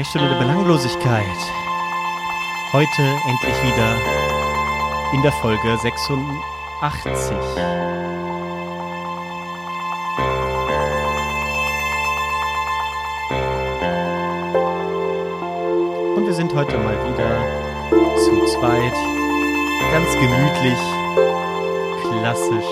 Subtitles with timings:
[0.00, 1.26] Sprechstunde der Belanglosigkeit.
[2.72, 3.96] Heute endlich wieder
[5.12, 6.24] in der Folge 86.
[16.16, 17.44] Und wir sind heute mal wieder
[18.16, 18.94] zu zweit,
[19.92, 20.78] ganz gemütlich,
[22.00, 22.70] klassisch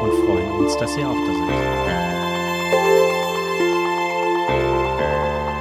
[0.00, 2.07] und freuen uns, dass ihr auch da seid.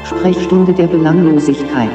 [0.07, 1.91] Sprechstunde der Belanglosigkeit.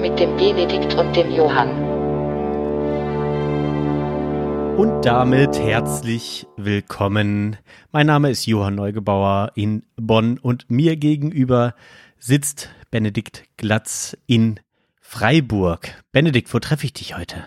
[0.00, 1.70] mit dem Benedikt und dem Johann.
[4.76, 7.56] Und damit herzlich willkommen.
[7.92, 11.74] Mein Name ist Johann Neugebauer in Bonn und mir gegenüber
[12.18, 14.58] sitzt Benedikt Glatz in
[15.00, 16.02] Freiburg.
[16.10, 17.44] Benedikt, wo treffe ich dich heute?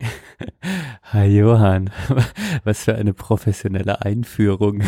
[1.12, 1.90] Hi Johann,
[2.64, 4.82] was für eine professionelle Einführung.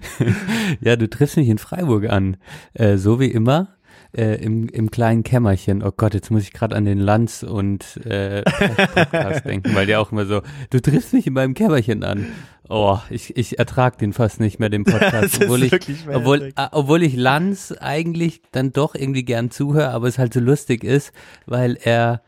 [0.80, 2.36] ja, du triffst mich in Freiburg an,
[2.74, 3.68] äh, so wie immer.
[4.16, 5.82] Äh, im, im kleinen Kämmerchen.
[5.82, 10.00] Oh Gott, jetzt muss ich gerade an den Lanz und äh, Podcast denken, weil der
[10.00, 10.40] auch immer so,
[10.70, 12.28] du triffst mich in meinem Kämmerchen an.
[12.68, 15.72] Oh, ich, ich ertrag den fast nicht mehr, den Podcast, obwohl ich,
[16.12, 20.38] obwohl, äh, obwohl ich Lanz eigentlich dann doch irgendwie gern zuhöre, aber es halt so
[20.38, 21.12] lustig ist,
[21.46, 22.22] weil er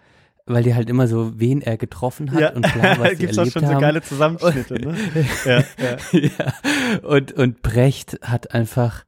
[0.46, 2.52] weil die halt immer so, wen er getroffen hat Ja.
[2.52, 3.74] und klar, was sie Gibt's auch erlebt schon haben.
[3.74, 4.94] so geile Zusammenschnitte, ne?
[5.44, 6.20] ja, ja.
[6.20, 6.98] ja.
[7.08, 9.04] Und, und Brecht hat einfach,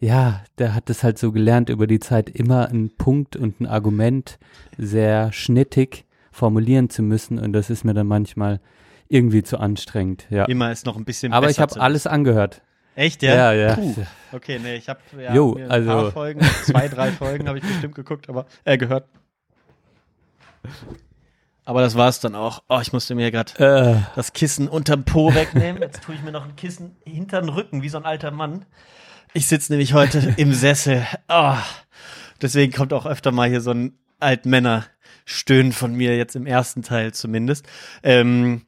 [0.00, 3.66] ja, der hat es halt so gelernt, über die Zeit immer einen Punkt und ein
[3.66, 4.38] Argument
[4.78, 7.38] sehr schnittig formulieren zu müssen.
[7.38, 8.60] Und das ist mir dann manchmal
[9.08, 10.44] irgendwie zu anstrengend, ja.
[10.44, 12.62] Immer ist noch ein bisschen Aber ich habe alles angehört.
[12.94, 13.34] Echt, ja?
[13.34, 13.74] Ja, ja.
[13.76, 13.94] Puh.
[14.32, 17.64] Okay, nee, ich habe ja, Jo, ein also- paar Folgen, zwei, drei Folgen habe ich
[17.64, 19.06] bestimmt geguckt, aber äh, gehört.
[21.64, 22.62] Aber das war's dann auch.
[22.68, 25.82] Oh, ich musste mir gerade Äh, das Kissen unterm Po wegnehmen.
[25.82, 28.64] Jetzt tue ich mir noch ein Kissen hinter den Rücken, wie so ein alter Mann.
[29.34, 31.06] Ich sitze nämlich heute im Sessel.
[31.28, 31.56] Oh,
[32.40, 37.12] deswegen kommt auch öfter mal hier so ein Altmänner-Stöhnen von mir, jetzt im ersten Teil
[37.12, 37.66] zumindest.
[38.02, 38.62] Ähm,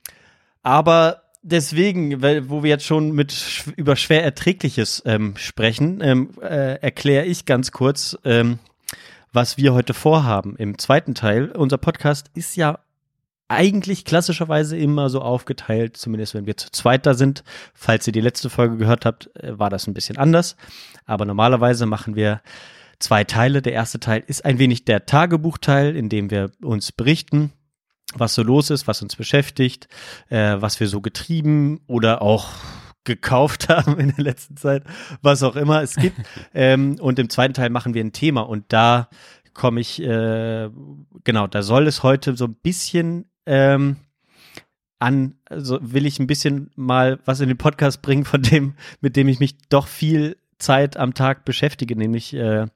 [0.62, 6.74] aber deswegen, weil, wo wir jetzt schon mit über schwer Erträgliches ähm, sprechen, ähm, äh,
[6.82, 8.58] erkläre ich ganz kurz, ähm,
[9.32, 11.50] was wir heute vorhaben im zweiten Teil.
[11.52, 12.80] Unser Podcast ist ja
[13.48, 17.42] eigentlich klassischerweise immer so aufgeteilt, zumindest wenn wir zu zweit da sind.
[17.74, 20.56] Falls ihr die letzte Folge gehört habt, äh, war das ein bisschen anders.
[21.04, 22.42] Aber normalerweise machen wir
[22.98, 23.62] zwei Teile.
[23.62, 27.52] Der erste Teil ist ein wenig der Tagebuchteil, in dem wir uns berichten,
[28.14, 29.88] was so los ist, was uns beschäftigt,
[30.28, 32.50] äh, was wir so getrieben oder auch
[33.04, 34.84] gekauft haben in der letzten Zeit,
[35.22, 36.16] was auch immer es gibt.
[36.54, 39.08] ähm, und im zweiten Teil machen wir ein Thema und da
[39.54, 40.70] komme ich, äh,
[41.24, 43.96] genau, da soll es heute so ein bisschen ähm,
[44.98, 49.16] an, also will ich ein bisschen mal was in den Podcast bringen, von dem, mit
[49.16, 52.66] dem ich mich doch viel Zeit am Tag beschäftige, nämlich äh,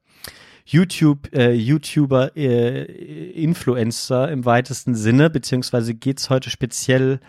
[0.65, 2.83] YouTube, äh, YouTuber, äh,
[3.31, 7.19] Influencer im weitesten Sinne, beziehungsweise geht's heute speziell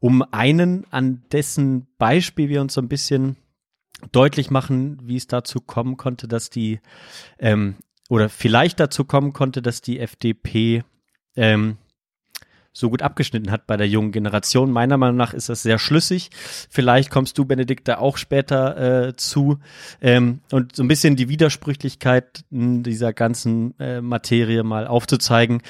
[0.00, 3.36] um einen, an dessen Beispiel wir uns so ein bisschen
[4.12, 6.80] deutlich machen, wie es dazu kommen konnte, dass die
[7.38, 7.76] ähm,
[8.08, 10.82] oder vielleicht dazu kommen konnte, dass die FDP
[11.36, 11.78] ähm,
[12.72, 14.70] so gut abgeschnitten hat bei der jungen Generation.
[14.70, 16.30] Meiner Meinung nach ist das sehr schlüssig.
[16.70, 19.58] Vielleicht kommst du, Benedikt, da auch später äh, zu.
[20.00, 25.62] Ähm, und so ein bisschen die Widersprüchlichkeit dieser ganzen äh, Materie mal aufzuzeigen.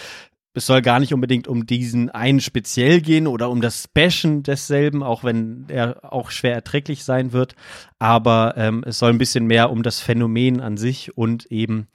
[0.53, 5.03] Es soll gar nicht unbedingt um diesen einen speziell gehen oder um das Bashen desselben,
[5.03, 7.55] auch wenn er auch schwer erträglich sein wird.
[8.01, 11.87] Aber ähm, es soll ein bisschen mehr um das Phänomen an sich und eben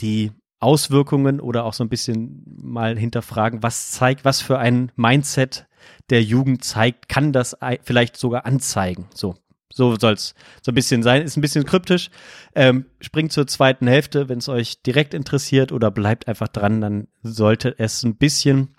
[0.00, 5.66] die Auswirkungen oder auch so ein bisschen mal hinterfragen, was zeigt, was für ein Mindset
[6.10, 9.06] der Jugend zeigt, kann das ei- vielleicht sogar anzeigen.
[9.14, 9.36] So,
[9.72, 11.22] so soll es so ein bisschen sein.
[11.22, 12.10] Ist ein bisschen kryptisch.
[12.54, 17.08] Ähm, springt zur zweiten Hälfte, wenn es euch direkt interessiert oder bleibt einfach dran, dann
[17.22, 18.74] sollte es ein bisschen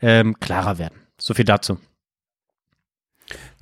[0.00, 1.00] ähm, klarer werden.
[1.20, 1.78] So viel dazu.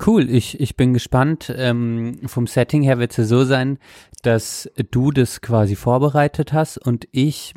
[0.05, 1.53] Cool, ich, ich bin gespannt.
[1.55, 3.79] Ähm, vom Setting her wird es ja so sein,
[4.21, 7.53] dass du das quasi vorbereitet hast und ich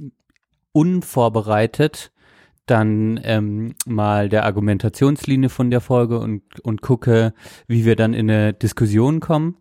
[0.72, 2.12] unvorbereitet
[2.66, 7.34] dann ähm, mal der Argumentationslinie von der Folge und, und gucke,
[7.66, 9.56] wie wir dann in eine Diskussion kommen.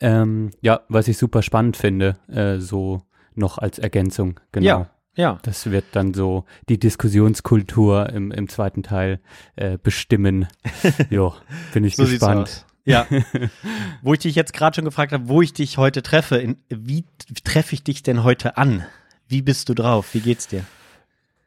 [0.00, 3.02] Ähm, ja, was ich super spannend finde, äh, so
[3.34, 4.40] noch als Ergänzung.
[4.52, 4.66] Genau.
[4.66, 5.38] Ja, ja.
[5.42, 9.20] Das wird dann so die Diskussionskultur im, im zweiten Teil
[9.56, 10.46] äh, bestimmen.
[11.10, 11.34] jo,
[11.74, 12.64] bin ich So gespannt.
[12.84, 13.06] Ja.
[14.02, 17.04] wo ich dich jetzt gerade schon gefragt habe, wo ich dich heute treffe, in, wie
[17.44, 18.86] treffe ich dich denn heute an?
[19.28, 20.14] Wie bist du drauf?
[20.14, 20.64] Wie geht's dir?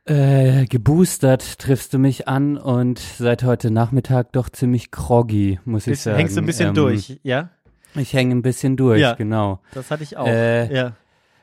[0.06, 6.02] Äh, geboostert triffst du mich an und seit heute Nachmittag doch ziemlich groggy, muss ich
[6.02, 6.18] sagen.
[6.18, 7.50] hängst du ein bisschen Ähm, durch, ja?
[7.96, 9.14] Ich hänge ein bisschen durch, Ja.
[9.14, 9.60] genau.
[9.74, 10.28] Das hatte ich auch.
[10.28, 10.94] Äh, ja.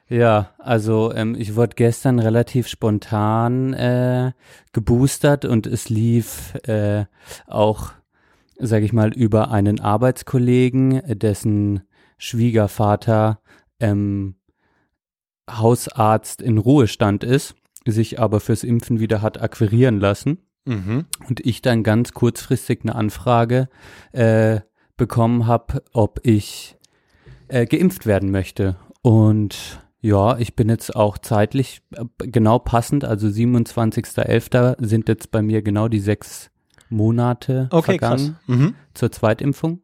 [0.08, 4.32] Ja, also ähm, ich wurde gestern relativ spontan äh,
[4.72, 7.04] geboostert und es lief äh,
[7.46, 7.90] auch,
[8.58, 11.82] sage ich mal, über einen Arbeitskollegen, dessen
[12.16, 13.40] Schwiegervater
[13.80, 14.36] ähm,
[15.50, 17.54] Hausarzt in Ruhestand ist,
[17.86, 20.38] sich aber fürs Impfen wieder hat akquirieren lassen
[20.68, 21.06] Mhm.
[21.26, 23.70] und ich dann ganz kurzfristig eine Anfrage
[24.12, 24.60] äh,
[24.98, 26.76] bekommen habe, ob ich
[27.48, 28.76] äh, geimpft werden möchte.
[29.00, 34.84] Und ja, ich bin jetzt auch zeitlich äh, genau passend, also 27.11.
[34.84, 36.50] sind jetzt bei mir genau die sechs
[36.88, 38.36] Monate Okay, vergangen.
[38.46, 38.74] Mhm.
[38.94, 39.82] zur Zweitimpfung.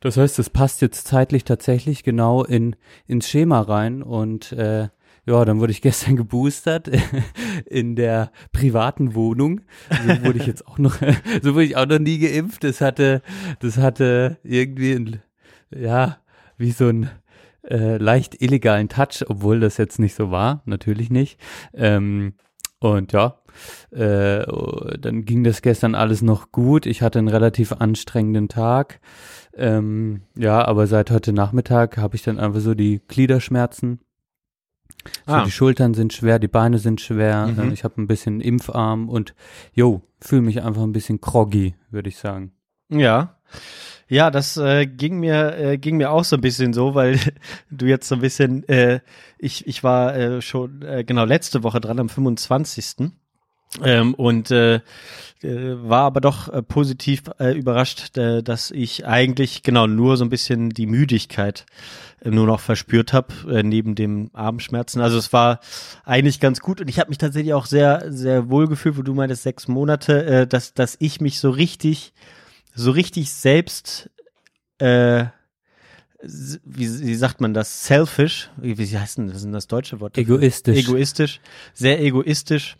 [0.00, 2.76] Das heißt, es passt jetzt zeitlich tatsächlich genau in
[3.06, 4.88] ins Schema rein und äh,
[5.26, 6.88] ja, dann wurde ich gestern geboostert
[7.66, 9.60] in der privaten Wohnung.
[9.90, 10.96] So wurde ich jetzt auch noch,
[11.42, 12.64] so wurde ich auch noch nie geimpft.
[12.64, 13.22] Das hatte,
[13.60, 15.22] das hatte irgendwie, ein,
[15.70, 16.18] ja,
[16.56, 17.10] wie so ein
[17.70, 21.38] äh, leicht illegalen Touch, obwohl das jetzt nicht so war, natürlich nicht.
[21.74, 22.34] Ähm,
[22.80, 23.38] und ja,
[23.90, 24.44] äh,
[24.98, 26.86] dann ging das gestern alles noch gut.
[26.86, 29.00] Ich hatte einen relativ anstrengenden Tag.
[29.54, 33.98] Ähm, ja, aber seit heute Nachmittag habe ich dann einfach so die Gliederschmerzen.
[35.26, 35.44] So, Ah.
[35.44, 37.46] die Schultern sind schwer, die Beine sind schwer.
[37.48, 37.70] Mhm.
[37.70, 39.34] äh, Ich habe ein bisschen Impfarm und
[39.72, 42.52] jo, fühle mich einfach ein bisschen groggy, würde ich sagen.
[42.90, 43.36] Ja.
[44.08, 47.18] Ja, das äh, ging mir äh, ging mir auch so ein bisschen so, weil
[47.70, 49.00] du jetzt so ein bisschen äh,
[49.38, 53.10] ich ich war äh, schon äh, genau letzte Woche dran am 25.
[53.82, 54.80] Ähm, und äh, äh,
[55.42, 60.30] war aber doch äh, positiv äh, überrascht, äh, dass ich eigentlich genau nur so ein
[60.30, 61.66] bisschen die Müdigkeit
[62.20, 65.02] äh, nur noch verspürt habe äh, neben dem Abendschmerzen.
[65.02, 65.60] Also es war
[66.04, 69.12] eigentlich ganz gut und ich habe mich tatsächlich auch sehr sehr wohl gefühlt, wo du
[69.12, 72.14] meintest sechs Monate, äh, dass dass ich mich so richtig
[72.78, 74.10] so richtig selbst
[74.78, 75.26] äh,
[76.22, 80.00] wie, wie sagt man das selfish wie, wie heißt denn was ist denn das deutsche
[80.00, 80.36] Wort dafür?
[80.36, 80.78] Egoistisch.
[80.78, 81.40] egoistisch
[81.74, 82.76] sehr egoistisch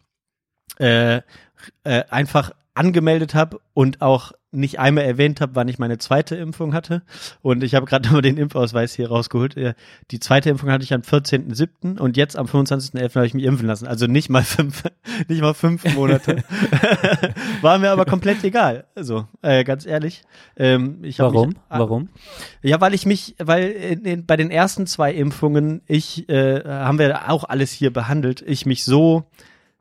[0.78, 6.34] äh, äh, einfach angemeldet habe und auch nicht einmal erwähnt habe, wann ich meine zweite
[6.36, 7.02] Impfung hatte.
[7.42, 9.56] Und ich habe gerade mal den Impfausweis hier rausgeholt.
[9.56, 9.74] Äh,
[10.10, 11.98] Die zweite Impfung hatte ich am 14.07.
[11.98, 13.14] und jetzt am 25.11.
[13.14, 13.86] habe ich mich impfen lassen.
[13.86, 14.84] Also nicht mal fünf,
[15.28, 16.44] nicht mal fünf Monate.
[17.60, 18.84] War mir aber komplett egal.
[18.94, 20.22] Also, äh, ganz ehrlich.
[20.56, 21.48] Ähm, ich Warum?
[21.48, 22.08] Mich, Warum?
[22.62, 26.98] ja, weil ich mich, weil in, in, bei den ersten zwei Impfungen, ich, äh, haben
[26.98, 29.24] wir auch alles hier behandelt, ich mich so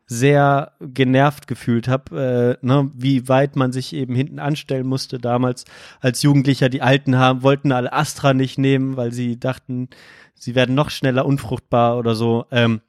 [0.07, 5.65] sehr genervt gefühlt habe, äh, ne, wie weit man sich eben hinten anstellen musste damals
[5.99, 6.69] als Jugendlicher.
[6.69, 9.89] Die Alten haben, wollten alle Astra nicht nehmen, weil sie dachten,
[10.33, 12.45] sie werden noch schneller unfruchtbar oder so.
[12.51, 12.79] Ähm,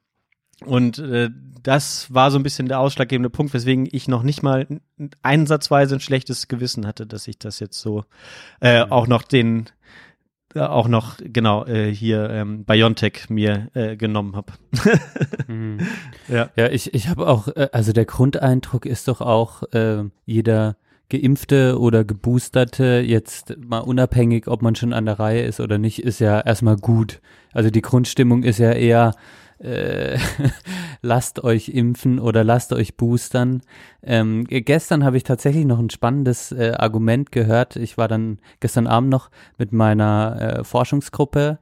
[0.65, 1.29] und äh,
[1.61, 4.65] das war so ein bisschen der ausschlaggebende Punkt, weswegen ich noch nicht mal
[5.21, 8.05] einsatzweise ein schlechtes Gewissen hatte, dass ich das jetzt so
[8.61, 9.65] äh, auch noch den
[10.55, 14.53] auch noch genau äh, hier ähm, Biontech mir äh, genommen habe.
[15.47, 15.79] Mhm.
[16.27, 16.51] Ja.
[16.55, 20.75] Ja, ich, ich habe auch, äh, also der Grundeindruck ist doch auch, äh, jeder
[21.09, 26.03] Geimpfte oder Geboosterte, jetzt mal unabhängig, ob man schon an der Reihe ist oder nicht,
[26.03, 27.19] ist ja erstmal gut.
[27.51, 29.15] Also die Grundstimmung ist ja eher,
[29.59, 30.17] äh,
[31.01, 33.61] lasst euch impfen oder lasst euch boostern.
[34.01, 37.75] Ähm, ge- gestern habe ich tatsächlich noch ein spannendes äh, Argument gehört.
[37.75, 41.59] Ich war dann gestern Abend noch mit meiner äh, Forschungsgruppe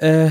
[0.00, 0.30] äh, äh,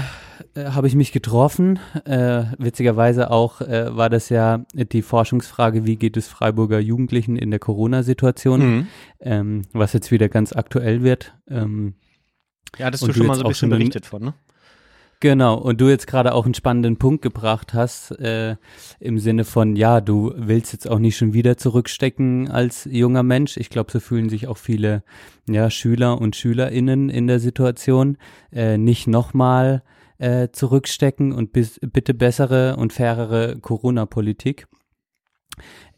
[0.66, 1.80] habe ich mich getroffen.
[2.06, 7.50] Äh, witzigerweise auch äh, war das ja die Forschungsfrage, wie geht es Freiburger Jugendlichen in
[7.52, 8.88] der Corona-Situation, Mhm.
[9.22, 11.34] ähm, was jetzt wieder ganz aktuell wird.
[11.50, 11.94] Ähm,
[12.78, 14.34] Ja, hattest Und du schon mal so ein bisschen berichtet von, ne?
[15.24, 18.58] Genau, und du jetzt gerade auch einen spannenden Punkt gebracht hast, äh,
[19.00, 23.56] im Sinne von, ja, du willst jetzt auch nicht schon wieder zurückstecken als junger Mensch.
[23.56, 25.02] Ich glaube, so fühlen sich auch viele
[25.48, 28.18] ja, Schüler und SchülerInnen in der Situation,
[28.52, 29.84] äh, nicht nochmal
[30.18, 34.68] äh, zurückstecken und bis, bitte bessere und fairere Corona-Politik.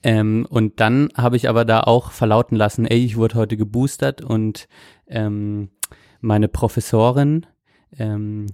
[0.03, 4.21] Ähm, und dann habe ich aber da auch verlauten lassen, ey, ich wurde heute geboostert
[4.21, 4.67] und
[5.07, 5.71] ähm,
[6.21, 7.47] meine Professorin,
[7.97, 8.45] ähm,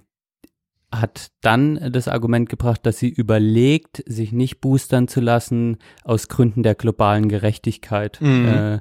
[0.94, 6.64] hat dann das Argument gebracht, dass sie überlegt, sich nicht boostern zu lassen aus Gründen
[6.64, 8.20] der globalen Gerechtigkeit.
[8.22, 8.48] Mhm.
[8.48, 8.80] Äh,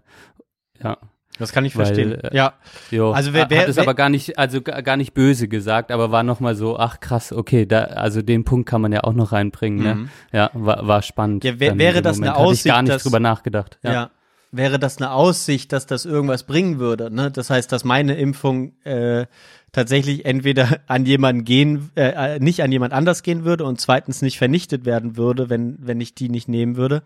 [0.83, 0.99] ja,
[1.38, 2.12] Das kann ich Weil, verstehen.
[2.12, 2.52] äh, ja,
[2.90, 3.12] jo.
[3.12, 5.90] Also wer- hat wer- es wer- aber gar nicht, also ga- gar nicht böse gesagt,
[5.90, 9.14] aber war nochmal so, ach krass, okay, da, also den Punkt kann man ja auch
[9.14, 9.95] noch reinbringen, ne?
[9.95, 10.09] Mhm.
[10.33, 11.45] Ja, war, war spannend.
[11.45, 12.38] Ja, wär- wäre das eine Moment.
[12.47, 13.79] Hatte ich gar Aussicht, nicht dass- drüber nachgedacht.
[13.83, 13.93] ja.
[13.93, 14.11] Ja.
[14.52, 17.30] Wäre das eine Aussicht, dass das irgendwas bringen würde, ne?
[17.30, 19.26] Das heißt, dass meine Impfung äh,
[19.73, 24.38] tatsächlich entweder an jemanden gehen, äh, nicht an jemand anders gehen würde und zweitens nicht
[24.38, 27.02] vernichtet werden würde, wenn, wenn ich die nicht nehmen würde,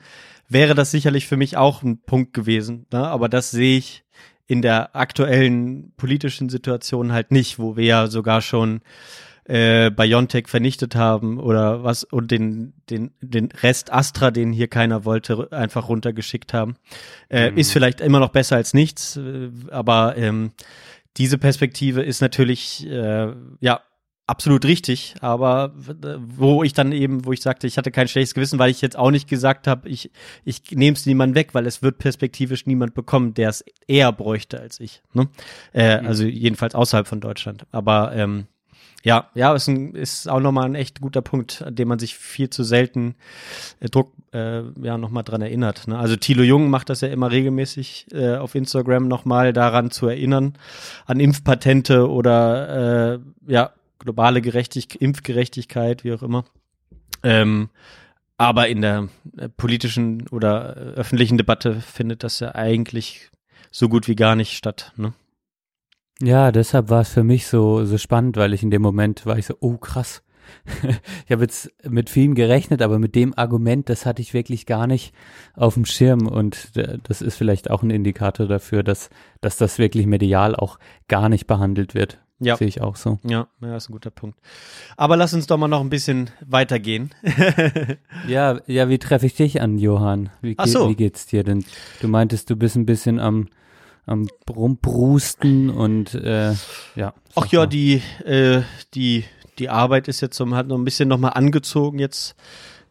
[0.49, 2.87] wäre das sicherlich für mich auch ein Punkt gewesen.
[2.93, 3.07] Ne?
[3.07, 4.05] Aber das sehe ich
[4.47, 8.81] in der aktuellen politischen Situation halt nicht, wo wir ja sogar schon
[9.45, 15.05] äh, BioNTech vernichtet haben oder was und den, den, den Rest Astra, den hier keiner
[15.05, 16.77] wollte, einfach runtergeschickt haben.
[17.29, 17.59] Äh, mhm.
[17.59, 20.53] Ist vielleicht immer noch besser als nichts, äh, aber ähm,
[21.17, 23.81] diese Perspektive ist natürlich äh, ja
[24.27, 28.59] absolut richtig, aber wo ich dann eben, wo ich sagte, ich hatte kein schlechtes Gewissen,
[28.59, 30.11] weil ich jetzt auch nicht gesagt habe, ich
[30.45, 34.61] ich nehme es niemand weg, weil es wird perspektivisch niemand bekommen, der es eher bräuchte
[34.61, 35.03] als ich.
[35.13, 35.29] Ne?
[35.73, 36.07] Äh, mhm.
[36.07, 37.67] Also jedenfalls außerhalb von Deutschland.
[37.71, 38.47] Aber ähm,
[39.05, 42.17] ja, ja, ist, ein, ist auch nochmal ein echt guter Punkt, an dem man sich
[42.17, 43.17] viel zu selten
[43.79, 45.87] äh, Druck äh, ja nochmal dran erinnert.
[45.87, 45.99] Ne?
[45.99, 50.55] Also Thilo Jung macht das ja immer regelmäßig äh, auf Instagram nochmal daran zu erinnern,
[51.05, 56.47] an Impfpatente oder äh, ja, globale Gerechtigkeit, Impfgerechtigkeit, wie auch immer.
[57.23, 57.69] Ähm,
[58.39, 63.31] aber in der äh, politischen oder äh, öffentlichen Debatte findet das ja eigentlich
[63.71, 64.93] so gut wie gar nicht statt.
[64.97, 65.13] Ne?
[66.21, 69.39] Ja, deshalb war es für mich so, so spannend, weil ich in dem Moment war
[69.39, 70.23] ich so, oh krass.
[71.27, 74.87] ich habe jetzt mit vielen gerechnet, aber mit dem Argument, das hatte ich wirklich gar
[74.87, 75.15] nicht
[75.55, 79.79] auf dem Schirm und äh, das ist vielleicht auch ein Indikator dafür, dass, dass das
[79.79, 80.79] wirklich medial auch
[81.09, 82.21] gar nicht behandelt wird.
[82.41, 82.57] Ja.
[82.57, 83.19] Sehe ich auch so.
[83.23, 84.39] Ja, ja, ist ein guter Punkt.
[84.97, 87.11] Aber lass uns doch mal noch ein bisschen weitergehen.
[88.29, 90.31] ja, ja, wie treffe ich dich an, Johann?
[90.43, 90.89] Wie, Ach so.
[90.89, 91.65] wie geht's dir denn?
[92.01, 93.49] Du meintest, du bist ein bisschen am
[94.07, 96.53] am Rumbrusten und äh,
[96.95, 97.15] ja.
[97.35, 98.63] Ach ja, die, äh,
[98.95, 99.25] die,
[99.59, 102.37] die Arbeit ist jetzt so, hat noch ein bisschen nochmal angezogen jetzt.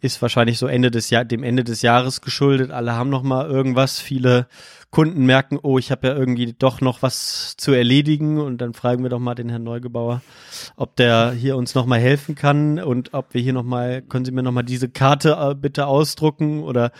[0.03, 2.71] Ist wahrscheinlich so Ende des Jahr, dem Ende des Jahres geschuldet.
[2.71, 4.01] Alle haben noch mal irgendwas.
[4.01, 4.47] Viele
[4.91, 9.01] Kunden merken, oh, ich habe ja irgendwie doch noch was zu erledigen und dann fragen
[9.01, 10.21] wir doch mal den Herrn Neugebauer,
[10.75, 14.25] ob der hier uns noch mal helfen kann und ob wir hier noch mal, können
[14.25, 16.91] Sie mir noch mal diese Karte äh, bitte ausdrucken oder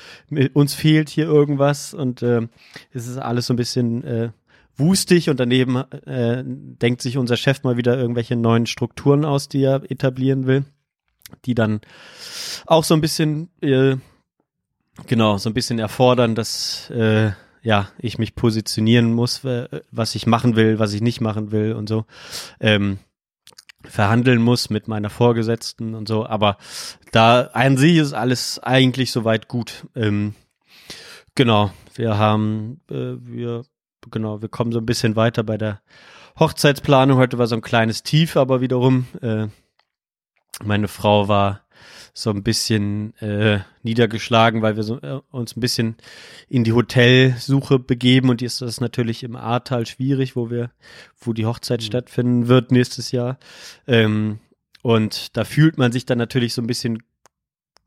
[0.54, 2.48] uns fehlt hier irgendwas und äh,
[2.94, 4.30] es ist alles so ein bisschen äh,
[4.78, 9.62] wustig und daneben äh, denkt sich unser Chef mal wieder irgendwelche neuen Strukturen aus, die
[9.62, 10.64] er etablieren will,
[11.46, 11.82] die dann
[12.66, 13.98] auch so ein bisschen äh,
[15.08, 19.42] genau so ein bisschen erfordern, dass äh, ja, ich mich positionieren muss,
[19.92, 22.06] was ich machen will, was ich nicht machen will und so.
[22.60, 23.00] Ähm,
[23.86, 26.58] verhandeln muss mit meiner Vorgesetzten und so, aber
[27.12, 29.88] da an sich ist alles eigentlich soweit gut.
[29.96, 30.36] Ähm,
[31.36, 33.64] genau, wir haben, äh, wir,
[34.10, 35.82] genau, wir kommen so ein bisschen weiter bei der
[36.40, 37.18] Hochzeitsplanung.
[37.18, 39.48] Heute war so ein kleines Tief, aber wiederum, äh,
[40.62, 41.62] meine Frau war
[42.14, 45.96] so ein bisschen äh, niedergeschlagen, weil wir so, äh, uns ein bisschen
[46.48, 50.72] in die Hotelsuche begeben und die ist das natürlich im Ahrtal schwierig, wo wir,
[51.20, 51.86] wo die Hochzeit mhm.
[51.86, 53.40] stattfinden wird nächstes Jahr.
[53.88, 54.40] Ähm,
[54.84, 57.02] und da fühlt man sich dann natürlich so ein bisschen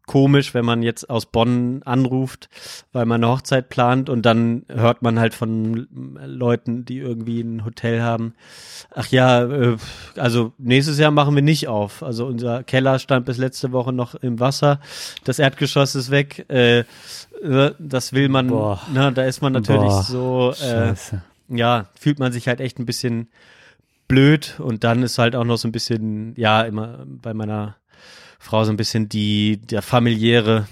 [0.06, 2.48] komisch, wenn man jetzt aus Bonn anruft,
[2.92, 5.88] weil man eine Hochzeit plant und dann hört man halt von
[6.24, 8.34] Leuten, die irgendwie ein Hotel haben.
[8.94, 9.76] Ach ja, äh,
[10.16, 12.02] also nächstes Jahr machen wir nicht auf.
[12.02, 14.80] Also unser Keller stand bis letzte Woche noch im Wasser.
[15.24, 16.46] Das Erdgeschoss ist weg.
[16.48, 16.84] Äh,
[17.42, 18.80] äh das will man, Boah.
[18.92, 20.02] na, da ist man natürlich Boah.
[20.02, 20.94] so, äh,
[21.48, 23.28] ja, fühlt man sich halt echt ein bisschen
[24.08, 27.76] blöd und dann ist halt auch noch so ein bisschen, ja, immer bei meiner
[28.46, 30.68] Frau so ein bisschen die, der familiäre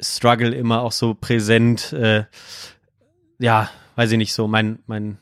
[0.00, 1.92] Struggle immer auch so präsent.
[1.92, 2.24] Äh,
[3.38, 5.18] ja, weiß ich nicht so, mein, mein,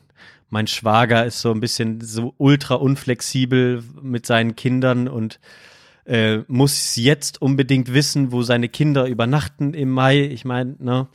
[0.49, 5.41] mein Schwager ist so ein bisschen so ultra unflexibel mit seinen Kindern und
[6.05, 10.21] äh, muss jetzt unbedingt wissen, wo seine Kinder übernachten im Mai.
[10.21, 11.09] Ich meine, ne,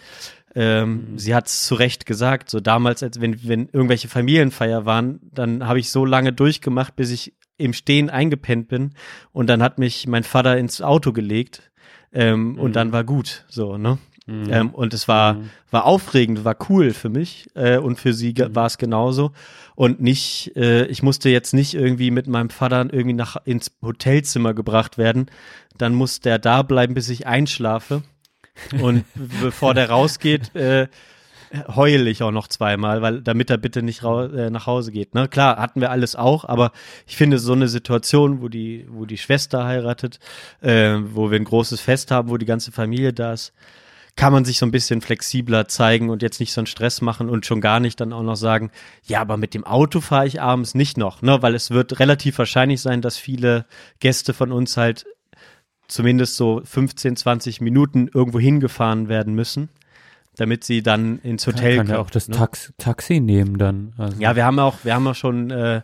[0.55, 1.19] ähm, mhm.
[1.19, 5.67] sie hat es zu Recht gesagt, so damals, als wenn, wenn irgendwelche Familienfeier waren, dann
[5.67, 8.95] habe ich so lange durchgemacht, bis ich im Stehen eingepennt bin
[9.33, 11.71] und dann hat mich mein Vater ins Auto gelegt
[12.12, 12.59] ähm, mhm.
[12.59, 13.99] und dann war gut, so, ne?
[14.26, 14.52] Mhm.
[14.52, 15.50] Ähm, und es war, mhm.
[15.71, 18.55] war aufregend, war cool für mich äh, und für sie mhm.
[18.55, 19.33] war es genauso.
[19.75, 24.55] Und nicht, äh, ich musste jetzt nicht irgendwie mit meinem Vater irgendwie nach ins Hotelzimmer
[24.55, 25.26] gebracht werden.
[25.76, 28.02] Dann muss der da bleiben, bis ich einschlafe.
[28.81, 29.05] Und
[29.43, 30.87] bevor der rausgeht, äh,
[31.75, 35.14] heul ich auch noch zweimal, weil damit er bitte nicht äh, nach Hause geht.
[35.14, 35.28] Ne?
[35.28, 36.73] Klar, hatten wir alles auch, aber
[37.07, 40.21] ich finde so eine Situation, wo die, wo die Schwester heiratet,
[40.61, 43.52] äh, wo wir ein großes Fest haben, wo die ganze Familie da ist,
[44.16, 47.28] kann man sich so ein bisschen flexibler zeigen und jetzt nicht so einen Stress machen
[47.28, 48.71] und schon gar nicht dann auch noch sagen,
[49.04, 51.42] ja, aber mit dem Auto fahre ich abends nicht noch, ne?
[51.42, 53.66] Weil es wird relativ wahrscheinlich sein, dass viele
[53.99, 55.07] Gäste von uns halt
[55.88, 59.69] zumindest so 15, 20 Minuten irgendwo hingefahren werden müssen
[60.37, 62.37] damit sie dann ins Hotel kann, kann ja auch das ne?
[62.37, 63.92] Tax Taxi nehmen dann.
[63.99, 64.20] Also.
[64.20, 65.82] Ja, wir haben auch, wir haben auch schon äh,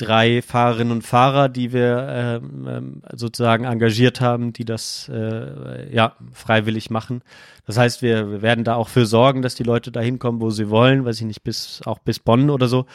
[0.00, 6.14] drei Fahrerinnen und Fahrer, die wir ähm, ähm, sozusagen engagiert haben, die das äh, ja
[6.32, 7.22] freiwillig machen.
[7.66, 10.50] Das heißt, wir, wir werden da auch für sorgen, dass die Leute da hinkommen, wo
[10.50, 12.86] sie wollen, weiß ich nicht, bis auch bis Bonn oder so.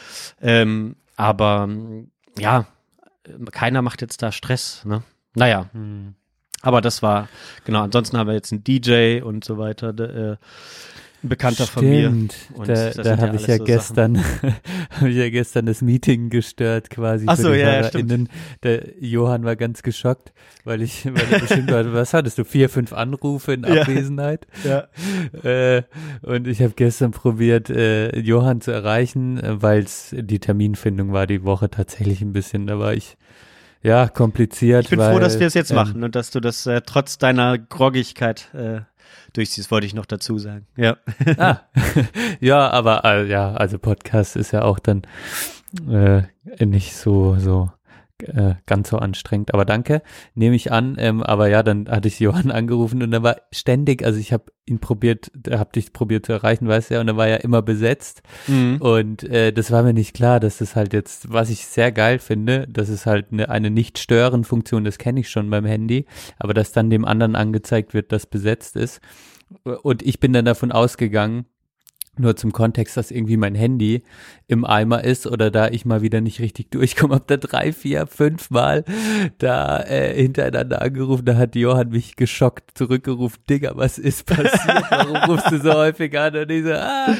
[0.42, 1.70] Ähm, aber
[2.38, 2.66] ja,
[3.52, 4.84] keiner macht jetzt da Stress.
[4.86, 5.04] Ne?
[5.36, 5.70] Naja.
[5.74, 6.16] Hm.
[6.66, 7.30] Aber das war,
[7.64, 9.90] genau, ansonsten haben wir jetzt einen DJ und so weiter.
[10.00, 10.38] Äh,
[11.24, 12.10] ein Bekannter von mir.
[12.10, 14.18] Stimmt, Und da, da sind ja habe ich ja so gestern,
[14.90, 18.30] habe ich ja gestern das Meeting gestört quasi Ach so, ja, ja, HörerInnen.
[18.64, 22.68] Der Johann war ganz geschockt, weil ich, weil er bestimmt war, was hattest du, vier,
[22.68, 23.82] fünf Anrufe in Ja.
[23.82, 24.48] Abwesenheit?
[24.64, 24.88] Ja.
[25.44, 25.84] Äh,
[26.24, 31.28] und ich habe gestern probiert, äh, Johann zu erreichen, äh, weil es die Terminfindung war
[31.28, 33.18] die Woche tatsächlich ein bisschen, da war ich
[33.86, 34.86] ja kompliziert.
[34.86, 36.82] Ich bin weil, froh, dass wir es jetzt ähm, machen und dass du das äh,
[36.82, 38.82] trotz deiner Groggigkeit äh,
[39.34, 40.68] durchziehst, wollte ich noch dazu sagen.
[40.76, 40.98] Ja.
[41.38, 41.62] Ah,
[42.40, 45.04] ja, aber äh, ja, also Podcast ist ja auch dann
[45.90, 46.24] äh,
[46.66, 47.70] nicht so so
[48.24, 49.54] äh, ganz so anstrengend.
[49.54, 50.02] Aber danke,
[50.36, 50.96] nehme ich an.
[51.00, 54.46] Ähm, aber ja, dann hatte ich Johann angerufen und er war ständig, also ich habe
[54.66, 57.62] ihn probiert, habe dich probiert zu erreichen, weißt du ja, und er war ja immer
[57.62, 58.22] besetzt.
[58.48, 58.78] Mhm.
[58.80, 62.20] Und äh, das war mir nicht klar, dass das halt jetzt, was ich sehr geil
[62.20, 66.06] finde, das ist halt eine, eine Nicht-Stören-Funktion, das kenne ich schon beim Handy,
[66.40, 69.02] aber dass dann dem anderen angezeigt wird, dass besetzt ist.
[69.84, 71.46] Und ich bin dann davon ausgegangen,
[72.18, 74.04] nur zum Kontext, dass irgendwie mein Handy
[74.48, 78.06] im Eimer ist oder da ich mal wieder nicht richtig durchkomme, hab da drei, vier,
[78.06, 78.84] fünf Mal
[79.40, 84.86] da äh, hintereinander angerufen, da hat Johann mich geschockt zurückgerufen, Digga, was ist passiert?
[84.90, 86.36] Warum rufst du so häufig an?
[86.36, 87.16] Und ich so, ah,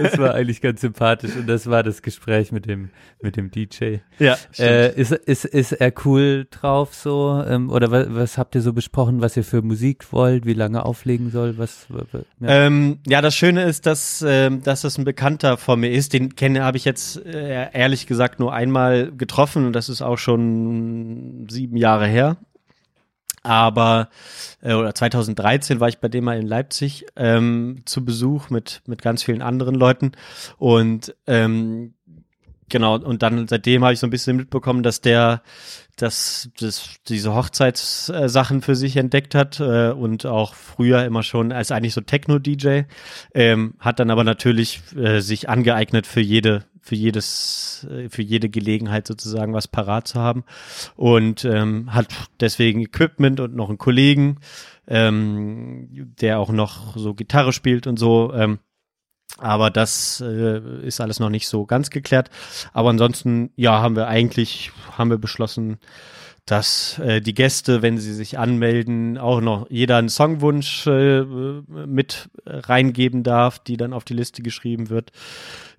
[0.00, 3.96] das war eigentlich ganz sympathisch und das war das Gespräch mit dem, mit dem DJ.
[4.20, 4.36] Ja.
[4.58, 7.42] Äh, ist, ist, ist er cool drauf so?
[7.48, 10.84] Ähm, oder was, was habt ihr so besprochen, was ihr für Musik wollt, wie lange
[10.84, 11.58] auflegen soll?
[11.58, 12.48] Was, ja.
[12.66, 16.12] Ähm, ja, das Schöne ist, dass, ähm, dass es ein Bekannter von mir ist.
[16.12, 20.18] Den kenne habe ich jetzt äh, ehrlich gesagt nur einmal getroffen und das ist auch
[20.18, 22.36] schon sieben Jahre her.
[23.42, 24.10] Aber
[24.60, 29.00] äh, oder 2013 war ich bei dem mal in Leipzig ähm, zu Besuch mit mit
[29.00, 30.12] ganz vielen anderen Leuten
[30.58, 31.94] und ähm,
[32.68, 35.42] genau und dann seitdem habe ich so ein bisschen mitbekommen, dass der
[35.96, 41.72] dass das diese Hochzeitssachen für sich entdeckt hat äh, und auch früher immer schon als
[41.72, 42.82] eigentlich so Techno-DJ,
[43.34, 48.48] ähm, hat dann aber natürlich äh, sich angeeignet für jede für jedes äh, für jede
[48.48, 50.44] Gelegenheit sozusagen was parat zu haben
[50.96, 52.08] und ähm, hat
[52.40, 54.38] deswegen Equipment und noch einen Kollegen,
[54.88, 55.88] ähm,
[56.20, 58.32] der auch noch so Gitarre spielt und so.
[58.34, 58.58] Ähm,
[59.38, 62.30] aber das äh, ist alles noch nicht so ganz geklärt.
[62.72, 65.78] Aber ansonsten, ja, haben wir eigentlich, haben wir beschlossen,
[66.46, 72.28] dass äh, die Gäste, wenn sie sich anmelden, auch noch jeder einen Songwunsch äh, mit
[72.44, 75.12] reingeben darf, die dann auf die Liste geschrieben wird.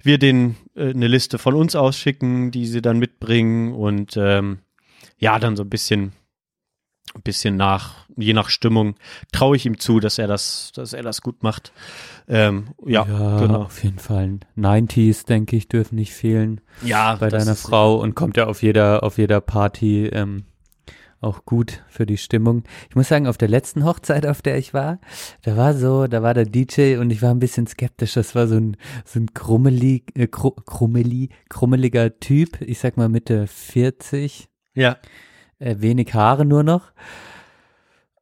[0.02, 4.60] Wir den äh, eine Liste von uns ausschicken, die sie dann mitbringen und ähm,
[5.18, 6.14] ja, dann so ein bisschen
[7.16, 8.96] ein bisschen nach, je nach Stimmung,
[9.32, 11.74] traue ich ihm zu, dass er das, dass er das gut macht.
[12.28, 13.64] Ähm, ja, genau.
[13.64, 14.40] auf jeden Fall.
[14.58, 19.04] 90s, denke ich, dürfen nicht fehlen Ja, bei deiner Frau und kommt ja auf jeder,
[19.04, 20.46] auf jeder Party ähm,
[21.22, 22.64] auch gut für die Stimmung.
[22.90, 25.00] Ich muss sagen, auf der letzten Hochzeit, auf der ich war,
[25.44, 28.14] da war so, da war der DJ und ich war ein bisschen skeptisch.
[28.14, 33.10] Das war so ein, so ein krummelig, äh, kru, krummeli, krummeliger Typ, ich sag mal
[33.10, 34.98] Mitte 40, Ja,
[35.62, 36.92] wenig Haare nur noch.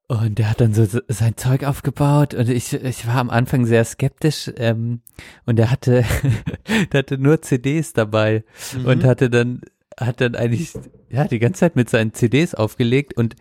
[0.07, 3.85] Und der hat dann so sein Zeug aufgebaut und ich, ich war am Anfang sehr
[3.85, 5.01] skeptisch ähm,
[5.45, 6.03] und der hatte,
[6.91, 8.43] der hatte nur CDs dabei
[8.75, 8.85] Mhm.
[8.85, 9.61] und hatte dann,
[9.99, 10.73] hat dann eigentlich,
[11.09, 13.35] ja, die ganze Zeit mit seinen CDs aufgelegt und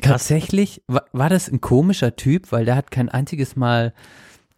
[0.00, 3.92] tatsächlich war, war das ein komischer Typ, weil der hat kein einziges Mal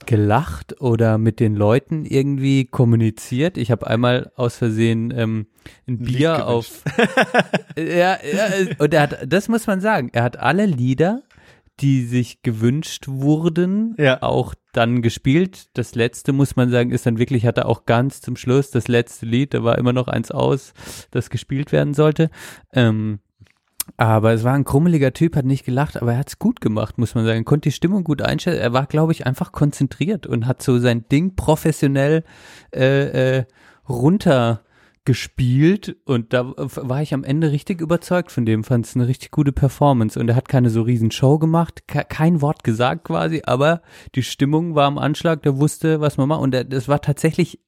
[0.07, 3.57] gelacht oder mit den Leuten irgendwie kommuniziert.
[3.57, 5.47] Ich habe einmal aus Versehen ähm,
[5.87, 6.83] ein Bier auf
[7.77, 11.23] ja, ja, und er hat, das muss man sagen, er hat alle Lieder,
[11.81, 14.23] die sich gewünscht wurden, Ja.
[14.23, 15.67] auch dann gespielt.
[15.75, 18.89] Das letzte, muss man sagen, ist dann wirklich, hat er auch ganz zum Schluss das
[18.89, 20.75] letzte Lied, da war immer noch eins aus,
[21.11, 22.31] das gespielt werden sollte.
[22.73, 23.21] Ähm,
[23.97, 27.15] aber es war ein krummeliger Typ, hat nicht gelacht, aber er hat's gut gemacht, muss
[27.15, 27.45] man sagen.
[27.45, 28.59] Konnte die Stimmung gut einstellen.
[28.59, 32.25] Er war, glaube ich, einfach konzentriert und hat so sein Ding professionell
[32.75, 33.45] äh, äh,
[33.89, 35.97] runtergespielt.
[36.05, 39.53] Und da war ich am Ende richtig überzeugt von dem, fand es eine richtig gute
[39.53, 40.19] Performance.
[40.19, 43.83] Und er hat keine so riesen Show gemacht, ke kein Wort gesagt quasi, aber
[44.15, 46.41] die Stimmung war am Anschlag, der wusste, was man macht.
[46.41, 47.61] Und das war tatsächlich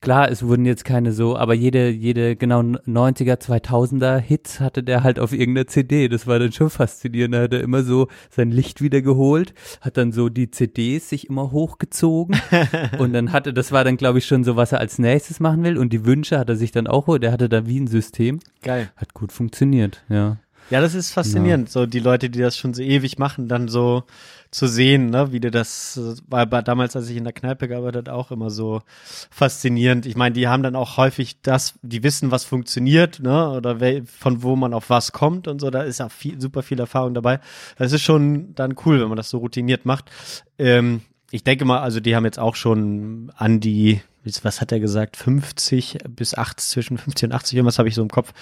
[0.00, 5.02] klar, es wurden jetzt keine so, aber jede, jede genau 90er, 2000er Hits hatte der
[5.02, 6.08] halt auf irgendeiner CD.
[6.08, 7.34] Das war dann schon faszinierend.
[7.34, 11.28] Da hat er immer so sein Licht wieder geholt, hat dann so die CDs sich
[11.28, 12.40] immer hochgezogen
[12.98, 15.62] und dann hatte, das war dann glaube ich schon so, was er als nächstes machen
[15.64, 18.40] will und die Wünsche hat er sich dann auch, der hatte da wie ein System.
[18.62, 18.90] Geil.
[18.96, 20.38] Hat gut funktioniert, ja.
[20.70, 24.04] Ja, das ist faszinierend, so die Leute, die das schon so ewig machen, dann so
[24.50, 28.30] zu sehen, ne, wie du das war damals, als ich in der Kneipe gearbeitet, auch
[28.30, 28.82] immer so
[29.30, 30.06] faszinierend.
[30.06, 34.42] Ich meine, die haben dann auch häufig das, die wissen, was funktioniert, ne, oder von
[34.42, 35.70] wo man auf was kommt und so.
[35.70, 37.40] Da ist ja viel, super viel Erfahrung dabei.
[37.76, 40.10] Das ist schon dann cool, wenn man das so routiniert macht.
[40.58, 44.00] Ähm, ich denke mal, also die haben jetzt auch schon an die
[44.42, 48.02] was hat er gesagt, 50 bis 80, zwischen 50 und 80, irgendwas habe ich so
[48.02, 48.32] im Kopf,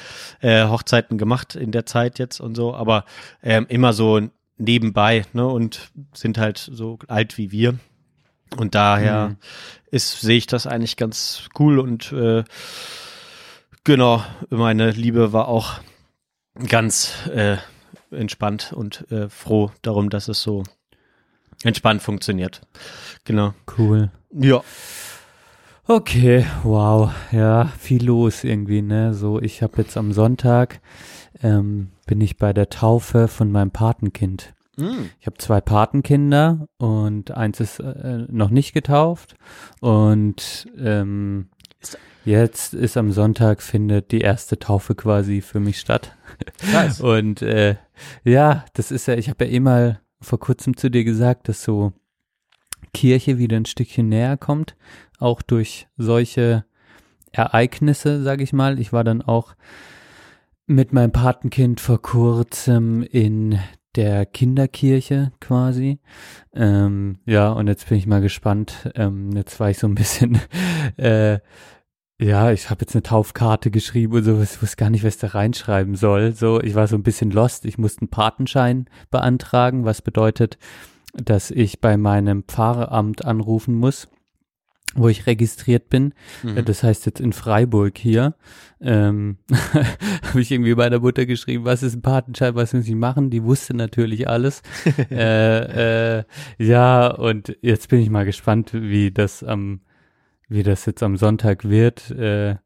[0.41, 3.05] äh, Hochzeiten gemacht in der Zeit jetzt und so, aber
[3.43, 4.21] ähm, immer so
[4.59, 7.79] nebenbei, ne, und sind halt so alt wie wir.
[8.57, 9.37] Und daher mhm.
[9.91, 12.45] ist, sehe ich das eigentlich ganz cool und äh,
[13.85, 15.81] genau, meine Liebe war auch
[16.69, 17.57] ganz äh,
[18.11, 20.63] entspannt und äh, froh darum, dass es so
[21.65, 22.61] entspannt funktioniert.
[23.25, 23.55] Genau.
[23.77, 24.11] Cool.
[24.31, 24.63] Ja.
[25.89, 29.15] Okay, wow, ja, viel los irgendwie, ne?
[29.15, 30.81] So, ich habe jetzt am Sonntag
[31.45, 34.53] ähm, bin ich bei der Taufe von meinem Patenkind.
[34.77, 35.11] Mm.
[35.21, 39.37] Ich habe zwei Patenkinder und eins ist äh, noch nicht getauft
[39.81, 41.51] und ähm,
[42.25, 46.17] jetzt ist am Sonntag findet die erste Taufe quasi für mich statt.
[46.73, 47.01] Nice.
[47.01, 47.77] und äh,
[48.25, 51.63] ja, das ist ja, ich habe ja eh mal vor kurzem zu dir gesagt, dass
[51.63, 51.93] so
[52.97, 54.75] Kirche wieder ein Stückchen näher kommt
[55.19, 56.65] auch durch solche
[57.33, 58.79] Ereignisse, sage ich mal.
[58.79, 59.55] Ich war dann auch
[60.67, 63.59] mit meinem Patenkind vor kurzem in
[63.95, 66.01] der Kinderkirche quasi.
[66.55, 68.91] Ähm, ja, und jetzt bin ich mal gespannt.
[68.95, 70.41] Ähm, jetzt war ich so ein bisschen,
[70.97, 71.39] äh,
[72.19, 75.29] ja, ich habe jetzt eine Taufkarte geschrieben und so, ich wusste gar nicht, was da
[75.29, 76.33] reinschreiben soll.
[76.33, 77.65] So, ich war so ein bisschen lost.
[77.65, 80.59] Ich musste einen Patenschein beantragen, was bedeutet,
[81.23, 84.09] dass ich bei meinem Pfarramt anrufen muss
[84.97, 86.15] wo ich registriert bin.
[86.43, 86.65] Mhm.
[86.65, 88.35] Das heißt jetzt in Freiburg hier.
[88.81, 89.39] Ähm,
[90.23, 93.31] habe ich irgendwie bei der Mutter geschrieben, was ist ein Patenschein, was muss ich machen?
[93.31, 94.63] Die wusste natürlich alles.
[95.11, 96.25] äh, äh,
[96.59, 99.81] ja, und jetzt bin ich mal gespannt, wie das am,
[100.49, 102.57] wie das jetzt am Sonntag wird, äh,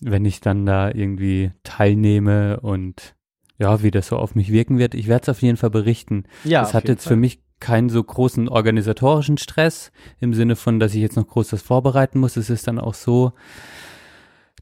[0.00, 3.14] wenn ich dann da irgendwie teilnehme und
[3.58, 4.94] ja, wie das so auf mich wirken wird.
[4.94, 6.24] Ich werde es auf jeden Fall berichten.
[6.42, 7.12] Ja, das hat jetzt Fall.
[7.12, 11.48] für mich keinen so großen organisatorischen Stress im Sinne von, dass ich jetzt noch groß
[11.48, 12.36] das vorbereiten muss.
[12.36, 13.32] Es ist dann auch so,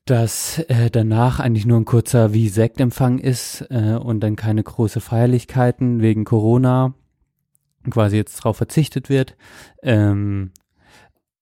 [0.04, 5.00] dass äh, danach eigentlich nur ein kurzer wie Sektempfang ist äh, und dann keine große
[5.00, 6.94] Feierlichkeiten wegen Corona
[7.90, 9.36] quasi jetzt drauf verzichtet wird.
[9.82, 10.52] Ähm,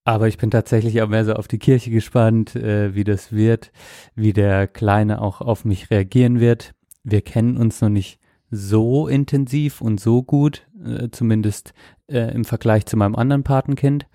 [0.04, 3.72] aber ich bin tatsächlich auch mehr so auf die Kirche gespannt, äh, wie das wird,
[4.14, 6.72] wie der Kleine auch auf mich reagieren wird.
[7.02, 11.72] Wir kennen uns noch nicht so intensiv und so gut, äh, zumindest
[12.08, 14.06] äh, im Vergleich zu meinem anderen Patenkind.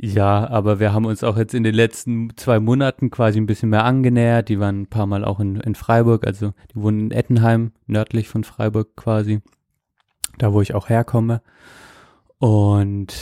[0.00, 3.70] Ja, aber wir haben uns auch jetzt in den letzten zwei Monaten quasi ein bisschen
[3.70, 4.48] mehr angenähert.
[4.48, 8.28] Die waren ein paar Mal auch in, in Freiburg, also die wohnen in Ettenheim, nördlich
[8.28, 9.40] von Freiburg quasi,
[10.38, 11.42] da wo ich auch herkomme.
[12.38, 13.12] Und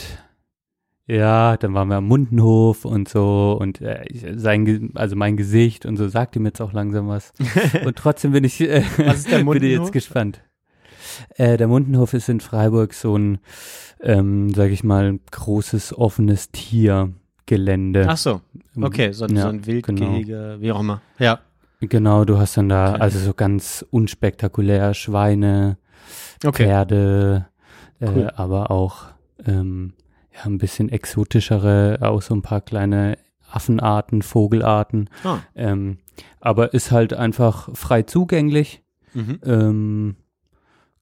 [1.07, 5.97] ja, dann waren wir am Mundenhof und so und äh, sein, also mein Gesicht und
[5.97, 7.33] so sagt ihm jetzt auch langsam was.
[7.85, 10.43] und trotzdem bin ich, äh, bin ich jetzt gespannt.
[11.35, 13.39] Äh, der Mundenhof ist in Freiburg so ein,
[14.01, 18.05] ähm, sag ich mal, großes offenes Tiergelände.
[18.07, 18.41] Ach so,
[18.81, 20.61] okay, so, ja, so ein Wildgehege, genau.
[20.61, 21.01] wie auch immer.
[21.19, 21.39] Ja.
[21.79, 23.01] Genau, du hast dann da okay.
[23.01, 25.77] also so ganz unspektakulär Schweine,
[26.43, 26.65] okay.
[26.65, 27.47] Pferde,
[27.99, 28.31] äh, cool.
[28.35, 29.05] aber auch
[29.45, 29.93] ähm,
[30.33, 33.17] ja, ein bisschen exotischere, auch so ein paar kleine
[33.49, 35.09] Affenarten, Vogelarten.
[35.23, 35.39] Ah.
[35.55, 35.99] Ähm,
[36.39, 38.83] aber ist halt einfach frei zugänglich.
[39.13, 39.39] Mhm.
[39.43, 40.15] Ähm,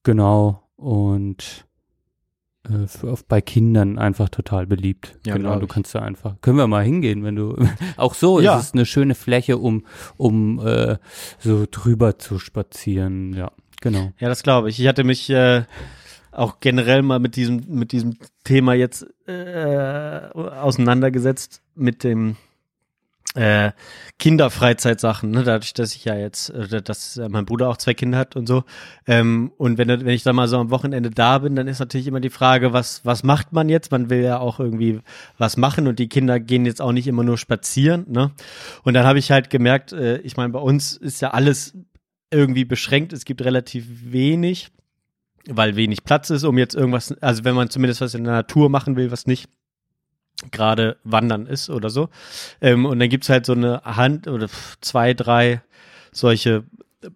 [0.06, 0.64] genau.
[0.78, 1.66] Und
[2.70, 5.18] äh, für, bei Kindern einfach total beliebt.
[5.26, 6.40] Ja, genau, du kannst da einfach.
[6.42, 7.56] Können wir mal hingehen, wenn du.
[7.98, 8.58] auch so ja.
[8.58, 10.98] ist es eine schöne Fläche, um, um äh,
[11.40, 13.34] so drüber zu spazieren.
[13.34, 14.14] Ja, genau.
[14.20, 14.80] Ja, das glaube ich.
[14.80, 15.64] Ich hatte mich äh,
[16.32, 22.38] auch generell mal mit diesem, mit diesem Thema jetzt äh, auseinandergesetzt, mit dem
[23.36, 23.72] äh,
[24.18, 25.44] Kinderfreizeitsachen, ne?
[25.44, 28.48] dadurch, dass ich ja jetzt, äh, dass äh, mein Bruder auch zwei Kinder hat und
[28.48, 28.64] so.
[29.06, 32.08] Ähm, und wenn, wenn ich dann mal so am Wochenende da bin, dann ist natürlich
[32.08, 33.92] immer die Frage, was, was macht man jetzt?
[33.92, 35.02] Man will ja auch irgendwie
[35.38, 38.06] was machen und die Kinder gehen jetzt auch nicht immer nur spazieren.
[38.10, 38.32] Ne?
[38.84, 41.78] Und dann habe ich halt gemerkt, äh, ich meine, bei uns ist ja alles
[42.32, 44.72] irgendwie beschränkt, es gibt relativ wenig
[45.48, 48.70] weil wenig Platz ist, um jetzt irgendwas, also wenn man zumindest was in der Natur
[48.70, 49.48] machen will, was nicht
[50.52, 52.10] gerade wandern ist oder so.
[52.62, 54.48] Ähm, und dann gibt's halt so eine Hand oder
[54.82, 55.62] zwei, drei
[56.12, 56.64] solche
[57.02, 57.10] äh,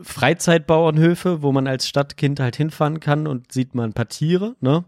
[0.00, 4.84] Freizeitbauernhöfe, wo man als Stadtkind halt hinfahren kann und sieht man ein paar Tiere, ne?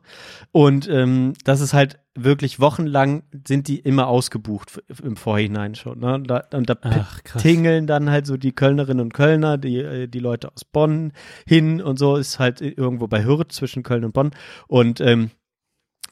[0.53, 6.15] Und ähm, das ist halt wirklich wochenlang sind die immer ausgebucht im Vorhinein schon, ne?
[6.15, 10.09] Und da, und da Ach, tingeln dann halt so die Kölnerinnen und Kölner, die, äh,
[10.09, 11.13] die Leute aus Bonn
[11.47, 14.33] hin und so, ist halt irgendwo bei Hürth zwischen Köln und Bonn.
[14.69, 15.31] Und ähm,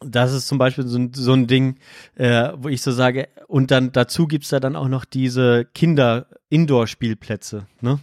[0.04, 1.76] das ist zum Beispiel so ein, so ein Ding,
[2.14, 7.66] äh, wo ich so sage, und dann dazu gibt's da dann auch noch diese Kinder-Indoor-Spielplätze.
[7.82, 7.98] Ne?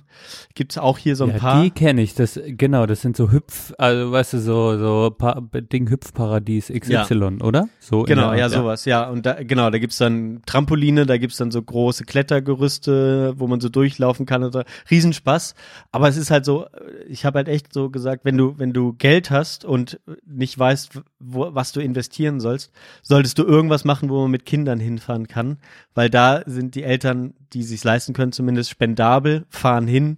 [0.54, 1.64] Gibt's auch hier so ein ja, paar.
[1.64, 2.14] die kenne ich.
[2.16, 7.40] Das genau, das sind so Hüpf, also weißt du so so pa Ding Hüpfparadies XY,
[7.42, 7.70] oder?
[7.80, 9.10] So Genau, der ja, sowas, ja.
[9.10, 13.60] Und da, genau, da gibt's dann Trampoline, da gibt's dann so große Klettergerüste, wo man
[13.60, 14.62] so durchlaufen kann und so.
[14.92, 15.56] Riesenspaß.
[15.92, 16.68] Aber es ist halt so,
[17.08, 21.02] ich habe halt echt so gesagt, wenn du, wenn du Geld hast und nicht weißt,
[21.20, 25.58] wo, was du investieren sollst, solltest du irgendwas machen, wo man mit Kindern hinfahren kann.
[25.94, 30.18] Weil da sind die Eltern, die sich's leisten können, zumindest spendabel, fahren hin,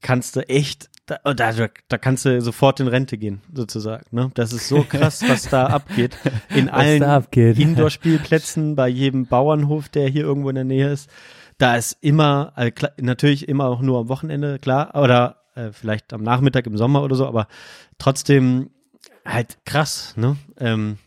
[0.00, 4.04] kannst du echt da, da, da kannst du sofort in Rente gehen, sozusagen.
[4.12, 4.30] Ne?
[4.34, 6.16] Das ist so krass, was da abgeht.
[6.54, 7.58] In Was allen abgeht.
[7.58, 11.10] Indoor-Spielplätzen, bei jedem Bauernhof, der hier irgendwo in der Nähe ist.
[11.58, 16.12] Da ist immer, also klar, natürlich immer auch nur am Wochenende, klar, oder äh, vielleicht
[16.12, 17.48] am Nachmittag im Sommer oder so, aber
[17.98, 18.70] trotzdem
[19.24, 20.36] halt krass, ne?
[20.58, 20.98] Ähm,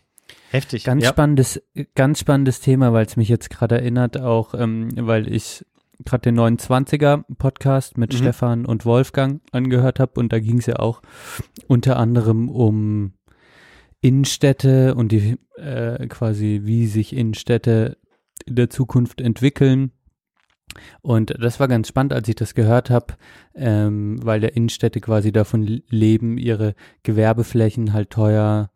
[0.50, 0.84] heftig.
[0.84, 1.10] Ganz ja.
[1.10, 1.62] spannendes,
[1.94, 5.64] ganz spannendes Thema, weil es mich jetzt gerade erinnert, auch ähm, weil ich
[6.04, 8.18] gerade den 29er Podcast mit Mhm.
[8.18, 11.02] Stefan und Wolfgang angehört habe und da ging es ja auch
[11.68, 13.14] unter anderem um
[14.00, 17.96] Innenstädte und die äh, quasi wie sich Innenstädte
[18.44, 19.92] in der Zukunft entwickeln.
[21.02, 23.14] Und das war ganz spannend, als ich das gehört habe,
[23.54, 28.70] ähm, weil der Innenstädte quasi davon leben, ihre Gewerbeflächen halt teuer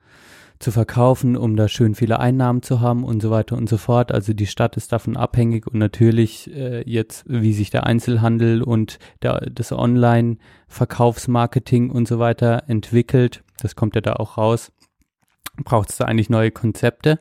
[0.59, 4.11] zu verkaufen, um da schön viele Einnahmen zu haben und so weiter und so fort.
[4.11, 8.99] Also die Stadt ist davon abhängig und natürlich äh, jetzt, wie sich der Einzelhandel und
[9.23, 14.73] der, das Online-Verkaufsmarketing und so weiter entwickelt, das kommt ja da auch raus,
[15.65, 17.21] braucht es da eigentlich neue Konzepte.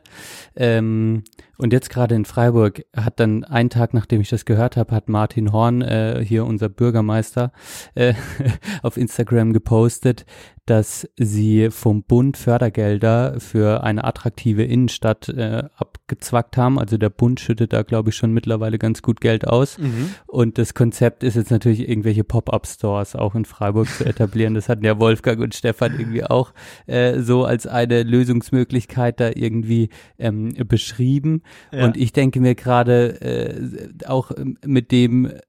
[0.56, 1.24] Ähm,
[1.56, 5.08] und jetzt gerade in Freiburg hat dann einen Tag, nachdem ich das gehört habe, hat
[5.08, 7.52] Martin Horn, äh, hier unser Bürgermeister,
[7.94, 8.14] äh,
[8.82, 10.24] auf Instagram gepostet,
[10.68, 16.78] dass sie vom Bund Fördergelder für eine attraktive Innenstadt äh, abgezwackt haben.
[16.78, 19.78] Also der Bund schüttet da, glaube ich, schon mittlerweile ganz gut Geld aus.
[19.78, 20.10] Mhm.
[20.26, 24.52] Und das Konzept ist jetzt natürlich irgendwelche Pop-up-Stores auch in Freiburg zu etablieren.
[24.54, 26.52] Das hatten ja Wolfgang und Stefan irgendwie auch
[26.86, 31.42] äh, so als eine Lösungsmöglichkeit da irgendwie ähm, beschrieben.
[31.72, 31.86] Ja.
[31.86, 35.40] Und ich denke mir gerade äh, auch ähm, mit dem äh,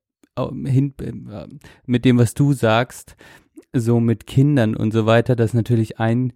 [0.47, 1.47] äh,
[1.86, 3.15] mit dem, was du sagst,
[3.73, 6.34] so mit Kindern und so weiter, das natürlich ein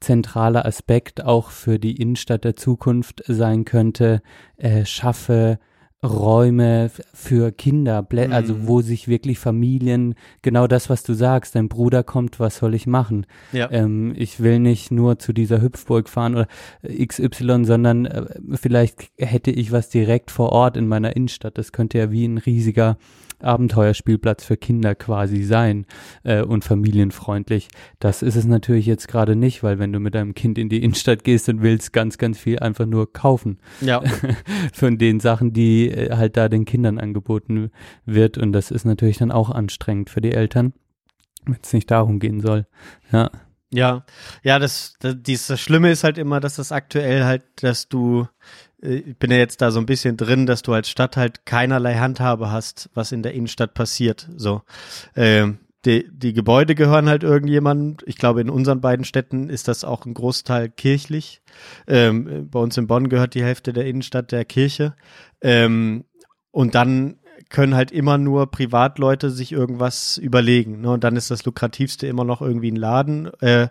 [0.00, 4.20] zentraler Aspekt auch für die Innenstadt der Zukunft sein könnte,
[4.56, 5.58] äh, schaffe
[6.04, 8.32] Räume für Kinder, Blä- Mhm.
[8.32, 12.74] also wo sich wirklich Familien, genau das, was du sagst, dein Bruder kommt, was soll
[12.74, 13.24] ich machen?
[13.52, 13.70] Ja.
[13.70, 16.48] Ähm, ich will nicht nur zu dieser Hüpfburg fahren oder
[16.82, 21.56] XY, sondern äh, vielleicht hätte ich was direkt vor Ort in meiner Innenstadt.
[21.56, 22.96] Das könnte ja wie ein riesiger
[23.42, 25.86] Abenteuerspielplatz für Kinder quasi sein
[26.24, 27.68] äh, und familienfreundlich.
[27.98, 30.82] Das ist es natürlich jetzt gerade nicht, weil wenn du mit deinem Kind in die
[30.82, 34.02] Innenstadt gehst und willst ganz, ganz viel einfach nur kaufen ja.
[34.72, 37.70] von den Sachen, die äh, halt da den Kindern angeboten
[38.04, 38.38] wird.
[38.38, 40.72] Und das ist natürlich dann auch anstrengend für die Eltern,
[41.44, 42.66] wenn es nicht darum gehen soll.
[43.12, 43.30] Ja.
[43.74, 44.04] Ja,
[44.42, 48.28] ja, das, das, das Schlimme ist halt immer, dass das aktuell halt, dass du,
[48.82, 51.94] ich bin ja jetzt da so ein bisschen drin, dass du als Stadt halt keinerlei
[51.94, 54.28] Handhabe hast, was in der Innenstadt passiert.
[54.36, 54.62] So,
[55.14, 57.96] ähm, die, die Gebäude gehören halt irgendjemandem.
[58.06, 61.42] Ich glaube, in unseren beiden Städten ist das auch ein Großteil kirchlich.
[61.86, 64.94] Ähm, bei uns in Bonn gehört die Hälfte der Innenstadt der Kirche.
[65.40, 66.04] Ähm,
[66.50, 67.18] und dann
[67.50, 70.80] können halt immer nur Privatleute sich irgendwas überlegen.
[70.80, 70.90] Ne?
[70.90, 73.30] Und dann ist das lukrativste immer noch irgendwie ein Laden.
[73.40, 73.68] Äh,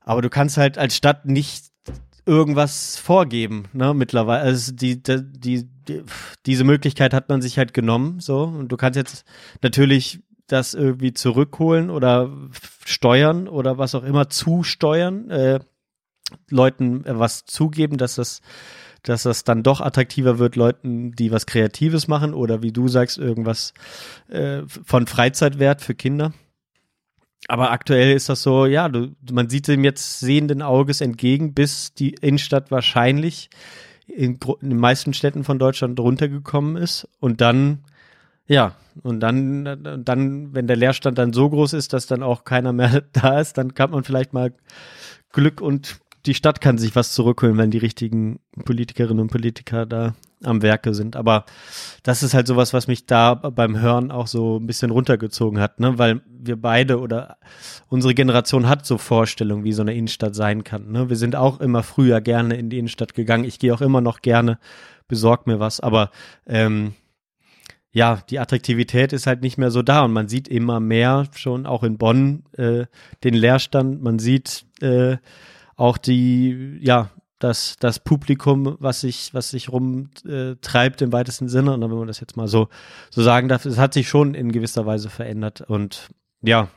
[0.00, 1.66] aber du kannst halt als Stadt nicht
[2.26, 4.42] irgendwas vorgeben, ne, mittlerweile.
[4.42, 6.02] Also die, die, die, die,
[6.44, 8.42] diese Möglichkeit hat man sich halt genommen, so.
[8.42, 9.24] Und du kannst jetzt
[9.62, 12.30] natürlich das irgendwie zurückholen oder
[12.84, 15.60] steuern oder was auch immer zusteuern, äh,
[16.50, 18.42] Leuten äh, was zugeben, dass das
[19.02, 23.18] dass das dann doch attraktiver wird, Leuten, die was Kreatives machen oder wie du sagst,
[23.18, 23.72] irgendwas
[24.28, 26.32] äh, von Freizeitwert für Kinder.
[27.48, 31.94] Aber aktuell ist das so, ja, du, man sieht dem jetzt sehenden Auges entgegen, bis
[31.94, 33.50] die Innenstadt wahrscheinlich
[34.06, 37.08] in, in den meisten Städten von Deutschland runtergekommen ist.
[37.20, 37.84] Und dann,
[38.46, 42.72] ja, und dann, dann, wenn der Leerstand dann so groß ist, dass dann auch keiner
[42.72, 44.52] mehr da ist, dann kann man vielleicht mal
[45.32, 50.14] Glück und die Stadt kann sich was zurückholen, wenn die richtigen Politikerinnen und Politiker da
[50.42, 51.16] am Werke sind.
[51.16, 51.44] Aber
[52.02, 55.80] das ist halt sowas, was mich da beim Hören auch so ein bisschen runtergezogen hat,
[55.80, 55.98] ne?
[55.98, 57.38] Weil wir beide oder
[57.88, 60.92] unsere Generation hat so Vorstellungen, wie so eine Innenstadt sein kann.
[60.92, 61.08] Ne?
[61.08, 63.44] Wir sind auch immer früher gerne in die Innenstadt gegangen.
[63.44, 64.58] Ich gehe auch immer noch gerne,
[65.08, 66.10] besorg mir was, aber
[66.46, 66.94] ähm,
[67.90, 71.64] ja, die Attraktivität ist halt nicht mehr so da und man sieht immer mehr schon
[71.64, 72.84] auch in Bonn äh,
[73.24, 74.02] den Leerstand.
[74.02, 75.16] Man sieht äh,
[75.76, 81.74] auch die, ja, das, das Publikum, was sich, was sich rumtreibt äh, im weitesten Sinne.
[81.74, 82.68] Und wenn man das jetzt mal so,
[83.10, 85.60] so sagen darf, es hat sich schon in gewisser Weise verändert.
[85.60, 86.08] Und
[86.42, 86.68] ja,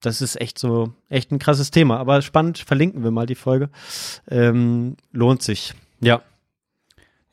[0.00, 1.98] das ist echt so, echt ein krasses Thema.
[1.98, 3.70] Aber spannend, verlinken wir mal die Folge.
[4.28, 5.74] Ähm, lohnt sich.
[6.00, 6.22] Ja.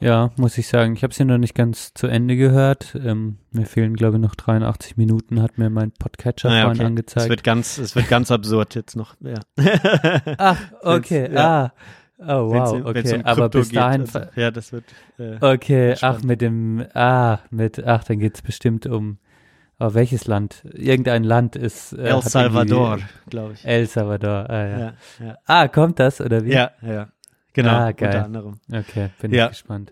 [0.01, 0.93] Ja, muss ich sagen.
[0.95, 2.95] Ich habe sie noch nicht ganz zu Ende gehört.
[2.95, 6.79] Ähm, mir fehlen, glaube ich, noch 83 Minuten, hat mir mein Podcatcher Ah, ja, vorhin
[6.81, 6.87] okay.
[6.87, 7.23] angezeigt.
[7.25, 9.15] Es wird ganz, es wird ganz absurd jetzt noch.
[9.21, 9.35] Ja.
[10.37, 11.23] Ach, okay.
[11.25, 11.65] Wenn's- ja.
[11.65, 11.73] Ah.
[12.23, 12.73] Oh, wow.
[12.73, 13.15] Wenn's- wenn's Okay.
[13.15, 14.01] um Aber bis geht, dahin.
[14.01, 14.83] also, ja, das wird.
[15.17, 19.17] Äh, Okay, ach, mit dem, ah, mit, ach, dann geht's bestimmt um,
[19.79, 20.63] oh, welches Land?
[20.71, 21.93] Irgendein Land ist.
[21.93, 23.65] äh, El Salvador, glaube ich.
[23.65, 24.79] El Salvador, ah, ja.
[24.79, 25.37] Ja, ja.
[25.45, 26.51] Ah, kommt das, oder wie?
[26.53, 27.07] Ja, ja.
[27.53, 28.09] Genau, Ah, geil.
[28.09, 28.53] unter anderem.
[28.71, 29.45] Okay, bin Ja.
[29.45, 29.91] ich gespannt.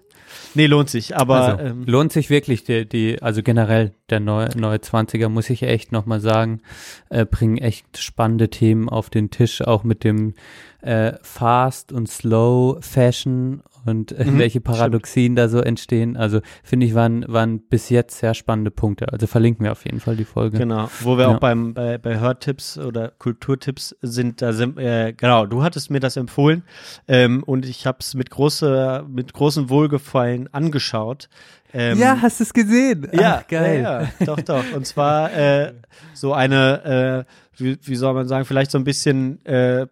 [0.53, 4.49] Nee, lohnt sich, aber also, ähm, lohnt sich wirklich, die, die, also generell der neue,
[4.55, 6.61] neue 20er, muss ich echt nochmal sagen,
[7.09, 10.35] äh, bringen echt spannende Themen auf den Tisch, auch mit dem
[10.81, 16.15] äh, Fast und Slow Fashion und äh, Mhm, welche Paradoxien da so entstehen.
[16.15, 19.11] Also finde ich, waren, waren bis jetzt sehr spannende Punkte.
[19.11, 20.57] Also verlinken wir auf jeden Fall die Folge.
[20.57, 21.35] Genau, wo wir Ja.
[21.35, 25.99] auch beim bei, bei Hörtipps oder Kulturtipps sind, da sind äh, genau, du hattest mir
[25.99, 26.63] das empfohlen
[27.07, 31.27] ähm, und ich habe es mit großer mit großem Wohlgefallen angeschaut.
[31.73, 33.07] Ähm, ja, hast du es gesehen?
[33.13, 33.81] ja, Ach, geil.
[33.83, 34.63] Ja, ja, doch, doch.
[34.75, 35.73] Und zwar äh,
[36.13, 39.85] so eine, äh, wie, wie soll man sagen, vielleicht so ein bisschen äh,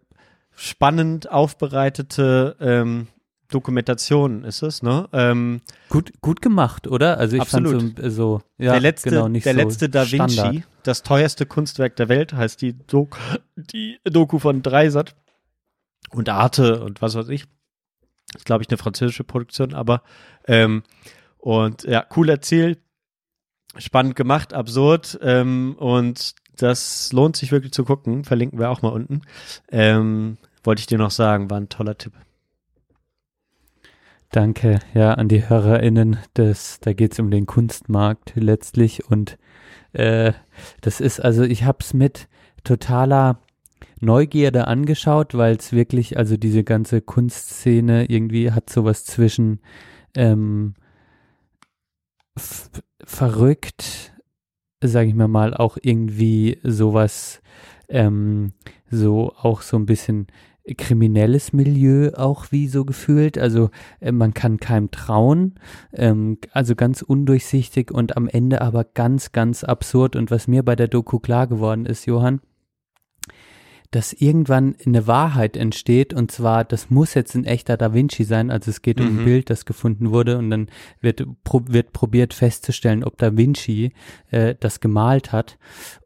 [0.55, 3.07] spannend aufbereitete ähm,
[3.49, 5.07] Dokumentation ist es, ne?
[5.13, 7.17] Ähm, Gut, gut gemacht, oder?
[7.17, 7.81] Also ich Absolut.
[7.81, 10.67] fand so, so ja, der letzte, genau, der so letzte Da Vinci, Standard.
[10.83, 13.17] das teuerste Kunstwerk der Welt, heißt die, Doku,
[13.55, 15.15] die Doku von Dreisat
[16.11, 17.45] und Arte und was weiß ich.
[18.35, 20.01] Ist, glaube ich, eine französische Produktion, aber
[20.45, 20.83] ähm,
[21.37, 22.79] und ja, cool erzählt,
[23.77, 28.25] spannend gemacht, absurd ähm, und das lohnt sich wirklich zu gucken.
[28.25, 29.21] Verlinken wir auch mal unten.
[29.71, 32.13] Ähm, wollte ich dir noch sagen, war ein toller Tipp.
[34.31, 36.17] Danke, ja, an die HörerInnen.
[36.33, 39.37] Das, da geht's um den Kunstmarkt letztlich und
[39.93, 40.33] äh,
[40.81, 42.27] das ist, also ich hab's mit
[42.63, 43.39] totaler
[43.99, 49.59] Neugierde angeschaut, weil es wirklich, also diese ganze Kunstszene irgendwie hat sowas zwischen
[50.15, 50.75] ähm,
[53.03, 54.13] verrückt,
[54.83, 57.41] sage ich mir mal, auch irgendwie sowas,
[57.89, 58.53] ähm,
[58.91, 60.27] so auch so ein bisschen
[60.75, 63.37] kriminelles Milieu auch wie so gefühlt.
[63.37, 65.55] Also äh, man kann keinem trauen,
[65.93, 70.15] ähm, also ganz undurchsichtig und am Ende aber ganz, ganz absurd.
[70.15, 72.41] Und was mir bei der Doku klar geworden ist, Johann,
[73.91, 78.51] dass irgendwann eine Wahrheit entsteht und zwar, das muss jetzt ein echter Da Vinci sein,
[78.51, 79.19] also es geht um Mhm.
[79.19, 80.67] ein Bild, das gefunden wurde und dann
[80.99, 83.93] wird, pro, wird probiert festzustellen, ob Da Vinci
[84.29, 85.57] äh, das gemalt hat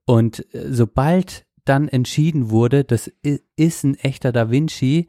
[0.05, 3.09] und äh, sobald dann entschieden wurde, das
[3.55, 5.07] ist ein echter Da Vinci,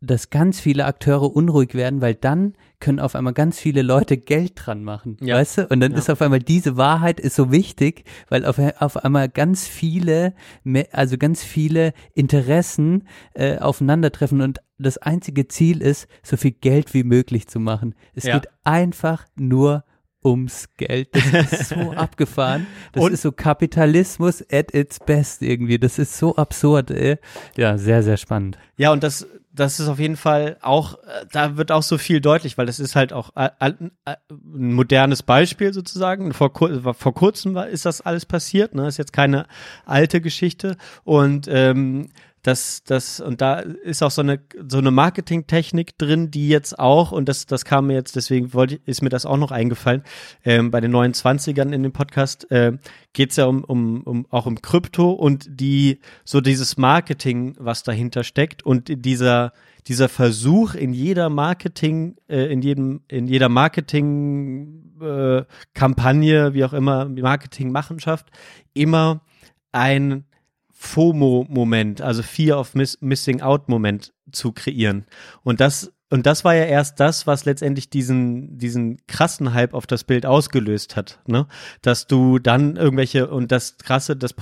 [0.00, 4.52] dass ganz viele Akteure unruhig werden, weil dann können auf einmal ganz viele Leute Geld
[4.56, 5.36] dran machen, Ja.
[5.36, 5.66] weißt du?
[5.68, 5.98] Und dann Ja.
[5.98, 10.34] ist auf einmal diese Wahrheit ist so wichtig, weil auf, auf einmal ganz viele,
[10.90, 13.04] also ganz viele Interessen
[13.34, 17.94] äh, aufeinandertreffen und das einzige Ziel ist, so viel Geld wie möglich zu machen.
[18.14, 18.34] Es Ja.
[18.34, 19.84] geht einfach nur
[20.24, 21.08] ums Geld.
[21.32, 22.66] Das ist so abgefahren.
[22.92, 25.78] Das Und- ist so Kapitalismus at its best irgendwie.
[25.78, 27.18] Das ist so absurd, ey.
[27.56, 28.58] Ja, sehr, sehr spannend.
[28.76, 32.20] Ja, und das, das ist auf jeden Fall auch, äh, da wird auch so viel
[32.20, 33.72] deutlich, weil das ist halt auch äh, äh,
[34.30, 36.32] ein modernes Beispiel sozusagen.
[36.32, 38.88] Vor, vor kurzem war, ist das alles passiert, ne?
[38.88, 39.46] Ist jetzt keine
[39.86, 40.76] alte Geschichte.
[41.04, 42.08] Und ähm,
[42.44, 47.10] das, das, und da ist auch so eine, so eine Marketingtechnik drin, die jetzt auch,
[47.10, 50.02] und das, das kam mir jetzt, deswegen wollte, ist mir das auch noch eingefallen,
[50.44, 52.72] ähm, bei den 29ern in dem Podcast äh,
[53.14, 57.82] geht es ja um, um, um, auch um Krypto und die, so dieses Marketing, was
[57.82, 59.54] dahinter steckt und dieser,
[59.86, 66.74] dieser Versuch in jeder Marketing, äh, in jedem, in jeder Marketing, äh, Kampagne, wie auch
[66.74, 68.26] immer, Marketingmachenschaft,
[68.74, 69.22] immer
[69.72, 70.26] ein
[70.84, 75.06] FOMO-Moment, also Fear of Miss Missing Out-Moment zu kreieren.
[75.42, 79.84] Und das und das war ja erst das, was letztendlich diesen, diesen krassen Hype auf
[79.86, 81.48] das Bild ausgelöst hat, ne?
[81.82, 84.32] Dass du dann irgendwelche, und das krasse, das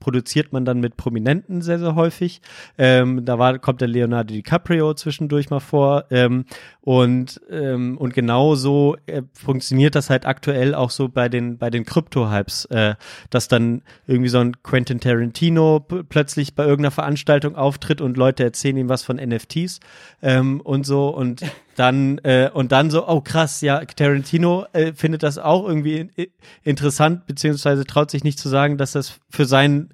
[0.00, 2.40] produziert man dann mit Prominenten sehr, sehr häufig.
[2.78, 6.04] Ähm, da war, kommt der Leonardo DiCaprio zwischendurch mal vor.
[6.10, 6.44] Ähm,
[6.80, 11.84] und, ähm, und genauso äh, funktioniert das halt aktuell auch so bei den, bei den
[11.84, 12.94] Krypto-Hypes, äh,
[13.30, 18.76] dass dann irgendwie so ein Quentin Tarantino plötzlich bei irgendeiner Veranstaltung auftritt und Leute erzählen
[18.76, 19.80] ihm was von NFTs
[20.22, 21.42] ähm, und so und
[21.78, 26.26] dann äh, und dann so, oh krass, ja, Tarantino äh, findet das auch irgendwie in,
[26.62, 29.90] interessant, beziehungsweise traut sich nicht zu sagen, dass das für sein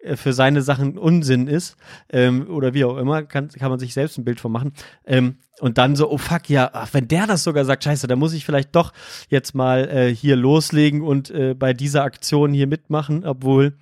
[0.00, 1.76] äh, für seine Sachen Unsinn ist
[2.10, 4.72] ähm, oder wie auch immer, kann, kann man sich selbst ein Bild von machen.
[5.06, 8.18] Ähm, und dann so, oh fuck, ja, ach, wenn der das sogar sagt, scheiße, dann
[8.18, 8.92] muss ich vielleicht doch
[9.28, 13.76] jetzt mal äh, hier loslegen und äh, bei dieser Aktion hier mitmachen, obwohl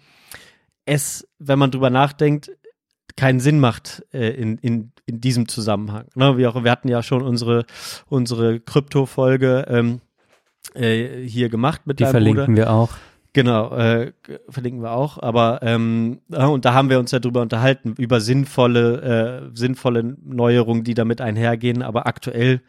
[0.86, 2.50] es, wenn man drüber nachdenkt,
[3.16, 6.06] keinen Sinn macht äh, in, in, in diesem Zusammenhang.
[6.14, 6.36] Ne?
[6.36, 7.64] Wir, auch, wir hatten ja schon unsere,
[8.08, 10.00] unsere Krypto-Folge ähm,
[10.74, 12.56] äh, hier gemacht mit Die deinem verlinken Bruder.
[12.56, 12.90] wir auch.
[13.32, 14.12] Genau, äh,
[14.48, 15.18] verlinken wir auch.
[15.22, 20.84] Aber ähm, und da haben wir uns ja drüber unterhalten, über sinnvolle, äh, sinnvolle Neuerungen,
[20.84, 21.82] die damit einhergehen.
[21.82, 22.62] Aber aktuell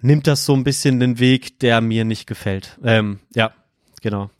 [0.00, 2.78] nimmt das so ein bisschen den Weg, der mir nicht gefällt.
[2.84, 3.50] Ähm, ja,
[4.00, 4.30] genau.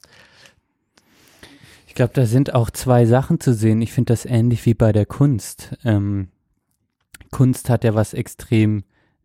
[1.98, 3.82] Glaube, da sind auch zwei Sachen zu sehen.
[3.82, 5.76] Ich finde das ähnlich wie bei der Kunst.
[5.84, 6.28] Ähm,
[7.32, 8.84] Kunst hat ja was extrem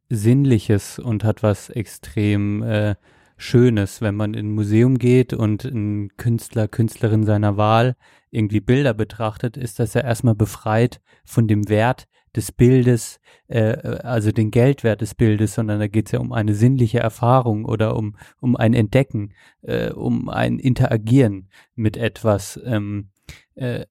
[0.10, 2.96] Sinnliches und hat was extrem äh,
[3.38, 7.96] Schönes, wenn man in ein Museum geht und ein Künstler, Künstlerin seiner Wahl
[8.32, 14.32] irgendwie Bilder betrachtet, ist das ja erstmal befreit von dem Wert des Bildes, äh, also
[14.32, 18.16] den Geldwert des Bildes, sondern da geht es ja um eine sinnliche Erfahrung oder um,
[18.40, 22.60] um ein Entdecken, äh, um ein Interagieren mit etwas.
[22.64, 23.10] Ähm,
[23.56, 23.86] äh,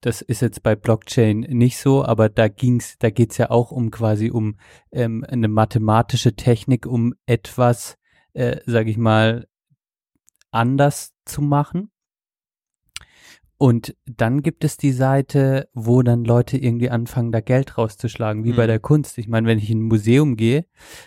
[0.00, 3.90] das ist jetzt bei Blockchain nicht so, aber da ging's, da geht's ja auch um
[3.90, 4.56] quasi um
[4.92, 7.98] ähm, eine mathematische Technik, um etwas
[8.32, 9.48] äh, sage ich mal,
[10.50, 11.90] anders zu machen.
[13.62, 18.52] Und dann gibt es die Seite, wo dann Leute irgendwie anfangen, da Geld rauszuschlagen, wie
[18.52, 18.56] mhm.
[18.56, 19.18] bei der Kunst.
[19.18, 20.64] Ich meine, wenn ich in ein Museum gehe,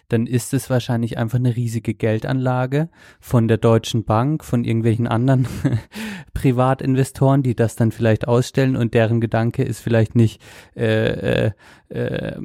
[0.07, 2.89] dann ist es wahrscheinlich einfach eine riesige Geldanlage
[3.19, 5.47] von der Deutschen Bank, von irgendwelchen anderen
[6.35, 10.39] Privatinvestoren, die das dann vielleicht ausstellen und deren Gedanke ist vielleicht nicht,
[10.75, 11.51] äh, äh,
[11.89, 12.35] äh,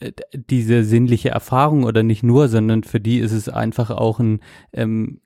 [0.00, 4.40] äh, diese sinnliche Erfahrung oder nicht nur, sondern für die ist es einfach auch ein
[4.72, 5.20] ähm,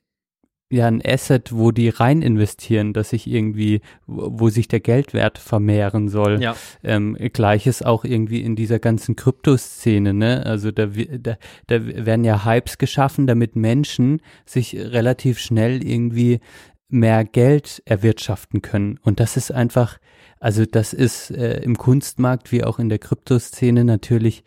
[0.73, 6.09] ja ein Asset, wo die rein investieren, dass sich irgendwie, wo, sich der Geldwert vermehren
[6.09, 6.43] soll.
[6.43, 6.57] Ja.
[6.83, 10.45] Ähm, Gleiches auch irgendwie in dieser ganzen Kryptoszene, ne?
[10.45, 16.41] Also da, da, da werden ja Hypes geschaffen, damit Menschen sich relativ schnell irgendwie
[16.89, 18.99] mehr Geld erwirtschaften können.
[19.03, 19.99] Und das ist einfach,
[20.41, 24.45] also das ist äh, im Kunstmarkt wie auch in der Kryptoszene natürlich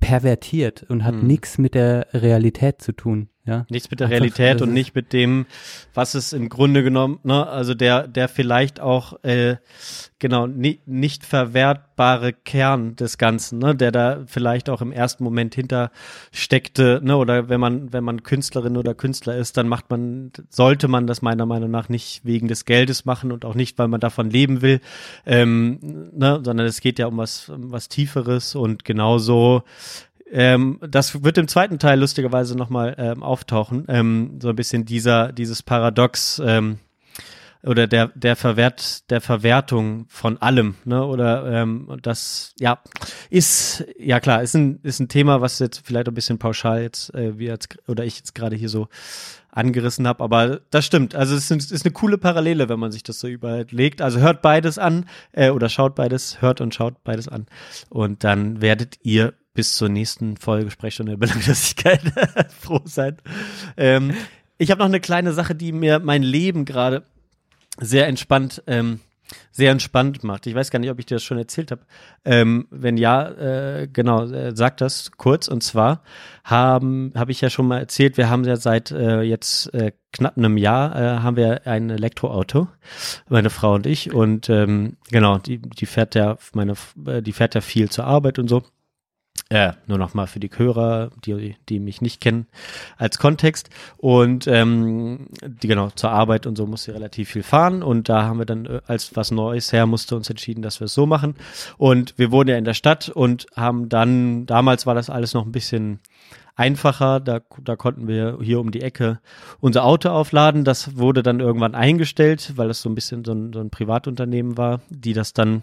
[0.00, 1.26] pervertiert und hat hm.
[1.26, 3.28] nichts mit der Realität zu tun.
[3.46, 3.64] Ja?
[3.70, 5.46] Nichts mit der Einfach, Realität und nicht mit dem,
[5.94, 9.56] was es im Grunde genommen, ne, also der, der vielleicht auch äh,
[10.18, 15.54] genau ni nicht verwertbare Kern des Ganzen, ne, der da vielleicht auch im ersten Moment
[15.54, 15.92] hinter
[16.32, 20.88] steckte, ne, oder wenn man, wenn man Künstlerin oder Künstler ist, dann macht man, sollte
[20.88, 24.00] man das meiner Meinung nach nicht wegen des Geldes machen und auch nicht, weil man
[24.00, 24.80] davon leben will,
[25.24, 29.62] ähm, ne, sondern es geht ja um was, um was Tieferes und genauso
[30.30, 33.84] ähm, das wird im zweiten Teil lustigerweise nochmal ähm, auftauchen.
[33.88, 36.78] Ähm, so ein bisschen dieser, dieses Paradox ähm,
[37.62, 41.04] oder der, der Verwert, der Verwertung von allem, ne?
[41.04, 42.80] Oder ähm, das, ja,
[43.28, 47.12] ist, ja klar, ist ein, ist ein Thema, was jetzt vielleicht ein bisschen pauschal jetzt,
[47.14, 48.88] äh, wie jetzt, oder ich jetzt gerade hier so
[49.50, 51.14] angerissen habe, aber das stimmt.
[51.14, 54.02] Also es ist, ist, eine coole Parallele, wenn man sich das so überlegt.
[54.02, 57.46] Also hört beides an äh, oder schaut beides, hört und schaut beides an
[57.88, 62.00] und dann werdet ihr bis zur nächsten Folge Sprechstunde Belanglosigkeit
[62.60, 63.16] froh sein.
[63.76, 64.14] Ähm,
[64.58, 67.02] ich habe noch eine kleine Sache, die mir mein Leben gerade
[67.78, 69.00] sehr entspannt, ähm,
[69.50, 70.46] sehr entspannt macht.
[70.46, 71.82] Ich weiß gar nicht, ob ich dir das schon erzählt habe.
[72.24, 75.48] Ähm, wenn ja, äh, genau, äh, sag das kurz.
[75.48, 76.02] Und zwar
[76.44, 80.38] haben, habe ich ja schon mal erzählt, wir haben ja seit äh, jetzt äh, knapp
[80.38, 82.68] einem Jahr äh, haben wir ein Elektroauto,
[83.28, 84.14] meine Frau und ich.
[84.14, 86.74] Und ähm, genau, die, die fährt ja, meine,
[87.06, 88.62] äh, die fährt ja viel zur Arbeit und so.
[89.48, 92.46] Äh, nur noch mal für die Hörer, die, die mich nicht kennen,
[92.96, 93.70] als Kontext.
[93.96, 97.84] Und ähm, die genau zur Arbeit und so musste relativ viel fahren.
[97.84, 100.86] Und da haben wir dann, äh, als was Neues her musste, uns entschieden, dass wir
[100.86, 101.36] es so machen.
[101.78, 105.46] Und wir wohnen ja in der Stadt und haben dann, damals war das alles noch
[105.46, 106.00] ein bisschen
[106.56, 107.20] einfacher.
[107.20, 109.20] Da, da konnten wir hier um die Ecke
[109.60, 110.64] unser Auto aufladen.
[110.64, 114.56] Das wurde dann irgendwann eingestellt, weil das so ein bisschen so ein, so ein Privatunternehmen
[114.56, 115.62] war, die das dann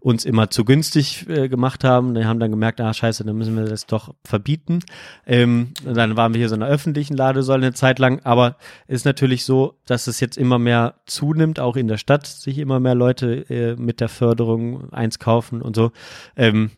[0.00, 2.14] uns immer zu günstig äh, gemacht haben.
[2.14, 4.80] Wir haben dann gemerkt, ah scheiße, dann müssen wir das doch verbieten.
[5.26, 8.20] Ähm, dann waren wir hier so in einer öffentlichen Ladesäule eine Zeit lang.
[8.24, 8.56] Aber
[8.88, 12.80] ist natürlich so, dass es jetzt immer mehr zunimmt, auch in der Stadt, sich immer
[12.80, 15.92] mehr Leute äh, mit der Förderung eins kaufen und so.
[16.34, 16.70] Ähm,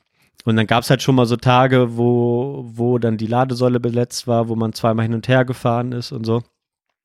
[0.45, 4.49] und dann gab's halt schon mal so Tage, wo, wo dann die Ladesäule beletzt war,
[4.49, 6.43] wo man zweimal hin und her gefahren ist und so.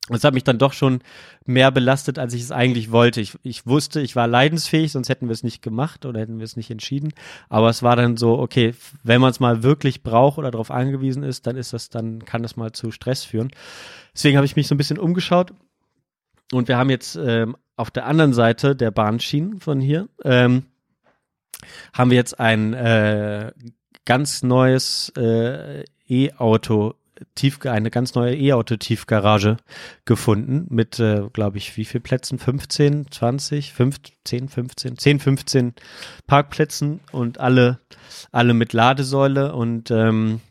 [0.10, 1.01] Das hat mich dann doch schon
[1.45, 3.20] mehr belastet, als ich es eigentlich wollte.
[3.20, 6.45] Ich, ich wusste, ich war leidensfähig, sonst hätten wir es nicht gemacht oder hätten wir
[6.45, 7.14] es nicht entschieden.
[7.49, 11.24] Aber es war dann so, okay, wenn man es mal wirklich braucht oder darauf angewiesen
[11.24, 13.51] ist, dann ist das, dann kann das mal zu Stress führen.
[14.14, 15.53] Deswegen habe ich mich so ein bisschen umgeschaut
[16.53, 20.66] und wir haben jetzt ähm, auf der anderen Seite der Bahnschienen von hier ähm,
[21.93, 23.51] haben wir jetzt ein äh,
[24.05, 26.95] ganz neues äh, E-Auto
[27.36, 29.57] tief eine ganz neue E-Auto-Tiefgarage
[30.05, 32.39] gefunden mit, äh, glaube ich, wie viel Plätzen?
[32.39, 35.74] 15, 20, 15, 15, 10, 15
[36.28, 37.80] Parkplätzen und alle,
[38.32, 40.41] alle mit Ladesäule und ähm,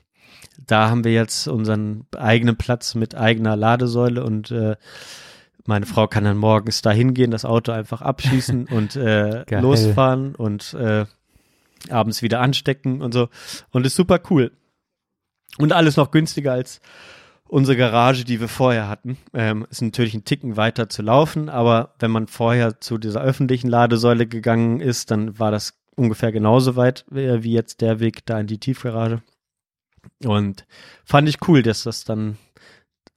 [0.67, 4.77] da haben wir jetzt unseren eigenen Platz mit eigener Ladesäule und äh,
[5.67, 10.75] meine Frau kann dann morgens da hingehen, das Auto einfach abschießen und äh, losfahren und
[10.75, 11.07] äh,
[11.91, 13.29] abends wieder anstecken und so.
[13.71, 14.53] Und ist super cool.
[15.59, 16.81] Und alles noch günstiger als
[17.49, 19.17] unsere Garage, die wir vorher hatten.
[19.33, 23.69] Ähm, ist natürlich ein Ticken weiter zu laufen, aber wenn man vorher zu dieser öffentlichen
[23.69, 28.39] Ladesäule gegangen ist, dann war das ungefähr genauso weit äh, wie jetzt der Weg da
[28.41, 29.23] in die Tiefgarage.
[30.25, 30.67] Und
[31.05, 32.37] fand ich cool, dass das dann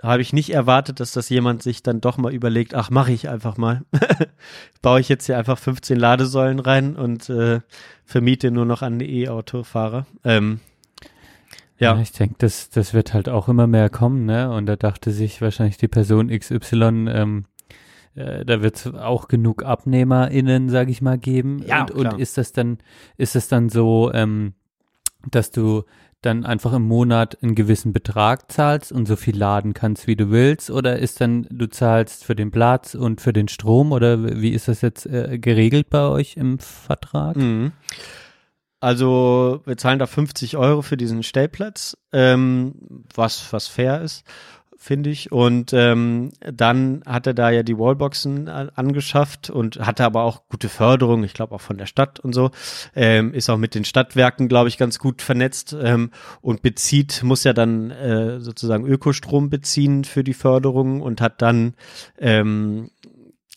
[0.02, 3.28] habe ich nicht erwartet, dass das jemand sich dann doch mal überlegt, ach, mache ich
[3.28, 3.84] einfach mal.
[4.82, 7.60] Baue ich jetzt hier einfach 15 Ladesäulen rein und äh,
[8.06, 10.06] vermiete nur noch an E-Autofahrer.
[10.24, 10.62] Ähm,
[11.80, 11.96] ja.
[11.96, 12.02] ja.
[12.02, 14.52] ich denke, das, das wird halt auch immer mehr kommen, ne?
[14.52, 17.46] Und da dachte sich wahrscheinlich die Person XY, ähm,
[18.16, 21.64] äh, da wird es auch genug AbnehmerInnen, sag ich mal, geben.
[21.66, 22.80] Ja, und, und ist das dann,
[23.18, 24.54] ist das dann so, ähm,
[25.32, 25.84] dass du
[26.22, 30.32] dann einfach im Monat einen gewissen Betrag zahlst und so viel laden kannst, wie du
[30.32, 30.70] willst?
[30.70, 33.94] Oder ist dann, du zahlst für den Platz und für den Strom?
[33.94, 37.38] Oder wie ist das jetzt äh, geregelt bei euch im Vertrag?
[37.38, 37.72] Mhm.
[38.80, 44.24] Also wir zahlen da 50 Euro für diesen Stellplatz, ähm, was, was fair ist
[44.80, 45.32] finde ich.
[45.32, 50.70] Und ähm, dann hat er da ja die Wallboxen angeschafft und hatte aber auch gute
[50.70, 52.52] Förderung, ich glaube auch von der Stadt und so.
[52.96, 56.12] Ähm, ist auch mit den Stadtwerken, glaube ich, ganz gut vernetzt ähm,
[56.42, 61.74] und bezieht, muss ja dann äh, sozusagen Ökostrom beziehen für die Förderung und hat dann
[62.18, 62.90] ähm,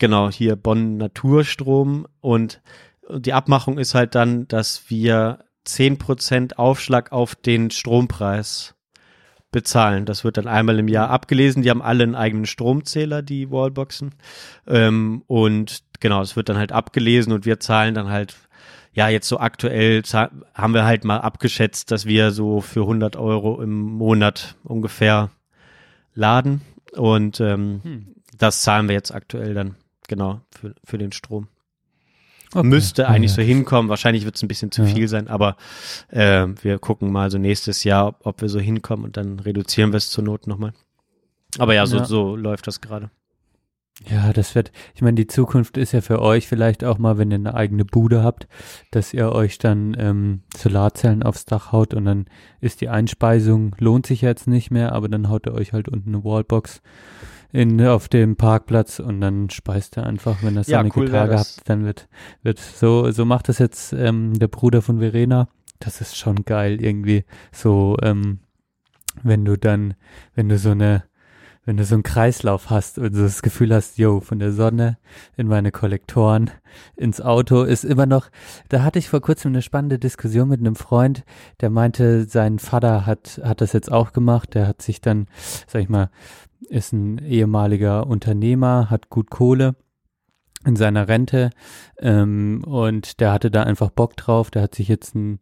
[0.01, 2.61] genau hier Bonn Naturstrom und
[3.19, 8.75] die Abmachung ist halt dann, dass wir zehn Prozent Aufschlag auf den Strompreis
[9.53, 10.07] bezahlen.
[10.07, 11.63] Das wird dann einmal im Jahr abgelesen.
[11.63, 14.15] Die haben alle einen eigenen Stromzähler, die Wallboxen.
[14.67, 18.35] Ähm, und genau, es wird dann halt abgelesen und wir zahlen dann halt,
[18.95, 23.63] ja, jetzt so aktuell haben wir halt mal abgeschätzt, dass wir so für 100 Euro
[23.63, 25.31] im Monat ungefähr
[26.15, 26.63] laden.
[26.97, 28.07] Und ähm, hm.
[28.37, 29.77] das zahlen wir jetzt aktuell dann,
[30.09, 31.49] genau, für, für den Strom.
[32.55, 32.67] Okay.
[32.67, 33.37] Müsste eigentlich ja.
[33.37, 33.89] so hinkommen.
[33.89, 34.89] Wahrscheinlich wird es ein bisschen zu ja.
[34.89, 35.57] viel sein, aber
[36.09, 39.93] äh, wir gucken mal so nächstes Jahr, ob, ob wir so hinkommen und dann reduzieren
[39.93, 40.73] wir es zur Not nochmal.
[41.59, 42.05] Aber ja, so, ja.
[42.05, 43.11] so läuft das gerade.
[44.11, 47.31] Ja, das wird, ich meine, die Zukunft ist ja für euch vielleicht auch mal, wenn
[47.31, 48.49] ihr eine eigene Bude habt,
[48.91, 52.25] dass ihr euch dann ähm, Solarzellen aufs Dach haut und dann
[52.61, 56.15] ist die Einspeisung, lohnt sich jetzt nicht mehr, aber dann haut ihr euch halt unten
[56.15, 56.81] eine Wallbox
[57.53, 61.39] in, auf dem Parkplatz und dann speist er einfach, wenn er sonnige ja, cool Tage
[61.39, 62.09] hat, dann wird,
[62.43, 65.49] wird so, so macht das jetzt ähm, der Bruder von Verena.
[65.79, 67.25] Das ist schon geil irgendwie.
[67.53, 68.41] So, ähm,
[69.23, 69.95] wenn du dann,
[70.35, 71.05] wenn du so eine,
[71.65, 74.99] wenn du so einen Kreislauf hast und so das Gefühl hast, yo, von der Sonne
[75.37, 76.51] in meine Kollektoren
[76.97, 78.31] ins Auto ist immer noch,
[78.69, 81.25] da hatte ich vor kurzem eine spannende Diskussion mit einem Freund,
[81.61, 85.29] der meinte, sein Vater hat, hat das jetzt auch gemacht, der hat sich dann,
[85.69, 86.11] sag ich mal,
[86.69, 89.75] ist ein ehemaliger Unternehmer, hat gut Kohle
[90.65, 91.51] in seiner Rente
[91.99, 94.51] ähm, und der hatte da einfach Bock drauf.
[94.51, 95.41] Der hat sich jetzt ein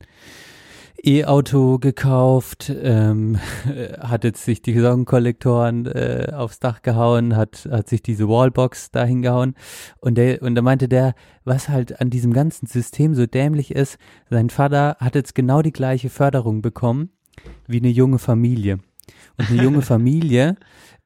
[1.03, 3.39] E-Auto gekauft, ähm,
[4.01, 9.23] hat jetzt sich die Sonnenkollektoren äh, aufs Dach gehauen, hat, hat sich diese Wallbox dahin
[9.23, 9.55] gehauen
[10.01, 11.15] und der, und da meinte der,
[11.45, 13.99] was halt an diesem ganzen System so dämlich ist,
[14.29, 17.11] sein Vater hat jetzt genau die gleiche Förderung bekommen
[17.67, 18.81] wie eine junge Familie.
[19.39, 20.57] Und eine junge Familie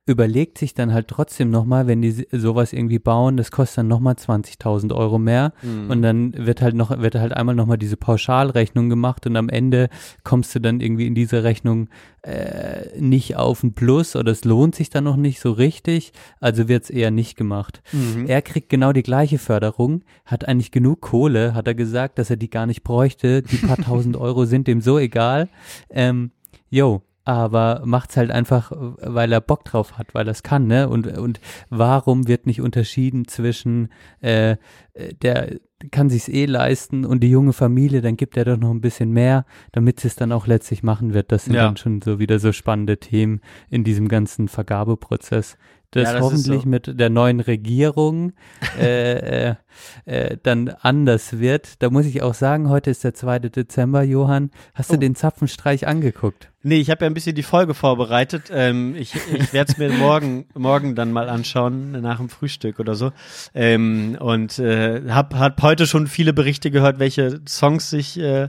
[0.07, 4.15] überlegt sich dann halt trotzdem nochmal, wenn die sowas irgendwie bauen, das kostet dann nochmal
[4.15, 5.91] 20.000 Euro mehr Mhm.
[5.91, 9.89] und dann wird halt noch, wird halt einmal nochmal diese Pauschalrechnung gemacht und am Ende
[10.23, 11.89] kommst du dann irgendwie in diese Rechnung
[12.21, 16.69] äh, nicht auf ein Plus oder es lohnt sich dann noch nicht so richtig, also
[16.69, 17.83] wird's eher nicht gemacht.
[17.93, 18.27] Mhm.
[18.27, 22.37] Er kriegt genau die gleiche Förderung, hat eigentlich genug Kohle, hat er gesagt, dass er
[22.37, 23.41] die gar nicht bräuchte.
[23.43, 25.49] Die paar tausend Euro sind dem so egal.
[25.89, 26.31] Ähm,
[26.69, 30.89] yo, aber macht's halt einfach, weil er Bock drauf hat, weil er es kann, ne?
[30.89, 33.89] Und, und warum wird nicht unterschieden zwischen
[34.21, 34.57] äh,
[35.23, 35.59] der
[35.91, 39.11] kann sich's eh leisten und die junge Familie, dann gibt er doch noch ein bisschen
[39.11, 41.31] mehr, damit sie es dann auch letztlich machen wird.
[41.33, 41.65] Das sind Ja.
[41.65, 45.57] dann schon so wieder so spannende Themen in diesem ganzen Vergabeprozess.
[45.95, 46.69] Das, Ja, das hoffentlich so.
[46.69, 48.33] mit der neuen Regierung
[48.81, 49.55] äh, äh,
[50.07, 51.83] äh, dann anders wird.
[51.83, 53.39] Da muss ich auch sagen, heute ist der 2.
[53.41, 54.51] Dezember, Johann.
[54.75, 54.99] Hast du Oh.
[54.99, 56.51] den Zapfenstreich angeguckt?
[56.63, 58.45] Nee, ich habe ja ein bisschen die Folge vorbereitet.
[58.51, 62.95] Ähm, ich ich werde es mir morgen, morgen dann mal anschauen, nach dem Frühstück oder
[62.97, 63.13] so.
[63.55, 68.49] Ähm, und äh, hab, hab heute schon viele Berichte gehört, welche Songs sich äh,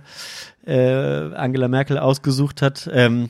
[0.66, 2.90] äh, Angela Merkel ausgesucht hat.
[2.92, 3.30] Ähm,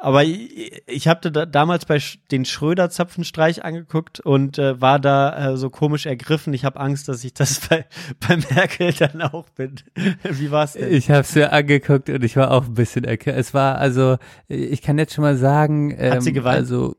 [0.00, 1.98] aber ich, ich habe da damals bei
[2.30, 6.54] den Schröder-Zapfenstreich angeguckt und äh, war da äh, so komisch ergriffen.
[6.54, 7.84] Ich habe Angst, dass ich das bei,
[8.26, 9.76] bei Merkel dann auch bin.
[10.22, 10.92] Wie war's denn?
[10.92, 14.18] Ich habe es mir angeguckt und ich war auch ein bisschen erke- Es war also,
[14.46, 16.58] ich kann jetzt schon mal sagen, ähm, Hat sie geweint?
[16.58, 16.94] Also,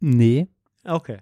[0.00, 0.48] nee.
[0.84, 1.18] Okay.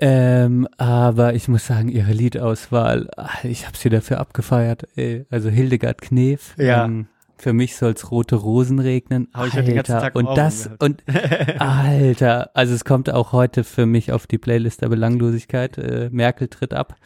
[0.00, 4.86] Ähm, aber ich muss sagen, ihre Liedauswahl, ah, ich habe sie dafür abgefeiert.
[4.96, 5.24] Ey.
[5.30, 6.54] Also Hildegard Knef.
[6.58, 6.84] Ja.
[6.84, 7.06] Ähm,
[7.36, 9.28] für mich soll's rote Rosen regnen.
[9.34, 10.82] Hab ich heute den ganzen Alter, Tag und Ohren das gehabt.
[10.82, 11.02] und
[11.58, 15.76] Alter, also es kommt auch heute für mich auf die Playlist der Belanglosigkeit.
[15.78, 16.96] Äh, Merkel tritt ab.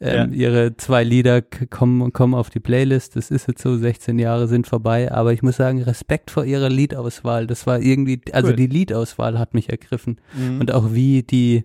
[0.00, 3.16] Ähm, Ihre zwei Lieder kommen kommen auf die Playlist.
[3.16, 5.10] Das ist jetzt so, 16 Jahre sind vorbei.
[5.10, 7.46] Aber ich muss sagen, Respekt vor ihrer Liedauswahl.
[7.46, 8.56] Das war irgendwie, also Cool.
[8.56, 10.60] die Liedauswahl hat mich ergriffen Mhm.
[10.60, 11.64] und auch wie die,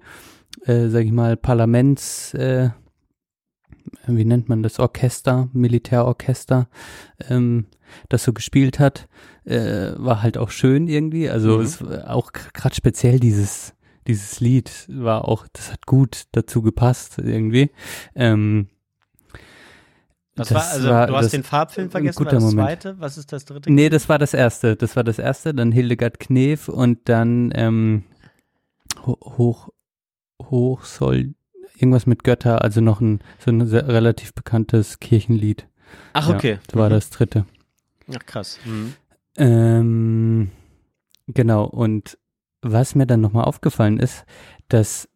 [0.65, 2.69] äh, sag ich mal, Parlaments, äh,
[4.07, 6.67] wie nennt man das, Orchester, Militärorchester,
[7.29, 7.65] ähm,
[8.09, 9.07] das so gespielt hat,
[9.45, 11.29] äh, war halt auch schön irgendwie.
[11.29, 11.63] Also Mhm.
[11.63, 13.73] es war auch gerade speziell dieses
[14.05, 17.71] dieses Lied war auch, das hat gut dazu gepasst irgendwie.
[18.15, 18.67] Ähm,
[20.35, 22.67] Was das war, also war- du hast das- den Farbfilm vergessen, war guter das Moment.
[22.81, 22.99] zweite?
[22.99, 23.71] Was ist das dritte?
[23.71, 24.75] Nee, das war das erste.
[24.75, 25.53] Das war das erste.
[25.53, 28.03] Dann Hildegard Knef und dann ähm,
[29.05, 29.69] ho hoch
[30.43, 31.35] hoch soll
[31.75, 35.67] irgendwas mit Götter, also noch ein so ein sehr relativ bekanntes Kirchenlied.
[36.13, 36.59] Ach, Ja, okay.
[36.67, 36.93] Das war Mhm.
[36.93, 37.45] das dritte.
[38.11, 38.59] Ach, krass.
[38.65, 38.93] Mhm.
[39.37, 40.51] Ähm,
[41.27, 41.65] genau.
[41.65, 42.17] Und
[42.61, 44.25] was mir dann nochmal aufgefallen ist,
[44.69, 45.09] dass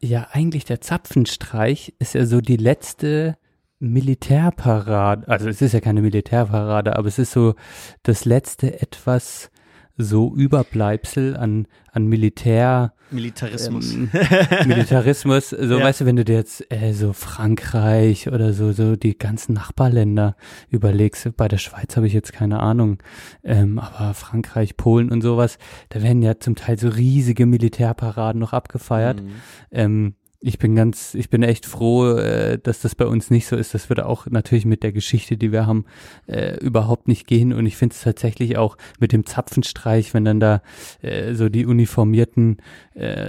[0.00, 3.36] ja eigentlich der Zapfenstreich ist ja so die letzte
[3.78, 5.28] Militärparade.
[5.28, 7.54] Also es ist ja keine Militärparade, aber es ist so
[8.02, 9.50] das letzte etwas
[9.96, 13.92] so Überbleibsel an, an Militär, Militarismus.
[13.92, 14.10] ähm,
[14.66, 15.84] Militarismus, so Ja.
[15.84, 20.36] weißt du, wenn du dir jetzt äh, so Frankreich oder so, so die ganzen Nachbarländer
[20.70, 22.98] überlegst, bei der Schweiz habe ich jetzt keine Ahnung,
[23.44, 25.58] ähm, aber Frankreich, Polen und sowas,
[25.90, 29.20] da werden ja zum Teil so riesige Militärparaden noch abgefeiert.
[29.22, 29.30] Mhm.
[29.70, 30.14] Ähm,
[30.44, 33.74] ich bin ganz, ich bin echt froh, äh, dass das bei uns nicht so ist.
[33.74, 35.84] Das würde auch natürlich mit der Geschichte, die wir haben,
[36.26, 37.52] äh, überhaupt nicht gehen.
[37.52, 40.62] Und ich finde es tatsächlich auch mit dem Zapfenstreich, wenn dann da
[41.00, 42.58] äh, so die uniformierten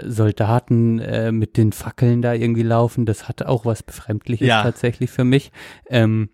[0.05, 0.95] Soldaten
[1.37, 4.61] mit den Fackeln da irgendwie laufen, das hat auch was Befremdliches Ja.
[4.61, 5.51] tatsächlich für mich.
[5.89, 6.29] Ähm,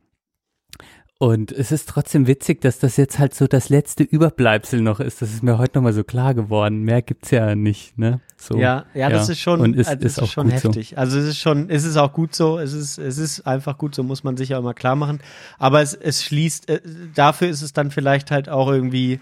[1.21, 5.21] und es ist trotzdem witzig, dass das jetzt halt so das letzte Überbleibsel noch ist.
[5.21, 6.81] Das ist mir heute nochmal so klar geworden.
[6.83, 8.21] Mehr gibt's ja nicht, ne?
[8.37, 8.57] So.
[8.57, 9.33] Ja, ja, das ja.
[9.33, 10.69] ist schon, Und ist- also ist das auch ist schon gut so.
[10.69, 10.97] heftig.
[10.97, 13.95] Also es ist schon, es ist auch gut so, es ist, es ist einfach gut
[13.95, 15.19] so, muss man sich ja immer klar machen.
[15.57, 16.79] Aber es, es schließt, äh,
[17.15, 19.19] dafür ist es dann vielleicht halt auch irgendwie,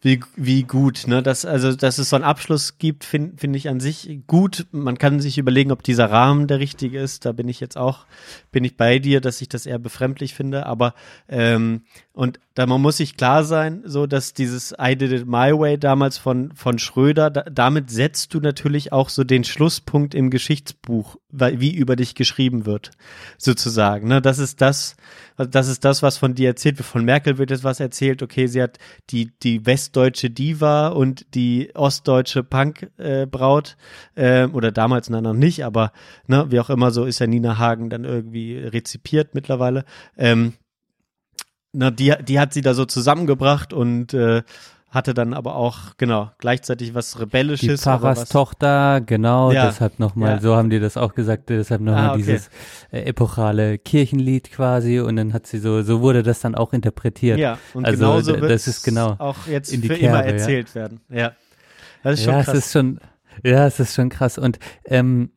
[0.00, 1.22] wie, wie gut, ne?
[1.22, 4.66] Dass, also, dass es so einen Abschluss gibt, finde find ich an sich gut.
[4.70, 7.24] Man kann sich überlegen, ob dieser Rahmen der richtige ist.
[7.24, 8.06] Da bin ich jetzt auch,
[8.52, 10.66] bin ich bei dir, dass ich das eher befremdlich finde.
[10.66, 10.94] Aber,
[11.28, 11.82] ähm,
[12.12, 15.78] und da man muss sich klar sein, so dass dieses I did it my way
[15.78, 21.16] damals von, von Schröder, da, damit setzt du natürlich auch so den Schlusspunkt im Geschichtsbuch,
[21.30, 22.92] weil, wie über dich geschrieben wird,
[23.36, 24.08] sozusagen.
[24.08, 24.22] Ne?
[24.22, 24.96] Das ist das,
[25.36, 26.88] das ist das, was von dir erzählt wird.
[26.88, 28.22] Von Merkel wird jetzt was erzählt.
[28.22, 28.78] Okay, sie hat
[29.10, 33.76] die, die westdeutsche Diva und die ostdeutsche Punk-Braut,
[34.14, 35.92] äh, oder damals na, noch nicht, aber
[36.26, 39.84] ne, wie auch immer, so ist ja Nina Hagen dann irgendwie rezipiert mittlerweile.
[40.16, 40.52] Ähm,
[41.72, 44.42] na, die, die hat sie da so zusammengebracht und äh,
[44.90, 47.86] hatte dann aber auch, genau, gleichzeitig was Die Rebellisches.
[47.86, 49.66] aber was, Pfarrerstochter, genau, Ja.
[49.66, 50.40] deshalb nochmal, Ja.
[50.40, 52.16] so haben die das auch gesagt, deshalb nochmal Ah, okay.
[52.22, 52.48] dieses
[52.90, 57.38] äh, epochale Kirchenlied quasi und dann hat sie so, so wurde das dann auch interpretiert.
[57.38, 60.28] Ja, und Also, genauso wird das ist genau auch jetzt in die für immer Kerbe,
[60.28, 60.34] ja.
[60.36, 61.00] erzählt werden.
[61.10, 61.32] Ja.
[62.02, 62.54] Das ist schon ja, krass.
[62.54, 63.00] es ist schon,
[63.44, 64.38] ja, es ist schon krass.
[64.38, 65.32] Und ähm,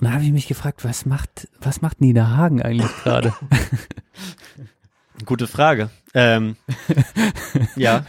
[0.00, 3.32] dann habe ich mich gefragt, was macht, was macht Nina Hagen eigentlich gerade?
[5.26, 5.90] Gute Frage.
[6.14, 6.56] Ähm,
[7.76, 8.04] ja.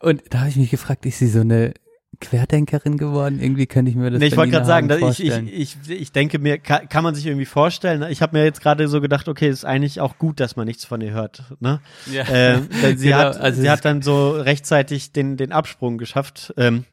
[0.00, 1.74] Und da habe ich mich gefragt, ist sie so eine
[2.20, 3.40] Querdenkerin geworden?
[3.40, 6.38] Irgendwie könnte ich mir das Nee, ich wollte gerade sagen, ich, ich, ich, ich denke
[6.38, 8.00] mir, kann, kann man sich irgendwie vorstellen.
[8.00, 8.10] ne?
[8.10, 10.84] Ich habe mir jetzt gerade so gedacht, okay, ist eigentlich auch gut, dass man nichts
[10.84, 11.44] von ihr hört.
[11.60, 11.80] Ne?
[12.10, 12.24] Ja.
[12.28, 16.54] Ähm, denn sie Genau, hat, also sie hat dann so rechtzeitig den, den Absprung geschafft.
[16.56, 16.84] Ähm,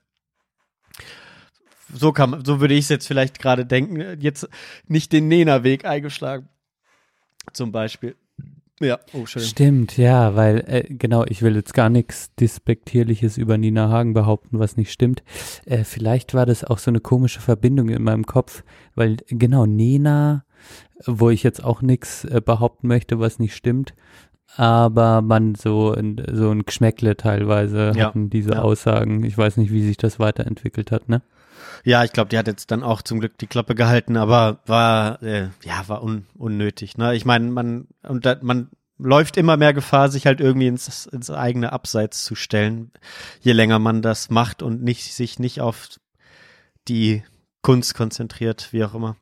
[1.94, 4.20] so kann man, so würde ich es jetzt vielleicht gerade denken.
[4.20, 4.48] Jetzt
[4.88, 6.50] nicht den Nena-Weg eingeschlagen.
[7.52, 8.16] Zum Beispiel.
[8.80, 9.52] Ja, oh, Entschuldigung.
[9.52, 14.60] Stimmt, ja, weil, äh, genau, ich will jetzt gar nichts Despektierliches über Nina Hagen behaupten,
[14.60, 15.24] was nicht stimmt.
[15.66, 18.64] Äh, vielleicht war das auch so eine komische Verbindung in meinem Kopf,
[18.96, 20.44] weil, genau, Nina,
[21.06, 23.94] wo ich jetzt auch nichts äh, behaupten möchte, was nicht stimmt,
[24.56, 28.62] aber man so, ein- so ein Geschmäckle teilweise Ja, hatten diese ja.
[28.62, 29.24] Aussagen.
[29.24, 31.22] Ich weiß nicht, wie sich das weiterentwickelt hat, ne?
[31.84, 35.22] Ja, ich glaube, die hat jetzt dann auch zum Glück die Klappe gehalten, aber war
[35.22, 36.98] äh, ja war un, unnötig.
[36.98, 37.16] Ne?
[37.16, 41.30] Ich meine, man und da, man läuft immer mehr Gefahr, sich halt irgendwie ins, ins
[41.30, 42.92] eigene Abseits zu stellen,
[43.42, 45.90] je länger man das macht und nicht sich nicht auf
[46.88, 47.24] die
[47.62, 49.16] Kunst konzentriert, wie auch immer.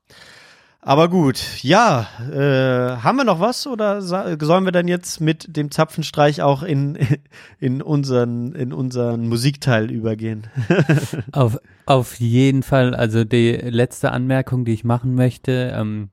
[0.84, 5.70] Aber gut, ja, äh, haben wir noch was oder sollen wir dann jetzt mit dem
[5.70, 6.98] Zapfenstreich auch in,
[7.60, 10.48] in unseren, in unseren Musikteil übergehen?
[11.34, 16.10] Auf, auf jeden Fall, also die letzte Anmerkung, die ich machen möchte, ähm,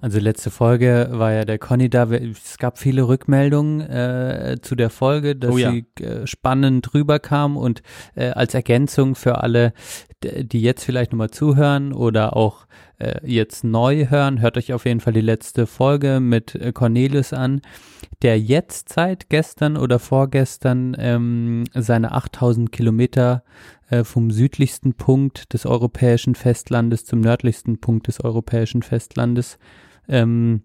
[0.00, 4.90] also letzte Folge war ja der Conny da, es gab viele Rückmeldungen äh, zu der
[4.90, 5.70] Folge, dass Oh ja.
[5.70, 7.82] sie äh, spannend rüberkam und
[8.14, 9.72] äh, als Ergänzung für alle,
[10.24, 12.66] die jetzt vielleicht nochmal zuhören oder auch
[12.98, 17.32] äh, jetzt neu hören, hört euch auf jeden Fall die letzte Folge mit äh, Cornelius
[17.32, 17.60] an,
[18.22, 23.42] der jetzt seit gestern oder vorgestern ähm, seine 8000 Kilometer
[23.90, 29.58] äh, vom südlichsten Punkt des europäischen Festlandes zum nördlichsten Punkt des europäischen Festlandes
[30.08, 30.62] ähm,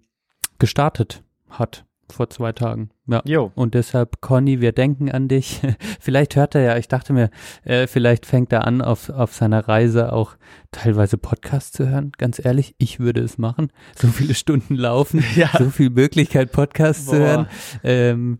[0.59, 2.89] gestartet hat vor zwei Tagen.
[3.07, 3.21] Ja.
[3.25, 3.51] Jo.
[3.55, 5.61] Und deshalb, Conny, wir denken an dich.
[5.99, 7.29] vielleicht hört er ja, ich dachte mir,
[7.63, 10.35] äh, vielleicht fängt er an, auf, auf seiner Reise auch
[10.71, 12.11] teilweise Podcasts zu hören.
[12.17, 13.71] Ganz ehrlich, ich würde es machen.
[13.95, 15.49] So viele Stunden laufen, Ja.
[15.57, 17.19] so viel Möglichkeit, Podcasts zu Boah.
[17.19, 17.47] hören.
[17.83, 18.39] Ähm,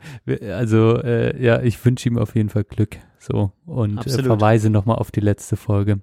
[0.52, 2.98] also, äh, ja, ich wünsche ihm auf jeden Fall Glück.
[3.20, 3.52] So.
[3.66, 6.00] Und äh, verweise nochmal auf die letzte Folge.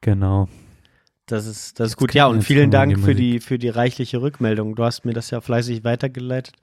[0.00, 0.48] Genau.
[1.30, 2.14] Das ist, das ist gut.
[2.14, 4.74] Ja, und vielen Dank für die, für die reichliche Rückmeldung.
[4.74, 6.54] Du hast mir das ja fleißig weitergeleitet.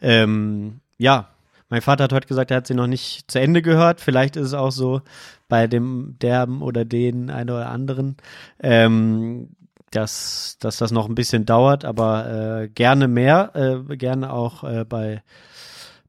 [0.00, 1.28] Ähm, ja,
[1.70, 4.00] mein Vater hat heute gesagt, er hat sie noch nicht zu Ende gehört.
[4.00, 5.02] Vielleicht ist es auch so
[5.48, 8.16] bei dem derben oder den einen oder anderen,
[8.60, 9.50] ähm,
[9.90, 14.84] dass, dass das noch ein bisschen dauert, aber äh, gerne mehr, äh, gerne auch äh,
[14.84, 15.22] bei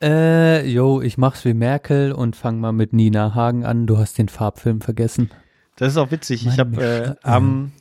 [0.00, 3.86] Äh, jo, ich mach's wie Merkel und fang mal mit Nina Hagen an.
[3.86, 5.30] Du hast den Farbfilm vergessen.
[5.76, 6.42] Das ist auch witzig.
[6.42, 7.72] Ich Mann, habe mir äh, am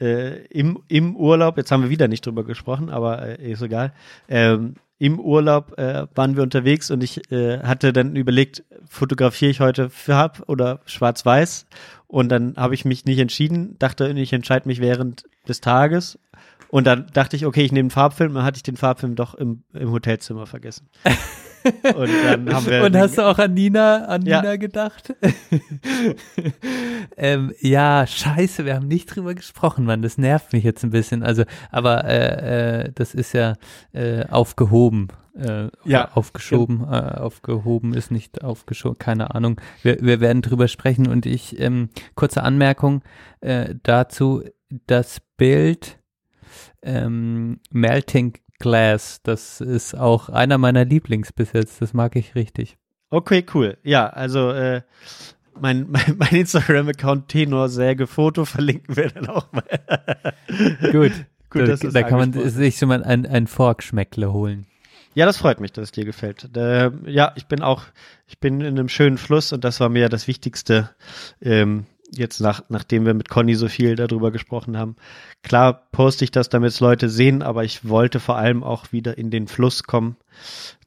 [0.00, 3.92] äh, im, im Urlaub, jetzt haben wir wieder nicht drüber gesprochen, aber äh, ist egal.
[4.28, 9.58] Ähm, Im Urlaub äh, waren wir unterwegs und ich äh, hatte dann überlegt, fotografiere ich
[9.58, 11.66] heute Farb oder Schwarz-Weiß?
[12.06, 16.20] Und dann habe ich mich nicht entschieden, dachte, ich entscheide mich während des Tages.
[16.68, 19.34] Und dann dachte ich, okay, ich nehme einen Farbfilm, dann hatte ich den Farbfilm doch
[19.34, 20.88] im, im Hotelzimmer vergessen.
[21.64, 22.84] Und dann haben wir.
[22.84, 24.40] Und hast du auch an Nina, an Ja.
[24.42, 25.14] Nina gedacht?
[27.16, 30.02] ähm, ja, scheiße, wir haben nicht drüber gesprochen, Mann.
[30.02, 31.22] Das nervt mich jetzt ein bisschen.
[31.22, 33.54] Also, aber äh, äh, das ist ja
[33.92, 35.08] äh, aufgehoben.
[35.34, 36.10] Äh, Ja.
[36.12, 39.58] aufgeschoben, äh, aufgehoben ist nicht aufgeschoben, keine Ahnung.
[39.82, 43.02] Wir, wir werden drüber sprechen und ich, ähm, kurze Anmerkung
[43.40, 44.42] äh, dazu,
[44.86, 45.98] das Bild
[46.82, 52.78] ähm, Melting Glass, das ist auch einer meiner Lieblings bis jetzt, das mag ich richtig.
[53.10, 53.76] Okay, cool.
[53.82, 54.82] Ja, also äh,
[55.60, 59.64] mein, mein, mein Instagram-Account Tenorsägefoto verlinken wir dann auch mal.
[60.92, 61.12] Gut.
[61.50, 64.64] Gut, da, da kann man sich schon mal ein, ein Forkschmeckle holen.
[65.14, 66.56] Ja, das freut mich, dass es dir gefällt.
[66.56, 67.82] Äh, ja, ich bin auch,
[68.26, 70.88] ich bin in einem schönen Fluss und das war mir ja das Wichtigste,
[71.42, 71.84] ähm,
[72.14, 74.96] jetzt nach, nachdem wir mit Conny so viel darüber gesprochen haben.
[75.42, 79.18] Klar poste ich das, damit es Leute sehen, aber ich wollte vor allem auch wieder
[79.18, 80.16] in den Fluss kommen,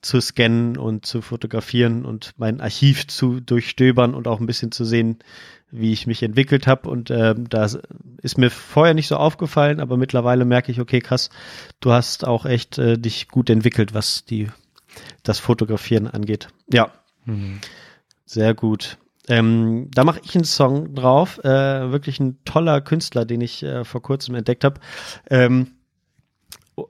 [0.01, 4.85] zu scannen und zu fotografieren und mein Archiv zu durchstöbern und auch ein bisschen zu
[4.85, 5.19] sehen,
[5.71, 6.89] wie ich mich entwickelt habe.
[6.89, 7.79] Und ähm, das
[8.21, 11.29] ist mir vorher nicht so aufgefallen, aber mittlerweile merke ich, okay, krass,
[11.79, 14.49] du hast auch echt äh, dich gut entwickelt, was die
[15.23, 16.47] das Fotografieren angeht.
[16.71, 16.91] Ja,
[18.25, 18.97] sehr gut.
[19.27, 23.83] Ähm, da mache ich einen Song drauf, äh, wirklich ein toller Künstler, den ich äh,
[23.83, 24.79] vor kurzem entdeckt habe.
[25.29, 25.71] Ähm,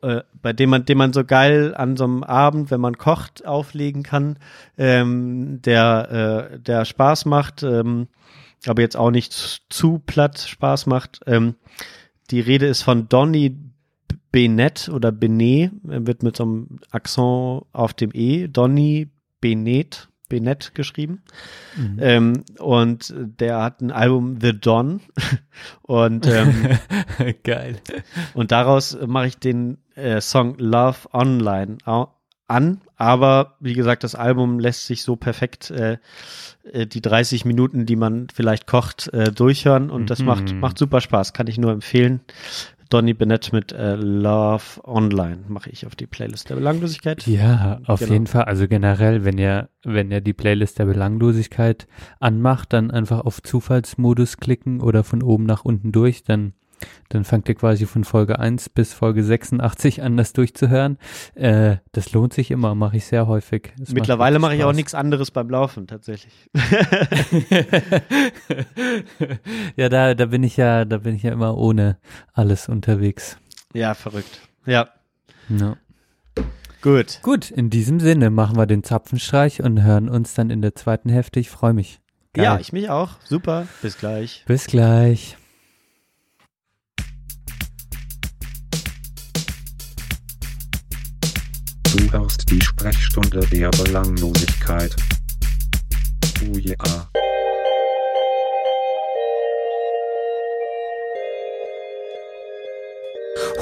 [0.02, 3.46] äh, bei dem man, den man so geil an so einem Abend, wenn man kocht,
[3.46, 4.40] auflegen kann,
[4.78, 8.08] ähm, der, äh, der Spaß macht, ähm,
[8.66, 9.34] aber jetzt auch nicht
[9.70, 11.22] zu, platt Spaß macht.
[11.28, 11.56] Ähm,
[12.32, 13.56] die Rede ist von Donny
[14.32, 19.10] Benet oder Benet, wird mit so einem Akzent auf dem E, Donny
[19.40, 21.22] Benet, Benet geschrieben.
[22.00, 25.02] Ähm, und der hat ein Album The Don
[25.84, 26.78] und ähm,
[27.44, 27.78] Geil.
[28.34, 31.78] und daraus mache ich den äh, Song Love Online
[32.48, 32.82] an.
[32.96, 35.98] Aber wie gesagt, das Album lässt sich so perfekt äh,
[36.72, 40.60] äh, die 30 Minuten, die man vielleicht kocht, äh, durchhören und das macht, Mhm.
[40.60, 41.34] macht super Spaß.
[41.34, 42.22] Kann ich nur empfehlen.
[42.90, 47.26] Donny Bennett mit äh, Love Online mache ich auf die Playlist der Belanglosigkeit.
[47.28, 48.14] Ja, auf Genau.
[48.14, 48.44] jeden Fall.
[48.44, 51.88] Also generell, wenn ihr, wenn ihr die Playlist der Belanglosigkeit
[52.20, 56.54] anmacht, dann einfach auf Zufallsmodus klicken oder von oben nach unten durch, dann,
[57.10, 60.98] dann fangt ihr quasi von Folge 1 bis Folge 86 an, das durchzuhören.
[61.36, 63.74] Äh, das lohnt sich immer, mache ich sehr häufig.
[63.78, 66.34] Macht Mittlerweile mache ich auch nichts anderes beim Laufen, tatsächlich.
[69.76, 71.98] ja, da, da bin ich ja, da bin ich ja immer ohne
[72.34, 73.38] alles unterwegs.
[73.74, 74.42] Ja, verrückt.
[74.66, 74.90] Ja,
[75.50, 75.78] Ja.
[76.82, 77.20] gut.
[77.22, 81.10] Gut, in diesem Sinne machen wir den Zapfenstreich und hören uns dann in der zweiten
[81.10, 81.40] Hälfte.
[81.40, 82.00] Ich freue mich.
[82.34, 82.44] Geil.
[82.46, 83.12] Ja, ich mich auch.
[83.24, 83.68] Super.
[83.82, 84.44] Bis gleich.
[84.48, 85.38] Bis gleich.
[91.96, 94.94] Du hörst die Sprechstunde der Belanglosigkeit.
[96.42, 96.76] Oh ja.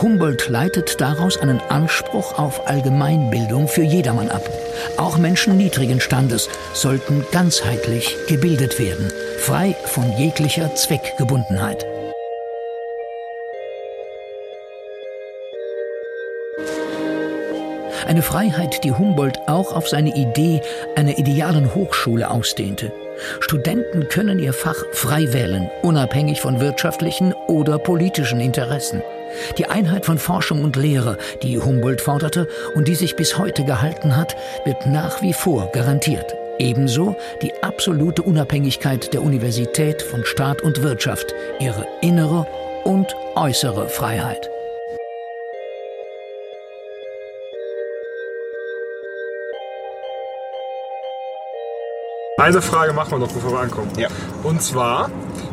[0.01, 4.49] Humboldt leitet daraus einen Anspruch auf Allgemeinbildung für jedermann ab.
[4.97, 9.11] Auch Menschen niedrigen Standes sollten ganzheitlich gebildet werden,
[9.41, 11.85] frei von jeglicher Zweckgebundenheit.
[18.05, 20.61] Eine Freiheit, die Humboldt auch auf seine Idee
[20.95, 22.91] einer idealen Hochschule ausdehnte.
[23.39, 29.01] Studenten können ihr Fach frei wählen, unabhängig von wirtschaftlichen oder politischen Interessen.
[29.57, 34.15] Die Einheit von Forschung und Lehre, die Humboldt forderte und die sich bis heute gehalten
[34.15, 34.35] hat,
[34.65, 36.35] wird nach wie vor garantiert.
[36.59, 42.45] Ebenso die absolute Unabhängigkeit der Universität von Staat und Wirtschaft, ihre innere
[42.83, 44.52] und äußere Freiheit.
[52.37, 53.91] Eine Frage machen wir noch, bevor wir ankommen.
[53.95, 54.07] Ja.
[54.41, 55.11] Und zwar,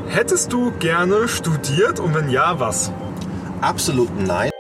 [0.09, 2.91] hättest du gerne studiert und wenn ja, was?
[3.61, 4.51] Absolut nein.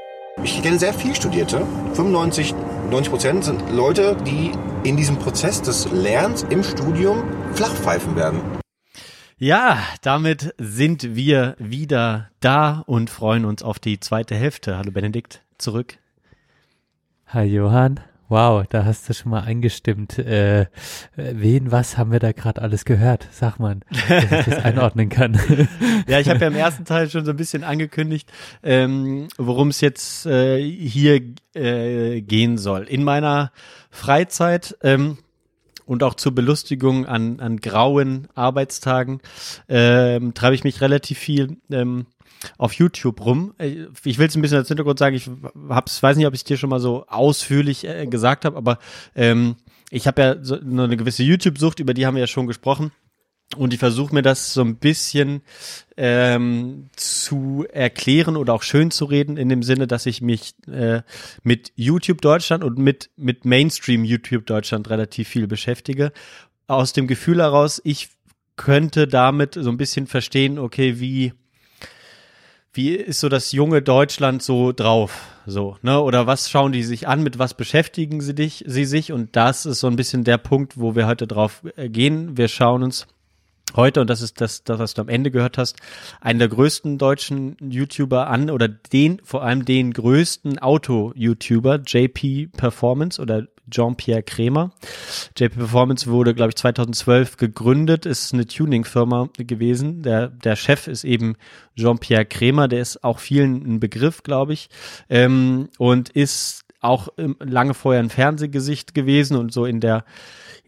[0.43, 1.67] Ich kenne sehr viel Studierte.
[1.95, 2.55] 95,
[2.91, 4.53] 90 Prozent sind Leute, die
[4.85, 8.41] in diesem Prozess des Lernens im Studium flachpfeifen werden.
[9.39, 14.77] Ja, damit sind wir wieder da und freuen uns auf die zweite Hälfte.
[14.77, 15.97] Hallo Benedikt, zurück.
[17.29, 18.01] Hi Johann.
[18.31, 20.17] Wow, da hast du schon mal eingestimmt.
[20.17, 20.67] Äh,
[21.17, 23.27] wen, was haben wir da gerade alles gehört?
[23.33, 25.37] Sag mal, dass ich das einordnen kann.
[26.07, 28.31] Ja, ich habe ja im ersten Teil schon so ein bisschen angekündigt,
[28.63, 31.21] ähm, worum es jetzt äh, hier
[31.55, 32.85] äh, gehen soll.
[32.85, 33.51] In meiner
[33.91, 35.19] Freizeit ähm,
[35.85, 39.21] und auch zur Belustigung an, an grauen Arbeitstagen
[39.69, 42.07] ähm, treibe ich mich relativ viel ähm,
[42.59, 43.55] auf YouTube rum.
[43.59, 45.31] Äh, Ich will es ein bisschen als Hintergrund sagen, ich
[45.69, 48.79] hab's, weiß nicht, ob ich dir schon mal so ausführlich äh, gesagt habe, aber
[49.15, 49.57] ähm,
[49.91, 52.93] ich habe ja so nur eine gewisse YouTube-Sucht, über die haben wir ja schon gesprochen.
[53.57, 55.43] Und ich versuche mir das so ein bisschen
[55.97, 61.03] ähm, zu erklären oder auch schön zu reden, in dem Sinne, dass ich mich äh,
[61.43, 66.13] mit YouTube Deutschland und mit, mit Mainstream YouTube Deutschland relativ viel beschäftige.
[66.69, 68.11] Aus dem Gefühl heraus, ich
[68.55, 71.33] könnte damit so ein bisschen verstehen, okay, wie,
[72.73, 75.27] wie ist so das junge Deutschland so drauf?
[75.47, 76.01] So, ne?
[76.01, 79.13] Oder was schauen die sich an, mit was beschäftigen sie dich, sie sich?
[79.13, 82.37] Und das ist so ein bisschen der Punkt, wo wir heute drauf äh, gehen.
[82.37, 83.07] Wir schauen uns
[83.75, 85.77] heute, und das ist das, das, was du am Ende gehört hast,
[86.21, 93.21] einen der größten deutschen YouTuber an oder den, vor allem den größten Auto-YouTuber, JP Performance
[93.21, 94.73] oder Jean-Pierre Krämer.
[95.37, 100.03] JP Performance wurde, glaube ich, 2012 gegründet, ist eine Tuning-Firma gewesen.
[100.03, 101.37] Der, der Chef ist eben
[101.77, 104.69] Jean-Pierre Krämer, der ist auch vielen ein Begriff, glaube ich,
[105.09, 110.05] ähm, und ist auch lange vorher ein Fernsehgesicht gewesen und so in der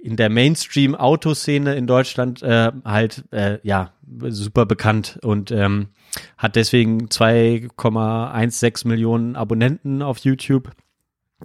[0.02, 3.92] in der Mainstream-Autoszene in Deutschland äh, halt äh, ja
[4.28, 5.88] super bekannt und ähm,
[6.36, 10.72] hat deswegen 2,16 Millionen Abonnenten auf YouTube.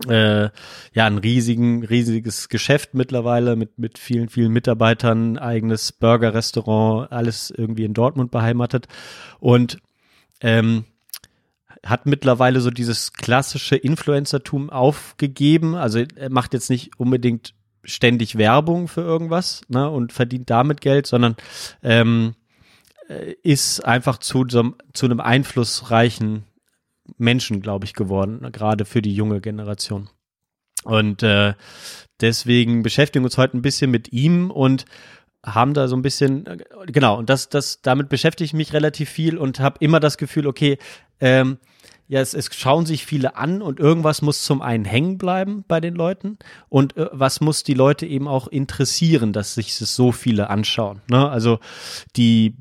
[0.07, 0.49] Äh,
[0.93, 7.85] ja, ein riesigen, riesiges Geschäft mittlerweile mit, mit vielen, vielen Mitarbeitern, eigenes Burger-Restaurant, alles irgendwie
[7.85, 8.87] in Dortmund beheimatet.
[9.39, 9.79] Und
[10.41, 10.85] ähm,
[11.85, 15.75] hat mittlerweile so dieses klassische Influencertum aufgegeben.
[15.75, 21.07] Also er macht jetzt nicht unbedingt ständig Werbung für irgendwas ne, und verdient damit Geld,
[21.07, 21.35] sondern
[21.83, 22.35] ähm,
[23.07, 24.65] äh, ist einfach zu, zu
[25.05, 26.43] einem einflussreichen
[27.17, 30.09] Menschen, glaube ich, geworden, gerade für die junge Generation.
[30.83, 31.53] Und äh,
[32.21, 34.85] deswegen beschäftigen wir uns heute ein bisschen mit ihm und
[35.45, 39.09] haben da so ein bisschen, äh, genau, und das, das, damit beschäftige ich mich relativ
[39.09, 40.77] viel und habe immer das Gefühl, okay,
[41.19, 41.57] ähm,
[42.09, 45.81] ja, es, es schauen sich viele an und irgendwas muss zum einen hängen bleiben bei
[45.81, 46.37] den Leuten
[46.69, 51.01] und äh, was muss die Leute eben auch interessieren, dass sich das so viele anschauen.
[51.09, 51.29] Ne?
[51.29, 51.59] Also
[52.15, 52.55] die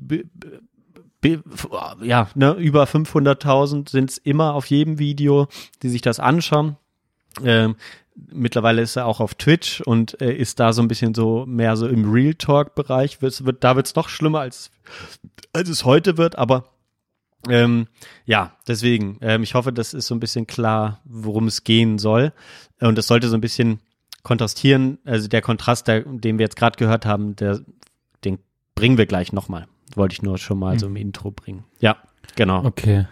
[2.01, 5.47] ja, ne, über 500.000 sind es immer auf jedem Video,
[5.83, 6.77] die sich das anschauen.
[7.43, 7.75] Ähm,
[8.15, 11.77] mittlerweile ist er auch auf Twitch und äh, ist da so ein bisschen so mehr
[11.77, 13.21] so im Real Talk Bereich.
[13.21, 14.71] Wird, wird, da wird's noch schlimmer als
[15.53, 16.65] als es heute wird, aber
[17.49, 17.87] ähm,
[18.25, 22.33] ja, deswegen, ähm, ich hoffe, das ist so ein bisschen klar, worum es gehen soll.
[22.79, 23.79] Und das sollte so ein bisschen
[24.23, 24.97] kontrastieren.
[25.05, 27.61] Also der Kontrast, der, den wir jetzt gerade gehört haben, der,
[28.23, 28.39] den
[28.75, 29.67] bringen wir gleich nochmal.
[29.97, 31.65] Wollte ich nur schon mal so im Intro bringen.
[31.79, 31.97] Ja,
[32.35, 32.63] genau.
[32.63, 33.07] Okay.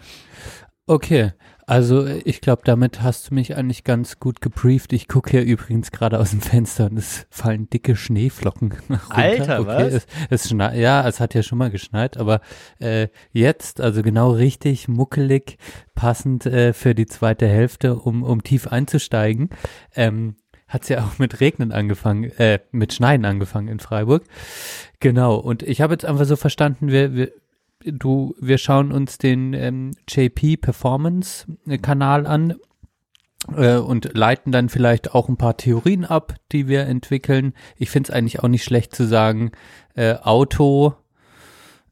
[0.87, 1.33] Okay.
[1.67, 4.93] Also ich glaube, damit hast du mich eigentlich ganz gut gebrieft.
[4.93, 9.01] Ich gucke hier übrigens gerade aus dem Fenster und es fallen dicke Schneeflocken runter.
[9.09, 9.93] Alter, okay, was?
[9.93, 12.41] Es, es schneit, ja, es hat ja schon mal geschneit, aber
[12.79, 15.57] äh, jetzt, also genau richtig, muckelig,
[15.95, 19.49] passend äh, für die zweite Hälfte, um, um tief einzusteigen,
[19.95, 20.35] ähm,
[20.67, 24.23] hat's ja auch mit Regnen angefangen, äh, mit Schneien angefangen in Freiburg.
[25.05, 27.31] Genau, und ich habe jetzt einfach so verstanden, wir, wir,
[27.85, 31.45] du, wir schauen uns den ähm, JP Performance
[31.83, 32.55] Kanal an
[33.55, 37.53] äh, und leiten dann vielleicht auch ein paar Theorien ab, die wir entwickeln.
[37.77, 39.51] Ich finde es eigentlich auch nicht schlecht zu sagen,
[39.93, 40.95] äh, Auto,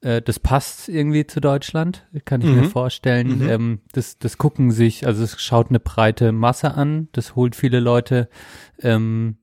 [0.02, 2.70] äh, das passt irgendwie zu Deutschland, kann ich mir Mhm.
[2.72, 3.44] vorstellen.
[3.44, 3.48] Mhm.
[3.48, 7.80] Ähm, das, das gucken sich, also es schaut eine breite Masse an, das holt viele
[7.80, 8.28] Leute
[8.82, 9.38] ähm,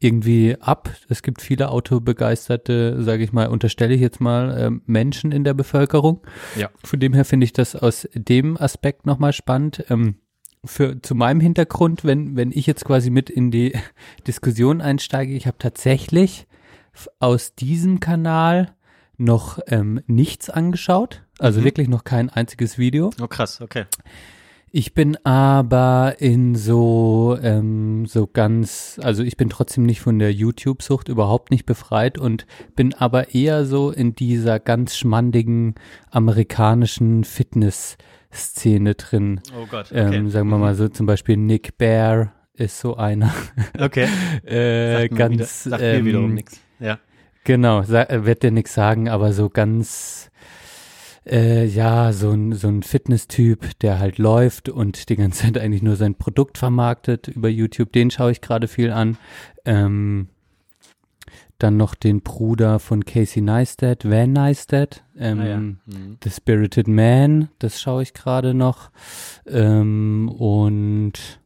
[0.00, 0.90] irgendwie ab.
[1.08, 5.54] Es gibt viele autobegeisterte, sage ich mal, unterstelle ich jetzt mal, ähm, Menschen in der
[5.54, 6.20] Bevölkerung.
[6.56, 6.70] Ja.
[6.84, 9.84] Von dem her finde ich das aus dem Aspekt nochmal spannend.
[9.90, 10.16] Ähm,
[10.64, 13.72] für zu meinem Hintergrund, wenn wenn ich jetzt quasi mit in die
[14.26, 16.46] Diskussion einsteige, ich habe tatsächlich
[17.20, 18.74] aus diesem Kanal
[19.16, 21.64] noch ähm, nichts angeschaut, also Mhm.
[21.64, 23.10] wirklich noch kein einziges Video.
[23.20, 23.84] Oh krass, okay.
[24.70, 30.32] Ich bin aber in so, ähm, so ganz, also ich bin trotzdem nicht von der
[30.32, 32.46] YouTube-Sucht überhaupt nicht befreit und
[32.76, 35.74] bin aber eher so in dieser ganz schmandigen
[36.10, 39.40] amerikanischen Fitness-Szene drin.
[39.58, 43.32] Oh Gott, Ähm, sagen wir mal so zum Beispiel Nick Bear ist so einer.
[43.78, 44.06] Okay.
[44.44, 46.60] äh, ganz, wieder, sagt mir wiederum ähm, nichts.
[46.78, 46.98] Ja.
[47.44, 50.30] Genau, sa- äh, wird dir nichts sagen, aber so ganz,
[51.30, 55.82] äh, ja, so ein, so ein Fitness-Typ, der halt läuft und die ganze Zeit eigentlich
[55.82, 59.16] nur sein Produkt vermarktet über YouTube, den schaue ich gerade viel an.
[59.64, 60.28] Ähm,
[61.58, 65.58] dann noch den Bruder von Casey Neistat, Van Neistat, ähm, Ah, ja.
[65.58, 65.76] Mhm.
[66.22, 68.90] The Spirited Man, das schaue ich gerade noch.
[69.46, 71.40] Ähm, und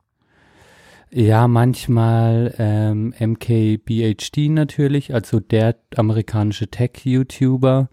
[1.14, 7.90] ja, manchmal ähm, MKBHD natürlich, also der amerikanische Tech-YouTuber.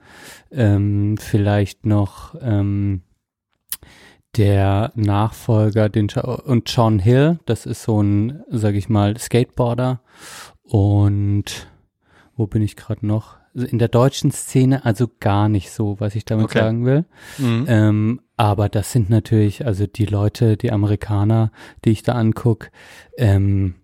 [0.51, 3.01] Ähm, vielleicht noch ähm,
[4.37, 10.01] der Nachfolger, den und Sean Hill, das ist so ein, sag ich mal, Skateboarder.
[10.63, 11.67] Und
[12.35, 13.37] wo bin ich gerade noch?
[13.53, 16.59] In der deutschen Szene also gar nicht so, was ich damit Okay.
[16.59, 17.05] sagen will.
[17.37, 17.65] Mhm.
[17.67, 21.51] Ähm, aber das sind natürlich, also die Leute, die Amerikaner,
[21.83, 22.71] die ich da anguck,
[23.17, 23.75] ähm,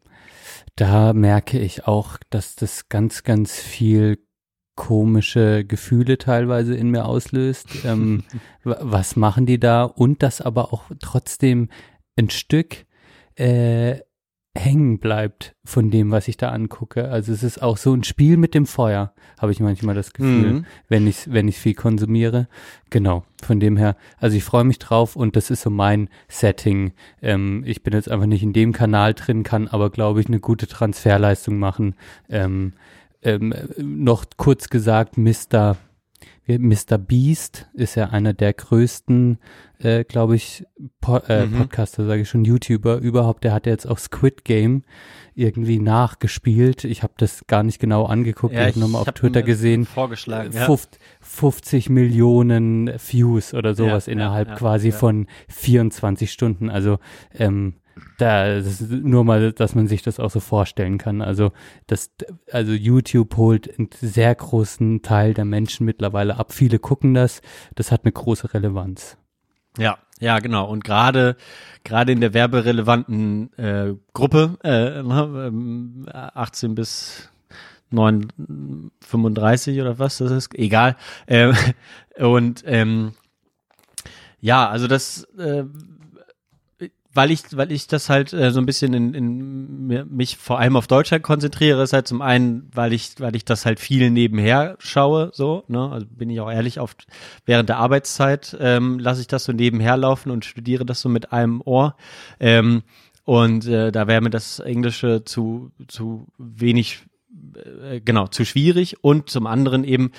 [0.78, 4.18] da merke ich auch, dass das ganz, ganz viel
[4.76, 7.68] komische Gefühle teilweise in mir auslöst.
[7.84, 8.24] Ähm,
[8.64, 9.84] wa- was machen die da?
[9.84, 11.68] Und das aber auch trotzdem
[12.16, 12.86] ein Stück
[13.36, 14.00] äh,
[14.58, 17.10] hängen bleibt von dem, was ich da angucke.
[17.10, 20.54] Also es ist auch so ein Spiel mit dem Feuer, habe ich manchmal das Gefühl
[20.54, 20.66] Mhm.
[20.88, 22.48] wenn ich wenn ich viel konsumiere.
[22.90, 26.94] Genau, von dem her, also ich freue mich drauf und das ist so mein Setting.
[27.22, 30.40] Ähm, ich bin jetzt einfach nicht in dem Kanal drin, kann aber glaube ich eine
[30.40, 31.96] gute Transferleistung machen.
[32.30, 32.74] Ähm,
[33.24, 35.76] ähm, noch kurz gesagt, Mr.
[36.48, 36.98] Mr.
[37.00, 39.40] Beast ist ja einer der größten,
[39.80, 40.64] äh, glaube ich,
[41.02, 41.58] po äh, Mhm.
[41.58, 43.44] Podcaster, sage ich schon, YouTuber überhaupt.
[43.44, 44.84] Der hat jetzt auch Squid Game
[45.34, 46.84] irgendwie nachgespielt.
[46.84, 48.54] Ich habe das gar nicht genau angeguckt.
[48.54, 49.86] ich habe nochmal auf Twitter gesehen.
[49.86, 50.54] Vorgeschlagen.
[50.54, 50.66] Ja.
[50.66, 54.96] 50, 50 Millionen Views oder sowas Ja, innerhalb ja, ja, quasi ja.
[54.96, 56.70] von 24 Stunden.
[56.70, 57.00] Also
[57.34, 57.74] ähm,
[58.18, 61.22] da nur mal, dass man sich das auch so vorstellen kann.
[61.22, 61.52] Also
[61.88, 62.12] das,
[62.52, 66.54] also YouTube holt einen sehr großen Teil der Menschen mittlerweile ab.
[66.54, 67.42] Viele gucken das.
[67.76, 69.18] Das hat eine große Relevanz.
[69.78, 70.70] Ja, ja, genau.
[70.70, 71.36] Und gerade
[71.84, 77.30] gerade in der werberelevanten äh, Gruppe, äh, ne, ähm, 18 bis
[77.92, 80.96] 9, 35 oder was das ist, egal.
[81.28, 81.54] Ähm,
[82.18, 83.14] und ähm,
[84.40, 85.64] ja, also das, äh,
[87.16, 90.76] weil ich, weil ich das halt äh, so ein bisschen in, in mich vor allem
[90.76, 94.76] auf Deutschland konzentriere, ist halt zum einen, weil ich, weil ich das halt viel nebenher
[94.80, 97.08] schaue, so, ne, also bin ich auch ehrlich, oft
[97.46, 101.32] während der Arbeitszeit ähm, lasse ich das so nebenher laufen und studiere das so mit
[101.32, 101.96] einem Ohr.
[102.40, 102.84] Ähm,
[103.24, 107.06] und äh, da wäre mir das Englische zu, zu wenig,
[107.82, 110.12] äh, genau, zu schwierig und zum anderen eben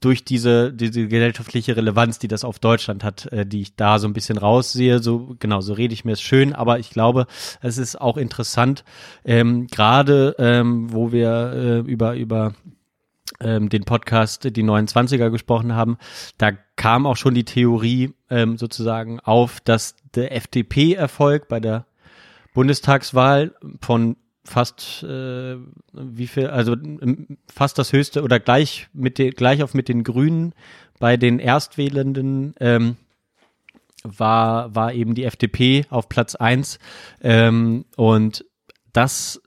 [0.00, 4.06] durch diese, diese gesellschaftliche Relevanz, die das auf Deutschland hat, äh, die ich da so
[4.06, 7.26] ein bisschen raussehe, so genau, so rede ich mir es schön, aber ich glaube,
[7.60, 8.84] es ist auch interessant,
[9.24, 12.54] ähm, gerade ähm, wo wir äh, über, über
[13.40, 15.98] ähm, den Podcast die 29er gesprochen haben,
[16.38, 21.86] da kam auch schon die Theorie ähm, sozusagen auf, dass der FDP-Erfolg bei der
[22.54, 24.16] Bundestagswahl von
[24.48, 25.56] fast äh,
[25.92, 30.04] wie viel, also ähm, fast das höchste oder gleich mit den, gleich auf mit den
[30.04, 30.54] Grünen
[30.98, 32.96] bei den Erstwählenden ähm,
[34.02, 36.78] war, war eben die FDP auf Platz eins.
[37.20, 38.44] Ähm, und
[38.92, 39.40] das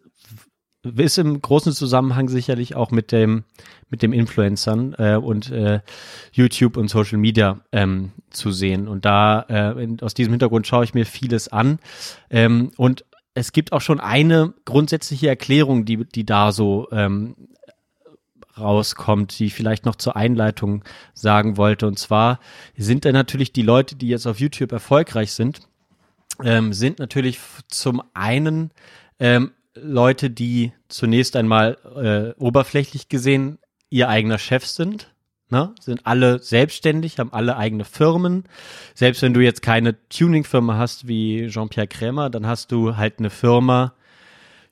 [0.84, 3.44] ist im großen Zusammenhang sicherlich auch mit dem
[3.92, 5.82] mit dem Influencern äh, und äh,
[6.32, 8.88] YouTube und Social Media ähm, zu sehen.
[8.88, 11.78] Und da äh, in, aus diesem Hintergrund schaue ich mir vieles an.
[12.30, 17.36] Ähm, und es gibt auch schon eine grundsätzliche Erklärung, die die da so ähm,
[18.58, 21.88] rauskommt, die ich vielleicht noch zur Einleitung sagen wollte.
[21.88, 22.40] Und zwar
[22.78, 25.62] sind da natürlich die Leute, die jetzt auf YouTube erfolgreich sind,
[26.44, 28.72] ähm, sind natürlich zum einen
[29.20, 33.58] ähm, Leute, die zunächst einmal äh, oberflächlich gesehen
[33.90, 35.11] ihr eigener Chef sind.
[35.52, 35.76] Ne?
[35.80, 38.46] Sind alle selbstständig, haben alle eigene Firmen.
[38.96, 43.30] Selbst wenn du jetzt keine Tuning-Firma hast wie Jean-Pierre Krämer, dann hast du halt eine
[43.30, 43.94] Firma,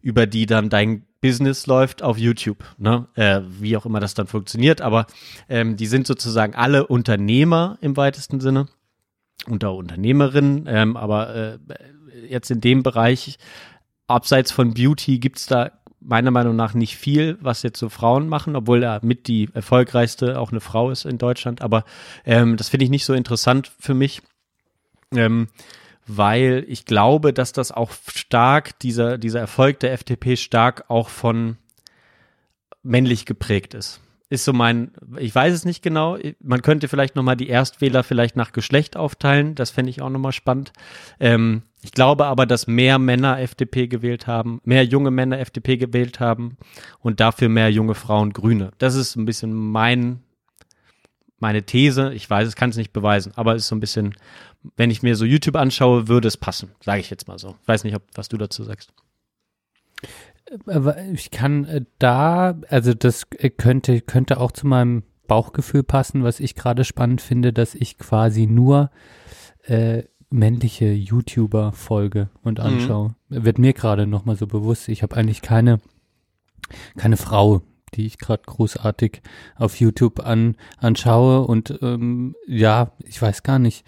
[0.02, 3.08] über die dann dein Business läuft auf YouTube, ne?
[3.16, 5.06] äh, wie auch immer das dann funktioniert, aber
[5.50, 8.68] ähm, die sind sozusagen alle Unternehmer im weitesten Sinne
[9.46, 11.58] unter Unternehmerinnen, ähm, aber äh,
[12.30, 13.38] jetzt in dem Bereich
[14.08, 15.72] abseits von Beauty gibt's da
[16.02, 20.40] meiner Meinung nach nicht viel, was jetzt so Frauen machen, obwohl er mit die erfolgreichste
[20.40, 21.84] auch eine Frau ist in Deutschland, aber
[22.26, 24.22] ähm, das finde ich nicht so interessant für mich.
[25.14, 25.48] Ähm,
[26.12, 31.58] weil ich glaube, dass das auch stark, dieser, dieser Erfolg der FDP stark auch von
[32.82, 34.02] männlich geprägt ist.
[34.32, 38.36] Ist so mein, ich weiß es nicht genau, man könnte vielleicht nochmal die Erstwähler vielleicht
[38.36, 40.72] nach Geschlecht aufteilen, das fände ich auch nochmal spannend.
[41.20, 46.20] Ähm, ich glaube aber, dass mehr Männer FDP gewählt haben, mehr junge Männer FDP gewählt
[46.20, 46.58] haben
[47.00, 48.72] und dafür mehr junge Frauen Grüne.
[48.78, 50.20] Das ist ein bisschen mein,
[51.40, 52.14] meine These.
[52.14, 54.16] Ich weiß, es kann es nicht beweisen, aber es ist so ein bisschen,
[54.76, 57.56] wenn ich mir so YouTube anschaue, würde es passen, sage ich jetzt mal so.
[57.62, 58.94] Ich weiß nicht, ob, was du dazu sagst.
[60.66, 66.24] Aber ich kann äh, da, also das äh, könnte, könnte auch zu meinem Bauchgefühl passen,
[66.24, 68.90] was ich gerade spannend finde, dass ich quasi nur
[69.64, 73.16] äh, männliche YouTuber folge und anschaue.
[73.30, 74.90] Wird mir gerade nochmal so bewusst.
[74.90, 75.80] Ich habe eigentlich keine,
[76.98, 79.22] keine Frau, die ich gerade großartig
[79.56, 81.46] auf YouTube an, anschaue.
[81.46, 83.86] Und ähm, ja, ich weiß gar nicht,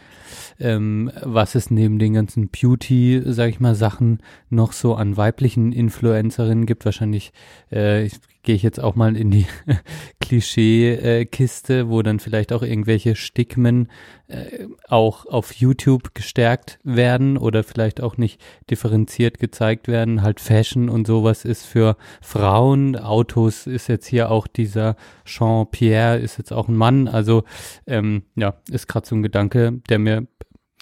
[0.60, 4.20] ähm, was es neben den ganzen Beauty, sag ich mal, Sachen
[4.50, 6.86] noch so an weiblichen Influencerinnen gibt.
[6.86, 7.34] Wahrscheinlich,
[7.72, 9.46] äh, ich gehe ich jetzt auch mal in die
[10.20, 13.90] Klischee-Kiste, wo dann vielleicht auch irgendwelche Stigmen
[14.28, 20.22] äh, auch auf YouTube gestärkt werden oder vielleicht auch nicht differenziert gezeigt werden.
[20.22, 22.96] Halt Fashion und sowas ist für Frauen.
[22.96, 24.96] Autos ist jetzt hier auch dieser
[25.26, 27.08] Jean-Pierre, ist jetzt auch ein Mann.
[27.08, 27.44] Also
[27.88, 30.28] ähm, ja, ist gerade so ein Gedanke, der mir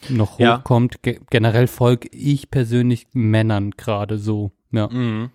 [0.08, 0.60] noch Ja.
[0.60, 1.02] hochkommt.
[1.04, 4.52] Ge generell folge ich persönlich Männern gerade so.
[4.72, 4.88] Ja.
[4.88, 5.32] Mhm.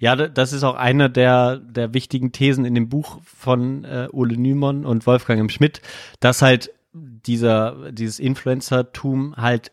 [0.00, 4.08] Ja, da- das ist auch eine der, der wichtigen Thesen in dem Buch von äh,
[4.12, 5.48] Ole Nymon und Wolfgang M.
[5.50, 5.82] Schmidt,
[6.20, 9.72] dass halt dieser, dieses Influencertum halt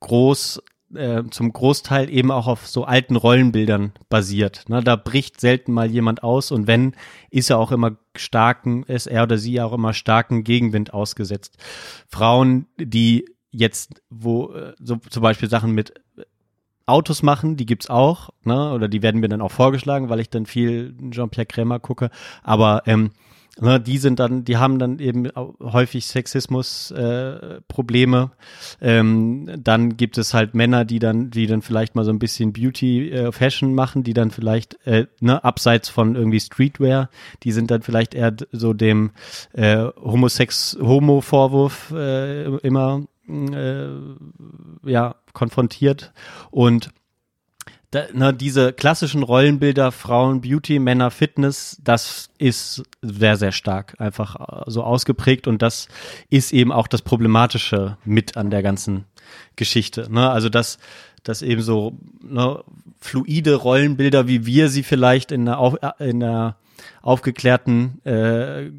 [0.00, 0.62] groß,
[0.94, 4.68] äh, zum Großteil eben auch auf so alten Rollenbildern basiert.
[4.68, 6.94] Ne, da bricht selten mal jemand aus und wenn,
[7.30, 11.56] ist er auch immer starken, ist er oder sie auch immer starken Gegenwind ausgesetzt.
[12.08, 15.94] Frauen, die jetzt, wo äh, so zum Beispiel Sachen mit
[16.86, 18.72] Autos machen, die gibt's auch, ne?
[18.72, 22.10] Oder die werden mir dann auch vorgeschlagen, weil ich dann viel Jean-Pierre Krämer gucke.
[22.42, 23.10] Aber ähm,
[23.60, 25.28] ne, die sind dann, die haben dann eben
[25.60, 28.30] häufig Sexismus äh.
[28.80, 32.52] Ähm, dann gibt es halt Männer, die dann, die dann vielleicht mal so ein bisschen
[32.52, 33.32] Beauty äh,
[33.74, 37.10] machen, die dann vielleicht äh, ne, abseits von irgendwie Streetwear,
[37.42, 39.10] die sind dann vielleicht eher so dem
[39.52, 43.02] äh, Homosex Homo Vorwurf äh, immer
[43.52, 43.88] äh,
[44.84, 46.12] ja konfrontiert
[46.50, 46.90] und
[47.90, 54.36] da, ne, diese klassischen Rollenbilder Frauen Beauty, Männer Fitness, das ist sehr sehr stark einfach
[54.36, 55.88] äh, so ausgeprägt und das
[56.30, 59.04] ist eben auch das problematische mit an der ganzen
[59.56, 60.30] Geschichte, ne?
[60.30, 60.78] Also dass
[61.22, 62.64] dass eben so ne,
[62.98, 66.56] fluide Rollenbilder, wie wir sie vielleicht in der, Auf, in der
[67.00, 68.70] aufgeklärten äh,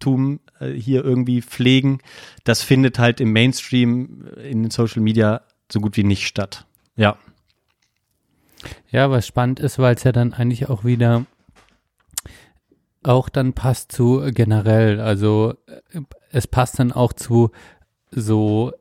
[0.00, 1.98] Akademikertum äh, hier irgendwie pflegen,
[2.44, 6.66] das findet halt im Mainstream äh, in den Social Media so gut wie nicht statt.
[6.96, 7.16] Ja.
[8.90, 11.24] Ja, was spannend ist, weil es ja dann eigentlich auch wieder
[13.02, 15.54] auch dann passt zu äh, generell, also
[16.30, 17.50] es passt dann auch zu
[18.10, 18.72] so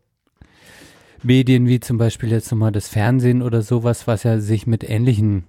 [1.22, 5.46] Medien wie zum Beispiel jetzt nochmal das Fernsehen oder sowas, was ja sich mit ähnlichen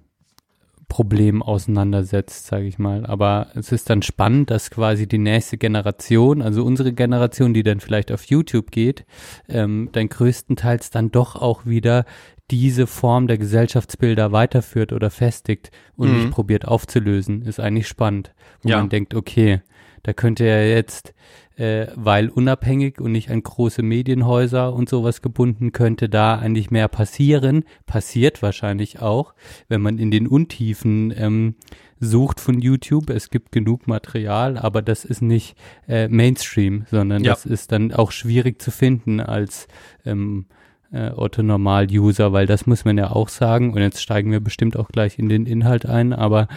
[0.91, 3.05] Problemen auseinandersetzt, sage ich mal.
[3.05, 7.79] Aber es ist dann spannend, dass quasi die nächste Generation, also unsere Generation, die dann
[7.79, 9.05] vielleicht auf YouTube geht,
[9.47, 12.03] ähm, dann größtenteils dann doch auch wieder
[12.51, 16.15] diese Form der Gesellschaftsbilder weiterführt oder festigt und Mhm.
[16.15, 18.33] nicht probiert aufzulösen, ist eigentlich spannend.
[18.61, 18.79] Wo Ja.
[18.79, 19.61] man denkt, okay,
[20.03, 21.13] da könnte ja jetzt,
[21.61, 26.87] äh, weil unabhängig und nicht an große Medienhäuser und sowas gebunden, könnte da eigentlich mehr
[26.87, 27.65] passieren.
[27.85, 29.35] Passiert wahrscheinlich auch,
[29.67, 31.55] wenn man in den Untiefen ähm,
[31.99, 33.11] sucht von YouTube.
[33.11, 35.55] Es gibt genug Material, aber das ist nicht
[35.87, 37.33] äh, Mainstream, sondern Ja.
[37.33, 39.67] das ist dann auch schwierig zu finden als
[40.03, 40.47] ähm,
[40.91, 43.71] äh, Otto-Normal-User, weil das muss man ja auch sagen.
[43.73, 46.47] Und jetzt steigen wir bestimmt auch gleich in den Inhalt ein, aber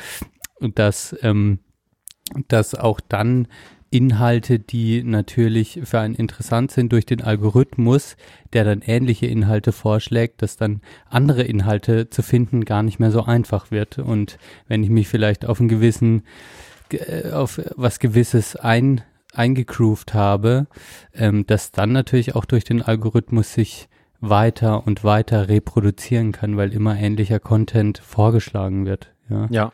[0.61, 1.59] dass, ähm,
[2.49, 3.49] dass auch dann
[3.95, 8.17] Inhalte, die natürlich für einen interessant sind durch den Algorithmus,
[8.53, 13.23] der dann ähnliche Inhalte vorschlägt, dass dann andere Inhalte zu finden gar nicht mehr so
[13.23, 14.01] einfach wird.
[14.01, 16.25] Und wenn ich mich vielleicht auf einen gewissen,
[16.91, 19.03] äh, auf was Gewisses ein,
[19.33, 20.67] eingegroovt habe,
[21.15, 23.89] ähm, dass dann natürlich auch durch den Algorithmus sich
[24.21, 29.13] weiter und weiter reproduzieren kann, weil immer ähnlicher Content vorgeschlagen wird.
[29.31, 29.47] Ja.
[29.51, 29.73] Ja.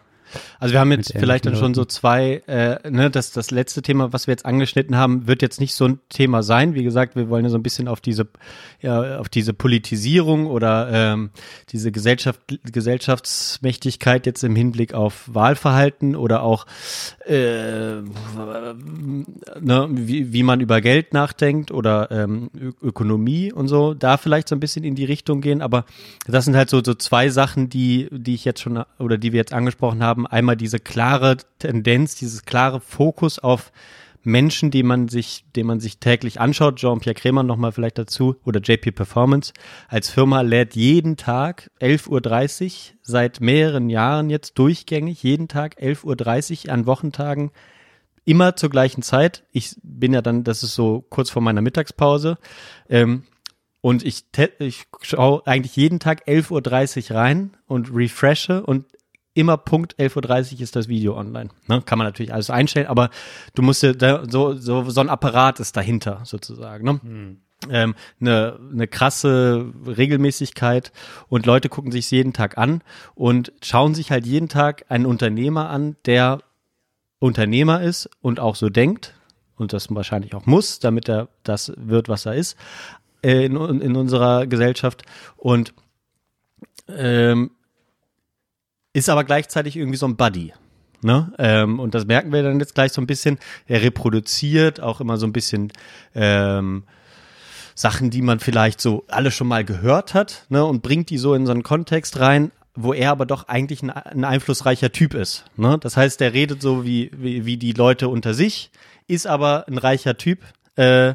[0.58, 4.12] Also wir haben jetzt vielleicht dann schon so zwei, äh, ne, das, das letzte Thema,
[4.12, 6.74] was wir jetzt angeschnitten haben, wird jetzt nicht so ein Thema sein.
[6.74, 8.28] Wie gesagt, wir wollen ja so ein bisschen auf diese,
[8.80, 11.30] ja, auf diese Politisierung oder ähm,
[11.70, 16.66] diese Gesellschaft, Gesellschaftsmächtigkeit jetzt im Hinblick auf Wahlverhalten oder auch
[17.26, 18.00] äh,
[19.60, 24.48] ne, wie, wie man über Geld nachdenkt oder ähm, Ö Ökonomie und so, da vielleicht
[24.48, 25.62] so ein bisschen in die Richtung gehen.
[25.62, 25.84] Aber
[26.26, 29.38] das sind halt so, so zwei Sachen, die, die ich jetzt schon oder die wir
[29.38, 30.19] jetzt angesprochen haben.
[30.26, 33.72] Einmal diese klare Tendenz, dieses klare Fokus auf
[34.22, 36.76] Menschen, die man sich, den man sich täglich anschaut.
[36.76, 39.52] Jean-Pierre Kremer nochmal vielleicht dazu oder JP Performance
[39.88, 46.66] als Firma lädt jeden Tag 11.30 Uhr seit mehreren Jahren jetzt durchgängig, jeden Tag 11.30
[46.66, 47.50] Uhr an Wochentagen
[48.24, 49.44] immer zur gleichen Zeit.
[49.52, 52.38] Ich bin ja dann, das ist so kurz vor meiner Mittagspause.
[52.88, 53.24] Ähm,
[53.80, 54.24] und ich,
[54.58, 58.84] ich schaue eigentlich jeden Tag 11.30 Uhr rein und refreshe und
[59.34, 61.50] immer Punkt 11.30 Uhr ist das Video online.
[61.68, 61.82] Ne?
[61.82, 63.10] Kann man natürlich alles einstellen, aber
[63.54, 66.84] du musst ja da, so, so, so ein Apparat ist dahinter sozusagen.
[66.84, 67.36] Ne?
[67.68, 70.92] ähm, eine, eine krasse Regelmäßigkeit
[71.28, 72.82] und Leute gucken sich jeden Tag an
[73.14, 76.40] und schauen sich halt jeden Tag einen Unternehmer an, der
[77.18, 79.14] Unternehmer ist und auch so denkt
[79.56, 82.56] und das wahrscheinlich auch muss, damit er das wird, was er ist
[83.22, 85.02] äh, in, in unserer Gesellschaft
[85.36, 85.74] und
[86.88, 87.50] ähm,
[88.92, 90.52] ist aber gleichzeitig irgendwie so ein Buddy.
[91.02, 91.32] Ne?
[91.38, 93.38] Ähm, und das merken wir dann jetzt gleich so ein bisschen.
[93.66, 95.72] Er reproduziert auch immer so ein bisschen
[96.14, 96.84] ähm,
[97.74, 100.64] Sachen, die man vielleicht so alle schon mal gehört hat, ne?
[100.64, 103.90] und bringt die so in so einen Kontext rein, wo er aber doch eigentlich ein,
[103.90, 105.44] ein einflussreicher Typ ist.
[105.56, 105.78] Ne?
[105.80, 108.70] Das heißt, der redet so wie, wie, wie die Leute unter sich,
[109.06, 110.40] ist aber ein reicher Typ,
[110.76, 111.14] äh,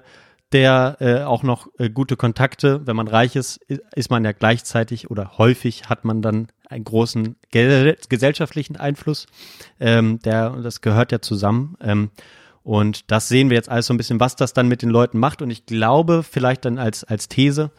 [0.52, 3.60] der äh, auch noch äh, gute Kontakte, wenn man reich ist,
[3.96, 9.28] ist man ja gleichzeitig oder häufig hat man dann einen großen gesellschaftlichen Einfluss.
[9.80, 11.78] Ähm, der, das gehört ja zusammen.
[11.82, 12.12] Ähm,
[12.64, 15.20] und das sehen wir jetzt alles so ein bisschen, was das dann mit den Leuten
[15.20, 15.42] macht.
[15.42, 17.72] Und ich glaube, vielleicht dann als, als These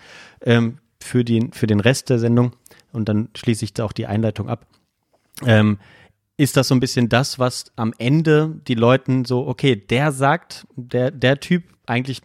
[0.42, 2.54] ähm, für, den, für den Rest der Sendung,
[2.92, 4.66] und dann schließe ich da auch die Einleitung ab,
[5.44, 5.78] ähm,
[6.36, 10.66] ist das so ein bisschen das, was am Ende die Leuten so, okay, der sagt,
[10.76, 12.22] der, der Typ eigentlich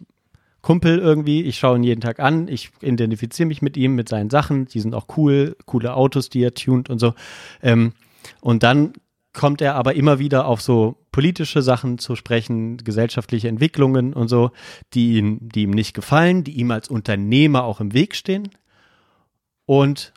[0.62, 4.30] Kumpel irgendwie, ich schaue ihn jeden Tag an, ich identifiziere mich mit ihm, mit seinen
[4.30, 7.14] Sachen, die sind auch cool, coole Autos, die er tunt und so.
[7.62, 7.92] Ähm,
[8.40, 8.92] und dann
[9.32, 14.50] kommt er aber immer wieder auf so politische Sachen zu sprechen, gesellschaftliche Entwicklungen und so,
[14.94, 18.48] die ihm, die ihm nicht gefallen, die ihm als Unternehmer auch im Weg stehen
[19.66, 20.12] und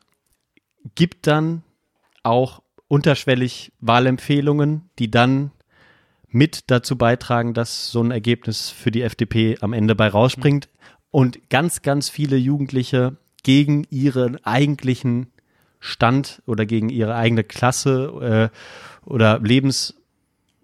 [0.96, 1.64] gibt dann
[2.24, 5.52] auch unterschwellig Wahlempfehlungen, die dann
[6.36, 10.68] mit dazu beitragen, dass so ein Ergebnis für die FDP am Ende bei rausspringt
[11.10, 15.32] und ganz, ganz viele Jugendliche gegen ihren eigentlichen
[15.80, 19.96] Stand oder gegen ihre eigene Klasse äh, oder Lebens,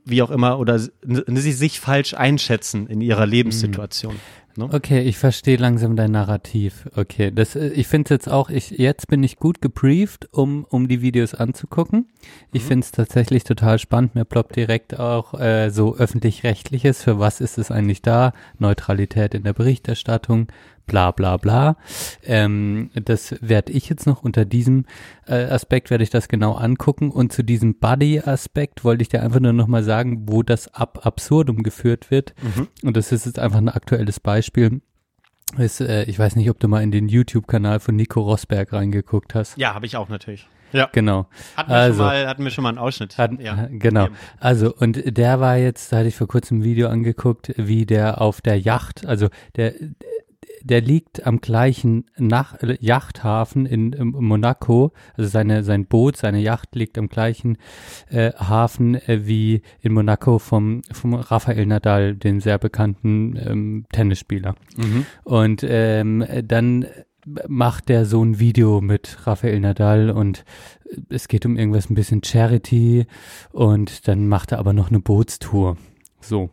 [0.03, 4.15] wie auch immer, oder sie sich falsch einschätzen in ihrer Lebenssituation.
[4.57, 4.69] Ne?
[4.72, 6.90] Okay, ich verstehe langsam dein Narrativ.
[6.95, 10.88] Okay, das, äh, ich finde jetzt auch, ich, jetzt bin ich gut gebrieft, um, um
[10.88, 12.07] die Videos anzugucken.
[12.52, 14.15] Ich finde es tatsächlich total spannend.
[14.15, 17.03] Mir ploppt direkt auch äh, so öffentlich-rechtliches.
[17.03, 18.34] Für was ist es eigentlich da?
[18.60, 20.48] Neutralität in der Berichterstattung,
[20.92, 21.78] bla bla bla.
[22.26, 24.86] Ähm, das werde ich jetzt noch unter diesem
[25.26, 29.40] äh, Aspekt werde ich das genau angucken und zu diesem Buddy-Aspekt wollte ich dir einfach
[29.40, 32.34] nur nochmal sagen, wo das ab absurdum geführt wird.
[32.84, 34.82] Und das ist jetzt einfach ein aktuelles Beispiel.
[35.58, 39.34] Ist, äh, ich weiß nicht, ob du mal in den YouTube-Kanal von Nico Rosberg reingeguckt
[39.34, 39.58] hast.
[39.58, 40.48] Ja, habe ich auch natürlich.
[40.74, 40.90] Ja.
[40.94, 41.28] Genau.
[41.58, 41.98] Hatten wir, Also.
[41.98, 43.18] schon mal, hatten wir schon mal einen Ausschnitt.
[43.18, 43.68] Hat, ja.
[43.72, 44.08] Genau.
[44.40, 48.22] Also, und der war jetzt, da hatte ich vor kurzem ein Video angeguckt, wie der
[48.22, 49.74] auf der Yacht, also der,
[50.64, 56.76] der liegt am gleichen Nach Yachthafen in, in Monaco, also seine, sein Boot, seine Yacht
[56.76, 57.58] liegt am gleichen
[58.10, 64.56] äh, Hafen äh, wie in Monaco vom, vom Rafael Nadal, den sehr bekannten ähm, Tennisspieler.
[65.24, 66.86] Und ähm, dann
[67.48, 70.44] macht der so ein Video mit Rafael Nadal und
[71.10, 73.06] es geht um irgendwas ein bisschen Charity
[73.52, 75.78] und dann macht er aber noch eine Bootstour.
[76.20, 76.50] So.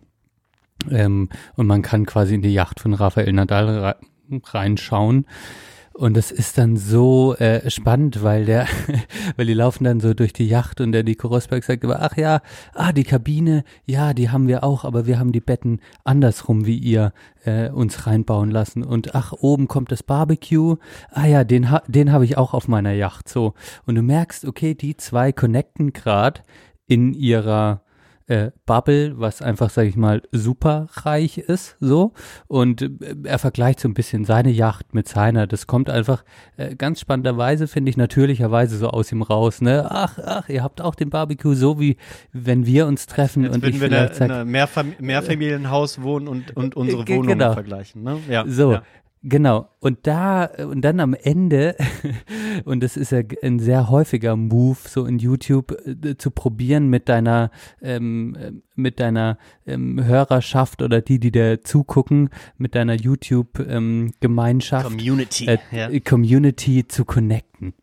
[0.91, 3.97] Ähm, und man kann quasi in die Yacht von Rafael Nadal re
[4.31, 5.25] reinschauen.
[5.99, 8.69] Und das ist dann so äh, spannend, weil der,
[9.37, 12.17] weil die laufen dann so durch die Yacht und der Nico Rosberg sagt immer, ach
[12.17, 12.41] ja,
[12.75, 16.79] ah, die Kabine, ja, die haben wir auch, aber wir haben die Betten andersrum wie
[16.79, 17.13] ihr
[17.45, 18.85] äh, uns reinbauen lassen.
[18.85, 20.77] Und ach, oben kommt das Barbecue,
[21.11, 23.29] ah ja, den, ha den habe ich auch auf meiner Yacht.
[23.29, 23.55] So.
[23.85, 26.45] Und du merkst, okay, die zwei connecten grad
[26.87, 27.83] in ihrer
[28.29, 32.13] äh, Bubble, was einfach, sage ich mal, super reich ist, so.
[32.47, 32.91] Und äh,
[33.25, 35.47] er vergleicht so ein bisschen seine Yacht mit seiner.
[35.47, 36.25] Das kommt einfach
[36.57, 39.61] äh, ganz spannenderweise, finde ich, natürlicherweise so aus ihm raus.
[39.63, 39.87] Ne?
[39.91, 41.97] Ach, ach, ihr habt auch den Barbecue, so wie
[42.33, 43.89] wenn wir uns treffen Jetzt und würden ich wir
[44.21, 47.53] in einem Mehrfam Mehrfamilienhaus wohnen und, und unsere Ge- Wohnungen genau.
[47.55, 48.03] vergleichen.
[48.03, 48.19] Ne?
[48.29, 48.45] Ja.
[48.47, 48.83] So, Ja.
[49.23, 49.69] Genau.
[49.81, 51.77] Und da, und dann am Ende,
[52.65, 57.09] und das ist ja ein sehr häufiger Move, so in YouTube äh, zu probieren mit
[57.09, 57.51] deiner,
[57.81, 65.47] ähm, äh, mit deiner ähm, Hörerschaft oder die, die dir zugucken, mit deiner YouTube-Gemeinschaft, Community.
[65.47, 66.01] äh, ja.
[66.01, 67.75] Community zu connecten.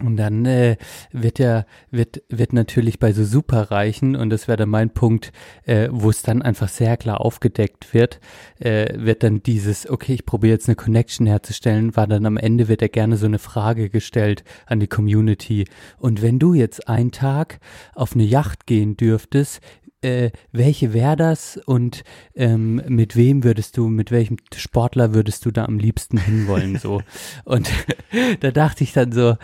[0.00, 0.76] Und dann äh,
[1.12, 5.32] wird ja, wird, wird natürlich bei so Superreichen, und das wäre dann mein Punkt,
[5.64, 8.18] äh, wo es dann einfach sehr klar aufgedeckt wird,
[8.58, 12.68] äh, wird dann dieses, okay, ich probiere jetzt eine Connection herzustellen, war dann am Ende
[12.68, 15.66] wird ja gerne so eine Frage gestellt an die Community.
[15.98, 17.60] Und wenn du jetzt einen Tag
[17.94, 19.60] auf eine Yacht gehen dürftest,
[20.02, 22.02] äh, welche wäre das und
[22.34, 27.02] ähm, mit wem würdest du, mit welchem Sportler würdest du da am liebsten hinwollen so?
[27.44, 27.70] Und
[28.40, 29.36] da dachte ich dann so,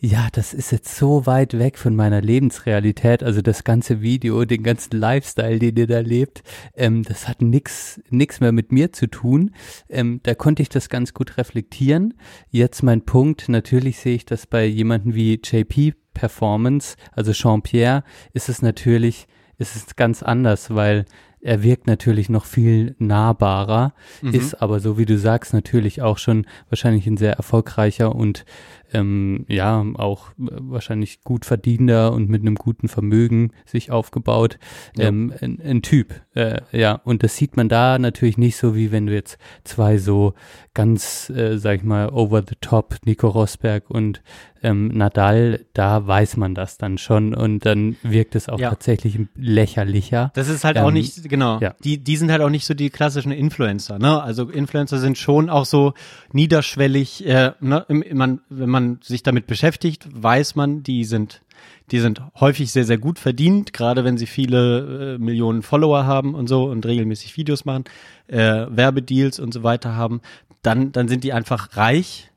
[0.00, 3.22] ja, das ist jetzt so weit weg von meiner Lebensrealität.
[3.22, 6.42] Also das ganze Video, den ganzen Lifestyle, den ihr da lebt,
[6.74, 9.54] ähm, das hat nix, nix mehr mit mir zu tun.
[9.88, 12.14] Ähm, da konnte ich das ganz gut reflektieren.
[12.50, 18.02] Jetzt mein Punkt, natürlich sehe ich das bei jemanden wie JP Performance, also Jean-Pierre,
[18.32, 19.26] ist es natürlich,
[19.56, 21.04] ist es ganz anders, weil
[21.40, 24.34] er wirkt natürlich noch viel nahbarer, Mhm.
[24.34, 28.44] ist aber so wie du sagst natürlich auch schon wahrscheinlich ein sehr erfolgreicher und
[28.92, 34.58] ähm, ja auch äh, wahrscheinlich gut verdienender und mit einem guten Vermögen sich aufgebaut
[34.96, 35.08] Ja.
[35.08, 38.90] ähm, ein, ein Typ äh, ja und das sieht man da natürlich nicht so wie
[38.92, 40.34] wenn du jetzt zwei so
[40.74, 44.22] ganz äh, sag ich mal over the top Nico Rosberg und
[44.60, 48.70] ähm, Nadal da weiß man das dann schon und dann wirkt es auch Ja.
[48.70, 51.74] tatsächlich lächerlicher Das ist halt auch Ähm, nicht, genau, ja.
[51.84, 54.20] die, die sind halt auch nicht so die klassischen Influencer, ne?
[54.20, 55.94] Also Influencer sind schon auch so
[56.32, 57.84] niederschwellig, äh, ne?
[58.12, 61.42] Man, wenn man sich damit beschäftigt, weiß man, die sind,
[61.90, 66.34] die sind häufig sehr, sehr gut verdient, gerade wenn sie viele äh, Millionen Follower haben
[66.34, 67.84] und so und regelmäßig Videos machen,
[68.26, 70.20] äh, Werbedeals und so weiter haben,
[70.62, 72.30] dann, dann sind die einfach reich,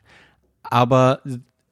[0.63, 1.21] aber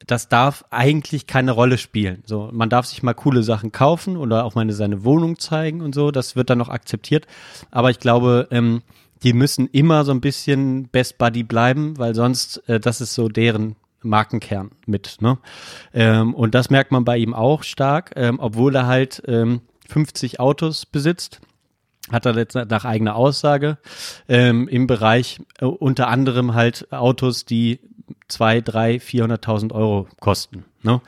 [0.09, 2.23] das darf eigentlich keine Rolle spielen.
[2.25, 5.93] So, man darf sich mal coole Sachen kaufen oder auch mal seine Wohnung zeigen und
[5.93, 6.09] so.
[6.09, 7.27] Das wird dann noch akzeptiert.
[7.69, 8.81] Aber ich glaube, ähm,
[9.23, 13.29] die müssen immer so ein bisschen Best Buddy bleiben, weil sonst, äh, das ist so
[13.29, 15.17] deren Markenkern mit.
[15.21, 15.37] Ne?
[15.93, 20.39] Ähm, und das merkt man bei ihm auch stark, ähm, obwohl er halt ähm, 50
[20.39, 21.41] Autos besitzt
[22.11, 23.77] hat er jetzt nach eigener Aussage
[24.27, 27.79] ähm, im Bereich äh, unter anderem halt Autos, die
[28.27, 30.65] zwei, drei, 400.000 Euro kosten.
[30.81, 31.01] Ne?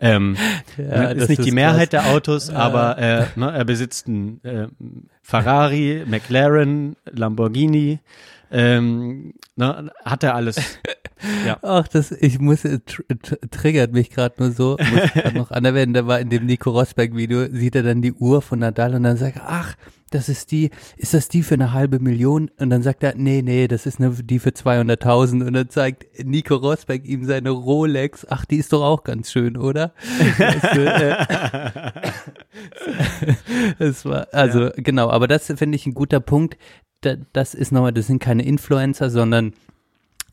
[0.00, 0.36] Ähm,
[0.76, 2.04] Ja, ist das nicht die ist Mehrheit krass.
[2.04, 4.68] der Autos, aber äh, ne, er besitzt einen äh,
[5.22, 8.00] Ferrari, McLaren, Lamborghini,
[8.50, 10.56] ähm, ne, hat er alles.
[11.46, 11.58] Ja.
[11.62, 15.50] Ach, das, ich muss, äh, tr tr triggert mich gerade nur so, muss grad noch
[15.50, 18.94] anerwähnen, da war in dem Nico Rosberg Video, sieht er dann die Uhr von Nadal
[18.94, 19.76] und dann sagt er, ach,
[20.10, 22.50] das ist die, ist das die für eine halbe Million?
[22.58, 26.24] Und dann sagt er, nee, nee, das ist eine, die für 200.000 und dann zeigt
[26.24, 29.92] Nico Rosberg ihm seine Rolex, ach, die ist doch auch ganz schön, oder?
[30.38, 31.16] Das, äh,
[33.78, 36.56] das war, also, genau, aber das finde ich ein guter Punkt,
[37.02, 39.54] da, das ist nochmal, das sind keine Influencer, sondern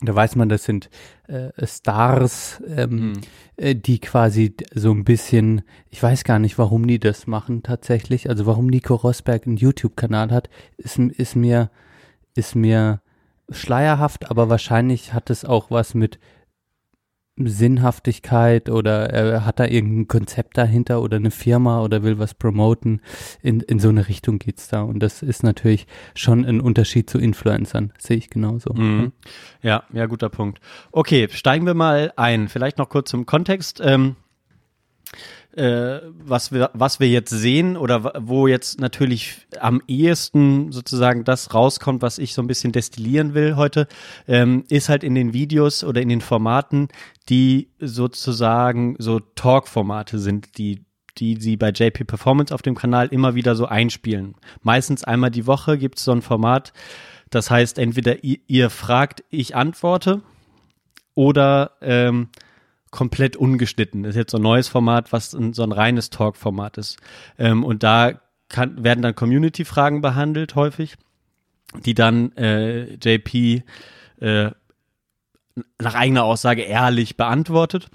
[0.00, 0.90] da weiß man, das sind
[1.26, 3.14] äh, Stars, ähm,
[3.56, 8.28] äh, die quasi so ein bisschen, ich weiß gar nicht, warum die das machen tatsächlich.
[8.28, 11.70] Also warum Nico Rosberg einen YouTube-Kanal hat, ist, ist mir,
[12.34, 13.00] ist mir
[13.50, 16.18] schleierhaft, aber wahrscheinlich hat es auch was mit
[17.46, 23.00] Sinnhaftigkeit oder er hat da irgendein Konzept dahinter oder eine Firma oder will was promoten.
[23.42, 24.82] In, in so eine Richtung geht's da.
[24.82, 27.92] Und das ist natürlich schon ein Unterschied zu Influencern.
[27.98, 28.72] Sehe ich genauso.
[28.74, 29.12] Mhm.
[29.62, 30.60] Ja, ja, guter Punkt.
[30.92, 32.48] Okay, steigen wir mal ein.
[32.48, 33.80] Vielleicht noch kurz zum Kontext.
[33.82, 34.16] Ähm,
[35.58, 41.52] äh, was wir, was wir jetzt sehen oder wo jetzt natürlich am ehesten sozusagen das
[41.52, 43.88] rauskommt, was ich so ein bisschen destillieren will heute,
[44.28, 46.88] ähm, ist halt in den Videos oder in den Formaten,
[47.28, 50.84] die sozusagen so Talk-Formate sind, die
[51.16, 54.36] die sie bei JP Performance auf dem Kanal immer wieder so einspielen.
[54.62, 56.72] Meistens einmal die Woche gibt es so ein Format,
[57.30, 60.22] das heißt entweder ihr, ihr fragt, ich antworte
[61.14, 62.28] oder ähm,
[62.90, 64.02] komplett ungeschnitten.
[64.02, 66.98] Das ist jetzt so ein neues Format, was so ein reines Talk-Format ist.
[67.38, 70.96] Ähm, und da kann, werden dann Community-Fragen behandelt häufig,
[71.84, 73.62] die dann äh, JP
[74.20, 74.50] äh,
[75.78, 77.88] nach eigener Aussage ehrlich beantwortet.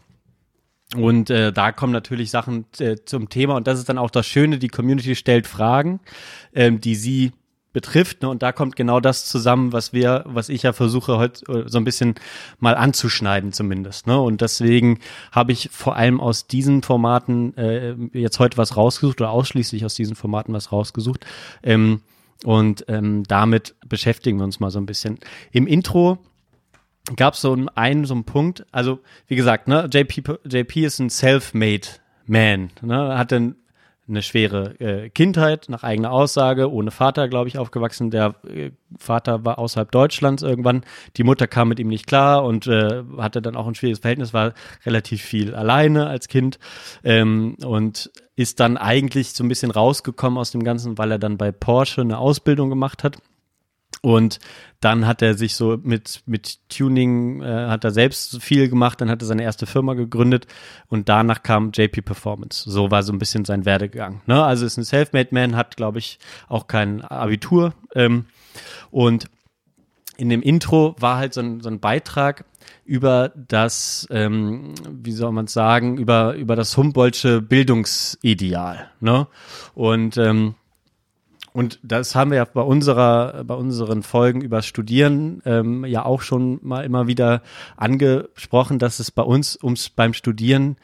[0.95, 4.27] Und äh, da kommen natürlich Sachen äh, zum Thema und das ist dann auch das
[4.27, 5.99] Schöne, die Community stellt Fragen,
[6.53, 7.31] ähm, die sie
[7.73, 8.21] betrifft.
[8.21, 8.29] Ne?
[8.29, 11.77] Und da kommt genau das zusammen, was wir, was ich ja versuche heute äh, so
[11.77, 12.15] ein bisschen
[12.59, 14.07] mal anzuschneiden zumindest.
[14.07, 14.19] Ne?
[14.19, 14.99] Und deswegen
[15.31, 19.95] habe ich vor allem aus diesen Formaten äh, jetzt heute was rausgesucht oder ausschließlich aus
[19.95, 21.25] diesen Formaten was rausgesucht.
[21.63, 22.01] Ähm,
[22.45, 25.17] und ähm, damit beschäftigen wir uns mal so ein bisschen.
[25.51, 26.19] Im Intro
[27.15, 30.99] gab es so einen, einen so einen Punkt, also wie gesagt, ne, JP, JP ist
[30.99, 31.87] ein self-made
[32.25, 33.55] man, ne, hat dann
[34.07, 38.11] eine schwere äh, Kindheit, nach eigener Aussage, ohne Vater, glaube ich, aufgewachsen.
[38.11, 40.83] Der äh, Vater war außerhalb Deutschlands irgendwann.
[41.15, 44.33] Die Mutter kam mit ihm nicht klar und äh, hatte dann auch ein schwieriges Verhältnis,
[44.33, 44.53] war
[44.85, 46.59] relativ viel alleine als Kind
[47.03, 51.37] ähm, und ist dann eigentlich so ein bisschen rausgekommen aus dem Ganzen, weil er dann
[51.37, 53.17] bei Porsche eine Ausbildung gemacht hat.
[54.05, 54.39] Und
[54.81, 59.09] dann hat er sich so mit, mit Tuning, äh, hat er selbst viel gemacht, dann
[59.09, 60.45] hat er seine erste Firma gegründet
[60.89, 62.69] und danach kam JP Performance.
[62.69, 64.21] So war so ein bisschen sein Werdegang.
[64.25, 64.43] Ne?
[64.43, 66.19] Also ist ein Selfmade Man, hat, glaube ich,
[66.49, 67.75] auch kein Abitur.
[67.95, 68.25] Ähm,
[68.91, 69.29] und
[70.17, 72.43] in dem Intro war halt so ein, so ein Beitrag
[72.83, 78.91] über das, ähm, wie soll man sagen, über, über das Humboldtsche Bildungsideal.
[78.99, 79.27] Ne?
[79.75, 80.55] Und ähm,
[81.53, 86.21] und das haben wir ja bei unserer, bei unseren Folgen über Studieren ähm, ja auch
[86.21, 87.43] schon mal immer wieder
[87.77, 90.77] angesprochen, dass es bei uns ums beim Studieren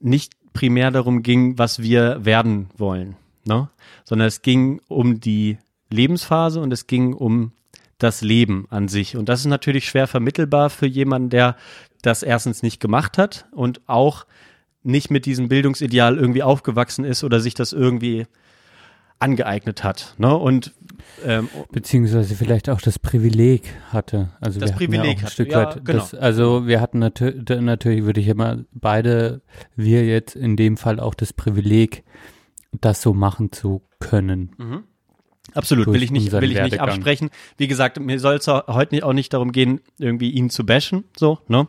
[0.00, 3.70] nicht primär darum ging, was wir werden wollen, ne?
[4.04, 5.58] sondern es ging um die
[5.88, 7.52] Lebensphase und es ging um
[7.98, 9.16] das Leben an sich.
[9.16, 11.56] Und das ist natürlich schwer vermittelbar für jemanden, der
[12.02, 14.26] das erstens nicht gemacht hat und auch
[14.82, 18.26] nicht mit diesem Bildungsideal irgendwie aufgewachsen ist oder sich das irgendwie
[19.22, 20.14] angeeignet hat.
[20.18, 20.36] Ne?
[20.36, 20.72] Und
[21.24, 24.30] ähm, Beziehungsweise vielleicht auch das Privileg hatte.
[24.40, 25.84] Also Das wir hatten Privileg ja auch ein hatte, Stück ja, weit.
[25.84, 25.98] genau.
[25.98, 29.42] Das, also wir hatten natür natürlich, würde ich immer beide,
[29.76, 32.04] wir jetzt in dem Fall auch das Privileg,
[32.72, 34.84] das so machen zu können.
[35.54, 37.30] Absolut, durch will ich nicht, will ich nicht absprechen.
[37.56, 41.04] Wie gesagt, mir soll es heute nicht, auch nicht darum gehen, irgendwie ihn zu bashen,
[41.16, 41.68] so, ne?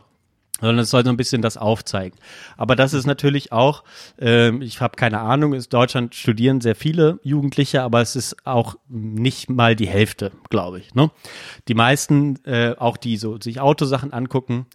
[0.64, 2.18] Sondern es soll so ein bisschen das aufzeigen.
[2.56, 3.84] Aber das ist natürlich auch,
[4.18, 8.76] ähm, ich habe keine Ahnung, in Deutschland studieren sehr viele Jugendliche, aber es ist auch
[8.88, 10.94] nicht mal die Hälfte, glaube ich.
[10.94, 11.10] Ne?
[11.68, 14.66] Die meisten, äh, auch die so sich Autosachen angucken,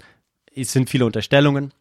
[0.55, 1.73] es sind viele Unterstellungen.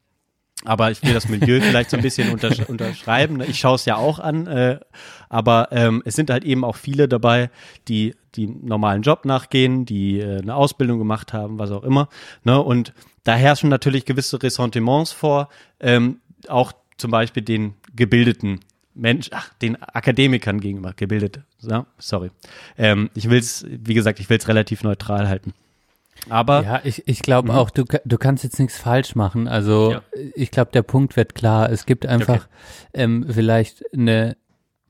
[0.64, 3.36] Aber ich will das Milieu vielleicht so ein bisschen untersch unterschreiben.
[3.36, 3.46] ne?
[3.46, 4.80] Ich schaue es ja auch an, äh,
[5.28, 7.50] aber ähm, es sind halt eben auch viele dabei,
[7.86, 12.08] die die normalen Job nachgehen, die äh, eine Ausbildung gemacht haben, was auch immer.
[12.44, 12.60] Ne?
[12.62, 12.92] Und
[13.24, 15.48] da herrschen natürlich gewisse Ressentiments vor,
[15.80, 18.60] ähm, auch zum Beispiel den gebildeten
[18.94, 22.30] Mensch, ach, den Akademikern gegenüber, gebildet, ja, sorry.
[22.76, 25.54] Ähm, ich will es, wie gesagt, ich will es relativ neutral halten.
[26.28, 29.48] Aber Ja, ich, ich glaube auch, du, du kannst jetzt nichts falsch machen.
[29.48, 30.02] Also Ja.
[30.34, 31.70] ich glaube, der Punkt wird klar.
[31.70, 32.48] Es gibt einfach
[32.94, 34.36] ähm, vielleicht eine,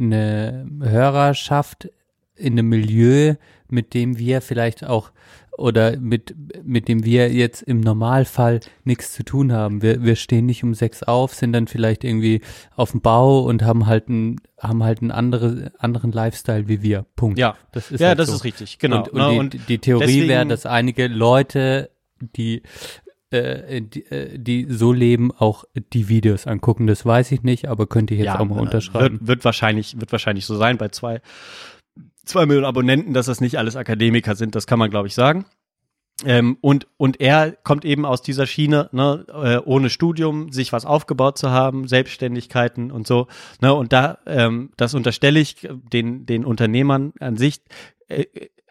[0.00, 1.90] eine Hörerschaft
[2.34, 3.34] in einem Milieu,
[3.68, 5.10] mit dem wir vielleicht auch
[5.58, 9.82] oder mit, mit dem wir jetzt im Normalfall nichts zu tun haben.
[9.82, 12.40] Wir, wir stehen nicht um sechs auf, sind dann vielleicht irgendwie
[12.76, 17.06] auf dem Bau und haben halt einen, haben halt einen andere, anderen Lifestyle wie wir.
[17.16, 17.38] Punkt.
[17.38, 17.56] Ja.
[17.72, 18.36] das ist ja, halt das so.
[18.36, 18.98] ist richtig, genau.
[18.98, 19.30] Und, und, ne?
[19.30, 21.90] die, und die Theorie wäre, dass einige Leute,
[22.20, 22.62] die,
[23.30, 26.86] äh, die, äh, die so leben, auch die Videos angucken.
[26.86, 29.18] Das weiß ich nicht, aber könnte ich jetzt auch mal unterschreiben.
[29.20, 31.20] Wird, wird wahrscheinlich, wird wahrscheinlich so sein bei zwei,
[32.28, 34.54] zwei Millionen Abonnenten, dass das nicht alles Akademiker sind.
[34.54, 35.46] Das kann man, glaube ich, sagen.
[36.24, 40.84] Ähm, und, und er kommt eben aus dieser Schiene, ne, äh, ohne Studium, sich was
[40.84, 43.28] aufgebaut zu haben, Selbstständigkeiten und so.
[43.60, 47.60] Ne, und da, ähm, das unterstelle ich den, den Unternehmern an sich,
[48.08, 48.24] äh,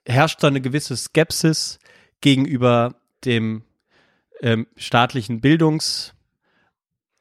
[0.05, 1.79] herrscht da eine gewisse Skepsis
[2.19, 3.63] gegenüber dem
[4.41, 6.13] ähm, staatlichen Bildungs-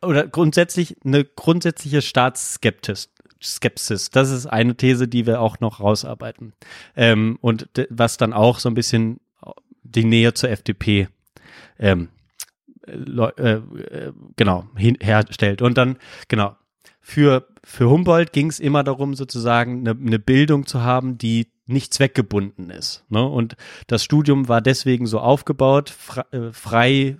[0.02, 3.10] oder grundsätzlich eine grundsätzliche Staatsskeptis.
[3.42, 4.10] Skepsis.
[4.10, 6.52] Das ist eine These, die wir auch noch rausarbeiten.
[6.96, 9.20] Ähm, und was dann auch so ein bisschen
[9.82, 11.08] die Nähe zur FDP
[11.78, 12.08] ähm,
[12.86, 15.62] leu- äh, äh, genau herstellt.
[15.62, 15.98] Und dann,
[16.28, 16.56] genau,
[17.00, 21.94] für, für Humboldt ging es immer darum, sozusagen eine, eine Bildung zu haben, die nicht
[21.94, 23.04] zweckgebunden ist.
[23.08, 23.24] Ne?
[23.24, 23.56] Und
[23.86, 25.94] das Studium war deswegen so aufgebaut,
[26.30, 27.18] äh, frei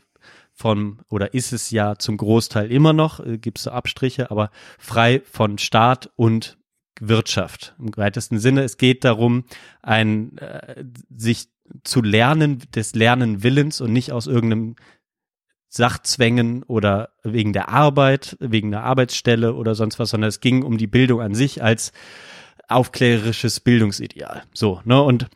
[0.57, 4.51] von, oder ist es ja zum Großteil immer noch, äh, gibt es so Abstriche, aber
[4.79, 6.57] frei von Staat und
[6.99, 8.63] Wirtschaft im weitesten Sinne.
[8.63, 9.45] Es geht darum,
[9.83, 10.85] ein, äh,
[11.15, 11.49] sich
[11.85, 14.77] zu lernen, des Lernen Willens und nicht aus irgendeinem
[15.69, 20.79] Sachzwängen oder wegen der Arbeit, wegen der Arbeitsstelle oder sonst was, sondern es ging um
[20.79, 21.93] die Bildung an sich als
[22.69, 24.45] aufklärerisches Bildungsideal.
[24.55, 25.29] So, ne, und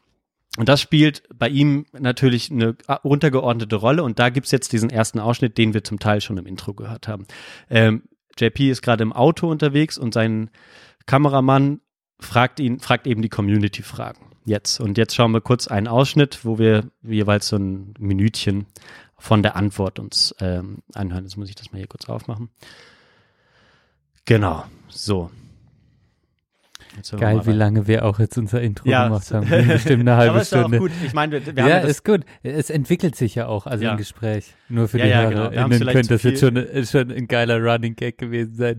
[0.59, 4.02] und das spielt bei ihm natürlich eine untergeordnete Rolle.
[4.02, 7.06] Und da gibt's jetzt diesen ersten Ausschnitt, den wir zum Teil schon im Intro gehört
[7.06, 7.27] haben.
[7.68, 8.02] Ähm,
[8.39, 10.51] JP ist gerade im Auto unterwegs und sein
[11.06, 11.81] Kameramann
[12.18, 14.27] fragt ihn, fragt eben die Community-Fragen.
[14.44, 14.81] Jetzt.
[14.81, 18.66] Und jetzt schauen wir kurz einen Ausschnitt, wo wir jeweils so ein Minütchen
[19.18, 21.24] von der Antwort uns ähm, anhören.
[21.24, 22.51] Jetzt muss ich das mal hier kurz aufmachen.
[24.24, 24.64] Genau.
[24.89, 25.31] So.
[27.19, 29.05] Geil, wie lange wir auch jetzt unser Intro Ja.
[29.05, 29.49] gemacht haben.
[29.49, 30.79] Bestimmt eine halbe Aber ist auch Stunde.
[30.79, 30.91] gut.
[31.05, 32.23] Ich meine, wir, wir ja, das, ist gut.
[32.43, 33.93] Es entwickelt sich ja auch, also Ja.
[33.93, 34.55] im Gespräch.
[34.69, 35.71] Nur für Ja, die ja, genau.
[35.71, 38.77] Wir könnte das jetzt schon, schon ein geiler Running Gag gewesen sein.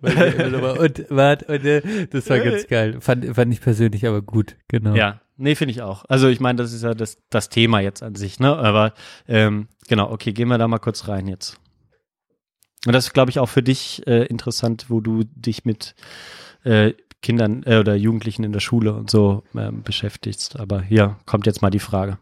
[0.00, 2.96] Und, wart, und, äh, das war ganz geil.
[3.00, 4.94] Fand, fand ich persönlich aber gut, genau.
[4.94, 6.04] Ja, nee, finde ich auch.
[6.08, 8.56] Also ich meine, das ist ja das, das Thema jetzt an sich, ne?
[8.56, 8.92] Aber
[9.28, 11.58] ähm, genau, okay, gehen wir da mal kurz rein jetzt.
[12.86, 15.94] Und das ist, glaube ich, auch für dich äh, interessant, wo du dich mit
[16.64, 20.58] äh, Kindern äh, oder Jugendlichen in der Schule und so ähm, beschäftigst.
[20.58, 22.18] Aber hier kommt jetzt mal die Frage.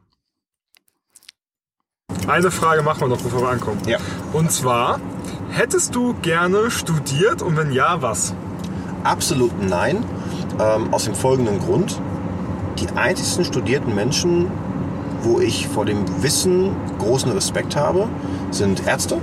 [2.26, 3.80] Eine Frage machen wir noch, bevor wir ankommen.
[3.86, 3.98] Ja.
[4.32, 5.00] Und zwar,
[5.50, 8.34] hättest du gerne studiert und wenn ja, was?
[9.02, 10.04] Absolut nein.
[10.60, 12.00] Ähm, aus dem folgenden Grund.
[12.78, 14.50] Die einzigsten studierten Menschen
[15.22, 18.08] wo ich vor dem Wissen großen Respekt habe,
[18.50, 19.18] sind Ärzte.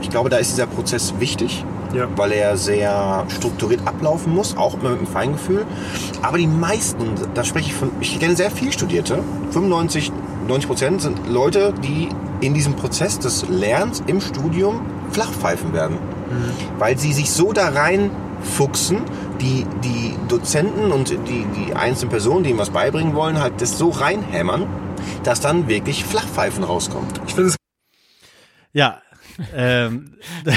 [0.00, 1.64] Ich glaube, da ist dieser Prozess wichtig,
[1.94, 2.08] Ja.
[2.16, 5.64] weil er sehr strukturiert ablaufen muss, auch immer mit einem Feingefühl.
[6.22, 9.22] Aber die meisten, da spreche ich von, ich kenne sehr viel Studierte,
[9.52, 10.12] 95,
[10.48, 12.08] 90 Prozent sind Leute, die
[12.40, 15.98] in diesem Prozess des Lernens im Studium flachpfeifen werden.
[16.78, 18.98] Weil sie sich so da reinfuchsen,
[19.40, 23.78] die, die Dozenten und die, die einzelnen Personen, die ihnen was beibringen wollen, halt das
[23.78, 24.66] so reinhämmern,
[25.22, 27.20] dass dann wirklich Flachpfeifen rauskommt.
[27.26, 27.56] Ich finde es
[28.72, 29.00] Ja.
[29.54, 30.14] Ähm,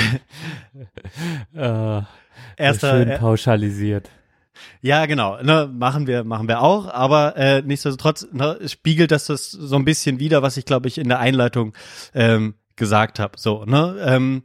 [1.55, 2.01] Äh,
[2.55, 4.09] erster, schön äh, pauschalisiert.
[4.81, 5.41] Ja, genau.
[5.41, 6.87] Ne, machen wir, machen wir auch.
[6.87, 10.97] Aber äh, nichtsdestotrotz ne, spiegelt das das so ein bisschen wider, was ich glaube ich
[10.97, 11.73] in der Einleitung
[12.13, 13.37] ähm, gesagt habe.
[13.37, 13.97] So, ne.
[14.05, 14.43] Ähm,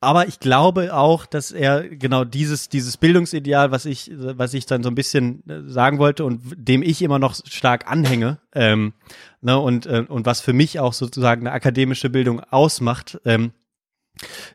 [0.00, 4.82] aber ich glaube auch, dass er genau dieses dieses Bildungsideal, was ich was ich dann
[4.82, 8.92] so ein bisschen äh, sagen wollte und dem ich immer noch stark anhänge, ähm,
[9.40, 13.20] ne und äh, und was für mich auch sozusagen eine akademische Bildung ausmacht.
[13.24, 13.52] Ähm,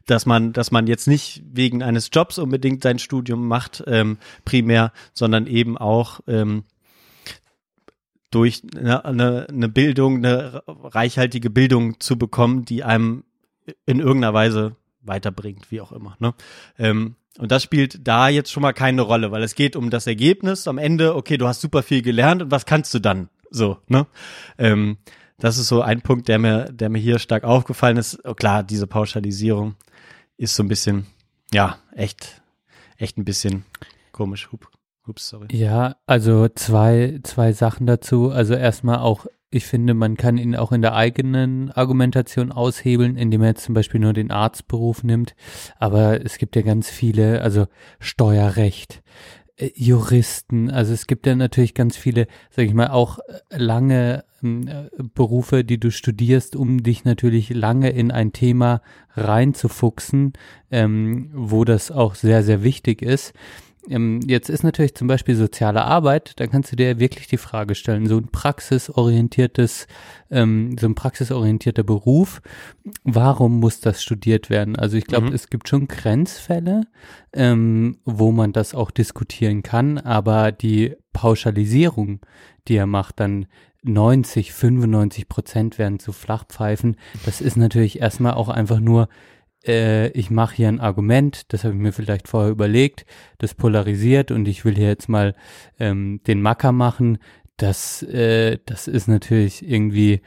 [0.07, 4.91] dass man, dass man jetzt nicht wegen eines Jobs unbedingt sein Studium macht, ähm, primär,
[5.13, 6.63] sondern eben auch ähm,
[8.31, 13.23] durch eine, eine, eine Bildung, eine reichhaltige Bildung zu bekommen, die einem
[13.85, 16.15] in irgendeiner Weise weiterbringt, wie auch immer.
[16.19, 16.33] Ne?
[16.77, 20.07] Ähm, und das spielt da jetzt schon mal keine Rolle, weil es geht um das
[20.07, 23.29] Ergebnis am Ende, okay, du hast super viel gelernt und was kannst du dann?
[23.49, 24.07] So, ne?
[24.57, 24.97] Ähm,
[25.37, 28.19] das ist so ein Punkt, der mir, der mir hier stark aufgefallen ist.
[28.25, 29.75] Oh, klar, diese Pauschalisierung
[30.37, 31.07] ist so ein bisschen,
[31.51, 32.41] ja, echt,
[32.97, 33.65] echt ein bisschen
[34.11, 34.51] komisch.
[34.51, 34.70] Hup,
[35.07, 35.47] hups, sorry.
[35.51, 38.31] Ja, also zwei, zwei Sachen dazu.
[38.31, 43.41] Also erstmal auch, ich finde, man kann ihn auch in der eigenen Argumentation aushebeln, indem
[43.41, 45.35] er jetzt zum Beispiel nur den Arztberuf nimmt.
[45.77, 47.67] Aber es gibt ja ganz viele, also
[47.99, 49.01] Steuerrecht,
[49.57, 54.23] äh, Juristen, also es gibt ja natürlich ganz viele, sag ich mal, auch äh, lange
[54.43, 58.81] ähm, äh, Berufe, die du studierst, um dich natürlich lange in ein Thema
[59.15, 60.33] reinzufuchsen,
[60.71, 63.33] ähm, wo das auch sehr, sehr wichtig ist.
[63.89, 67.73] Ähm, jetzt ist natürlich zum Beispiel soziale Arbeit, da kannst du dir wirklich die Frage
[67.75, 69.87] stellen, so ein praxisorientiertes,
[70.29, 72.41] ähm, so ein praxisorientierter Beruf,
[73.03, 74.75] warum muss das studiert werden?
[74.75, 75.33] Also ich glaube, Mhm.
[75.33, 76.83] es gibt schon Grenzfälle,
[77.33, 82.19] ähm, wo man das auch diskutieren kann, aber die Pauschalisierung,
[82.67, 83.47] die er macht, dann
[83.83, 89.09] 90, 95 Prozent werden zu Flachpfeifen, das ist natürlich erstmal auch einfach nur
[89.65, 93.05] äh, ich mache hier ein Argument, das habe ich mir vielleicht vorher überlegt,
[93.37, 95.35] das polarisiert und ich will hier jetzt mal
[95.79, 97.17] ähm, den Macker machen,
[97.57, 100.21] das, äh, das ist natürlich irgendwie,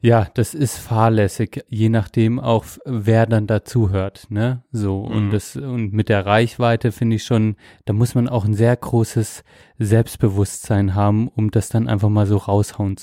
[0.00, 4.62] ja, das ist fahrlässig, je nachdem auch, wer dann dazuhört, ne?
[4.70, 5.30] So, und Mhm.
[5.32, 9.42] das, und mit der Reichweite finde ich schon, da muss man auch ein sehr großes
[9.78, 12.96] Selbstbewusstsein haben, um das dann einfach mal so raushauen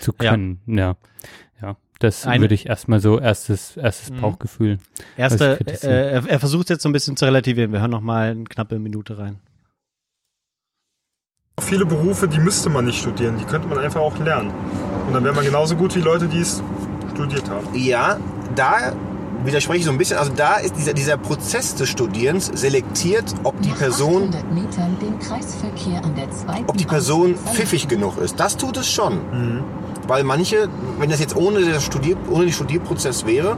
[0.00, 0.60] zu können.
[0.66, 0.76] Ja.
[0.76, 0.96] Ja.
[2.02, 4.20] Das Eine- würde ich erstmal so erstes, erstes Mhm.
[4.20, 4.78] Bauchgefühl.
[5.16, 5.92] Erste, kritisieren.
[5.94, 7.72] äh, er, er versucht jetzt so ein bisschen zu relativieren.
[7.72, 9.38] Wir hören noch mal eine knappe Minute rein.
[11.60, 14.50] viele Berufe, die müsste man nicht studieren, die könnte man einfach auch lernen.
[15.06, 16.62] Und dann wäre man genauso gut wie Leute, die es
[17.14, 17.66] studiert haben.
[17.74, 18.16] Ja,
[18.56, 18.92] da
[19.44, 20.18] widerspreche ich so ein bisschen.
[20.18, 26.04] Also da ist dieser, dieser Prozess des Studierens selektiert, ob die Person, Metern den Kreisverkehr
[26.04, 28.40] an der zweiten ob die Person pfiffig genug ist.
[28.40, 29.20] Das tut es schon.
[30.06, 30.68] Weil manche,
[30.98, 33.56] wenn das jetzt ohne, das Studier, ohne den Studierprozess wäre,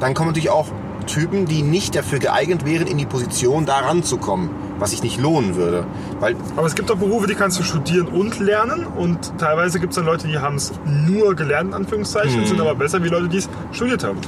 [0.00, 0.66] dann kommen natürlich auch
[1.06, 5.56] Typen, die nicht dafür geeignet wären, in die Position da ranzukommen, was sich nicht lohnen
[5.56, 5.86] würde.
[6.20, 8.86] Weil Aber es gibt auch Berufe, die kannst du studieren und lernen.
[8.86, 12.74] Und teilweise gibt es dann Leute, die haben es nur gelernt, in Anführungszeichen, sind aber
[12.74, 14.18] besser wie Leute, die es studiert haben.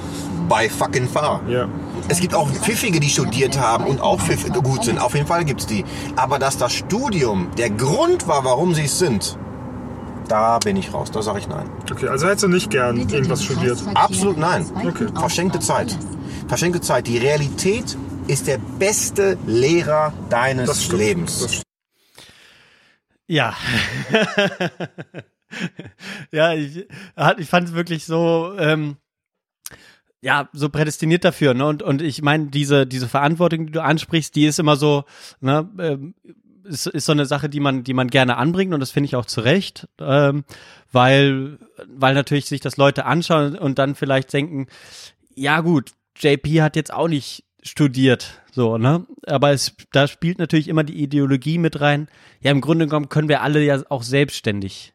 [0.48, 1.40] bei fucking far.
[1.48, 1.68] Ja.
[2.08, 4.98] Es gibt auch Pfiffige, die studiert haben und auch pfiff gut sind.
[5.00, 5.84] Auf jeden Fall gibt's die.
[6.16, 9.38] Aber dass das Studium der Grund war, warum sie es sind,
[10.30, 11.10] da bin ich raus.
[11.10, 11.68] Da sage ich nein.
[11.90, 13.78] Okay, also hättest du nicht gern Bitte irgendwas studiert.
[13.94, 14.64] Absolut nein.
[14.86, 15.08] Okay.
[15.14, 15.96] Verschenkte Zeit.
[16.46, 17.06] Verschenkte Zeit.
[17.06, 17.96] Die Realität
[18.28, 21.00] ist der beste Lehrer deines Das stimmt.
[21.00, 21.40] Lebens.
[21.40, 21.64] Das stimmt.
[23.26, 23.54] Ja.
[26.32, 26.86] ja, ich,
[27.38, 28.96] ich fand es wirklich so, ähm,
[30.20, 31.66] ja, so prädestiniert dafür, ne?
[31.66, 35.04] Und, und ich meine, diese, diese Verantwortung, die du ansprichst, die ist immer so,
[35.40, 36.14] ne, ähm,
[36.64, 39.16] ist, ist so eine Sache, die man, die man gerne anbringt und das finde ich
[39.16, 40.44] auch zu Recht, ähm,
[40.92, 44.66] weil, weil natürlich sich das Leute anschauen und dann vielleicht denken,
[45.34, 49.06] ja gut, JP hat jetzt auch nicht studiert, so, ne?
[49.26, 52.08] Aber es, da spielt natürlich immer die Ideologie mit rein.
[52.40, 54.94] Ja, im Grunde genommen können wir alle ja auch selbstständig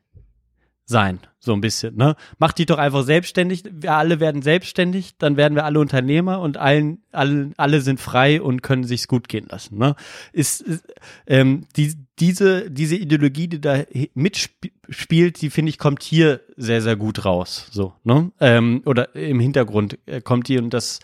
[0.86, 1.96] sein, so ein bisschen.
[1.96, 2.16] Ne?
[2.40, 3.64] Mach dich doch einfach selbstständig.
[3.72, 8.42] Wir alle werden selbstständig, dann werden wir alle Unternehmer und allen, alle, alle sind frei
[8.42, 9.78] und können sich's gut gehen lassen.
[9.78, 9.96] Ne?
[10.34, 10.86] Ist, ist
[11.28, 16.96] ähm, die, diese, diese Ideologie, die da mitspielt, die finde ich kommt hier sehr, sehr
[16.96, 17.68] gut raus.
[17.72, 18.32] So, ne?
[18.40, 21.00] Ähm, oder im Hintergrund äh, kommt die und das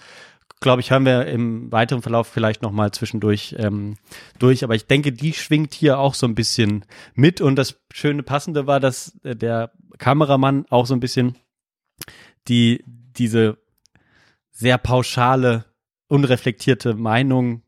[0.61, 3.95] glaube ich, hören wir im weiteren Verlauf vielleicht noch mal zwischendurch ähm,
[4.39, 4.63] durch.
[4.63, 6.85] Aber ich denke, die schwingt hier auch so ein bisschen
[7.15, 7.41] mit.
[7.41, 9.72] Und das schöne Passende war, dass äh, der
[10.02, 11.38] Kameramann auch so ein bisschen
[12.48, 13.57] die diese
[14.52, 15.65] sehr pauschale,
[16.07, 17.61] unreflektierte Meinung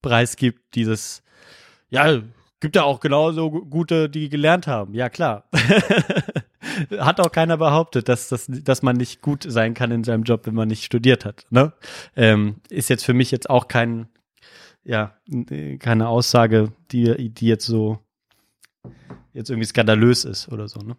[0.00, 0.74] preisgibt.
[0.74, 1.22] Dieses,
[1.90, 2.22] ja,
[2.60, 4.94] gibt ja auch genauso gute, die gelernt haben.
[4.94, 5.48] Ja, klar.
[6.98, 10.46] hat auch keiner behauptet, dass, dass, dass man nicht gut sein kann in seinem Job,
[10.46, 11.46] wenn man nicht studiert hat.
[11.50, 11.72] Ne?
[12.14, 14.08] Ähm, ist jetzt für mich jetzt auch kein,
[14.84, 15.16] ja,
[15.80, 17.98] keine Aussage, die, die jetzt so
[19.32, 20.96] jetzt irgendwie skandalös ist oder so, ne?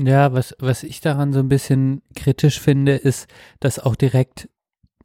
[0.00, 3.28] Ja, was, was ich daran so ein bisschen kritisch finde, ist,
[3.60, 4.48] dass auch direkt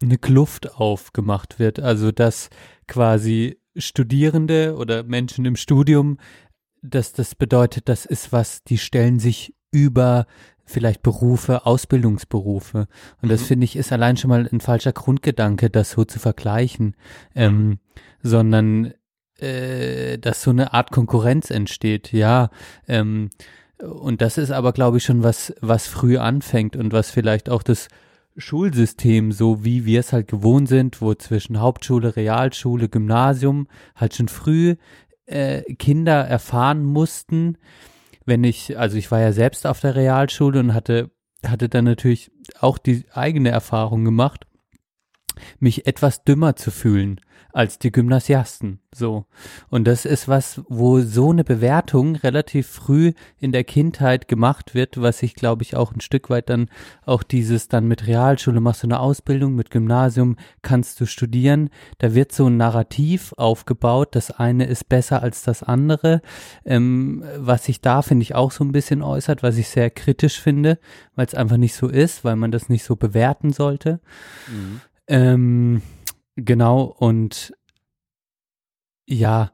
[0.01, 1.79] eine Kluft aufgemacht wird.
[1.79, 2.49] Also, dass
[2.87, 6.17] quasi Studierende oder Menschen im Studium,
[6.81, 10.25] dass das bedeutet, das ist was, die stellen sich über
[10.65, 12.87] vielleicht Berufe, Ausbildungsberufe.
[13.21, 13.45] Und das mhm.
[13.45, 16.95] finde ich ist allein schon mal ein falscher Grundgedanke, das so zu vergleichen,
[17.35, 17.79] ähm,
[18.21, 18.93] sondern
[19.39, 22.49] äh, dass so eine Art Konkurrenz entsteht, ja.
[22.87, 23.29] Ähm,
[23.81, 27.63] und das ist aber, glaube ich, schon was, was früh anfängt und was vielleicht auch
[27.63, 27.87] das
[28.35, 34.27] Schulsystem, so wie wir es halt gewohnt sind, wo zwischen Hauptschule, Realschule, Gymnasium halt schon
[34.27, 34.75] früh
[35.25, 37.57] äh, Kinder erfahren mussten,
[38.25, 41.11] wenn ich, also ich war ja selbst auf der Realschule und hatte,
[41.45, 44.45] hatte dann natürlich auch die eigene Erfahrung gemacht,
[45.59, 47.19] mich etwas dümmer zu fühlen
[47.53, 48.79] als die Gymnasiasten.
[48.93, 49.25] So.
[49.69, 55.01] Und das ist was, wo so eine Bewertung relativ früh in der Kindheit gemacht wird,
[55.01, 56.69] was ich glaube ich auch ein Stück weit dann
[57.05, 61.69] auch dieses dann mit Realschule machst du eine Ausbildung, mit Gymnasium kannst du studieren.
[61.99, 64.09] Da wird so ein Narrativ aufgebaut.
[64.11, 66.21] Das eine ist besser als das andere.
[66.65, 70.39] Ähm, was sich da finde ich auch so ein bisschen äußert, was ich sehr kritisch
[70.39, 70.79] finde,
[71.15, 73.99] weil es einfach nicht so ist, weil man das nicht so bewerten sollte.
[74.47, 74.81] Mhm.
[75.07, 75.81] Ähm,
[76.37, 77.53] Genau, und
[79.07, 79.51] ja,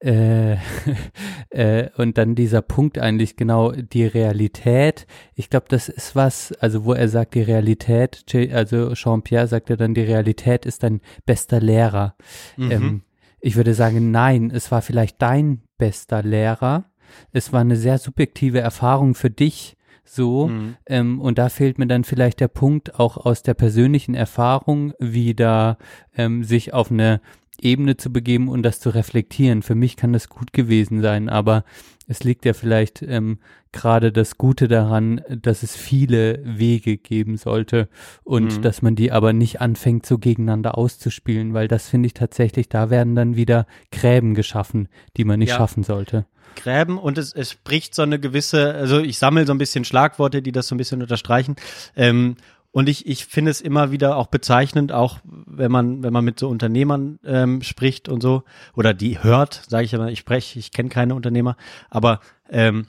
[0.00, 0.56] äh,
[1.50, 5.06] äh, und dann dieser Punkt eigentlich genau die Realität.
[5.34, 9.76] Ich glaube, das ist was, also wo er sagt, die Realität, also Jean-Pierre sagt ja
[9.76, 12.16] dann, die Realität ist dein bester Lehrer.
[12.58, 12.70] Mhm.
[12.70, 13.02] Ähm,
[13.40, 16.90] ich würde sagen, nein, es war vielleicht dein bester Lehrer.
[17.32, 19.75] Es war eine sehr subjektive Erfahrung für dich,
[20.06, 20.48] so.
[20.48, 20.76] Mhm.
[20.86, 25.78] Ähm, und da fehlt mir dann vielleicht der Punkt auch aus der persönlichen Erfahrung wieder
[26.16, 27.20] ähm, sich auf eine
[27.60, 29.62] Ebene zu begeben und das zu reflektieren.
[29.62, 31.64] Für mich kann das gut gewesen sein, aber
[32.06, 33.38] es liegt ja vielleicht ähm,
[33.72, 37.88] gerade das Gute daran, dass es viele Wege geben sollte
[38.24, 38.62] und mhm.
[38.62, 42.90] dass man die aber nicht anfängt, so gegeneinander auszuspielen, weil das finde ich tatsächlich, da
[42.90, 45.56] werden dann wieder Gräben geschaffen, die man nicht ja.
[45.56, 46.26] schaffen sollte.
[46.56, 50.42] Gräben und es, es spricht so eine gewisse, also ich sammle so ein bisschen Schlagworte,
[50.42, 51.56] die das so ein bisschen unterstreichen.
[51.94, 52.36] Ähm,
[52.72, 56.38] und ich, ich finde es immer wieder auch bezeichnend, auch wenn man, wenn man mit
[56.38, 58.42] so Unternehmern ähm, spricht und so,
[58.74, 61.56] oder die hört, sage ich immer, ich spreche, ich kenne keine Unternehmer,
[61.88, 62.20] aber
[62.50, 62.86] ähm,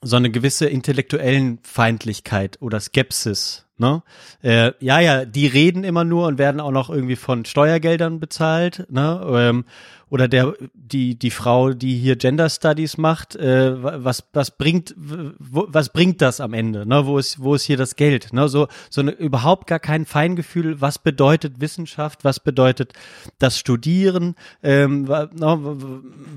[0.00, 3.66] so eine gewisse intellektuellen Feindlichkeit oder Skepsis.
[3.78, 4.02] Ne?
[4.42, 8.86] Äh, ja, ja, die reden immer nur und werden auch noch irgendwie von Steuergeldern bezahlt.
[8.90, 9.20] Ne?
[9.28, 9.64] Ähm,
[10.08, 15.92] oder der die die Frau, die hier Gender Studies macht, äh, was was bringt was
[15.92, 16.86] bringt das am Ende?
[16.86, 18.32] Ne, wo ist wo ist hier das Geld?
[18.32, 22.92] Ne, so so eine, überhaupt gar kein Feingefühl, was bedeutet Wissenschaft, was bedeutet
[23.38, 25.76] das Studieren, ähm, ne,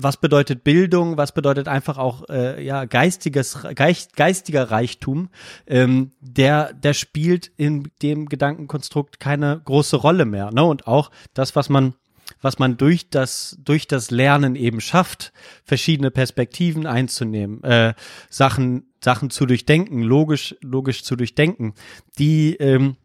[0.00, 5.28] was bedeutet Bildung, was bedeutet einfach auch äh, ja geistiges geist, geistiger Reichtum,
[5.68, 10.50] ähm, der der spielt in dem Gedankenkonstrukt keine große Rolle mehr.
[10.50, 11.94] Ne, und auch das, was man
[12.40, 15.32] was man durch das, durch das Lernen eben schafft,
[15.64, 17.94] verschiedene Perspektiven einzunehmen, äh,
[18.28, 21.74] Sachen, Sachen zu durchdenken, logisch, logisch zu durchdenken,
[22.18, 22.96] die, ähm,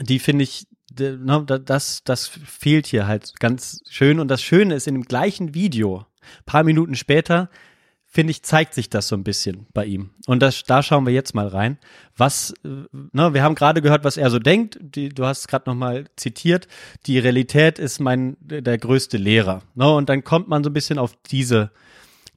[0.00, 0.66] die finde ich,
[0.98, 4.20] ne, das, das fehlt hier halt ganz schön.
[4.20, 6.06] Und das Schöne ist, in dem gleichen Video,
[6.46, 7.50] paar Minuten später,
[8.10, 10.10] finde ich, zeigt sich das so ein bisschen bei ihm.
[10.26, 11.78] Und das, da schauen wir jetzt mal rein.
[12.16, 12.68] Was, äh,
[13.12, 14.78] ne, wir haben gerade gehört, was er so denkt.
[14.80, 16.66] Die, du hast es gerade nochmal zitiert.
[17.06, 19.62] Die Realität ist mein, der größte Lehrer.
[19.76, 21.70] Ne, und dann kommt man so ein bisschen auf diese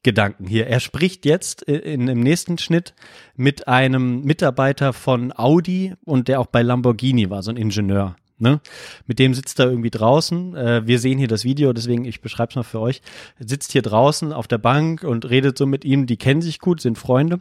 [0.03, 0.67] Gedanken hier.
[0.67, 2.93] Er spricht jetzt in, im nächsten Schnitt
[3.35, 8.15] mit einem Mitarbeiter von Audi und der auch bei Lamborghini war, so ein Ingenieur.
[8.43, 8.61] Ne?
[9.07, 10.55] Mit dem sitzt er irgendwie draußen.
[10.55, 13.01] Äh, wir sehen hier das Video, deswegen ich beschreibe es mal für euch.
[13.39, 16.05] Sitzt hier draußen auf der Bank und redet so mit ihm.
[16.05, 17.39] Die kennen sich gut, sind Freunde.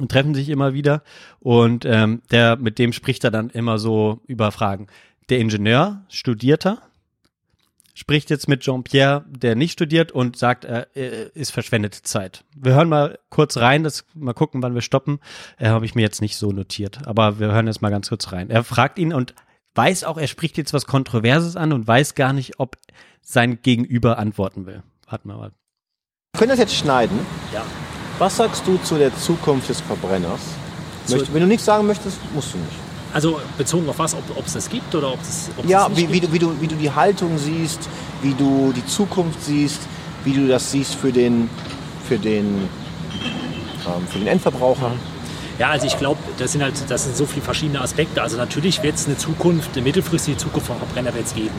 [0.00, 1.02] und treffen sich immer wieder.
[1.40, 4.88] Und ähm, der, mit dem spricht er dann immer so über Fragen.
[5.30, 6.82] Der Ingenieur, Studierter,
[7.94, 12.44] spricht jetzt mit Jean-Pierre, der nicht studiert und sagt, er äh, ist verschwendete Zeit.
[12.54, 15.18] Wir hören mal kurz rein, das, mal gucken, wann wir stoppen.
[15.56, 18.32] Äh, Habe ich mir jetzt nicht so notiert, aber wir hören jetzt mal ganz kurz
[18.32, 18.50] rein.
[18.50, 19.34] Er fragt ihn und
[19.76, 22.76] weiß auch, er spricht jetzt was Kontroverses an und weiß gar nicht, ob
[23.22, 24.82] sein Gegenüber antworten will.
[25.08, 25.50] Warten wir mal.
[26.34, 27.18] Wir können das jetzt schneiden.
[27.52, 27.62] Ja.
[28.18, 30.40] Was sagst du zu der Zukunft des Verbrenners?
[31.08, 32.72] Möcht, wenn du nichts sagen möchtest, musst du nicht.
[33.12, 35.88] Also bezogen auf was, ob ob es das gibt oder ob es ob es Ja,
[35.94, 36.24] wie, wie, gibt?
[36.24, 37.88] du, wie, du, wie du die Haltung siehst,
[38.22, 39.80] wie du die Zukunft siehst,
[40.24, 41.48] wie du das siehst für den,
[42.08, 42.68] für den,
[43.86, 44.92] ähm, für den Endverbraucher.
[45.58, 48.20] Ja, also ich glaube, das sind halt, das sind so viele verschiedene Aspekte.
[48.20, 51.54] Also natürlich wird es eine Zukunft, eine mittelfristige Zukunft von Verbrenner wird es geben.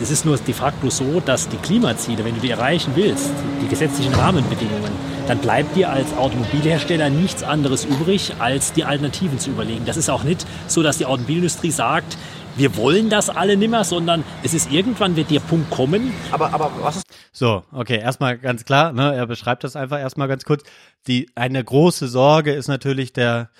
[0.00, 3.30] Das ist nur de facto so, dass die Klimaziele, wenn du die erreichen willst,
[3.62, 4.90] die gesetzlichen Rahmenbedingungen,
[5.28, 9.84] dann bleibt dir als Automobilhersteller nichts anderes übrig, als die Alternativen zu überlegen.
[9.84, 12.16] Das ist auch nicht so, dass die Automobilindustrie sagt,
[12.56, 16.12] wir wollen das alle nimmer, sondern es ist irgendwann wird der Punkt kommen.
[16.30, 20.28] Aber, aber was ist So, okay, erstmal ganz klar, ne, er beschreibt das einfach erstmal
[20.28, 20.62] ganz kurz.
[21.06, 23.50] Die, eine große Sorge ist natürlich der,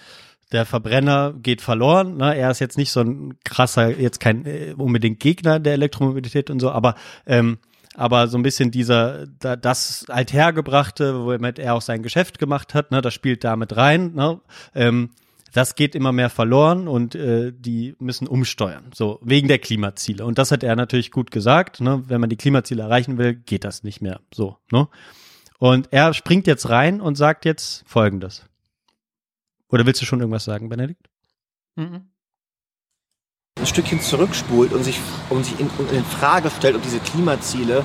[0.52, 2.18] der Verbrenner geht verloren.
[2.18, 2.36] Ne?
[2.36, 6.60] Er ist jetzt nicht so ein krasser, jetzt kein äh, unbedingt Gegner der Elektromobilität und
[6.60, 6.94] so, aber
[7.26, 7.58] ähm,
[7.94, 12.90] aber so ein bisschen dieser, da, das althergebrachte, womit er auch sein Geschäft gemacht hat,
[12.90, 14.14] ne, das spielt damit rein.
[14.14, 14.40] Ne?
[14.74, 15.10] Ähm,
[15.52, 20.24] das geht immer mehr verloren und äh, die müssen umsteuern, so wegen der Klimaziele.
[20.24, 21.80] Und das hat er natürlich gut gesagt.
[21.80, 22.02] Ne?
[22.06, 24.56] Wenn man die Klimaziele erreichen will, geht das nicht mehr so.
[24.70, 24.88] Ne?
[25.58, 28.44] Und er springt jetzt rein und sagt jetzt Folgendes.
[29.68, 31.08] Oder willst du schon irgendwas sagen, Benedikt?
[33.58, 34.98] ein Stückchen zurückspult und sich,
[35.30, 37.84] und sich in, in Frage stellt, ob diese Klimaziele,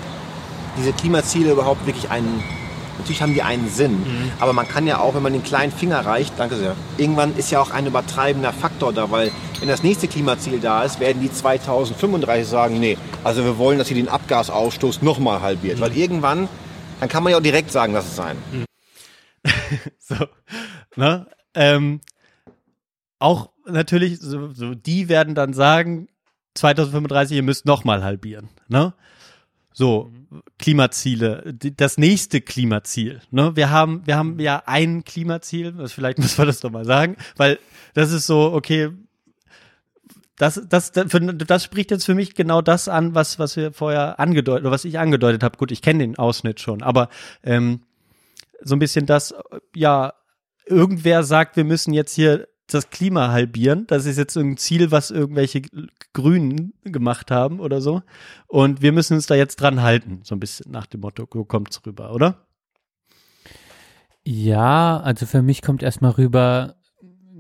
[0.78, 2.44] diese Klimaziele überhaupt wirklich einen,
[2.98, 4.06] natürlich haben die einen Sinn,
[4.40, 7.52] aber man kann ja auch, wenn man den kleinen Finger reicht, danke sehr, irgendwann ist
[7.52, 11.32] ja auch ein übertreibender Faktor da, weil wenn das nächste Klimaziel da ist, werden die
[11.32, 16.48] 2035 sagen, nee, also wir wollen, dass ihr den Abgasausstoß nochmal halbiert, weil irgendwann,
[17.00, 18.38] dann kann man ja auch direkt sagen, dass es sein.
[20.00, 20.16] So,
[20.96, 21.28] ne?
[21.54, 22.00] Ähm,
[23.20, 26.08] auch natürlich, so, so, die werden dann sagen,
[26.56, 28.94] 2035, ihr müsst nochmal halbieren, ne?
[29.74, 30.10] So,
[30.60, 33.56] Klimaziele, das nächste Klimaziel, ne?
[33.56, 37.60] Wir haben, wir haben ja ein Klimaziel, vielleicht müssen wir das doch mal sagen, weil
[37.94, 38.92] das ist so, okay,
[40.38, 44.20] das, das, das, das spricht jetzt für mich genau das an, was, was wir vorher
[44.20, 45.58] angedeutet, oder was ich angedeutet habe.
[45.58, 47.10] Gut, ich kenne den Ausschnitt schon, aber
[47.44, 47.82] ähm,
[48.62, 49.34] so ein bisschen das,
[49.76, 50.14] ja,
[50.66, 53.88] irgendwer sagt, wir müssen jetzt hier das Klima halbieren.
[53.88, 55.62] Das ist jetzt ein Ziel, was irgendwelche
[56.14, 58.02] Grünen gemacht haben oder so.
[58.48, 61.46] Und wir müssen uns da jetzt dran halten, so ein bisschen nach dem Motto, so
[61.46, 62.48] kommt's rüber, oder?
[64.24, 66.76] Ja, also für mich kommt erstmal rüber,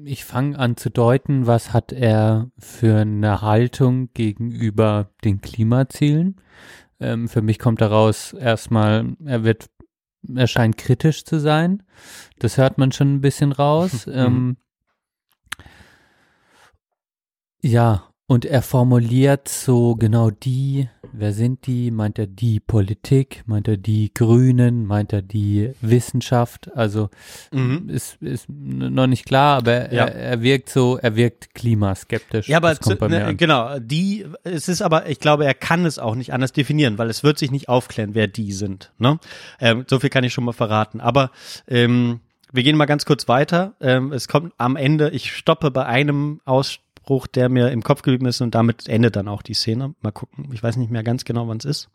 [0.06, 6.38] ich fange an zu deuten, was hat er für eine Haltung gegenüber den Klimazielen.
[6.99, 9.70] Ähm, für mich kommt daraus erstmal, er wird,
[10.34, 11.84] er scheint kritisch zu sein.
[12.40, 14.08] Das hört man schon ein bisschen raus.
[14.12, 14.56] ähm,
[17.68, 21.91] ja, und er formuliert so genau die, wer sind die?
[21.91, 23.44] Meint er die Politik?
[23.45, 24.85] Meint er die Grünen?
[24.85, 26.69] Meint er die Wissenschaft?
[26.76, 27.10] Also
[27.53, 27.88] Mhm.
[27.88, 30.06] ist, ist noch nicht klar, aber Ja.
[30.07, 32.49] er, er wirkt so, er wirkt klimaskeptisch.
[32.49, 35.45] Ja, aber Das kommt zu, bei mir ne, genau, die, es ist aber, ich glaube,
[35.45, 38.52] er kann es auch nicht anders definieren, weil es wird sich nicht aufklären, wer die
[38.52, 38.91] sind.
[38.98, 39.19] Ne?
[39.61, 40.99] Ähm, so viel kann ich schon mal verraten.
[40.99, 41.31] Aber
[41.65, 42.19] ähm,
[42.52, 43.76] wir gehen mal ganz kurz weiter.
[43.80, 46.41] Ähm, es kommt am Ende, ich stoppe bei einem
[47.08, 49.94] Ausspruch, der mir im Kopf geblieben ist und damit endet dann auch die Szene.
[50.02, 51.90] Mal gucken, ich weiß nicht mehr ganz genau, wann es ist.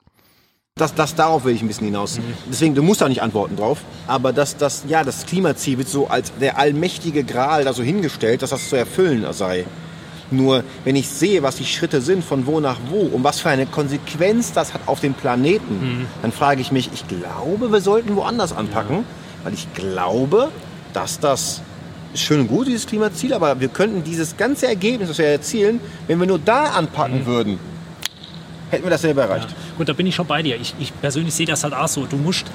[0.76, 2.18] Das, das, darauf will ich ein bisschen hinaus.
[2.48, 3.84] Deswegen, du musst da nicht antworten drauf.
[4.06, 8.40] Aber das, das, ja, das Klimaziel wird so als der allmächtige Gral da so hingestellt,
[8.40, 9.66] dass das zu erfüllen sei.
[10.30, 13.50] Nur, wenn ich sehe, was die Schritte sind, von wo nach wo und was für
[13.50, 18.16] eine Konsequenz das hat auf den Planeten, dann frage ich mich, ich glaube, wir sollten
[18.16, 19.04] woanders anpacken,
[19.44, 20.48] weil ich glaube,
[20.94, 21.60] dass das
[22.14, 26.18] schön und gut, dieses Klimaziel, aber wir könnten dieses ganze Ergebnis, das wir erzielen, wenn
[26.18, 27.58] wir nur da anpacken würden,
[28.70, 29.48] hätten wir das selber erreicht.
[29.78, 30.56] Und da bin ich schon bei dir.
[30.60, 32.06] Ich, ich persönlich sehe das halt auch so.
[32.06, 32.46] Du musst,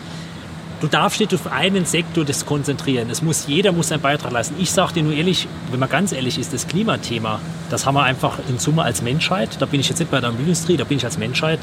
[0.81, 3.09] du darfst nicht auf einen Sektor das konzentrieren.
[3.09, 4.55] Es muss, jeder muss seinen Beitrag leisten.
[4.59, 7.39] Ich sage dir nur ehrlich, wenn man ganz ehrlich ist, das Klimathema,
[7.69, 10.29] das haben wir einfach in Summe als Menschheit, da bin ich jetzt nicht bei der
[10.31, 11.59] Industrie, da bin ich als Menschheit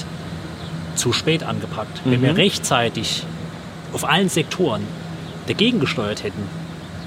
[0.95, 2.03] zu spät angepackt.
[2.05, 3.25] Wenn wir rechtzeitig
[3.93, 4.83] auf allen Sektoren
[5.47, 6.43] dagegen gesteuert hätten,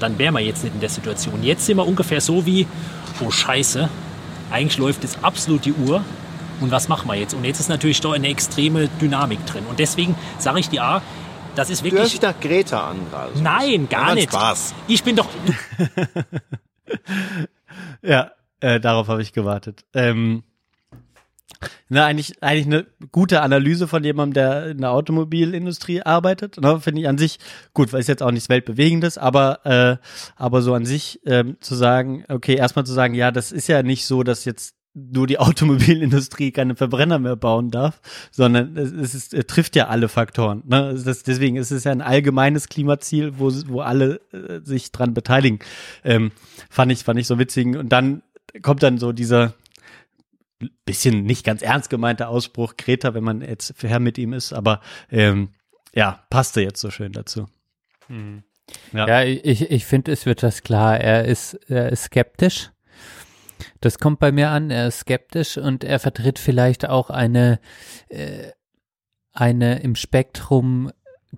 [0.00, 1.42] dann wären wir jetzt nicht in der Situation.
[1.42, 2.66] Jetzt sind wir ungefähr so wie,
[3.24, 3.88] oh Scheiße,
[4.50, 6.02] eigentlich läuft jetzt absolut die Uhr.
[6.60, 7.34] Und was machen wir jetzt?
[7.34, 9.64] Und jetzt ist natürlich da eine extreme Dynamik drin.
[9.68, 11.02] Und deswegen sage ich dir, ah,
[11.54, 12.12] Das ist Du hörst wirklich.
[12.12, 13.40] dich nach Greta an gerade.
[13.42, 14.30] Nein, Ja, gar nicht.
[14.32, 14.74] Spaß.
[14.88, 15.28] Ich bin doch.
[18.02, 18.30] Ja,
[18.60, 19.84] äh, darauf habe ich gewartet.
[19.94, 20.42] Ähm,
[21.88, 26.60] na, eigentlich, eigentlich eine gute Analyse von jemandem, der in der Automobilindustrie arbeitet.
[26.60, 27.38] Ne, Finde ich an sich
[27.72, 29.96] gut, weil es jetzt auch nichts Weltbewegendes, aber, äh,
[30.36, 33.82] aber so an sich ähm, zu sagen, okay, erstmal zu sagen, ja, das ist ja
[33.82, 38.00] nicht so, dass jetzt nur die Automobilindustrie keine Verbrenner mehr bauen darf,
[38.30, 40.62] sondern es, ist, es trifft ja alle Faktoren.
[40.66, 41.00] Ne?
[41.02, 45.60] Das, deswegen ist es ja ein allgemeines Klimaziel, wo, wo alle äh, sich dran beteiligen.
[46.04, 46.32] Ähm,
[46.68, 47.66] fand ich, fand ich so witzig.
[47.76, 48.22] Und dann
[48.62, 49.54] kommt dann so dieser
[50.84, 54.80] bisschen nicht ganz ernst gemeinte Ausspruch Greta, wenn man jetzt fair mit ihm ist, aber
[55.10, 55.50] ähm,
[55.94, 57.46] ja, passte jetzt so schön dazu.
[58.92, 59.06] Ja.
[59.06, 60.98] Ja, ich, ich finde, es wird das klar.
[60.98, 62.70] Er ist, er ist skeptisch.
[63.80, 64.70] Das kommt bei mir an.
[64.70, 67.60] Er ist skeptisch und er vertritt vielleicht auch eine,
[68.08, 68.50] äh,
[69.32, 70.90] eine im Spektrum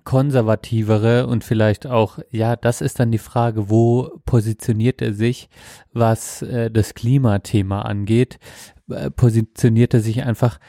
[0.03, 5.49] konservativere und vielleicht auch, ja, das ist dann die Frage, wo positioniert er sich,
[5.91, 8.39] was äh, das Klimathema angeht,
[9.15, 10.59] positioniert er sich einfach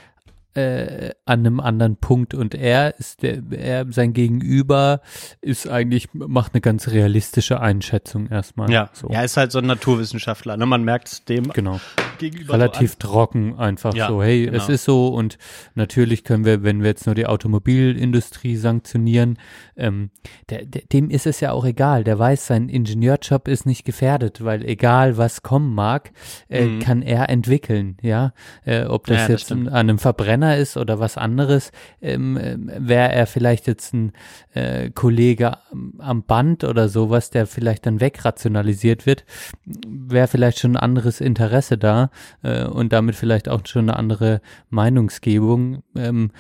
[0.55, 5.01] äh, an einem anderen Punkt und er ist der, er, sein Gegenüber
[5.41, 8.71] ist eigentlich, macht eine ganz realistische Einschätzung erstmal.
[8.71, 9.09] Ja, so.
[9.09, 10.67] er ist halt so ein Naturwissenschaftler, ne?
[10.67, 11.81] Man merkt dem Genau.
[12.19, 14.57] gegenüber Relativ so trocken einfach Ja, so, hey, genau.
[14.59, 15.39] es ist so und
[15.75, 19.39] natürlich können wir, wenn wir jetzt nur die Automobilindustrie sanktionieren,
[19.77, 20.11] ähm,
[20.51, 24.45] der, der, dem ist es ja auch egal, der weiß, sein Ingenieurjob ist nicht gefährdet,
[24.45, 26.13] weil egal was kommen mag,
[26.49, 26.79] äh, Mhm.
[26.81, 28.33] kann er entwickeln, ja,
[28.65, 29.69] äh, ob das Ja, das jetzt stimmt.
[29.69, 34.13] an einem Verbrenner ist oder was anderes, ähm, ähm, wäre er vielleicht jetzt ein
[34.55, 35.59] äh, Kollege
[35.99, 39.25] am, Band oder sowas, der vielleicht dann wegrationalisiert wird,
[39.65, 42.11] wäre vielleicht schon ein anderes Interesse da
[42.43, 44.41] äh, und damit vielleicht auch schon eine andere
[44.71, 45.83] Meinungsgebung.
[45.97, 46.31] Ähm,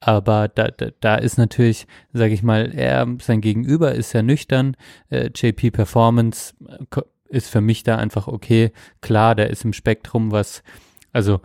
[0.00, 4.76] aber da, da, da ist natürlich, sage ich mal, er, sein Gegenüber ist sehr nüchtern.
[5.08, 8.72] Äh, JP Performance äh, ist für mich da einfach okay.
[9.00, 10.62] Klar, der ist im Spektrum, was,
[11.12, 11.40] also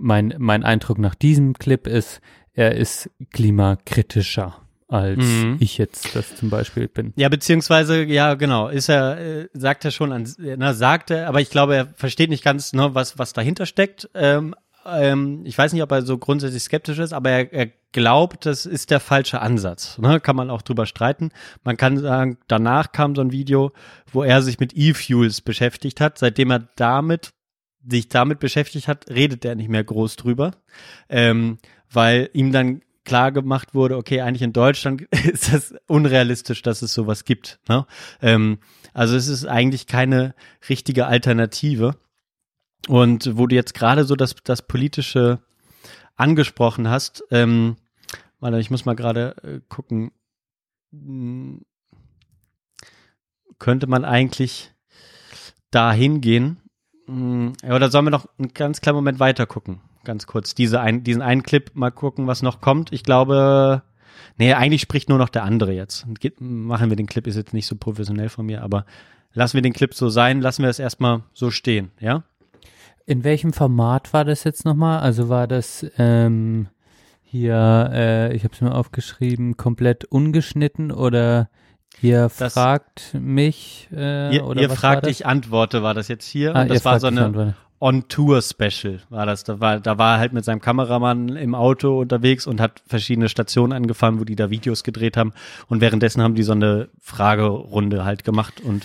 [0.00, 2.20] mein, mein Eindruck nach diesem Clip ist,
[2.52, 4.56] er ist klimakritischer
[4.88, 5.56] als Mhm.
[5.60, 7.12] ich jetzt das zum Beispiel bin.
[7.14, 11.40] Ja, beziehungsweise, ja, genau, ist er, äh, sagt er schon, an, na, sagt er, aber
[11.40, 14.10] ich glaube, er versteht nicht ganz, ne, was, was dahinter steckt.
[14.14, 14.54] Ähm,
[14.84, 18.66] ähm, ich weiß nicht, ob er so grundsätzlich skeptisch ist, aber er, er glaubt, das
[18.66, 19.98] ist der falsche Ansatz.
[19.98, 20.20] Ne?
[20.20, 21.30] Kann man auch drüber streiten.
[21.64, 23.72] Man kann sagen, danach kam so ein Video,
[24.12, 26.18] wo er sich mit E-Fuels beschäftigt hat.
[26.18, 27.30] Seitdem er damit
[27.88, 30.52] sich damit beschäftigt hat, redet er nicht mehr groß drüber,
[31.08, 31.58] ähm,
[31.90, 35.02] weil ihm dann klar gemacht wurde, okay, eigentlich in Deutschland
[35.32, 37.58] ist das unrealistisch, dass es sowas gibt.
[37.68, 37.86] Ne?
[38.20, 38.58] Ähm,
[38.92, 40.34] also es ist eigentlich keine
[40.68, 41.96] richtige Alternative.
[42.88, 45.40] Und wo du jetzt gerade so das, das Politische
[46.16, 47.76] angesprochen hast, ähm,
[48.40, 50.12] warte, ich muss mal gerade äh, gucken,
[50.92, 51.64] Hm,
[53.58, 54.72] könnte man eigentlich
[55.70, 56.60] da hingehen?
[57.10, 59.80] Hm, ja, Oder sollen wir noch einen ganz kleinen Moment weiter gucken?
[60.04, 60.54] Ganz kurz.
[60.54, 62.92] Diese ein, diesen einen Clip mal gucken, was noch kommt.
[62.92, 63.82] Ich glaube,
[64.38, 66.06] nee, eigentlich spricht nur noch der andere jetzt.
[66.38, 68.86] Machen wir den Clip, ist jetzt nicht so professionell von mir, aber
[69.34, 72.22] lassen wir den Clip so sein, lassen wir es erstmal so stehen, ja?
[73.06, 75.00] In welchem Format war das jetzt nochmal?
[75.00, 76.68] Also war das ähm,
[77.22, 81.50] hier, äh, ich habe es mir aufgeschrieben, komplett ungeschnitten oder
[82.02, 86.26] ihr Das- fragt mich äh, ihr oder ihr was fragt, ich antworte, war das jetzt
[86.26, 86.54] hier.
[86.56, 87.54] Ah, und das war so eine.
[87.82, 89.42] On-Tour-Special, war das.
[89.44, 93.30] Da war, da war er halt mit seinem Kameramann im Auto unterwegs und hat verschiedene
[93.30, 95.32] Stationen angefahren, wo die da Videos gedreht haben.
[95.68, 98.84] Und währenddessen haben die so eine Fragerunde halt gemacht und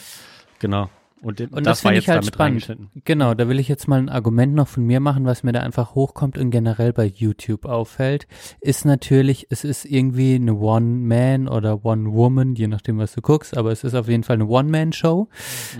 [0.59, 0.89] genau.
[1.25, 2.77] Und, den- Und das, das, finde ich halt spannend.
[3.03, 5.61] Genau, da will ich jetzt mal ein Argument noch von mir machen, was mir da
[5.61, 8.27] einfach hochkommt und generell bei YouTube auffällt,
[8.61, 13.71] ist natürlich, es ist irgendwie eine One-Man oder One-Woman, je nachdem, was du guckst, aber
[13.71, 15.27] es ist auf jeden Fall eine One-Man-Show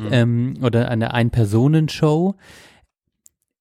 [0.09, 2.33] ähm, oder eine Ein-Personen-Show,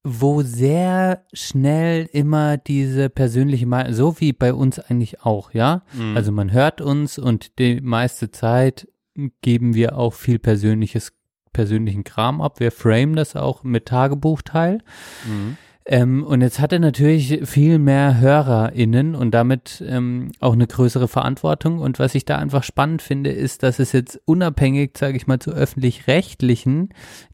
[0.07, 5.83] wo sehr schnell immer diese persönliche Meinung, so wie bei uns eigentlich auch, ja?
[5.93, 6.17] Mhm.
[6.17, 8.89] Also man hört uns und die meiste Zeit
[9.43, 11.13] geben wir auch viel persönliches
[11.55, 12.61] persönlichen Kram ab.
[12.61, 14.81] Wir framen das auch mit Tagebuchteil.
[15.27, 15.57] Mhm.
[15.87, 21.09] Ähm, und jetzt hat er natürlich viel mehr HörerInnen und damit ähm, auch eine größere
[21.09, 21.79] Verantwortung.
[21.79, 25.41] Und was ich da einfach spannend finde, ist, dass es jetzt unabhängig, sage ich mal,
[25.41, 26.91] zu öffentlich-rechtlichen,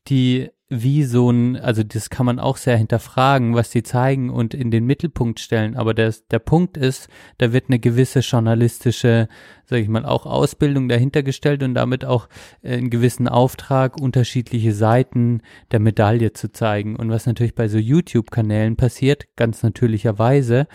[0.08, 4.54] die wie so ein, also das kann man auch sehr hinterfragen, was die zeigen und
[4.54, 5.76] in den Mittelpunkt stellen.
[5.76, 9.26] Aber der, der Punkt ist, da wird eine gewisse journalistische,
[9.66, 12.28] sage ich mal, auch Ausbildung dahinter gestellt und damit auch
[12.62, 15.42] äh, einen gewissen Auftrag, unterschiedliche Seiten
[15.72, 16.94] der Medaille zu zeigen.
[16.94, 20.68] Und was natürlich bei so YouTube-Kanälen passiert, ganz natürlicherweise,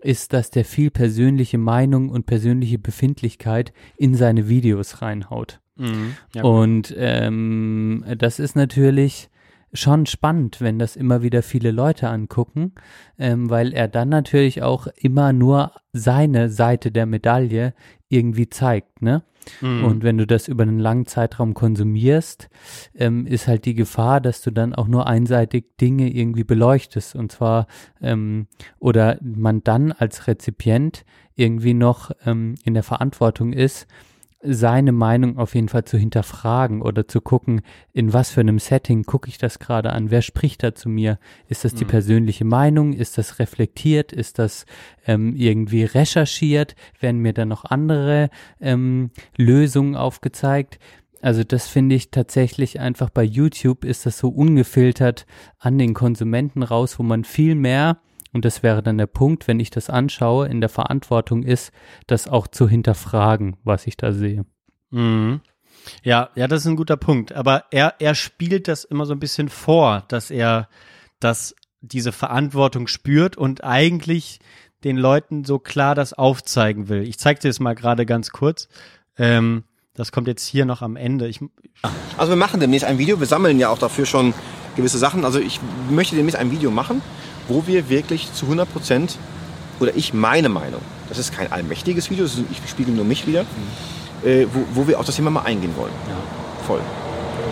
[0.00, 5.60] ist, dass der viel persönliche Meinung und persönliche Befindlichkeit in seine Videos reinhaut.
[5.76, 6.16] Mhm.
[6.34, 9.28] Ja, Und ähm, das ist natürlich
[9.72, 12.72] schon spannend, wenn das immer wieder viele Leute angucken,
[13.18, 17.74] ähm, weil er dann natürlich auch immer nur seine Seite der Medaille
[18.08, 19.22] irgendwie zeigt, ne?
[19.60, 19.84] Mhm.
[19.84, 22.48] Und wenn du das über einen langen Zeitraum konsumierst,
[22.94, 27.16] ähm, ist halt die Gefahr, dass du dann auch nur einseitig Dinge irgendwie beleuchtest.
[27.16, 27.66] Und zwar,
[28.00, 28.46] ähm,
[28.78, 31.04] oder man dann als Rezipient
[31.34, 33.88] irgendwie noch ähm, in der Verantwortung ist,
[34.42, 37.62] seine Meinung auf jeden Fall zu hinterfragen oder zu gucken,
[37.92, 41.18] in was für einem Setting gucke ich das gerade an, wer spricht da zu mir,
[41.48, 41.88] ist das die Mhm.
[41.88, 44.66] persönliche Meinung, ist das reflektiert, ist das
[45.06, 50.78] ähm, irgendwie recherchiert, werden mir dann noch andere ähm, Lösungen aufgezeigt.
[51.20, 55.24] Also das finde ich tatsächlich einfach bei YouTube ist das so ungefiltert
[55.60, 57.98] an den Konsumenten raus, wo man viel mehr
[58.32, 61.72] und das wäre dann der Punkt, wenn ich das anschaue, in der Verantwortung ist,
[62.06, 64.46] das auch zu hinterfragen, was ich da sehe.
[64.90, 65.40] Mhm.
[66.02, 67.32] Ja, ja, das ist ein guter Punkt.
[67.32, 70.68] Aber er, er spielt das immer so ein bisschen vor, dass er
[71.20, 74.38] das, diese Verantwortung spürt und eigentlich
[74.84, 77.02] den Leuten so klar das aufzeigen will.
[77.02, 78.68] Ich zeige dir das mal gerade ganz kurz.
[79.16, 79.64] Ähm,
[79.94, 81.28] das kommt jetzt hier noch am Ende.
[81.28, 81.40] Ich,
[82.16, 83.20] Also wir machen demnächst ein Video.
[83.20, 84.32] Wir sammeln ja auch dafür schon
[84.76, 85.24] gewisse Sachen.
[85.24, 85.60] Also ich
[85.90, 87.02] möchte demnächst ein Video machen,
[87.52, 89.18] wo wir wirklich zu 100 Prozent,
[89.80, 93.44] oder ich meine Meinung, das ist kein allmächtiges Video, ich spiegel nur mich wieder,
[94.24, 95.92] äh, wo, wo wir auf das Thema mal eingehen wollen.
[96.66, 96.80] Voll.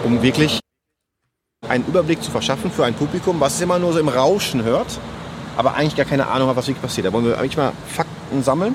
[0.04, 0.60] Um wirklich
[1.68, 4.98] einen Überblick zu verschaffen für ein Publikum, was es immer nur so im Rauschen hört,
[5.56, 7.06] aber eigentlich gar keine Ahnung hat, was wirklich passiert.
[7.06, 8.74] Da wollen wir eigentlich mal Fakten sammeln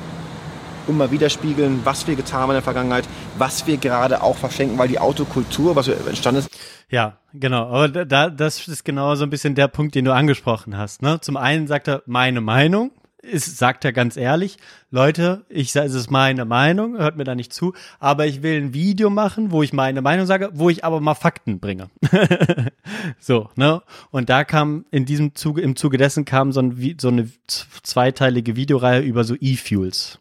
[0.88, 3.06] und mal widerspiegeln, was wir getan haben in der Vergangenheit,
[3.38, 6.50] was wir gerade auch verschenken, weil die Autokultur, was entstanden ist,
[6.96, 7.68] Ja, genau.
[7.68, 11.02] Aber da- da, das ist genau so ein bisschen der Punkt, den du angesprochen hast.
[11.02, 11.20] Ne?
[11.20, 12.92] Zum einen sagt er meine Meinung,
[13.22, 14.56] ist, sagt er ganz ehrlich,
[14.92, 18.62] Leute, ich sage, es ist meine Meinung, hört mir da nicht zu, aber ich will
[18.62, 21.90] ein Video machen, wo ich meine Meinung sage, wo ich aber mal Fakten bringe.
[23.20, 23.82] so, ne?
[24.12, 28.56] Und da kam in diesem Zuge, im Zuge dessen kam so, ein, so eine zweiteilige
[28.56, 30.20] Videoreihe über so E-Fuels.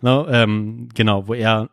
[0.00, 0.26] Ne?
[0.30, 1.68] Ähm, genau, wo er,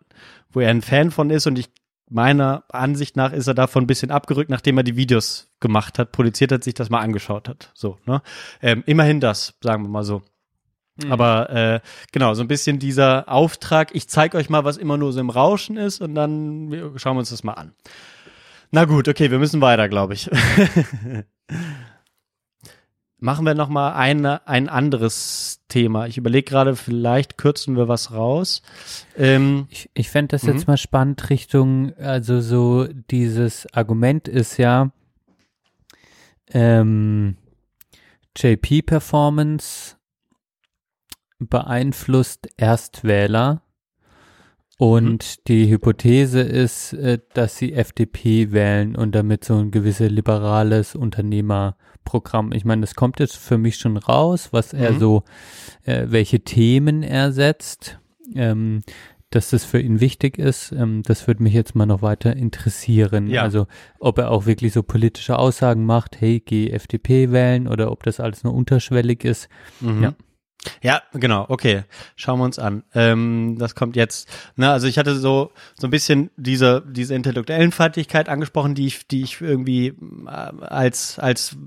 [0.51, 1.69] wo er ein Fan von ist und ich
[2.11, 6.11] meiner Ansicht nach ist er davon ein bisschen abgerückt, nachdem er die Videos gemacht hat,
[6.11, 7.71] produziert hat, sich das mal angeschaut hat.
[7.73, 8.21] So, ne?
[8.61, 10.21] Ähm, immerhin das, sagen wir mal so.
[11.09, 11.79] Aber äh,
[12.11, 15.29] genau, so ein bisschen dieser Auftrag, ich zeige euch mal, was immer nur so im
[15.29, 17.73] Rauschen ist und dann schauen wir uns das mal an.
[18.71, 20.29] Na gut, okay, wir müssen weiter, glaube ich.
[23.23, 26.07] Machen wir noch mal eine, ein anderes Thema.
[26.07, 28.63] Ich überlege gerade, vielleicht kürzen wir was raus.
[29.15, 30.49] Ähm, Ich, ich fände das Mhm.
[30.49, 34.91] jetzt mal spannend Richtung, also so dieses Argument ist ja,
[36.51, 37.37] ähm,
[38.35, 39.97] JP-Performance
[41.37, 43.61] beeinflusst Erstwähler
[44.79, 50.95] und die Hypothese ist, äh, dass sie FDP wählen und damit so ein gewisses liberales
[52.11, 52.51] Unternehmerprogramm.
[52.53, 54.99] Ich meine, das kommt jetzt für mich schon raus, was er Mhm.
[54.99, 55.23] so,
[55.83, 57.99] äh, welche Themen er setzt.
[58.35, 58.81] Ähm,
[59.29, 63.27] dass das für ihn wichtig ist, ähm, das würde mich jetzt mal noch weiter interessieren.
[63.27, 63.43] Ja.
[63.43, 63.65] Also
[63.99, 68.19] ob er auch wirklich so politische Aussagen macht, hey, geh FDP wählen oder ob das
[68.19, 69.47] alles nur unterschwellig ist.
[69.79, 70.03] Mhm.
[70.03, 70.13] Ja.
[70.83, 71.85] Ja, genau, okay.
[72.15, 72.83] Schauen wir uns an.
[72.93, 74.29] Ähm, das kommt jetzt.
[74.57, 79.07] Na, also ich hatte so so ein bisschen diese diese intellektuellen Fertigkeit angesprochen, die ich
[79.07, 81.57] die ich irgendwie äh, als als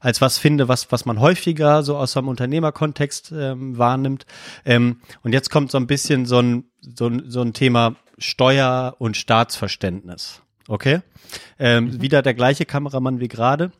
[0.00, 4.26] als was finde, was was man häufiger so aus einem Unternehmerkontext ähm, wahrnimmt.
[4.64, 8.94] Ähm, und jetzt kommt so ein bisschen so ein so ein so ein Thema Steuer
[8.98, 10.42] und Staatsverständnis.
[10.68, 11.00] Okay,
[11.58, 13.72] ähm, wieder der gleiche Kameramann wie gerade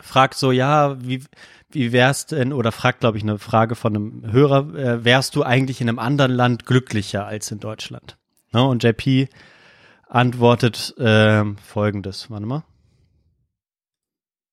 [0.00, 1.24] fragt so, ja, wie,
[1.70, 5.42] wie wär's denn, oder fragt, glaube ich, eine Frage von einem Hörer, äh, wärst du
[5.42, 8.16] eigentlich in einem anderen Land glücklicher als in Deutschland?
[8.52, 8.64] Ne?
[8.64, 9.28] Und JP
[10.08, 12.64] antwortet ähm, folgendes, warte mal.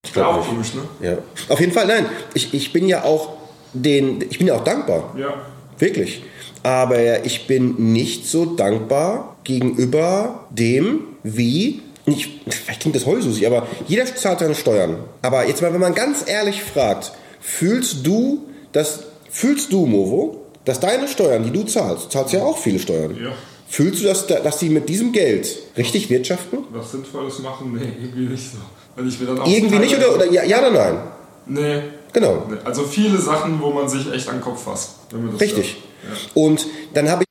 [0.06, 0.82] Ich glaube auch komisch, ne?
[1.02, 1.18] Ja.
[1.50, 2.06] Auf jeden Fall, nein.
[2.34, 3.34] Ich, ich bin ja auch
[3.74, 5.14] den, ich bin ja auch dankbar.
[5.18, 5.34] Ja.
[5.78, 6.24] Wirklich.
[6.64, 13.68] Aber ich bin nicht so dankbar gegenüber dem, wie, ich, vielleicht klingt das heususig, aber
[13.88, 14.98] jeder zahlt seine Steuern.
[15.22, 20.80] Aber jetzt mal, wenn man ganz ehrlich fragt, fühlst du, dass, fühlst du, Movo, dass
[20.80, 23.18] deine Steuern, die du zahlst, du zahlst ja auch viele Steuern.
[23.22, 23.32] Ja.
[23.68, 26.60] Fühlst du, dass, dass die mit diesem Geld richtig wirtschaften?
[26.72, 27.74] Was Sinnvolles machen?
[27.74, 28.58] Nee, irgendwie nicht so.
[29.00, 30.98] Weil ich mir dann auch Irgendwie nicht oder, oder ja, ja oder nein?
[31.46, 31.84] Nee.
[32.12, 32.46] Genau.
[32.50, 32.58] nee.
[32.66, 34.96] Also viele Sachen, wo man sich echt an den Kopf fasst.
[35.12, 35.78] Wenn man das Richtig.
[36.02, 36.30] hört.
[36.34, 37.30] Und dann habe ich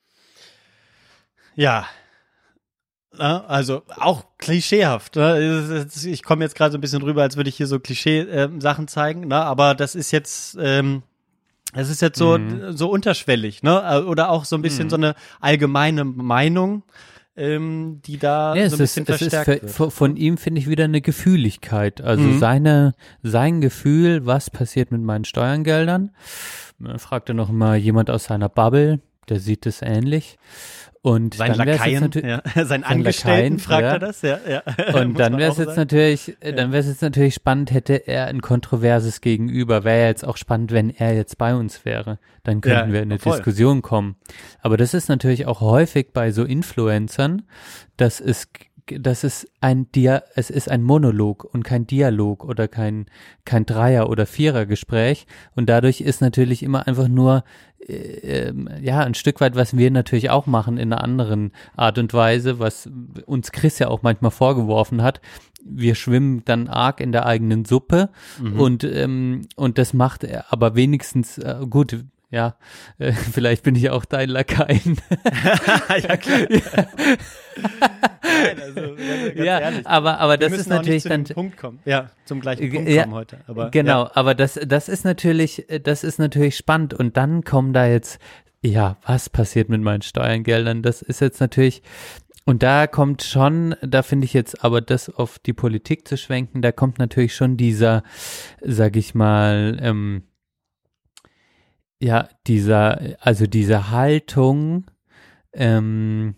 [1.56, 1.86] Ja.
[3.18, 5.16] Na, also auch klischeehaft.
[5.16, 5.86] Ne?
[6.06, 9.28] Ich komme jetzt gerade so ein bisschen rüber, als würde ich hier so Klischee-Sachen zeigen,
[9.28, 9.36] ne?
[9.36, 11.02] aber das ist jetzt, ähm,
[11.74, 12.74] Es ist jetzt so, Mhm.
[12.74, 14.06] so unterschwellig, ne?
[14.06, 14.90] Oder auch so ein bisschen Mhm.
[14.90, 16.82] so eine allgemeine Meinung,
[17.38, 19.92] ähm, die da Ja, so ein es ist, bisschen es ist verstärkt für, wird.
[19.92, 22.00] von, ihm finde ich wieder eine Gefühligkeit.
[22.00, 22.38] Also Mhm.
[22.38, 26.10] seine, sein Gefühl, was passiert mit meinen Steuergeldern.
[26.78, 30.38] Dann fragt er noch mal jemand aus seiner Bubble, der sieht es ähnlich.
[31.08, 32.42] Und Sein dann Lakaien, ja.
[32.66, 33.92] Sein Angestellten Lakaien, fragt ja.
[33.92, 34.38] er das, ja.
[34.46, 34.62] ja.
[35.00, 35.80] Und dann wäre es jetzt sagen.
[35.80, 39.84] natürlich, äh, dann wäre es jetzt natürlich spannend, hätte er ein kontroverses Gegenüber.
[39.84, 42.18] Wäre ja jetzt auch spannend, wenn er jetzt bei uns wäre.
[42.44, 43.36] Dann könnten wir in eine voll.
[43.36, 44.16] Diskussion kommen.
[44.60, 47.42] Aber das ist natürlich auch häufig bei so Influencern,
[47.96, 48.48] dass es
[48.98, 53.06] das ist ein Dia, es ist ein Monolog und kein Dialog oder kein
[53.44, 57.44] kein Dreier oder Vierergespräch und dadurch ist natürlich immer einfach nur
[57.86, 57.92] äh,
[58.48, 62.12] ähm, ja ein Stück weit, was wir natürlich auch machen in einer anderen Art und
[62.14, 62.90] Weise, was
[63.26, 65.20] uns Chris ja auch manchmal vorgeworfen hat.
[65.64, 68.10] Wir schwimmen dann arg in der eigenen Suppe
[68.40, 68.60] Mhm.
[68.60, 72.04] und ähm, und das macht er aber wenigstens äh, gut.
[72.30, 72.56] Ja,
[72.98, 74.98] äh, vielleicht bin ich auch dein Lakaien.
[76.02, 76.46] ja, klar.
[78.22, 78.80] Nein, also,
[79.42, 79.86] ja, ehrlich.
[79.86, 81.78] aber aber Wir das ist natürlich dann Punkt kommen.
[81.84, 83.38] Ja, zum gleichen Punkt ja, kommen heute.
[83.46, 84.10] Aber, genau, Ja.
[84.14, 88.18] aber das, das ist natürlich, das ist natürlich spannend und dann kommen da jetzt,
[88.62, 90.82] ja, was passiert mit meinen Steuergeldern?
[90.82, 91.82] Das ist jetzt natürlich,
[92.44, 96.60] und da kommt schon, da finde ich jetzt aber das auf die Politik zu schwenken,
[96.62, 98.02] da kommt natürlich schon dieser,
[98.62, 100.24] sag ich mal, ähm,
[102.00, 104.90] ja, dieser, also diese Haltung,
[105.52, 106.34] ähm,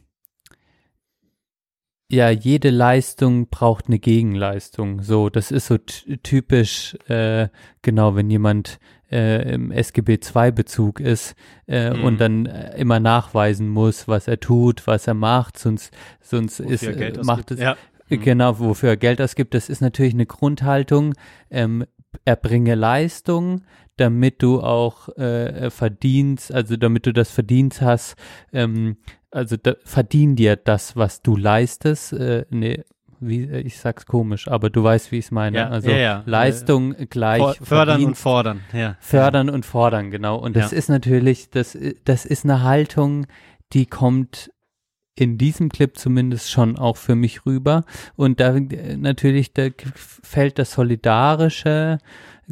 [2.12, 5.00] ja, jede Leistung braucht eine Gegenleistung.
[5.02, 7.48] So, das ist so ty- typisch, äh,
[7.82, 8.80] genau, wenn jemand
[9.12, 11.34] äh, im SGB II-Bezug ist
[11.68, 12.04] äh, Mhm.
[12.04, 16.72] und dann äh, immer nachweisen muss, was er tut, was er macht, sonst, sonst Wofür
[16.74, 17.76] ist, er äh, Geld macht es, Ja.
[18.08, 21.14] äh, Genau, wofür er Geld ausgibt, das ist natürlich eine Grundhaltung.
[21.48, 21.84] Ähm,
[22.24, 23.62] erbringe Leistung,
[24.00, 28.16] damit du auch äh, verdienst, also damit du das verdient hast,
[28.52, 28.96] ähm,
[29.30, 32.12] also da, verdien dir das, was du leistest.
[32.12, 32.82] Äh, nee,
[33.20, 35.58] wie, ich sag's komisch, aber du weißt, wie ich es meine.
[35.58, 36.22] Ja, also ja, ja.
[36.26, 38.22] Leistung gleich For- fördern und Verdienst.
[38.22, 38.60] fordern.
[38.72, 38.96] Ja.
[39.00, 40.36] Fördern und fordern, genau.
[40.38, 43.26] Und das ist natürlich, das, das ist eine Haltung,
[43.72, 44.50] die kommt
[45.16, 47.84] in diesem Clip zumindest schon auch für mich rüber.
[48.16, 51.98] Und da äh, natürlich, da fällt das solidarische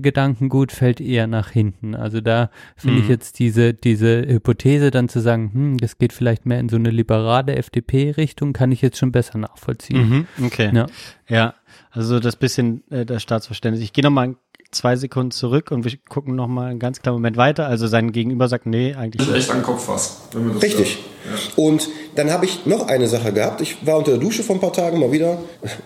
[0.02, 1.94] Gedankengut fällt eher nach hinten.
[1.94, 3.10] Also da finde ich Mhm.
[3.10, 6.90] jetzt diese, diese Hypothese dann zu sagen, hm, das geht vielleicht mehr in so eine
[6.90, 10.26] liberale FDP-Richtung, kann ich jetzt schon besser nachvollziehen.
[10.38, 10.70] Mhm, okay.
[10.74, 10.86] Ja.
[11.28, 11.54] Ja,
[11.90, 13.82] also das bisschen äh, das Staatsverständnis.
[13.84, 14.34] Ich gehe nochmal
[14.70, 17.66] zwei Sekunden zurück und wir gucken nochmal einen ganz kleinen Moment weiter.
[17.66, 20.34] Also sein Gegenüber sagt, nee, eigentlich Das ist echt an den Kopf fast.
[20.34, 20.98] Wenn man das Richtig.
[21.56, 23.60] Und dann habe ich noch eine Sache gehabt.
[23.62, 25.38] Ich war unter der Dusche vor ein paar Tagen mal wieder.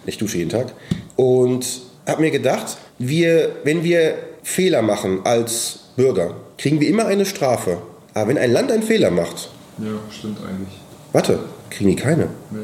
[0.06, 0.72] Ich dusche jeden Tag.
[1.16, 7.26] Und habe mir gedacht, wir, wenn wir Fehler machen als Bürger, kriegen wir immer eine
[7.26, 7.80] Strafe.
[8.14, 10.74] Aber wenn ein Land einen Fehler macht, Ja, stimmt eigentlich.
[11.12, 11.38] warte,
[11.70, 12.28] kriegen die keine.
[12.50, 12.60] Nee.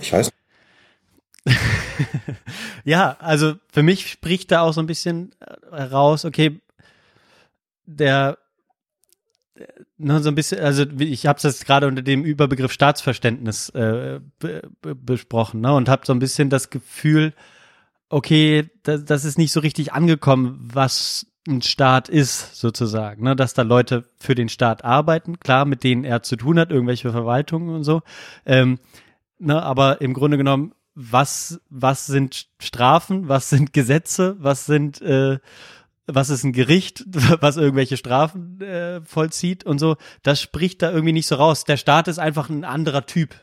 [0.00, 0.30] Ich weiß.
[2.84, 5.32] Ja, also für mich spricht da auch so ein bisschen
[5.70, 6.60] äh, raus, okay,
[7.86, 8.38] der
[9.54, 9.64] äh,
[9.98, 14.20] ne, so ein bisschen, also wie- ich habe das gerade unter dem Überbegriff Staatsverständnis äh,
[14.40, 17.34] be be besprochen, ne, und habe so ein bisschen das Gefühl,
[18.12, 23.54] okay, das, das ist nicht so richtig angekommen, was ein Staat ist, sozusagen, ne, dass
[23.54, 27.74] da Leute für den Staat arbeiten, klar, mit denen er zu tun hat, irgendwelche Verwaltungen
[27.74, 28.02] und so,
[28.46, 28.78] ähm,
[29.38, 35.38] ne, aber im Grunde genommen, was, was sind Strafen, was sind Gesetze, was sind, äh,
[36.06, 37.04] was ist ein Gericht,
[37.40, 41.64] was irgendwelche Strafen äh, vollzieht und so, das spricht da irgendwie nicht so raus.
[41.64, 43.34] Der Staat ist einfach ein anderer Typ,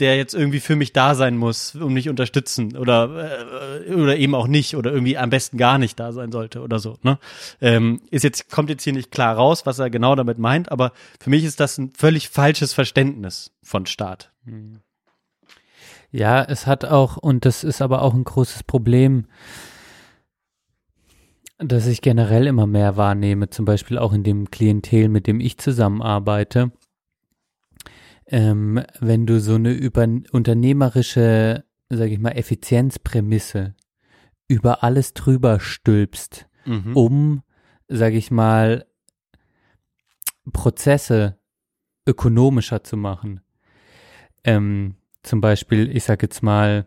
[0.00, 4.34] der jetzt irgendwie für mich da sein muss und mich unterstützen oder äh, oder eben
[4.34, 6.98] auch nicht oder irgendwie am besten gar nicht da sein sollte oder so.
[7.02, 7.18] Ne?
[7.60, 10.92] Ähm, ist jetzt kommt jetzt hier nicht klar raus, was er genau damit meint, aber
[11.20, 14.32] für mich ist das ein völlig falsches Verständnis von Staat.
[16.10, 19.26] Ja, es hat auch, und das ist aber auch ein großes Problem,
[21.58, 25.58] das ich generell immer mehr wahrnehme, zum Beispiel auch in dem Klientel, mit dem ich
[25.58, 26.72] zusammenarbeite.
[28.32, 33.74] Ähm, wenn du so eine über unternehmerische, sage ich mal, Effizienzprämisse
[34.46, 36.96] über alles drüber stülpst, Mhm.
[36.96, 37.42] um,
[37.88, 38.86] sage ich mal,
[40.52, 41.38] Prozesse
[42.06, 43.40] ökonomischer zu machen.
[44.44, 46.86] Ähm, zum Beispiel, ich sage jetzt mal,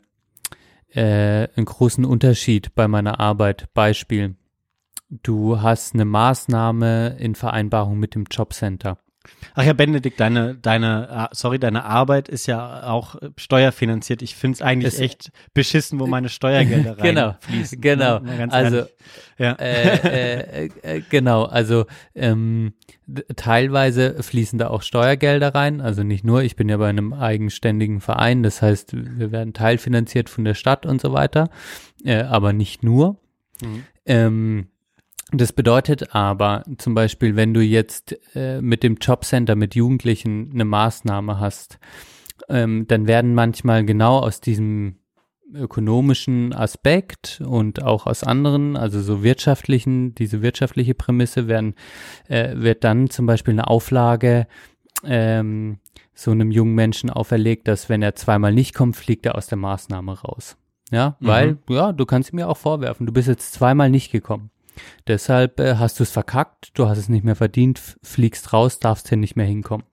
[0.90, 3.68] äh, einen großen Unterschied bei meiner Arbeit.
[3.74, 4.36] Beispiel,
[5.10, 8.98] du hast eine Maßnahme in Vereinbarung mit dem Jobcenter.
[9.56, 14.22] Ach ja, Benedikt, deine, deine, ah, sorry, deine Arbeit ist ja auch äh, steuerfinanziert.
[14.22, 17.80] Ich finde es eigentlich echt beschissen, wo meine Steuergelder Genau, reinfließen.
[17.82, 18.20] genau.
[18.20, 18.92] Na, ganz Also, ehrlich.
[19.38, 19.52] ja.
[19.54, 21.86] äh, äh, äh, genau, also
[22.16, 22.74] ähm,
[23.36, 28.02] teilweise fließen da auch Steuergelder rein, also nicht nur, ich bin ja bei einem eigenständigen
[28.02, 31.50] Verein, das heißt, wir werden teilfinanziert von der Stadt und so weiter,
[32.04, 33.18] äh, aber nicht nur.
[33.62, 33.84] Mhm.
[34.06, 34.68] Ähm,
[35.42, 40.66] das bedeutet aber zum Beispiel, wenn du jetzt äh, mit dem Jobcenter mit Jugendlichen eine
[40.66, 41.80] Maßnahme hast,
[42.50, 44.98] ähm, dann werden manchmal genau aus diesem
[45.54, 51.76] ökonomischen Aspekt und auch aus anderen, also so wirtschaftlichen, diese wirtschaftliche Prämisse werden,
[52.28, 54.48] äh, wird dann zum Beispiel eine Auflage
[55.04, 55.78] ähm,
[56.16, 59.58] so einem jungen Menschen auferlegt, dass wenn er zweimal nicht kommt, fliegt er aus der
[59.58, 60.58] Maßnahme raus.
[60.92, 61.28] Ja, Mhm.
[61.28, 64.50] weil, ja, du kannst mir auch vorwerfen, du bist jetzt zweimal nicht gekommen.
[65.08, 69.10] Deshalb äh, hast du es verkackt, du hast es nicht mehr verdient, fliegst raus, darfst
[69.10, 69.86] hier nicht mehr hinkommen.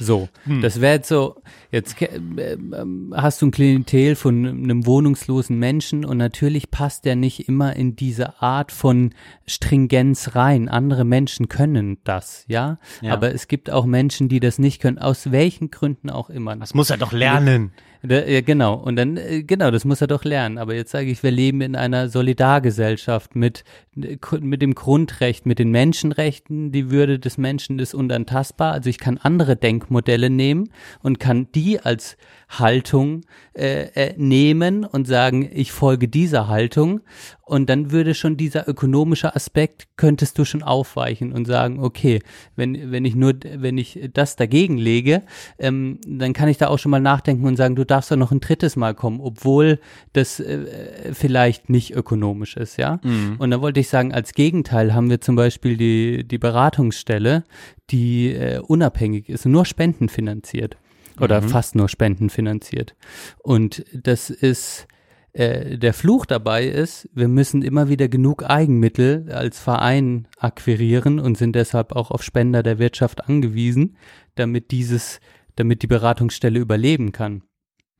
[0.00, 0.60] So, Hm.
[0.62, 1.42] das wäre jetzt so,
[1.72, 2.38] jetzt ähm,
[2.72, 7.74] ähm, hast du ein Klientel von einem wohnungslosen Menschen und natürlich passt der nicht immer
[7.74, 9.12] in diese Art von
[9.44, 10.68] Stringenz rein.
[10.68, 12.78] Andere Menschen können das, ja?
[13.00, 13.12] Ja.
[13.12, 16.54] Aber es gibt auch Menschen, die das nicht können, aus welchen Gründen auch immer.
[16.54, 17.72] Das muss er doch lernen.
[18.02, 18.74] Da, ja, genau.
[18.74, 20.58] Und dann, äh, genau, das muss er doch lernen.
[20.58, 23.64] Aber jetzt sage ich, wir leben in einer Solidargesellschaft mit,
[23.96, 26.70] äh, mit dem Grundrecht, mit den Menschenrechten.
[26.70, 28.72] Die Würde des Menschen ist unantastbar.
[28.72, 30.70] Also ich kann andere Denkmodelle nehmen
[31.02, 32.16] und kann die als
[32.48, 33.22] Haltung
[33.54, 37.00] äh, äh, nehmen und sagen, ich folge dieser Haltung.
[37.42, 42.20] Und dann würde schon dieser ökonomische Aspekt, könntest du schon aufweichen und sagen, okay,
[42.56, 45.22] wenn, wenn ich nur, wenn ich das dagegen lege,
[45.58, 48.32] ähm, dann kann ich da auch schon mal nachdenken und sagen, du darfst doch noch
[48.32, 49.78] ein drittes Mal kommen, obwohl
[50.14, 53.00] das äh, vielleicht nicht ökonomisch ist, ja.
[53.02, 53.36] Mhm.
[53.38, 57.44] Und da wollte ich sagen, als Gegenteil haben wir zum Beispiel die, die Beratungsstelle,
[57.90, 60.76] die äh, unabhängig ist, nur Spenden finanziert
[61.20, 61.48] oder Mhm.
[61.48, 62.94] fast nur Spenden finanziert.
[63.38, 64.86] Und das ist
[65.34, 71.36] äh, der Fluch dabei ist, wir müssen immer wieder genug Eigenmittel als Verein akquirieren und
[71.36, 73.96] sind deshalb auch auf Spender der Wirtschaft angewiesen,
[74.34, 75.20] damit dieses,
[75.54, 77.42] damit die Beratungsstelle überleben kann.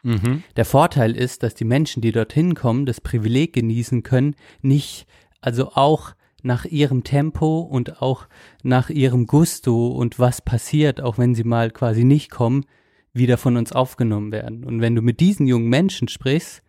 [0.03, 0.43] Mhm.
[0.57, 5.07] Der Vorteil ist, dass die Menschen, die dorthin kommen, das Privileg genießen können, nicht,
[5.41, 8.27] also auch nach ihrem Tempo und auch
[8.63, 12.65] nach ihrem Gusto und was passiert, auch wenn sie mal quasi nicht kommen,
[13.13, 14.65] wieder von uns aufgenommen werden.
[14.65, 16.63] Und wenn du mit diesen jungen Menschen sprichst,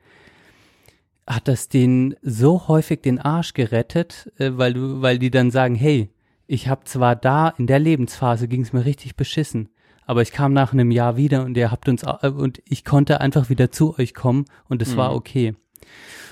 [1.27, 5.75] hat das denen so häufig den Arsch gerettet, äh, weil du, weil die dann sagen,
[5.75, 6.09] hey,
[6.47, 9.69] ich habe zwar da in der Lebensphase ging es mir richtig beschissen,
[10.07, 13.21] aber ich kam nach einem Jahr wieder und ihr habt uns äh, und ich konnte
[13.21, 15.17] einfach wieder zu euch kommen und es war Mhm.
[15.17, 15.55] okay.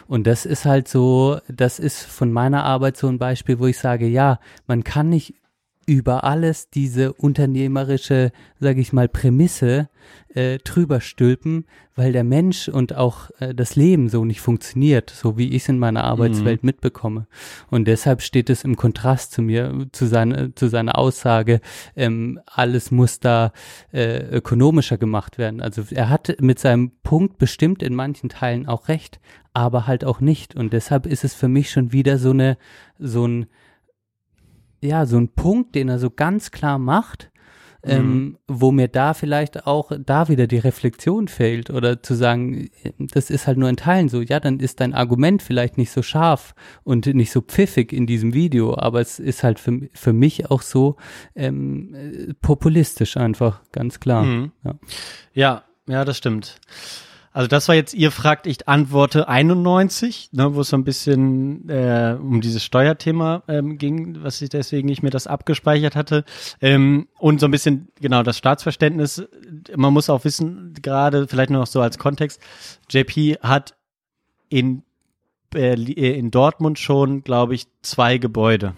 [0.07, 3.77] Und das ist halt so, das ist von meiner Arbeit so ein Beispiel, wo ich
[3.77, 5.35] sage, ja, man kann nicht
[5.87, 9.89] über alles diese unternehmerische, sage ich mal, Prämisse
[10.27, 11.65] äh, drüber stülpen,
[11.95, 15.69] weil der Mensch und auch äh, das Leben so nicht funktioniert, so wie ich es
[15.69, 17.25] in meiner Arbeitswelt mitbekomme.
[17.71, 21.61] Und deshalb steht es im Kontrast zu mir, zu seiner, zu seiner Aussage,
[21.95, 23.53] ähm, alles muss da
[23.93, 25.61] äh, ökonomischer gemacht werden.
[25.61, 29.21] Also er hat mit seinem Punkt bestimmt in manchen Teilen auch recht,
[29.53, 30.53] aber halt auch nicht.
[30.53, 32.57] Und deshalb ist es für mich schon wieder so eine,
[32.99, 33.45] so ein,
[34.81, 37.31] ja, so ein Punkt, den er so ganz klar macht,
[37.83, 43.29] ähm, wo mir da vielleicht auch da wieder die Reflexion fehlt oder zu sagen, das
[43.29, 44.21] ist halt nur in Teilen so.
[44.21, 48.33] Ja, dann ist dein Argument vielleicht nicht so scharf und nicht so pfiffig in diesem
[48.33, 50.97] Video, aber es ist halt für, für mich auch so
[51.35, 54.23] ähm, äh, populistisch einfach, ganz klar.
[54.23, 54.51] Mhm.
[54.63, 54.75] Ja.
[55.33, 56.59] Ja, ja, das stimmt.
[57.37, 61.69] Also das war jetzt, ihr fragt, ich antworte 91, ne, wo es so ein bisschen
[61.69, 66.25] äh, um dieses Steuerthema ähm, ging, was ich deswegen nicht mehr das abgespeichert hatte.
[66.61, 69.23] Ähm, und so ein bisschen, genau, das Staatsverständnis.
[69.75, 72.41] Man muss auch wissen, gerade vielleicht nur noch so als Kontext,
[72.89, 73.75] JP hat
[74.49, 74.81] in,
[75.53, 78.73] äh, in Dortmund schon, glaube ich, zwei Gebäude,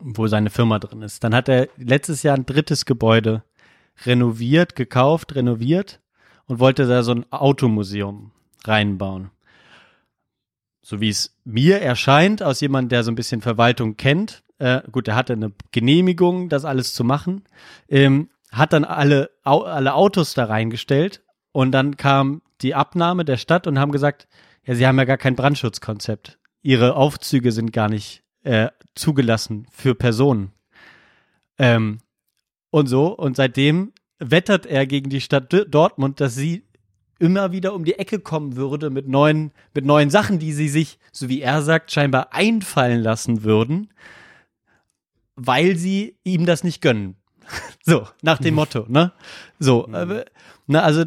[0.00, 1.24] wo seine Firma drin ist.
[1.24, 3.42] Dann hat er letztes Jahr ein drittes Gebäude
[4.04, 6.01] renoviert, gekauft, renoviert
[6.46, 8.30] und wollte da so ein Automuseum
[8.64, 9.30] reinbauen.
[10.82, 15.08] So wie es mir erscheint, aus jemandem, der so ein bisschen Verwaltung kennt, äh, gut,
[15.08, 17.44] er hatte eine Genehmigung, das alles zu machen,
[17.88, 23.36] ähm, hat dann alle, au, alle Autos da reingestellt und dann kam die Abnahme der
[23.36, 24.28] Stadt und haben gesagt,
[24.64, 26.38] ja, sie haben ja gar kein Brandschutzkonzept.
[26.62, 30.52] Ihre Aufzüge sind gar nicht äh, zugelassen für Personen.
[31.58, 31.98] Ähm,
[32.70, 33.08] und so.
[33.08, 33.92] Und seitdem
[34.30, 36.64] wettert er gegen die Stadt Dortmund, dass sie
[37.18, 40.98] immer wieder um die Ecke kommen würde mit neuen, mit neuen Sachen, die sie sich,
[41.12, 43.92] so wie er sagt, scheinbar einfallen lassen würden,
[45.36, 47.16] weil sie ihm das nicht gönnen.
[47.84, 49.12] So, nach dem Motto, ne?
[49.58, 50.24] So, äh,
[50.68, 51.04] ne, also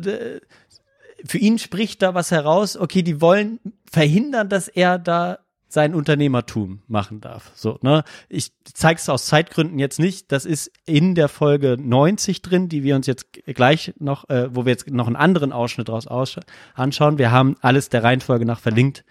[1.26, 6.80] für ihn spricht da was heraus, okay, die wollen verhindern, dass er da sein Unternehmertum
[6.88, 7.52] machen darf.
[7.56, 8.04] So, ne?
[8.30, 10.32] Ich zeig's aus Zeitgründen jetzt nicht.
[10.32, 14.66] Das ist in der Folge 90 drin, die wir uns jetzt gleich noch, äh, wo
[14.66, 16.38] wir jetzt noch einen anderen Ausschnitt draus aus
[16.74, 17.18] anschauen.
[17.18, 19.04] Wir haben alles der Reihenfolge nach verlinkt.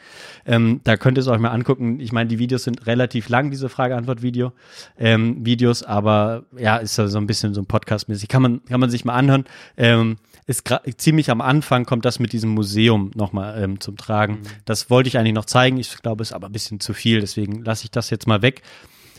[0.47, 2.01] Ähm, da könnt ihr es euch mal angucken.
[2.01, 4.53] Ich meine, die Videos sind relativ lang, diese Frage-Antwort-Video,
[4.99, 8.29] ähm, Videos, aber ja, ist ja so ein bisschen so ein Podcast-mäßig.
[8.29, 9.45] Kann man, kann man sich mal anhören.
[9.77, 10.17] Ähm,
[10.47, 10.69] ist
[10.99, 14.35] ziemlich am Anfang kommt das mit diesem Museum nochmal ähm, zum Tragen.
[14.35, 14.47] Mhm.
[14.67, 15.79] Das wollte ich eigentlich noch zeigen.
[15.79, 18.63] Ich glaube, es ist aber bisschen zu viel, deswegen lasse ich das jetzt mal weg.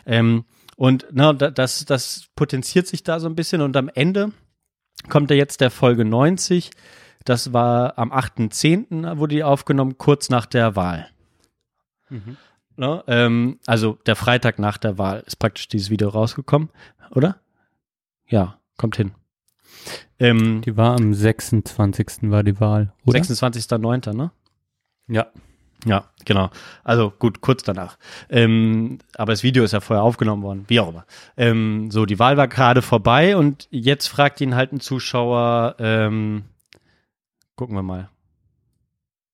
[0.07, 0.45] Ähm,
[0.75, 4.31] und na, das, das potenziert sich da so ein bisschen und am Ende
[5.09, 6.71] kommt er jetzt der Folge 90.
[7.23, 9.17] Das war am 8.10.
[9.17, 11.07] wurde die aufgenommen, kurz nach der Wahl.
[12.09, 12.37] Mhm.
[12.77, 16.69] No, ähm, also der Freitag nach der Wahl ist praktisch dieses Video rausgekommen,
[17.11, 17.37] oder?
[18.27, 19.11] Ja, kommt hin.
[20.19, 22.29] Ähm, die war am 26.
[22.29, 23.19] war die Wahl, oder?
[23.19, 24.31] 26.09., ne?
[25.07, 25.27] Ja.
[25.85, 26.49] Ja, genau.
[26.83, 27.97] Also gut, kurz danach.
[28.29, 31.05] Ähm, aber das Video ist ja vorher aufgenommen worden, wie auch immer.
[31.37, 36.43] Ähm, so, die Wahl war gerade vorbei und jetzt fragt ihn halt ein Zuschauer, ähm,
[37.55, 38.09] gucken wir mal.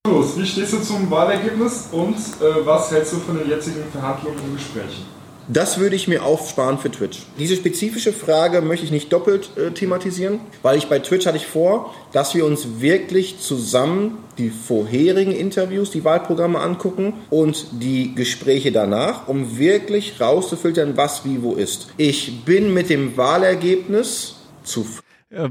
[0.04, 4.56] Wie stehst du zum Wahlergebnis und äh, was hältst du von den jetzigen Verhandlungen und
[4.56, 5.21] Gesprächen?
[5.54, 7.24] Das würde ich mir aufsparen für Twitch.
[7.38, 11.46] Diese spezifische Frage möchte ich nicht doppelt äh, thematisieren, weil ich bei Twitch hatte ich
[11.46, 18.72] vor, dass wir uns wirklich zusammen die vorherigen Interviews, die Wahlprogramme angucken und die Gespräche
[18.72, 21.90] danach, um wirklich rauszufiltern, was wie wo ist.
[21.98, 25.06] Ich bin mit dem Wahlergebnis zufrieden.
[25.32, 25.50] Äh,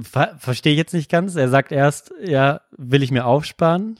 [0.00, 1.34] ver Verstehe ich jetzt nicht ganz.
[1.34, 3.98] Er sagt erst, ja, will ich mir aufsparen.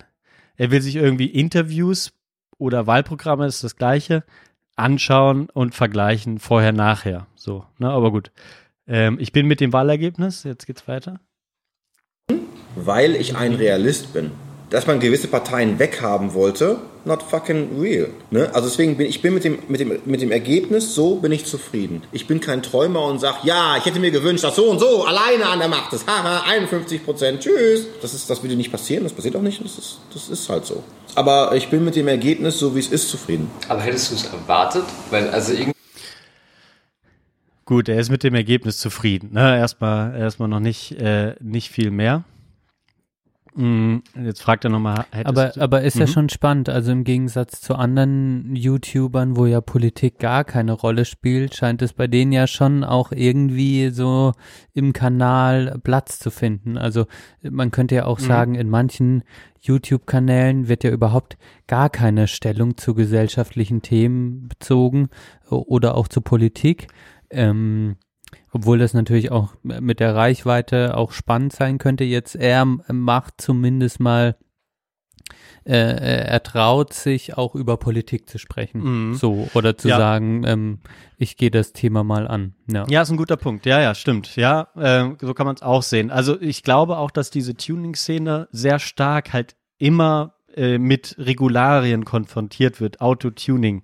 [0.56, 2.12] Er will sich irgendwie Interviews
[2.56, 4.22] oder Wahlprogramme, ist das gleiche,
[4.76, 7.26] anschauen und vergleichen vorher, nachher.
[7.34, 8.30] So, ne, aber gut.
[8.86, 11.20] Ähm, ich bin mit dem Wahlergebnis, jetzt geht's weiter.
[12.74, 14.32] Weil ich ein Realist bin.
[14.74, 18.08] Dass man gewisse Parteien weghaben wollte, not fucking real.
[18.32, 18.50] Ne?
[18.52, 21.44] Also deswegen bin ich bin mit dem, mit, dem, mit dem Ergebnis, so bin ich
[21.44, 22.02] zufrieden.
[22.10, 25.04] Ich bin kein Träumer und sage, ja, ich hätte mir gewünscht, dass so und so
[25.04, 26.08] alleine an der Macht ist.
[26.08, 27.86] Haha, 51 Prozent, tschüss.
[28.02, 30.66] Das, ist, das würde nicht passieren, das passiert auch nicht, das ist, das ist halt
[30.66, 30.82] so.
[31.14, 33.48] Aber ich bin mit dem Ergebnis, so wie es ist, zufrieden.
[33.68, 34.82] Aber hättest du es erwartet?
[35.10, 35.72] Weil, also irgendwie.
[37.64, 39.30] Gut, er ist mit dem Ergebnis zufrieden.
[39.34, 39.56] Ne?
[39.56, 42.24] Erstmal, erstmal noch nicht, äh, nicht viel mehr.
[43.56, 45.06] Mm, jetzt fragt er nochmal.
[45.24, 46.00] Aber, aber ist mhm.
[46.00, 46.68] ja schon spannend.
[46.68, 51.92] Also im Gegensatz zu anderen YouTubern, wo ja Politik gar keine Rolle spielt, scheint es
[51.92, 54.32] bei denen ja schon auch irgendwie so
[54.72, 56.76] im Kanal Platz zu finden.
[56.76, 57.06] Also
[57.42, 58.24] man könnte ja auch mhm.
[58.24, 59.22] sagen, in manchen
[59.60, 61.36] YouTube-Kanälen wird ja überhaupt
[61.68, 65.08] gar keine Stellung zu gesellschaftlichen Themen bezogen
[65.48, 66.88] oder auch zu Politik.
[67.30, 67.96] Ähm,
[68.54, 72.04] obwohl das natürlich auch mit der Reichweite auch spannend sein könnte.
[72.04, 74.36] Jetzt er macht zumindest mal
[75.64, 79.08] äh, er traut sich auch über Politik zu sprechen.
[79.08, 79.14] Mhm.
[79.14, 79.96] So, oder zu ja.
[79.96, 80.78] sagen, ähm,
[81.16, 82.54] ich gehe das Thema mal an.
[82.70, 82.84] Ja.
[82.88, 83.66] ja, ist ein guter Punkt.
[83.66, 84.36] Ja, ja, stimmt.
[84.36, 86.10] Ja, äh, so kann man es auch sehen.
[86.10, 92.80] Also ich glaube auch, dass diese Tuning-Szene sehr stark halt immer äh, mit Regularien konfrontiert
[92.80, 93.00] wird.
[93.00, 93.82] Autotuning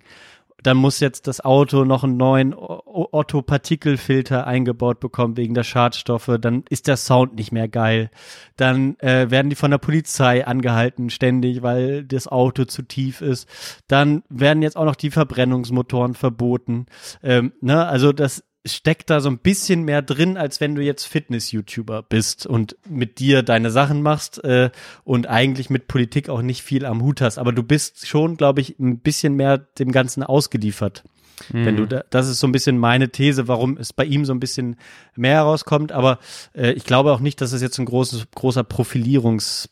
[0.63, 6.65] dann muss jetzt das Auto noch einen neuen Otto-Partikelfilter eingebaut bekommen wegen der Schadstoffe, dann
[6.69, 8.11] ist der Sound nicht mehr geil.
[8.57, 13.49] Dann äh, werden die von der Polizei angehalten ständig, weil das Auto zu tief ist.
[13.89, 16.87] Dann werden jetzt auch noch die Verbrennungsmotoren verboten.
[17.23, 17.87] Ähm, ne?
[17.87, 22.47] Also das steckt da so ein bisschen mehr drin, als wenn du jetzt Fitness-YouTuber bist
[22.47, 24.71] und mit dir deine Sachen machst äh,
[25.05, 27.39] und eigentlich mit Politik auch nicht viel am Hut hast.
[27.39, 31.05] Aber du bist schon, glaube ich, ein bisschen mehr dem Ganzen ausgeliefert.
[31.53, 31.65] Mhm.
[31.65, 34.35] Wenn du da, das ist so ein bisschen meine These, warum es bei ihm so
[34.35, 34.77] ein bisschen
[35.17, 35.93] mehr herauskommt.
[35.93, 36.19] Aber
[36.55, 39.71] äh, ich glaube auch nicht, dass es jetzt ein großes, großer Profilierungs,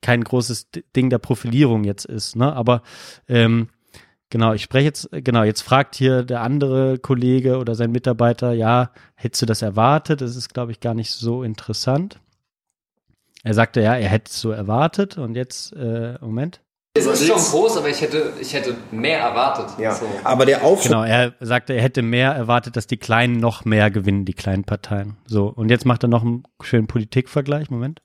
[0.00, 2.36] kein großes Ding der Profilierung jetzt ist.
[2.36, 2.52] Ne?
[2.54, 2.82] Aber
[3.28, 3.68] ähm,
[4.30, 8.90] Genau, ich spreche jetzt, genau, jetzt fragt hier der andere Kollege oder sein Mitarbeiter, ja,
[9.16, 10.20] hättest du das erwartet?
[10.20, 12.20] Das ist, glaube ich, gar nicht so interessant.
[13.42, 16.60] Er sagte, ja, er hätte es so erwartet und jetzt, äh, Moment.
[16.94, 19.78] Es ist schon groß, aber ich hätte, ich hätte mehr erwartet.
[19.78, 20.06] Ja, so.
[20.24, 20.90] aber der Aufschub.
[20.90, 24.64] Genau, er sagte, er hätte mehr erwartet, dass die Kleinen noch mehr gewinnen, die kleinen
[24.64, 25.16] Parteien.
[25.26, 27.70] So, und jetzt macht er noch einen schönen Politikvergleich.
[27.70, 28.02] Moment.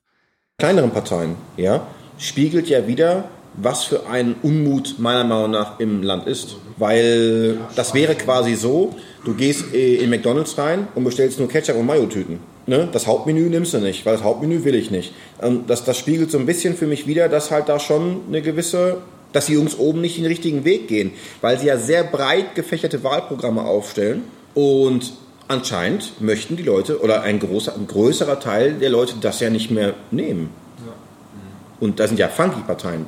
[0.57, 1.85] Kleineren Parteien, ja,
[2.17, 3.25] spiegelt ja wieder,
[3.57, 6.57] was für ein Unmut meiner Meinung nach im Land ist.
[6.77, 11.77] Weil das wäre quasi so, du gehst äh, in McDonalds rein und bestellst nur Ketchup
[11.77, 12.39] und Mayo-Tüten.
[12.67, 12.89] Ne?
[12.91, 15.13] Das Hauptmenü nimmst du nicht, weil das Hauptmenü will ich nicht.
[15.37, 18.41] Und das, das spiegelt so ein bisschen für mich wieder, dass halt da schon eine
[18.41, 18.97] gewisse
[19.35, 21.11] dass die Jungs oben nicht den richtigen Weg gehen,
[21.41, 24.23] weil sie ja sehr breit gefächerte Wahlprogramme aufstellen
[24.53, 25.11] und
[25.49, 29.71] anscheinend möchten die Leute oder ein, großer, ein größerer Teil der Leute das ja nicht
[29.71, 30.51] mehr nehmen.
[31.81, 33.05] Und da sind ja funky Parteien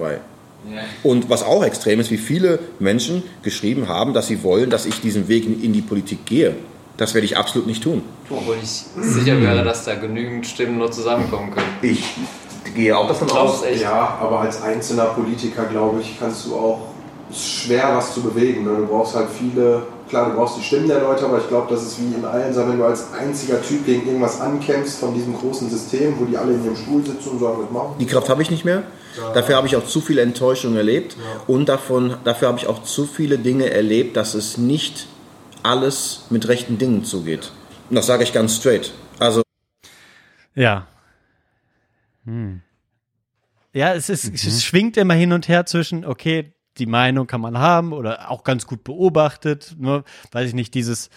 [1.03, 4.99] Und was auch extrem ist, wie viele Menschen geschrieben haben, dass sie wollen, dass ich
[5.01, 6.55] diesen Weg in, die Politik gehe.
[6.97, 8.01] Das werde ich absolut nicht tun.
[8.29, 11.67] Obwohl ich sicher wäre, dass da genügend Stimmen nur zusammenkommen können.
[11.81, 12.03] Ich
[12.75, 13.63] gehe auch davon aus.
[13.63, 13.83] echt?
[13.83, 16.87] Ja, aber als einzelner Politiker, glaube ich, kannst du auch
[17.29, 18.63] es ist schwer was zu bewegen.
[18.63, 18.77] Ne?
[18.77, 21.83] Du brauchst halt viele, klar, du brauchst die Stimmen der Leute, aber ich glaube, das
[21.83, 25.35] ist wie in allen Sachen, wenn du als einziger Typ gegen irgendwas ankämpfst von diesem
[25.35, 27.95] großen System, wo die alle in ihrem Stuhl sitzen und sagen, das machen.
[27.99, 28.83] Die Kraft habe ich nicht mehr.
[29.17, 29.33] Ja.
[29.33, 31.17] Dafür habe ich auch zu viele Enttäuschungen erlebt.
[31.47, 35.07] Und davon, dafür habe ich auch zu viele Dinge erlebt, dass es nicht
[35.63, 37.51] alles mit rechten Dingen zugeht.
[37.89, 38.93] Und das sage ich ganz straight.
[39.19, 39.41] Also
[40.55, 40.87] Ja.
[43.73, 47.57] Ja, es ist, es schwingt immer hin und her zwischen, okay, die Meinung kann man
[47.57, 51.09] haben oder auch ganz gut beobachtet, nur, weiß ich nicht, dieses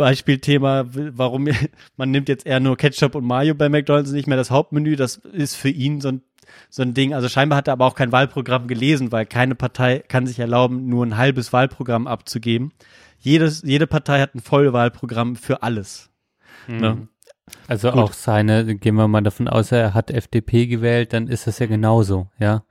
[0.00, 1.48] Beispielthema, warum
[1.96, 5.16] man nimmt jetzt eher nur Ketchup und Mayo bei McDonalds nicht mehr das Hauptmenü, das
[5.16, 6.22] ist für ihn so ein
[6.68, 10.00] so ein Ding, also scheinbar hat er aber auch kein Wahlprogramm gelesen, weil keine Partei
[10.00, 12.72] kann sich erlauben, nur ein halbes Wahlprogramm abzugeben.
[13.18, 16.10] Jedes, jede Partei hat ein Vollwahlprogramm für alles.
[16.66, 17.08] Ne?
[17.66, 18.00] Also Gut.
[18.00, 21.66] auch seine, gehen wir mal davon aus, er hat FDP gewählt, dann ist das ja
[21.66, 22.64] genauso, ja.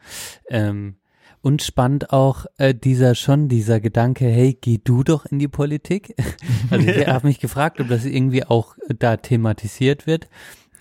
[0.50, 0.96] Ähm,
[1.42, 6.16] und spannend auch äh, dieser schon, dieser Gedanke, hey, geh du doch in die Politik.
[6.70, 7.14] also ich Ja.
[7.14, 10.28] habe mich gefragt, ob das irgendwie auch äh, da thematisiert wird.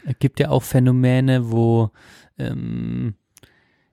[0.07, 1.91] Es gibt ja auch Phänomene, wo,
[2.39, 3.15] ähm,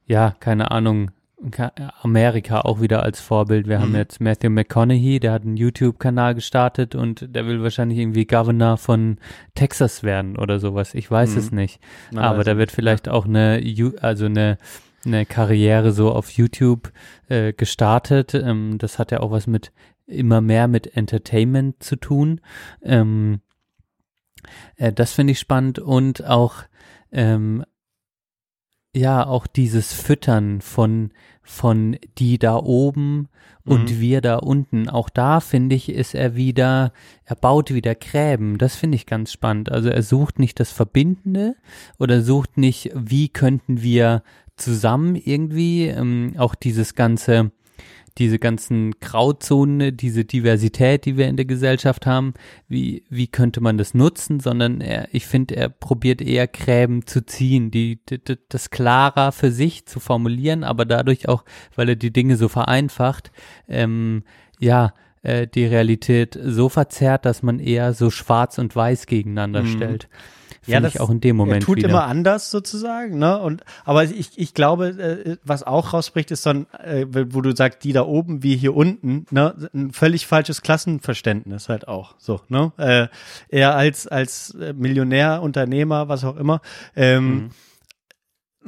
[0.06, 1.12] ja, keine Ahnung,
[1.52, 3.68] Ka- Amerika auch wieder als Vorbild.
[3.68, 3.98] Wir haben Mhm.
[3.98, 9.18] jetzt Matthew McConaughey, der hat einen YouTube-Kanal gestartet und der will wahrscheinlich irgendwie Governor von
[9.54, 10.94] Texas werden oder sowas.
[10.96, 11.38] Ich weiß Mhm.
[11.38, 11.80] es nicht.
[12.12, 13.62] Man Aber da wird vielleicht auch eine,
[14.02, 14.58] also eine,
[15.06, 16.92] eine Karriere so auf YouTube
[17.30, 18.34] äh, gestartet.
[18.34, 19.72] Ähm, das hat ja auch was mit
[20.08, 22.42] immer mehr mit Entertainment zu tun.
[22.82, 23.42] Ähm,
[24.78, 26.56] äh, das finde ich spannend und auch
[27.12, 27.64] ähm,
[28.96, 31.12] ja auch dieses Füttern von
[31.42, 33.30] von die da oben
[33.66, 34.00] und Mhm.
[34.00, 34.90] wir da unten.
[34.90, 36.92] Auch da finde ich, ist er wieder,
[37.24, 38.58] er baut wieder Gräben.
[38.58, 39.72] Das finde ich ganz spannend.
[39.72, 41.56] Also er sucht nicht das Verbindende
[42.00, 44.24] oder sucht nicht, wie könnten wir
[44.58, 47.52] zusammen irgendwie ähm, auch dieses ganze
[48.18, 52.34] diese ganzen Grauzonen, diese Diversität, die wir in der Gesellschaft haben,
[52.70, 57.26] wie, wie könnte man das nutzen, sondern er, ich finde, er probiert eher Gräben zu
[57.26, 61.44] ziehen, die, die, das klarer für sich zu formulieren, aber dadurch auch,
[61.76, 63.32] weil er die Dinge so vereinfacht,
[63.68, 64.24] ähm,
[64.60, 69.68] ja, äh, die Realität so verzerrt, dass man eher so schwarz und weiß gegeneinander Mhm.
[69.68, 70.08] stellt.
[70.66, 71.90] Finde ich auch in dem Moment er tut wieder.
[71.90, 73.40] immer anders sozusagen, ne?
[73.40, 77.56] Und aber ich, ich glaube, äh, was auch rausbricht, ist so ein, äh, wo du
[77.56, 79.70] sagst, die da oben wie hier unten, ne?
[79.74, 82.72] Ein völlig falsches Klassenverständnis halt auch, so, ne?
[82.78, 83.08] Äh,
[83.50, 86.62] er als als äh, Millionär, Unternehmer, was auch immer.
[86.96, 87.50] Ähm, Mhm.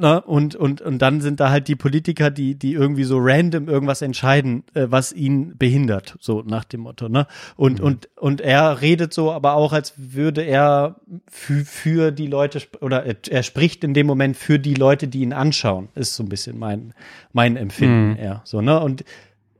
[0.00, 0.20] Ne?
[0.20, 4.00] Und, und, und dann sind da halt die Politiker, die, die irgendwie so random irgendwas
[4.00, 7.26] entscheiden, äh, was ihn behindert, so nach dem Motto, ne?
[7.56, 12.62] Und, und, und er redet so, aber auch, als würde er für, für die Leute,
[12.80, 16.22] oder er, er spricht in dem Moment für die Leute, die ihn anschauen, ist so
[16.22, 16.94] ein bisschen mein,
[17.32, 18.16] mein Empfinden Mhm.
[18.18, 18.78] eher, so, ne?
[18.80, 19.04] Und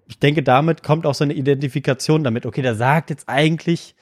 [0.07, 3.97] ich denke, damit kommt auch so eine Identifikation damit, okay, der sagt jetzt eigentlich,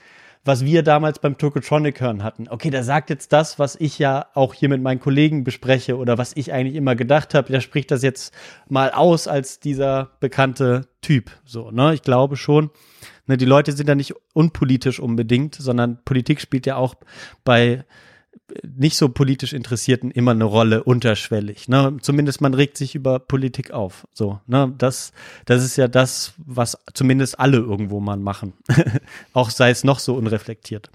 [0.47, 2.49] was wir damals beim Tokotronic hören hatten.
[2.49, 6.19] Okay, der sagt jetzt das, was ich ja auch hier mit meinen Kollegen bespreche oder
[6.19, 7.51] was ich eigentlich immer gedacht habe.
[7.51, 8.33] Der spricht das jetzt
[8.69, 11.31] mal aus als dieser bekannte Typ.
[11.45, 11.95] So, ne?
[11.95, 12.71] Ich glaube schon.
[13.27, 16.95] Ne, die Leute sind ja nicht unpolitisch unbedingt, sondern Politik spielt ja auch
[17.45, 17.85] bei
[18.63, 21.69] nicht so politisch Interessierten immer eine Rolle unterschwellig.
[21.69, 21.97] Ne?
[22.01, 24.07] Zumindest man regt sich über Politik auf.
[24.13, 24.73] So, ne?
[24.79, 25.13] Das,
[25.45, 28.53] das ist ja das, was zumindest alle irgendwo mal machen.
[29.33, 30.91] auch sei es noch so unreflektiert.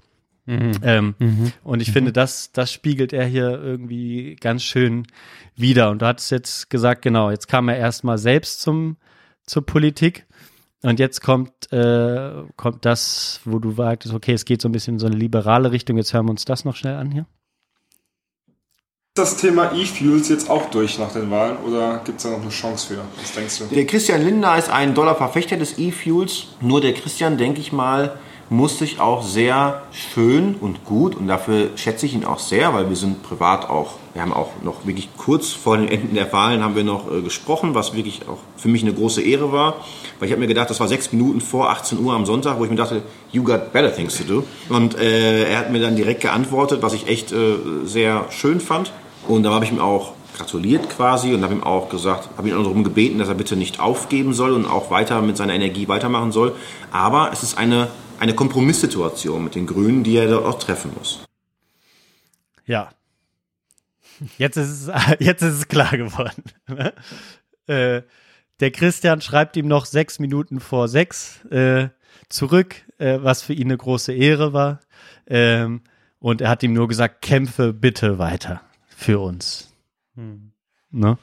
[0.46, 0.72] Mhm.
[0.82, 1.52] Ähm, Mhm.
[1.62, 5.06] Und ich finde, das, das spiegelt er hier irgendwie ganz schön
[5.54, 5.90] wieder.
[5.90, 8.96] Und du hattest jetzt gesagt, genau, jetzt kam er erstmal selbst zum,
[9.46, 10.26] zur Politik.
[10.82, 14.94] Und jetzt kommt, äh, kommt das, wo du sagtest, okay, es geht so ein bisschen
[14.94, 15.96] in so eine liberale Richtung.
[15.96, 17.26] Jetzt hören wir uns das noch schnell an hier.
[19.14, 22.48] Das Thema E-Fuels jetzt auch durch nach den Wahlen oder gibt es da noch eine
[22.48, 23.00] Chance für?
[23.20, 23.64] Was denkst du?
[23.74, 26.46] Der Christian Lindner ist ein doller Verfechter des E-Fuels.
[26.62, 28.18] Nur der Christian, denke ich mal,
[28.48, 32.88] muss sich auch sehr schön und gut, und dafür schätze ich ihn auch sehr, weil
[32.88, 36.62] wir sind privat auch, wir haben auch noch wirklich kurz vor den Enden der Wahlen
[36.62, 39.76] haben wir noch äh, gesprochen, was wirklich auch für mich eine große Ehre war,
[40.18, 42.64] weil ich habe mir gedacht, das war sechs Minuten vor 18 Uhr am Sonntag, wo
[42.64, 44.44] ich mir dachte, you got better things to do.
[44.68, 48.92] Und äh, er hat mir dann direkt geantwortet, was ich echt äh, sehr schön fand.
[49.28, 52.54] Und da habe ich ihm auch gratuliert quasi und habe ihm auch gesagt, habe ihn
[52.54, 55.88] auch darum gebeten, dass er bitte nicht aufgeben soll und auch weiter mit seiner Energie
[55.88, 56.54] weitermachen soll.
[56.90, 57.88] Aber es ist eine,
[58.18, 61.24] eine Kompromisssituation mit den Grünen, die er dort auch treffen muss.
[62.66, 62.90] Ja.
[64.38, 66.44] Jetzt ist es, jetzt ist es klar geworden.
[66.68, 66.92] ne?
[67.66, 68.02] äh,
[68.60, 71.88] der Christian schreibt ihm noch sechs Minuten vor sechs äh,
[72.28, 74.80] zurück, äh, was für ihn eine große Ehre war.
[75.26, 75.82] Ähm,
[76.20, 78.62] und er hat ihm nur gesagt, kämpfe bitte weiter
[79.02, 79.72] für uns.
[80.14, 80.52] Hm.
[80.90, 81.18] Ne?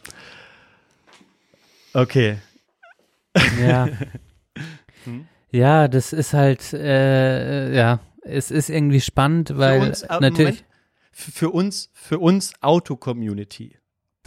[1.93, 2.37] Okay.
[3.59, 3.87] Ja.
[5.51, 10.37] Ja, das ist halt, äh, ja, es ist irgendwie spannend, weil für uns, äh, natürlich.
[10.37, 10.65] Moment,
[11.11, 13.78] für, für uns, für uns Auto-Community.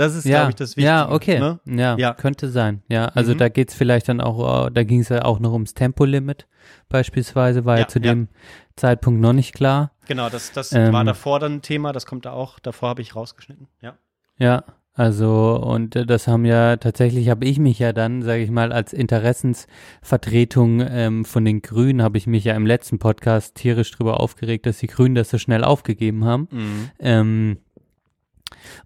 [0.03, 0.87] Das ist, ja, glaube ich, das Wichtige.
[0.87, 1.61] ja, okay, Ne?
[1.67, 2.15] ja, Ja.
[2.15, 2.83] könnte sein.
[2.89, 3.39] Ja, also Mhm.
[3.39, 6.47] da geht's vielleicht dann auch, äh, da ging es ja auch noch ums Tempolimit
[6.89, 8.29] beispielsweise, war ja, Ja, zu dem
[8.77, 9.93] Zeitpunkt noch nicht klar.
[10.09, 13.03] Genau, das, das Ähm, war davor dann ein Thema, das kommt da auch, davor habe
[13.03, 13.69] ich rausgeschnitten.
[13.81, 13.95] Ja.
[14.39, 14.65] Ja,
[14.95, 18.73] also und äh, das haben ja tatsächlich habe ich mich ja dann, sage ich mal,
[18.73, 24.21] als Interessensvertretung ähm, von den Grünen habe ich mich ja im letzten Podcast tierisch drüber
[24.21, 26.49] aufgeregt, dass die Grünen das so schnell aufgegeben haben.
[26.51, 26.91] Mhm.
[26.99, 27.59] Ähm,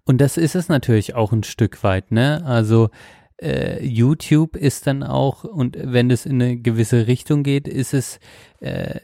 [0.05, 2.43] und das ist es natürlich auch ein Stück weit, ne?
[2.45, 2.89] Also
[3.41, 8.19] äh, YouTube ist dann auch, und wenn es in eine gewisse Richtung geht, ist es,
[8.59, 8.99] äh,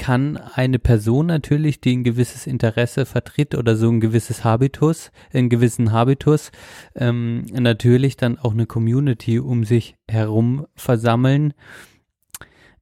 [0.00, 5.50] kann eine Person natürlich, die ein gewisses Interesse vertritt oder so ein gewisses Habitus, einen
[5.50, 6.52] gewissen Habitus,
[6.94, 11.52] ähm, natürlich dann auch eine Community um sich herum versammeln,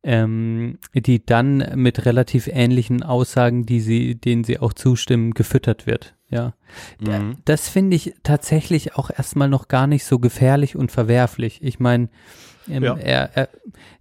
[0.02, 6.14] ähm, die dann mit relativ ähnlichen Aussagen, die sie, denen sie auch zustimmen, gefüttert wird.
[6.30, 6.52] Ja,
[7.00, 7.36] Mhm.
[7.46, 11.60] das finde ich tatsächlich auch erstmal noch gar nicht so gefährlich und verwerflich.
[11.62, 12.10] Ich meine,
[12.68, 12.96] ähm, Ja.
[12.98, 13.48] er, er,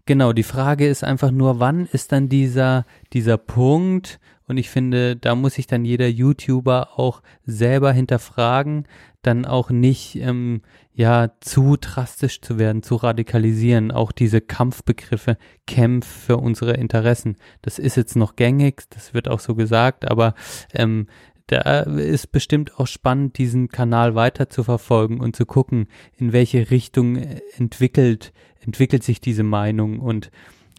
[0.06, 4.20] genau, die Frage ist einfach nur, wann ist dann dieser, dieser Punkt?
[4.48, 8.88] Und ich finde, da muss sich dann jeder YouTuber auch selber hinterfragen,
[9.22, 10.62] dann auch nicht, ähm,
[10.94, 13.92] ja, zu drastisch zu werden, zu radikalisieren.
[13.92, 15.38] Auch diese Kampfbegriffe,
[15.68, 17.36] Kämpf für unsere Interessen.
[17.62, 20.34] Das ist jetzt noch gängig, das wird auch so gesagt, aber
[20.74, 21.08] ähm,
[21.48, 25.88] da ist bestimmt auch spannend, diesen Kanal weiter zu verfolgen und zu gucken,
[26.18, 27.18] in welche Richtung
[27.58, 30.00] entwickelt, entwickelt sich diese Meinung.
[30.00, 30.30] Und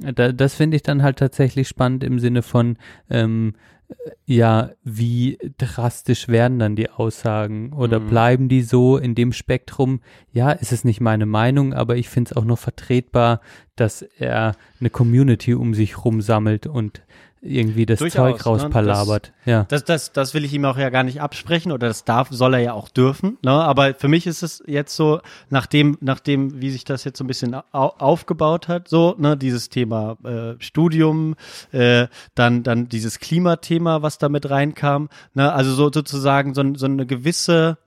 [0.00, 2.76] da, das finde ich dann halt tatsächlich spannend im Sinne von,
[3.10, 3.54] ähm,
[3.88, 3.94] äh,
[4.26, 8.06] ja, wie drastisch werden dann die Aussagen oder Mhm.
[8.08, 10.00] bleiben die so in dem Spektrum?
[10.32, 13.40] Ja, ist es nicht meine Meinung, aber ich finde es auch noch vertretbar,
[13.76, 17.02] dass er eine Community um sich rumsammelt und
[17.40, 18.44] irgendwie das Durchaus, Zeug ne?
[18.44, 19.26] rauspalabert.
[19.26, 19.64] Das, ja.
[19.68, 22.54] Das, das, das will ich ihm auch ja gar nicht absprechen oder das darf, soll
[22.54, 23.38] er ja auch dürfen.
[23.42, 23.52] Ne?
[23.52, 25.20] Aber für mich ist es jetzt so,
[25.50, 29.68] nachdem, nachdem, wie sich das jetzt so ein bisschen au aufgebaut hat, so, ne, dieses
[29.68, 31.36] Thema äh, Studium,
[31.72, 36.86] äh, dann, dann dieses Klimathema, was da mit reinkam, ne, also so sozusagen so, so
[36.86, 37.78] eine gewisse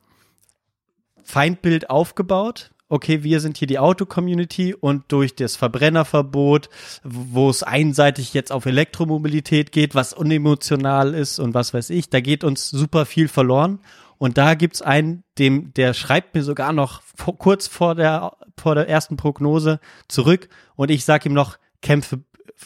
[1.24, 2.72] Feindbild aufgebaut.
[2.92, 6.68] Okay, wir sind hier die Auto-Community und durch das Verbrennerverbot,
[7.06, 12.20] wo es einseitig jetzt auf Elektromobilität geht, was unemotional ist und was weiß ich, da
[12.20, 13.80] geht uns super viel verloren.
[14.18, 18.76] Und da gibt's einen, dem, der schreibt mir sogar noch vor, kurz vor der, vor
[18.76, 22.20] der ersten Prognose zurück und ich sag ihm noch, kämpfe,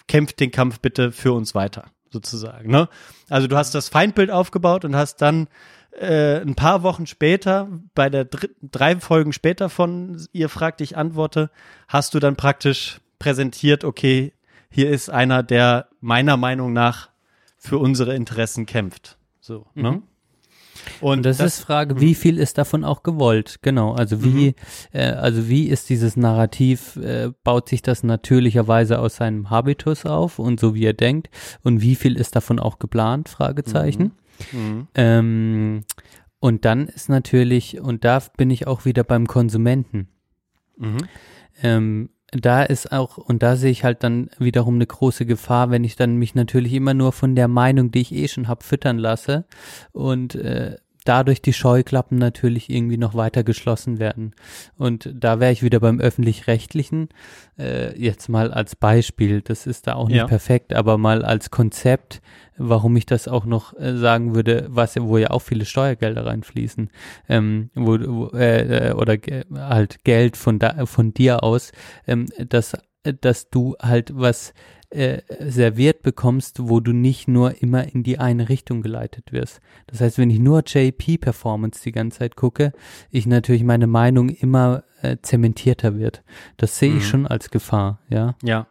[0.07, 2.72] kämpft den Kampf bitte für uns weiter, sozusagen.
[2.72, 2.89] Ne?
[3.30, 5.49] Also du hast das Feindbild aufgebaut und hast dann
[5.99, 10.97] äh, ein paar Wochen später, bei der dr drei Folgen später von ihr fragt, ich
[10.97, 11.49] antworte,
[11.88, 14.34] hast du dann praktisch präsentiert, okay,
[14.69, 17.09] hier ist einer, der meiner Meinung nach
[17.57, 19.17] für unsere Interessen kämpft.
[19.39, 19.91] So, ne?
[19.91, 20.03] Mhm.
[21.01, 23.59] Und das, ist Frage, wie viel ist davon auch gewollt?
[23.61, 24.55] Genau, also wie,
[24.91, 30.38] äh, also wie ist dieses Narrativ, äh, baut sich das natürlicherweise aus seinem Habitus auf
[30.38, 31.30] und so wie er denkt
[31.63, 33.30] und wie viel ist davon auch geplant?
[33.30, 34.03] Fragezeichen.
[34.03, 34.11] Mhm.
[34.95, 35.84] Ähm,
[36.40, 40.10] und dann ist natürlich, und da bin ich auch wieder beim Konsumenten.
[40.78, 40.98] Mhm.
[41.62, 45.84] Ähm, da ist auch, und da sehe ich halt dann wiederum eine große Gefahr, wenn
[45.84, 48.97] ich dann mich natürlich immer nur von der Meinung, die ich eh schon hab, füttern
[48.97, 49.46] lasse
[49.91, 54.34] und äh, dadurch die Scheuklappen natürlich irgendwie noch weiter geschlossen werden.
[54.77, 57.09] Und da wäre ich wieder beim öffentlich-rechtlichen,
[57.57, 60.27] äh, jetzt mal als Beispiel, das ist da auch nicht Ja.
[60.27, 62.21] perfekt, aber mal als Konzept,
[62.57, 66.89] warum ich das auch noch äh, sagen würde, was wo ja auch viele Steuergelder reinfließen,
[67.29, 71.71] ähm, wo, wo äh, äh, oder ge- halt Geld von da, von dir aus,
[72.07, 72.73] ähm, dass
[73.21, 74.53] dass du halt was
[74.96, 79.60] äh, serviert bekommst, wo du nicht nur immer in die eine Richtung geleitet wirst.
[79.88, 82.72] Das heißt, wenn ich nur JP-Performance die ganze Zeit gucke,
[83.12, 86.24] ich natürlich meine Meinung immer äh, zementierter wird.
[86.57, 86.98] Das sehe Mhm.
[86.98, 88.36] ich schon als Gefahr, ja.
[88.44, 88.68] Ja.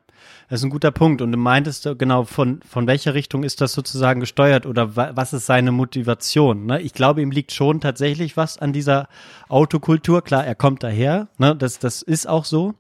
[0.48, 1.20] Das ist ein guter Punkt.
[1.20, 5.34] Und du meintest genau, von, von welcher Richtung ist das sozusagen gesteuert oder wa was
[5.34, 6.64] ist seine Motivation?
[6.66, 6.80] Ne?
[6.80, 9.08] Ich glaube, ihm liegt schon tatsächlich was an dieser
[9.48, 10.22] Autokultur.
[10.22, 11.54] Klar, er kommt daher, ne?
[11.54, 12.74] das, das ist auch so.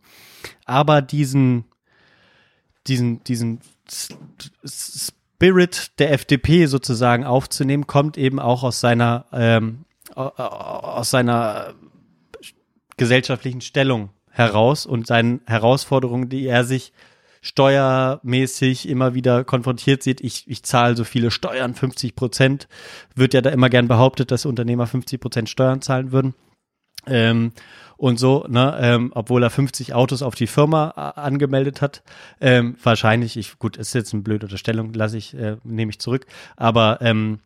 [0.64, 1.64] Aber diesen,
[2.86, 3.60] diesen, diesen
[4.66, 11.74] Spirit der FDP sozusagen aufzunehmen, kommt eben auch aus seiner, ähm, aus seiner
[12.96, 16.92] gesellschaftlichen Stellung heraus und seinen Herausforderungen, die er sich
[17.40, 20.22] steuermäßig immer wieder konfrontiert sieht.
[20.22, 22.68] Ich, ich zahle so viele Steuern, 50 Prozent.
[23.14, 26.34] Wird ja da immer gern behauptet, dass Unternehmer 50 Prozent Steuern zahlen würden.
[27.06, 27.52] Ähm,
[27.96, 32.02] und so, ne, ähm, obwohl er 50 Autos auf die Firma äh, angemeldet hat.
[32.40, 36.26] Ähm, wahrscheinlich, ich, gut, ist jetzt eine blöde Unterstellung, lasse ich, äh, nehme ich zurück.
[36.56, 37.40] Aber ähm,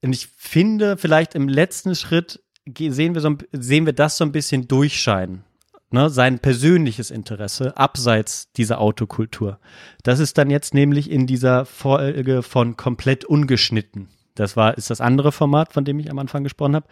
[0.00, 2.42] ich finde, vielleicht im letzten Schritt
[2.78, 5.44] sehen wir, so, sehen wir das so ein bisschen durchscheinen
[5.90, 9.58] ne, sein persönliches Interesse abseits dieser Autokultur.
[10.02, 14.08] Das ist dann jetzt nämlich in dieser Folge von komplett ungeschnitten.
[14.34, 16.86] Das war, ist das andere Format, von dem ich am Anfang gesprochen habe.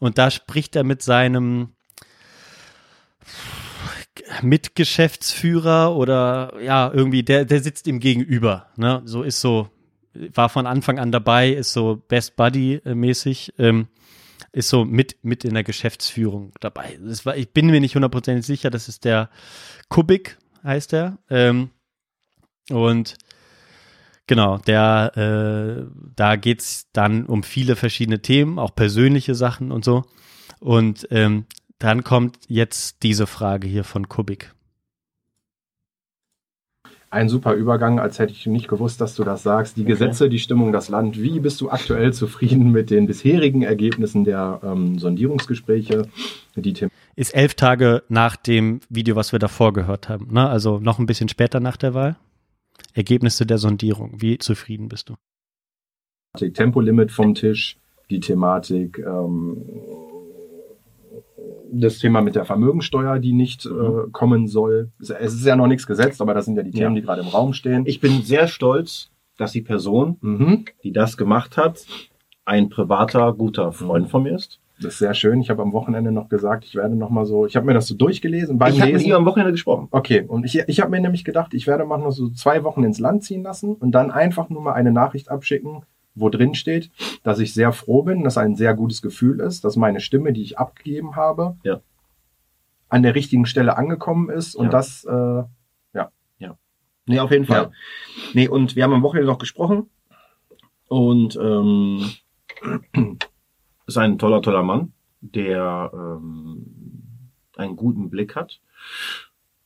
[0.00, 1.74] Und da spricht er mit seinem
[4.42, 8.66] Mitgeschäftsführer oder ja, irgendwie, der, der sitzt ihm gegenüber.
[8.76, 9.02] Ne?
[9.04, 9.68] So ist so,
[10.34, 13.54] war von Anfang an dabei, ist so Best Buddy-mäßig.
[13.58, 13.88] Ähm,
[14.52, 16.98] ist so mit, mit in der Geschäftsführung dabei.
[17.24, 19.30] War, ich bin mir nicht hundertprozentig sicher, das ist der
[19.88, 21.18] Kubik, heißt er.
[21.28, 21.70] Ähm,
[22.70, 23.16] und
[24.26, 30.04] genau, der, äh, da geht's dann um viele verschiedene Themen, auch persönliche Sachen und so.
[30.60, 31.46] Und ähm,
[31.78, 34.52] dann kommt jetzt diese Frage hier von Kubik
[37.10, 39.76] ein super Übergang, als hätte ich nicht gewusst, dass du das sagst.
[39.76, 41.20] Die Gesetze, die Stimmung, das Land.
[41.20, 46.08] Wie bist du aktuell zufrieden mit den bisherigen Ergebnissen der ähm, Sondierungsgespräche?
[46.54, 50.28] Die ist elf Tage nach dem Video, was wir davor gehört haben.
[50.32, 50.48] Ne?
[50.48, 52.16] Also noch ein bisschen später nach der Wahl.
[52.92, 54.20] Ergebnisse der Sondierung.
[54.20, 55.14] Wie zufrieden bist du?
[56.52, 57.78] Tempolimit vom Tisch,
[58.10, 59.64] die Thematik ähm,
[61.70, 64.12] das Thema mit der Vermögensteuer, die nicht äh, mhm.
[64.12, 64.90] kommen soll.
[65.00, 67.00] Es ist ja noch nichts gesetzt, aber das sind ja die Themen, ja.
[67.00, 67.84] die gerade im Raum stehen.
[67.86, 70.64] Ich bin sehr stolz, dass die Person, mhm.
[70.82, 71.86] die das gemacht hat,
[72.44, 74.10] ein privater, guter Freund mhm.
[74.10, 74.60] von mir ist.
[74.80, 75.40] Das ist sehr schön.
[75.40, 77.88] Ich habe am Wochenende noch gesagt, ich werde noch mal so, ich habe mir das
[77.88, 79.88] so durchgelesen beim ich habe mit ihm am Wochenende gesprochen.
[79.90, 82.84] Okay, und ich, ich habe mir nämlich gedacht, ich werde mal noch so zwei Wochen
[82.84, 85.82] ins Land ziehen lassen und dann einfach nur mal eine Nachricht abschicken,
[86.20, 86.90] wo drin steht,
[87.22, 90.42] dass ich sehr froh bin, dass ein sehr gutes Gefühl ist, dass meine Stimme, die
[90.42, 91.80] ich abgegeben habe, ja.
[92.88, 94.70] an der richtigen Stelle angekommen ist und ja.
[94.70, 96.10] das, äh, ja.
[96.38, 96.56] Ja.
[97.06, 97.64] Nee, auf jeden Fall.
[97.64, 97.70] Ja.
[98.34, 99.88] Nee, und wir haben am Wochenende noch gesprochen
[100.88, 102.10] und ähm,
[103.86, 106.66] ist ein toller, toller Mann, der ähm,
[107.56, 108.60] einen guten Blick hat.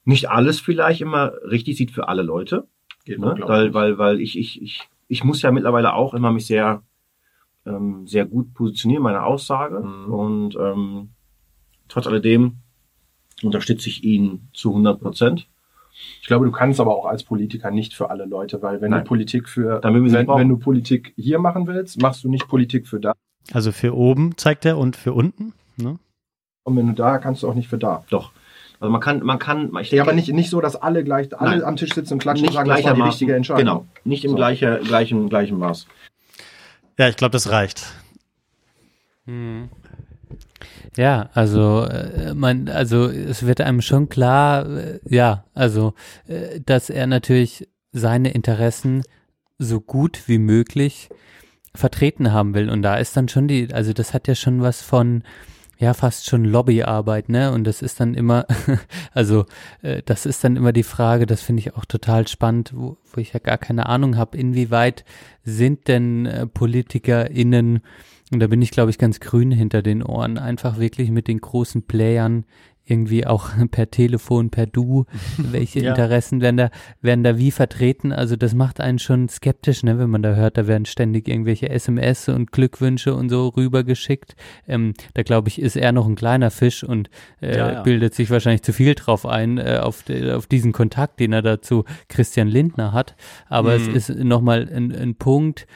[0.04, 2.66] Nicht alles vielleicht immer richtig sieht für alle Leute.
[3.04, 3.36] Geht ne?
[3.40, 6.82] Weil, weil, weil ich, ich, ich ich muss ja mittlerweile auch immer mich sehr,
[7.66, 9.80] ähm, sehr gut positionieren, meine Aussage.
[9.80, 10.12] Mhm.
[10.12, 11.10] Und ähm,
[11.88, 12.58] trotz alledem
[13.42, 15.48] unterstütze ich ihn zu 100 Prozent.
[16.20, 19.04] Ich glaube, du kannst aber auch als Politiker nicht für alle Leute, weil wenn Nein.
[19.04, 22.98] du Politik für, wenn, wenn, du Politik hier machen willst, machst du nicht Politik für
[22.98, 23.12] da.
[23.52, 25.52] Also für oben zeigt er und für unten.
[25.76, 25.98] Ne?
[26.64, 28.04] Und wenn du da, kannst du auch nicht für da.
[28.08, 28.32] Doch.
[28.82, 29.66] Also man kann, man kann.
[29.80, 31.62] Ich denke, ja, aber nicht, nicht so, dass alle gleich, alle Nein.
[31.62, 33.60] am Tisch sitzen und klatschen und sagen, das war die richtige Entscheidung.
[33.60, 34.36] Genau, nicht im so.
[34.36, 35.86] gleichen, gleichen, gleichen Maß.
[36.98, 37.84] Ja, ich glaube, das reicht.
[39.26, 39.68] Hm.
[40.96, 45.94] Ja, also äh, man, also es wird einem schon klar, äh, ja, also
[46.26, 49.04] äh, dass er natürlich seine Interessen
[49.58, 51.08] so gut wie möglich
[51.72, 54.82] vertreten haben will und da ist dann schon die, also das hat ja schon was
[54.82, 55.22] von
[55.82, 57.52] ja fast schon Lobbyarbeit, ne?
[57.52, 58.46] Und das ist dann immer,
[59.12, 59.46] also
[59.82, 63.20] äh, das ist dann immer die Frage, das finde ich auch total spannend, wo, wo
[63.20, 65.04] ich ja gar keine Ahnung habe, inwieweit
[65.44, 67.80] sind denn äh, PolitikerInnen,
[68.32, 71.42] und da bin ich, glaube ich, ganz grün hinter den Ohren, einfach wirklich mit den
[71.42, 72.46] großen Playern
[72.92, 75.06] irgendwie auch per Telefon, per Du,
[75.38, 75.90] welche ja.
[75.90, 78.12] Interessen werden da, werden da wie vertreten.
[78.12, 81.70] Also das macht einen schon skeptisch, ne, wenn man da hört, da werden ständig irgendwelche
[81.70, 84.36] SMS und Glückwünsche und so rübergeschickt.
[84.68, 87.08] Ähm, da glaube ich, ist er noch ein kleiner Fisch und
[87.40, 87.82] äh, ja, ja.
[87.82, 91.42] bildet sich wahrscheinlich zu viel drauf ein, äh, auf, de, auf diesen Kontakt, den er
[91.42, 93.16] dazu Christian Lindner hat.
[93.48, 93.94] Aber mhm.
[93.94, 95.66] es ist nochmal ein, ein Punkt,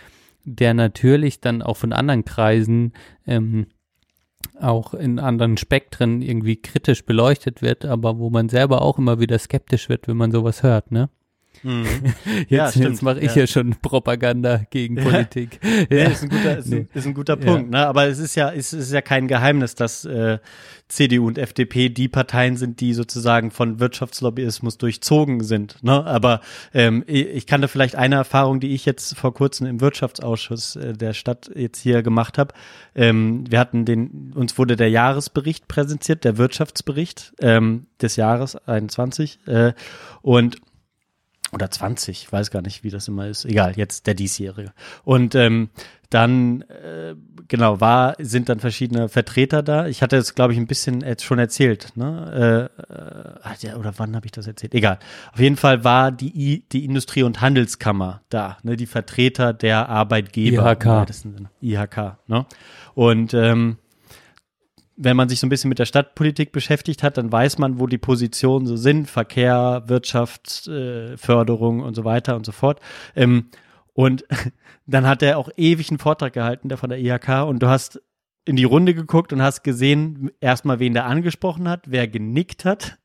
[0.45, 2.93] der natürlich dann auch von anderen Kreisen
[3.27, 3.67] ähm,
[4.61, 9.39] auch in anderen Spektren irgendwie kritisch beleuchtet wird, aber wo man selber auch immer wieder
[9.39, 11.09] skeptisch wird, wenn man sowas hört, ne?
[11.67, 11.87] Mhm.
[12.49, 13.33] Jetzt, Ja, jetzt mache ich ja.
[13.35, 15.59] hier schon Propaganda gegen Politik.
[15.91, 16.77] Ja, ist ein guter, ist, Nee.
[16.77, 17.45] ein, ist ein guter Ja.
[17.45, 17.71] Punkt.
[17.71, 17.87] Ne?
[17.87, 20.39] Aber es ist ja, es ist ja kein Geheimnis, dass äh,
[20.89, 25.83] CDU und FDP die Parteien sind, die sozusagen von Wirtschaftslobbyismus durchzogen sind.
[25.83, 26.05] Ne?
[26.07, 26.41] Aber
[26.73, 31.13] ähm, ich da vielleicht eine Erfahrung, die ich jetzt vor kurzem im Wirtschaftsausschuss äh, der
[31.13, 32.55] Stadt jetzt hier gemacht habe.
[32.95, 39.41] Ähm, wir hatten den, uns wurde der Jahresbericht präsentiert, der Wirtschaftsbericht ähm, des Jahres 21
[39.47, 39.73] äh,
[40.23, 40.59] und
[41.53, 43.45] oder 20, ich weiß gar nicht, wie das immer ist.
[43.45, 44.73] Egal, jetzt der diesjährige.
[45.05, 45.71] Und ähm,
[46.11, 47.15] dann, äh,
[47.49, 49.87] genau, war, sind dann verschiedene Vertreter da.
[49.87, 52.71] Ich hatte es, glaube ich, ein bisschen jetzt schon erzählt, ne?
[53.51, 54.75] Äh, äh, oder wann habe ich das erzählt?
[54.75, 54.99] Egal.
[55.33, 58.77] Auf jeden Fall war die, I, die Industrie- und Handelskammer da, ne?
[58.77, 60.73] Die Vertreter der Arbeitgeber.
[60.73, 60.85] IHK.
[60.85, 61.51] im weitesten Sinne.
[61.61, 62.47] IHK, ne?
[62.95, 63.79] Und ähm,
[64.97, 67.87] wenn man sich so ein bisschen mit der Stadtpolitik beschäftigt hat, dann weiß man, wo
[67.87, 72.81] die Positionen so sind, Verkehr, Wirtschaft, äh, Förderung und so weiter und so fort.
[73.15, 73.51] Ähm,
[73.93, 74.25] und
[74.87, 78.01] dann hat er auch ewig einen Vortrag gehalten, der von der IHK, und du hast
[78.47, 82.99] in die Runde geguckt und hast gesehen, erstmal, wen der angesprochen hat, wer genickt hat.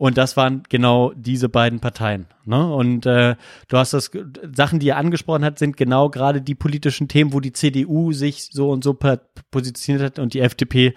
[0.00, 2.24] Und das waren genau diese beiden Parteien.
[2.46, 2.74] Ne?
[2.74, 3.36] Und äh,
[3.68, 4.10] du hast das,
[4.56, 8.48] Sachen, die er angesprochen hat, sind genau gerade die politischen Themen, wo die CDU sich
[8.50, 8.96] so und so
[9.50, 10.94] positioniert hat und die FDP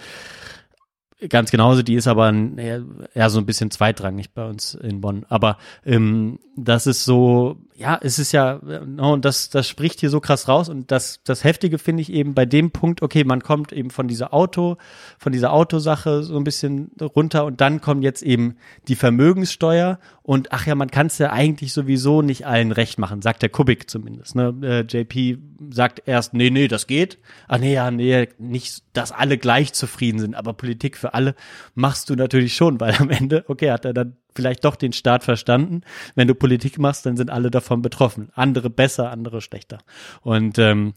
[1.28, 2.84] ganz genauso, die ist aber eher,
[3.14, 5.26] eher so ein bisschen zweitrangig bei uns in Bonn.
[5.28, 10.10] Aber ähm, das ist so, ja, es ist ja, äh, und das, das spricht hier
[10.10, 10.70] so krass raus.
[10.70, 14.08] Und das, das Heftige finde ich eben bei dem Punkt, okay, man kommt eben von
[14.08, 14.78] dieser Auto,
[15.18, 18.56] von dieser Autosache so ein bisschen runter und dann kommt jetzt eben
[18.88, 23.22] die Vermögenssteuer und ach ja, man kann es ja eigentlich sowieso nicht allen recht machen,
[23.22, 24.36] sagt der Kubik zumindest.
[24.36, 24.54] Ne?
[24.62, 25.40] Äh, JP
[25.72, 27.18] sagt erst, nee, nee, das geht.
[27.48, 31.36] Ach nee, ja, nee, nicht, dass alle gleich zufrieden sind, aber Politik für alle
[31.76, 35.24] machst du natürlich schon, weil am Ende, okay, hat er dann vielleicht doch den Staat
[35.24, 35.82] verstanden.
[36.16, 38.30] Wenn du Politik machst, dann sind alle davon betroffen.
[38.34, 39.80] Andere besser, andere schlechter.
[40.22, 40.94] Und ähm,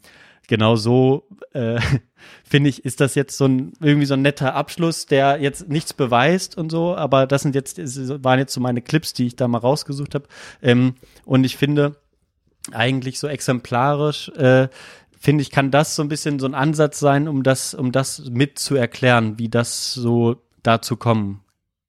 [0.49, 1.81] genau so äh,
[2.45, 5.93] finde ich, ist das jetzt so ein irgendwie so ein netter Abschluss, der jetzt nichts
[5.93, 7.79] beweist und so, aber das sind jetzt
[8.25, 10.27] waren jetzt so meine Clips, die ich da mal rausgesucht habe.
[10.63, 11.97] Ähm, und ich finde
[12.73, 14.69] eigentlich so exemplarisch äh,
[15.27, 18.31] finde ich, kann das so ein bisschen so ein Ansatz sein, um das, um das
[18.31, 21.43] mit zu erklären, wie das so dazu kommen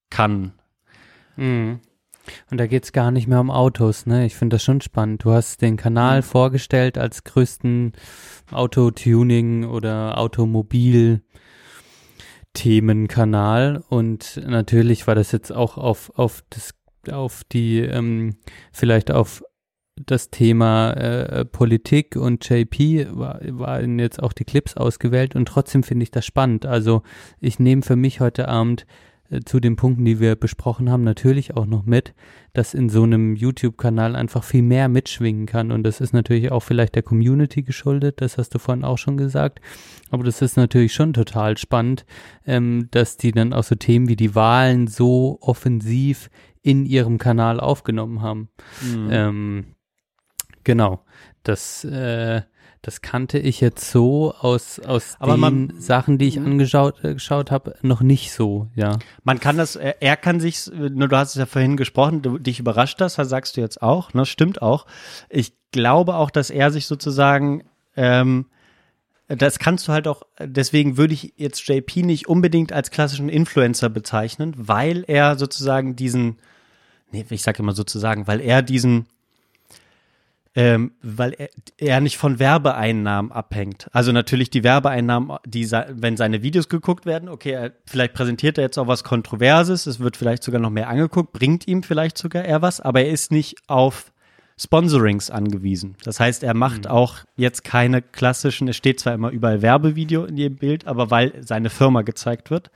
[0.09, 0.53] kann.
[1.37, 1.79] Mhm.
[2.51, 4.25] Und da geht's gar nicht mehr um Autos, ne?
[4.25, 5.23] Ich finde das schon spannend.
[5.23, 7.93] Du hast den Kanal vorgestellt als größten
[8.51, 11.21] Autotuning oder Automobil
[12.53, 16.73] Themenkanal und natürlich war das jetzt auch auf auf das
[17.11, 18.37] auf die ähm,
[18.71, 19.43] vielleicht auf
[19.95, 25.83] das Thema äh, Politik und JP war, waren jetzt auch die Clips ausgewählt und trotzdem
[25.83, 26.65] finde ich das spannend.
[26.65, 27.03] Also
[27.39, 28.87] ich nehme für mich heute Abend
[29.45, 32.13] zu den Punkten, die wir besprochen haben, natürlich auch noch mit,
[32.53, 35.71] dass in so einem YouTube-Kanal einfach viel mehr mitschwingen kann.
[35.71, 39.17] Und das ist natürlich auch vielleicht der Community geschuldet, das hast du vorhin auch schon
[39.17, 39.59] gesagt.
[40.11, 42.05] Aber das ist natürlich schon total spannend,
[42.45, 46.29] ähm, dass die dann auch so Themen wie die Wahlen so offensiv
[46.61, 48.49] in ihrem Kanal aufgenommen haben.
[48.81, 49.09] Mhm.
[49.11, 49.65] Ähm,
[50.63, 51.03] genau.
[51.43, 52.41] Das, äh,
[52.81, 57.13] das kannte ich jetzt so aus, aus Aber den man- Sachen, die ich angeschaut äh,
[57.13, 58.97] geschaut habe, noch nicht so, ja.
[59.23, 62.37] Man kann das, er, er kann sich, nur du hast es ja vorhin gesprochen, du,
[62.37, 64.85] dich überrascht das, das sagst du jetzt auch, ne, stimmt auch.
[65.29, 67.63] Ich glaube auch, dass er sich sozusagen,
[67.95, 68.45] ähm,
[69.27, 73.89] das kannst du halt auch, deswegen würde ich jetzt JP nicht unbedingt als klassischen Influencer
[73.89, 76.37] bezeichnen, weil er sozusagen diesen,
[77.11, 79.07] nee, ich sage immer sozusagen, weil er diesen,
[80.57, 83.89] ähm, weil er, er nicht von Werbeeinnahmen abhängt.
[83.91, 88.63] Also natürlich die Werbeeinnahmen, die wenn seine Videos geguckt werden, okay, er, vielleicht präsentiert er
[88.63, 92.43] jetzt auch was Kontroverses, es wird vielleicht sogar noch mehr angeguckt, bringt ihm vielleicht sogar
[92.43, 94.11] eher was, aber er ist nicht auf
[94.59, 95.95] Sponsorings angewiesen.
[96.03, 100.37] Das heißt, er macht auch jetzt keine klassischen, es steht zwar immer überall Werbevideo in
[100.37, 102.71] jedem Bild, aber weil seine Firma gezeigt wird,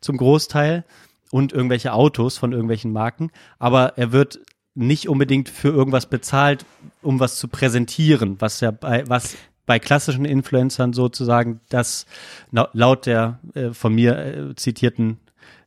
[0.00, 0.86] zum Großteil
[1.30, 4.40] und irgendwelche Autos von irgendwelchen Marken, aber er wird
[4.76, 6.64] nicht unbedingt für irgendwas bezahlt,
[7.02, 12.06] um was zu präsentieren, was ja bei, was bei klassischen Influencern sozusagen das
[12.50, 15.18] laut der äh, von mir äh, zitierten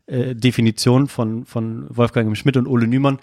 [0.05, 2.35] äh, Definition von, von Wolfgang.
[2.37, 3.19] Schmidt und Ole Nümann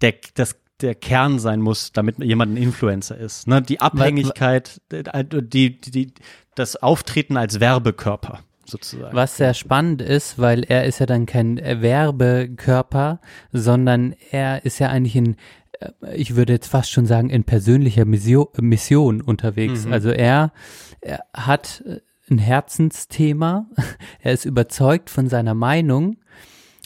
[0.00, 3.46] der, das, der Kern sein muss, damit jemand ein Influencer ist.
[3.46, 3.62] Ne?
[3.62, 6.12] Die Abhängigkeit, äh, die, die, die,
[6.54, 8.40] das Auftreten als Werbekörper
[8.70, 9.14] sozusagen.
[9.14, 13.20] Was sehr spannend ist, weil er ist ja dann kein Werbekörper,
[13.52, 15.36] sondern er ist ja eigentlich in,
[15.80, 19.86] äh, ich würde jetzt fast schon sagen, in persönlicher Mission, Mission unterwegs.
[19.86, 19.92] Mhm.
[19.92, 20.52] Also er,
[21.00, 23.66] er hat äh, ein Herzensthema,
[24.22, 26.18] er ist überzeugt von seiner Meinung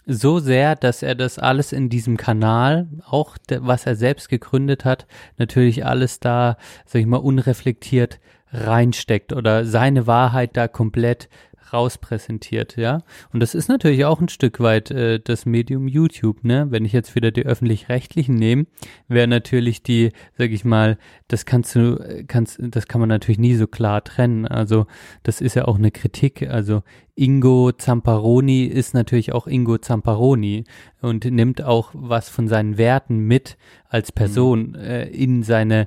[0.07, 5.07] so sehr, dass er das alles in diesem Kanal, auch was er selbst gegründet hat,
[5.37, 8.21] natürlich alles da, sag ich mal, unreflektiert
[8.53, 11.29] reinsteckt oder seine Wahrheit da komplett
[11.73, 13.03] rauspräsentiert, ja.
[13.33, 16.67] Und das ist natürlich auch ein Stück weit äh, das Medium YouTube, ne?
[16.71, 18.67] Wenn ich jetzt wieder die öffentlich-rechtlichen nehme,
[19.09, 23.55] wäre natürlich die, sag ich mal, das kannst du, kannst, das kann man natürlich nie
[23.55, 24.47] so klar trennen.
[24.47, 24.87] Also
[25.23, 26.49] das ist ja auch eine Kritik.
[26.49, 26.83] Also
[27.15, 30.65] Ingo Zamparoni ist natürlich auch Ingo Zamparoni
[31.01, 33.57] und nimmt auch was von seinen Werten mit
[33.89, 34.75] als Person mhm.
[34.77, 35.87] äh, in seine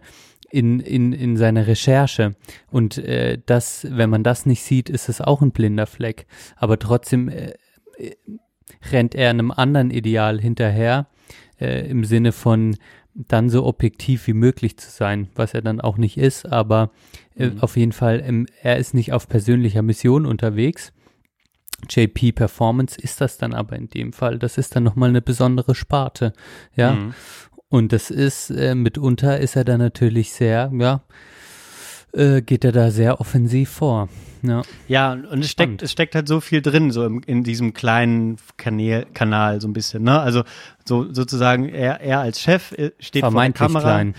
[0.55, 2.35] in, in, in seine Recherche.
[2.71, 6.27] Und äh, das, wenn man das nicht sieht, ist es auch ein blinder Fleck.
[6.55, 7.53] Aber trotzdem äh,
[7.97, 8.15] äh,
[8.89, 11.07] rennt er einem anderen Ideal hinterher,
[11.59, 12.77] äh, im Sinne von
[13.13, 16.91] dann so objektiv wie möglich zu sein, was er dann auch nicht ist, aber
[17.35, 17.59] äh, mhm.
[17.61, 20.91] auf jeden Fall, ähm, er ist nicht auf persönlicher Mission unterwegs.
[21.89, 24.39] JP Performance ist das dann aber in dem Fall.
[24.39, 26.33] Das ist dann nochmal eine besondere Sparte,
[26.75, 26.93] ja.
[26.93, 27.13] Mhm.
[27.75, 31.01] Und das ist, äh, mitunter ist er da natürlich sehr, ja,
[32.13, 34.07] äh, geht er da sehr offensiv vor.
[34.43, 37.73] Ja, ja und es steckt, es steckt halt so viel drin, so im, in diesem
[37.73, 40.21] kleinen Kanal, Kanal so ein bisschen, ne?
[40.21, 40.43] Also
[40.85, 43.81] so sozusagen er, er als Chef äh, steht vor der Kamera.
[43.81, 44.15] Klein.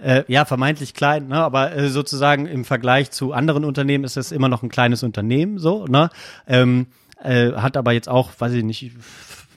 [0.00, 1.42] Äh, ja, vermeintlich klein, ne?
[1.42, 5.58] aber äh, sozusagen im Vergleich zu anderen Unternehmen ist es immer noch ein kleines Unternehmen,
[5.58, 6.10] so, ne?
[6.46, 6.86] Ähm,
[7.20, 8.92] äh, hat aber jetzt auch, weiß ich nicht,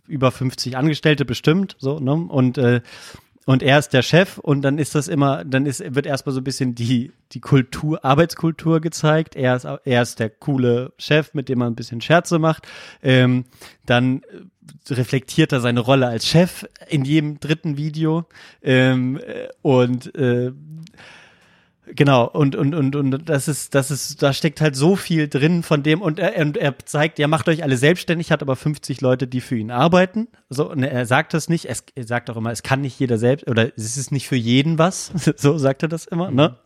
[0.08, 2.14] über 50 Angestellte bestimmt, so, ne?
[2.14, 2.82] Und äh,
[3.46, 6.40] und er ist der Chef und dann ist das immer, dann ist, wird erstmal so
[6.40, 9.36] ein bisschen die, die Kultur, Arbeitskultur gezeigt.
[9.36, 12.68] Er ist, er ist der coole Chef, mit dem man ein bisschen Scherze macht.
[13.02, 13.46] Ähm,
[13.86, 14.22] dann
[14.90, 18.26] reflektiert er seine Rolle als Chef in jedem dritten Video.
[18.62, 19.20] Ähm,
[19.62, 20.52] und äh,
[21.86, 25.64] Genau, und, und, und, und das ist, das ist, da steckt halt so viel drin
[25.64, 29.02] von dem und er, und er zeigt, ja, macht euch alle selbstständig, hat aber 50
[29.02, 30.30] Leute, die für ihn arbeiten.
[30.50, 33.18] So, und er sagt das nicht, es, er sagt auch immer, es kann nicht jeder
[33.18, 35.12] selbst, oder es ist nicht für jeden was.
[35.36, 36.58] So sagt er das immer, ne?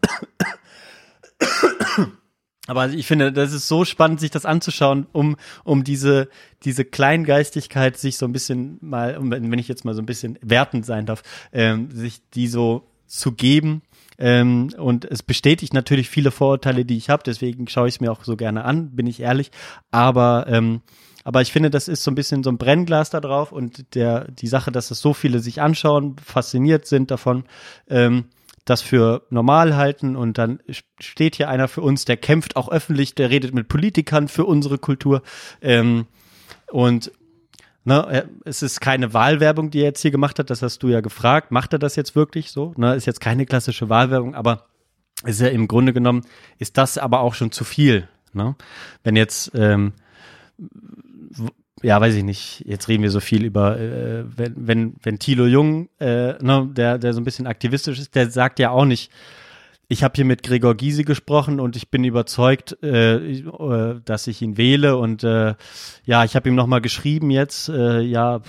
[2.67, 6.27] Aber ich finde, das ist so spannend, sich das anzuschauen, um, um diese,
[6.63, 10.85] diese Kleingeistigkeit sich so ein bisschen mal, wenn ich jetzt mal so ein bisschen wertend
[10.85, 11.23] sein darf,
[11.53, 13.81] ähm, sich die so zu geben
[14.17, 18.11] ähm, und es bestätigt natürlich viele Vorurteile, die ich habe, deswegen schaue ich es mir
[18.11, 19.51] auch so gerne an, bin ich ehrlich.
[19.91, 20.81] Aber ähm,
[21.27, 24.31] aber ich finde, das ist so ein bisschen so ein Brennglas da drauf und der,
[24.31, 27.43] die Sache, dass es so viele sich anschauen, fasziniert sind davon,
[27.89, 28.29] ähm,
[28.63, 30.59] das für normal halten und dann
[31.01, 34.77] steht hier einer für uns, der kämpft auch öffentlich, der redet mit Politikern für unsere
[34.77, 35.21] Kultur.
[35.61, 36.05] Ähm,
[36.71, 37.11] und
[37.87, 40.99] Ne, es ist keine Wahlwerbung, die er jetzt hier gemacht hat, das hast du ja
[40.99, 41.51] gefragt.
[41.51, 42.73] Macht er das jetzt wirklich so?
[42.75, 44.65] Ne, ist jetzt keine klassische Wahlwerbung, aber
[45.23, 46.25] ist ja im Grunde genommen,
[46.57, 48.09] ist das aber auch schon zu viel.
[48.33, 48.57] Ne?
[49.05, 49.93] Wenn jetzt, ähm,
[51.81, 55.45] ja, weiß ich nicht, jetzt reden wir so viel über, äh, wenn, wenn, wenn Thilo
[55.45, 59.13] Jung, äh, ne, der, der so ein bisschen aktivistisch ist, der sagt ja auch nicht,
[59.89, 64.41] ich habe hier mit Gregor Gysi gesprochen und ich bin überzeugt, äh, äh, dass ich
[64.41, 64.97] ihn wähle.
[64.97, 65.55] Und äh,
[66.03, 68.41] ja, ich habe ihm nochmal geschrieben jetzt, äh, ja,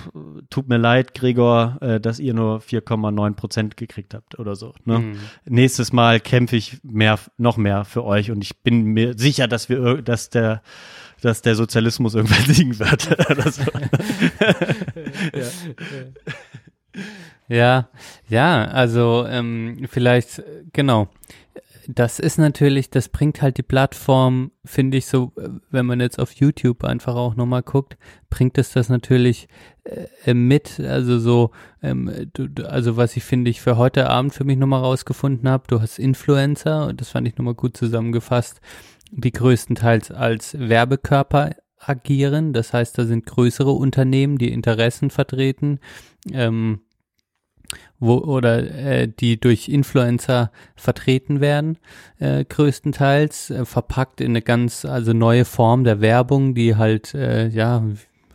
[0.51, 4.75] tut mir leid, Gregor, äh, dass ihr nur 4,9 Prozent gekriegt habt oder so.
[4.85, 4.99] Ne?
[4.99, 5.19] Mhm.
[5.45, 9.69] Nächstes Mal kämpfe ich mehr, noch mehr für euch und ich bin mir sicher, dass
[9.69, 10.63] wir, dass der
[11.21, 13.09] dass der Sozialismus irgendwann siegen wird.
[15.35, 15.49] ja, ja,
[17.49, 21.09] ja, also ähm, vielleicht, genau
[21.91, 25.33] das ist natürlich, das bringt halt die Plattform, finde ich so,
[25.71, 27.97] wenn man jetzt auf YouTube einfach auch nochmal guckt,
[28.29, 29.49] bringt es das natürlich
[30.25, 30.79] äh, mit.
[30.81, 31.51] Also so,
[31.83, 35.65] ähm, du, also was ich finde ich für heute Abend für mich nochmal rausgefunden habe,
[35.67, 38.61] du hast Influencer, und das fand ich nochmal gut zusammengefasst,
[39.11, 42.53] die größtenteils als Werbekörper agieren.
[42.53, 45.81] Das heißt, da sind größere Unternehmen, die Interessen vertreten.
[46.31, 46.81] Ähm,
[47.99, 51.79] wo oder äh, die durch Influencer vertreten werden,
[52.19, 57.49] äh, größtenteils äh, verpackt in eine ganz also neue Form der Werbung, die halt äh,
[57.49, 57.83] ja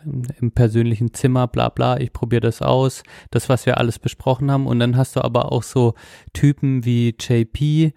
[0.06, 4.68] im persönlichen Zimmer, bla bla, ich probiere das aus, das, was wir alles besprochen haben.
[4.68, 5.94] Und dann hast du aber auch so
[6.34, 7.94] Typen wie JP,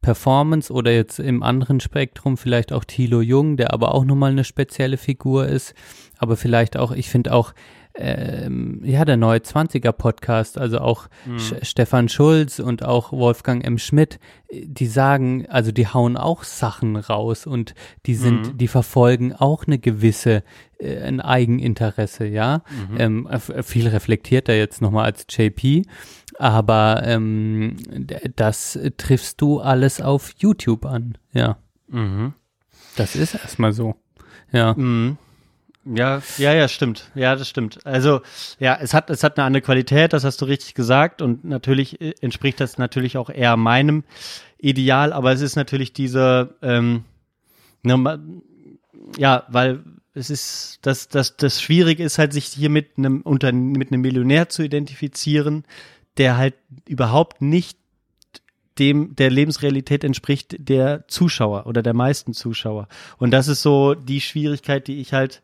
[0.00, 4.44] Performance oder jetzt im anderen Spektrum vielleicht auch Thilo Jung, der aber auch nochmal eine
[4.44, 5.74] spezielle Figur ist.
[6.18, 7.52] Aber vielleicht auch, ich finde auch
[7.98, 11.38] ähm, ja, der neue 20er Podcast, also auch mhm.
[11.62, 13.76] Stefan Schulz und auch Wolfgang M.
[13.76, 14.20] Schmidt,
[14.52, 17.74] die sagen, also die hauen auch Sachen raus und
[18.06, 18.58] die sind, mhm.
[18.58, 20.44] die verfolgen auch eine gewisse,
[20.78, 22.62] äh, ein Eigeninteresse, ja.
[22.90, 23.00] Mhm.
[23.00, 23.28] Ähm,
[23.62, 25.82] viel reflektierter jetzt nochmal als JP,
[26.38, 27.76] aber ähm,
[28.36, 31.58] das triffst du alles auf YouTube an, ja.
[31.88, 32.34] Mhm.
[32.96, 33.96] Das ist erstmal so,
[34.52, 34.74] ja.
[34.74, 35.18] Mhm.
[35.94, 37.10] Ja, ja, ja, stimmt.
[37.14, 37.84] Ja, das stimmt.
[37.86, 38.20] Also,
[38.58, 41.22] ja, es hat, es hat eine andere Qualität, das hast du richtig gesagt.
[41.22, 44.04] Und natürlich äh, entspricht das natürlich auch eher meinem
[44.58, 47.04] Ideal, aber es ist natürlich diese, ähm,
[47.82, 48.20] ne,
[49.16, 49.82] ja, weil
[50.14, 54.02] es ist, das, das, das Schwierige ist halt, sich hier mit einem Unter mit einem
[54.02, 55.64] Millionär zu identifizieren,
[56.18, 56.54] der halt
[56.88, 57.77] überhaupt nicht
[58.78, 62.88] dem der Lebensrealität entspricht der Zuschauer oder der meisten Zuschauer.
[63.18, 65.42] Und das ist so die Schwierigkeit, die ich halt,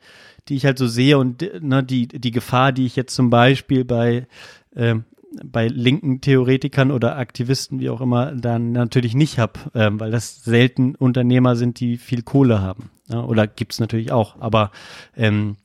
[0.48, 3.84] die ich halt so sehe und ne, die die Gefahr, die ich jetzt zum Beispiel
[3.84, 4.26] bei
[4.74, 5.04] ähm,
[5.42, 10.44] bei linken Theoretikern oder Aktivisten, wie auch immer, dann natürlich nicht habe, ähm, weil das
[10.44, 12.90] selten Unternehmer sind, die viel Kohle haben.
[13.08, 14.70] Ja, oder gibt's natürlich auch, aber
[15.16, 15.56] ähm,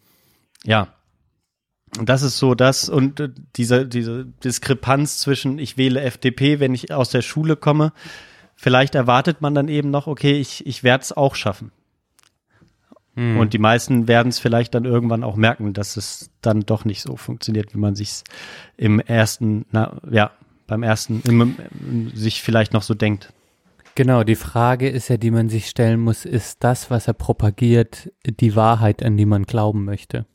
[0.66, 0.88] ja,
[2.02, 6.94] das ist so das und äh, diese, diese Diskrepanz zwischen ich wähle FDP, wenn ich
[6.94, 7.94] aus der Schule komme,
[8.56, 11.72] vielleicht erwartet man dann eben noch, okay, ich, ich werde es auch schaffen.
[13.16, 13.38] Hm.
[13.38, 17.02] Und die meisten werden es vielleicht dann irgendwann auch merken, dass es dann doch nicht
[17.02, 18.24] so funktioniert, wie man sich
[18.78, 20.32] im ersten, na, ja,
[20.68, 23.34] beim ersten, im, im, sich vielleicht noch so denkt.
[23.96, 28.12] Genau, die Frage ist ja, die man sich stellen muss, ist das, was er propagiert,
[28.26, 30.26] die Wahrheit, an die man glauben möchte?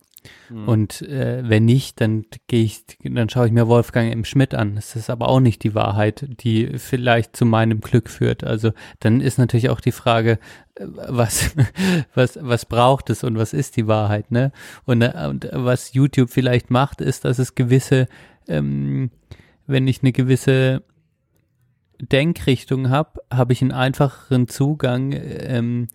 [0.51, 0.69] Mhm.
[0.69, 4.25] Und äh, wenn nicht, dann gehe ich, dann schaue ich mir Wolfgang M.
[4.25, 4.75] Schmidt an.
[4.77, 8.44] Das ist aber auch nicht die Wahrheit, die vielleicht zu meinem Glück führt.
[8.44, 10.39] Also dann ist natürlich auch die Frage,
[10.75, 11.55] äh, was,
[12.15, 14.53] was, was braucht es und was ist die Wahrheit, ne?
[14.85, 18.09] Und, äh, und was YouTube vielleicht macht, ist, dass es gewisse,
[18.49, 19.11] ähm,
[19.67, 20.83] wenn ich eine gewisse
[22.01, 25.89] Denkrichtung habe, habe ich einen einfacheren Zugang, ähm,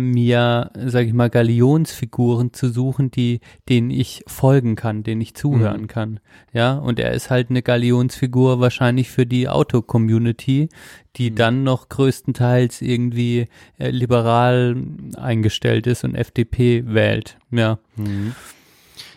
[0.00, 5.82] mir, sage ich mal, Galionsfiguren zu suchen, die, denen ich folgen kann, denen ich zuhören
[5.82, 5.86] Mhm.
[5.86, 6.20] kann.
[6.52, 10.68] Ja, und er ist halt eine Galionsfigur wahrscheinlich für die Auto-Community,
[11.16, 11.34] die Mhm.
[11.36, 13.48] dann noch größtenteils irgendwie
[13.78, 14.76] äh, liberal
[15.16, 17.36] eingestellt ist und FDP wählt.
[17.50, 17.78] Ja.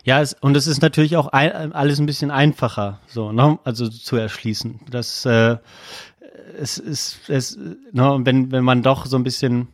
[0.04, 3.58] Ja, es, und es ist natürlich auch ein, alles ein bisschen einfacher, so, ne?
[3.64, 4.82] also zu erschließen.
[4.90, 5.58] Das, äh,
[6.60, 7.58] es ist, es,
[7.92, 8.20] ne?
[8.24, 9.68] wenn, wenn man doch so ein bisschen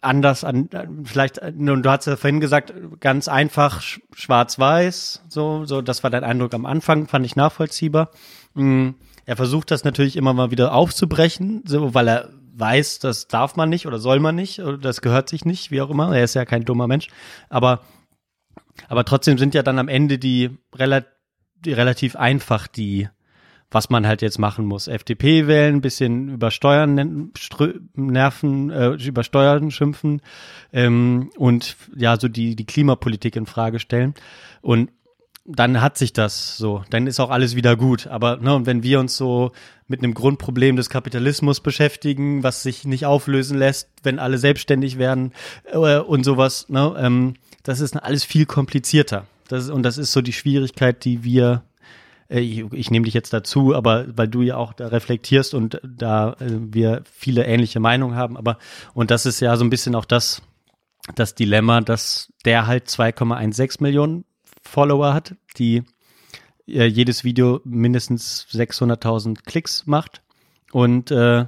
[0.00, 0.68] anders an,
[1.04, 6.02] vielleicht, äh, nun, du hast ja vorhin gesagt, ganz einfach sch- schwarz-weiß, so, so, das
[6.02, 8.10] war dein Eindruck am Anfang, fand ich nachvollziehbar.
[8.54, 8.90] Mm,
[9.26, 13.68] Er versucht das natürlich immer mal wieder aufzubrechen, so, weil er weiß, das darf man
[13.68, 16.16] nicht oder soll man nicht oder das gehört sich nicht, wie auch immer.
[16.16, 17.08] Er ist ja kein dummer Mensch,
[17.48, 17.80] aber
[18.88, 20.50] aber trotzdem sind ja dann am Ende die,
[21.64, 23.08] die relativ einfach die,
[23.70, 24.88] was man halt jetzt machen muss.
[24.88, 27.32] FDP wählen, bisschen über Steuern
[27.94, 30.22] nerven, äh, über Steuern schimpfen
[30.72, 34.14] ähm, und ja, so die, die Klimapolitik in Frage stellen.
[34.62, 34.90] Und
[35.44, 38.06] dann hat sich das so, dann ist auch alles wieder gut.
[38.06, 39.52] Aber ne, und wenn wir uns so
[39.86, 45.32] mit einem Grundproblem des Kapitalismus beschäftigen, was sich nicht auflösen lässt, wenn alle selbstständig werden
[45.72, 49.26] äh, und sowas, ne, ähm, das ist alles viel komplizierter.
[49.48, 51.62] Das, und das ist so die Schwierigkeit, die wir,
[52.28, 56.34] ich, ich nehme dich jetzt dazu, aber weil du ja auch da reflektierst und da
[56.34, 58.58] äh, wir viele ähnliche Meinungen haben, aber
[58.94, 60.42] und das ist ja so ein bisschen auch das,
[61.14, 64.24] das Dilemma, dass der halt 2,16 Millionen
[64.62, 65.84] Follower hat, die
[66.66, 70.22] äh, jedes Video mindestens 600.000 Klicks macht
[70.72, 71.46] und äh,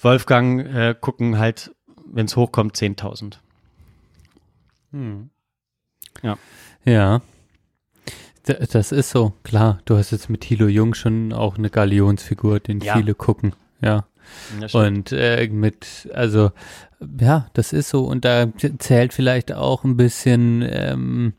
[0.00, 1.72] Wolfgang äh, gucken halt,
[2.04, 3.36] wenn es hochkommt, 10.000.
[4.90, 5.30] Hm.
[6.22, 6.36] Ja.
[6.84, 7.22] Ja.
[8.44, 9.78] Das ist so, klar.
[9.84, 12.96] Du hast jetzt mit Thilo Jung schon auch eine Galionsfigur, den Ja.
[12.96, 13.54] viele gucken.
[13.80, 14.04] Ja.
[14.72, 16.50] Und äh, mit, also,
[17.20, 18.04] ja, das ist so.
[18.04, 18.46] Und da
[18.78, 21.34] zählt vielleicht auch ein bisschen, ähm,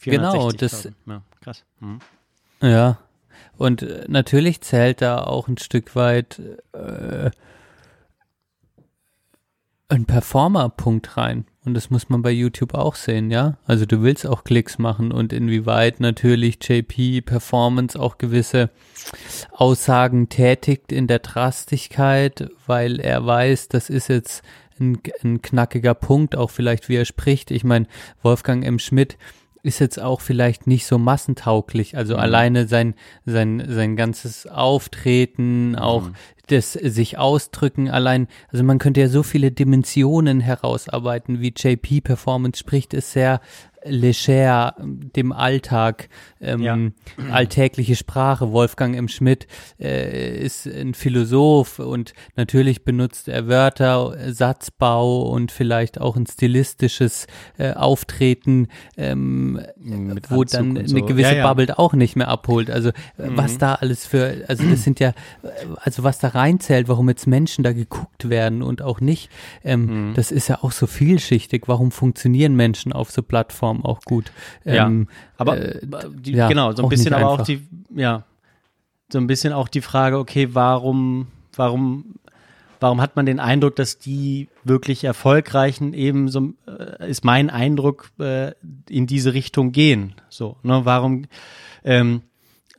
[0.00, 0.92] genau, das, 460.000.
[1.06, 1.64] Ja, krass.
[1.80, 1.98] Mhm.
[2.60, 2.98] ja.
[3.56, 6.40] Und äh, natürlich zählt da auch ein Stück weit
[6.72, 7.30] äh,
[9.88, 11.46] ein Performer-Punkt rein.
[11.66, 13.58] Und das muss man bei YouTube auch sehen, ja.
[13.66, 18.70] Also du willst auch Klicks machen und inwieweit natürlich JP Performance auch gewisse
[19.50, 24.42] Aussagen tätigt in der Drastigkeit, weil er weiß, das ist jetzt
[24.78, 27.50] ein, ein knackiger Punkt, auch vielleicht wie er spricht.
[27.50, 27.86] Ich meine,
[28.22, 28.78] Wolfgang M.
[28.78, 29.18] Schmidt
[29.66, 31.96] ist jetzt auch vielleicht nicht so massentauglich.
[31.96, 32.20] Also Mhm.
[32.20, 32.94] alleine sein,
[33.26, 36.10] sein, sein ganzes Auftreten, auch
[36.48, 42.60] das sich ausdrücken, allein, also man könnte ja so viele Dimensionen herausarbeiten, wie JP Performance
[42.60, 43.40] spricht, ist sehr
[43.88, 46.08] leger, dem Alltag,
[46.40, 46.78] ähm, Ja.
[47.30, 48.52] alltägliche Sprache.
[48.52, 49.08] Wolfgang M.
[49.08, 49.46] Schmidt
[49.80, 57.26] äh, ist ein Philosoph und natürlich benutzt er Wörter, Satzbau und vielleicht auch ein stilistisches
[57.58, 59.60] äh, Auftreten, ähm,
[60.28, 60.96] wo Anzug dann eine so.
[61.04, 61.46] gewisse Ja, ja.
[61.52, 62.70] Bubble auch nicht mehr abholt.
[62.70, 63.58] Also äh, was Mhm.
[63.58, 65.12] da alles für, also das sind ja,
[65.82, 69.30] also was da reinzählt, warum jetzt Menschen da geguckt werden und auch nicht,
[69.64, 70.14] ähm, Mhm.
[70.14, 71.64] das ist ja auch so vielschichtig.
[71.66, 74.32] Warum funktionieren Menschen auf so Plattformen auch gut?
[74.64, 75.80] Ja, Ähm, aber äh,
[76.10, 77.46] die, ja, genau, so ein auch bisschen aber auch einfach.
[77.46, 78.24] die, ja,
[79.12, 82.16] so ein bisschen auch die Frage, okay, warum, warum,
[82.80, 88.10] warum hat man den Eindruck, dass die wirklich erfolgreichen eben so, äh, ist mein Eindruck,
[88.18, 88.52] äh,
[88.88, 90.14] in diese Richtung gehen.
[90.28, 91.26] So, ne, warum,
[91.84, 92.22] ähm,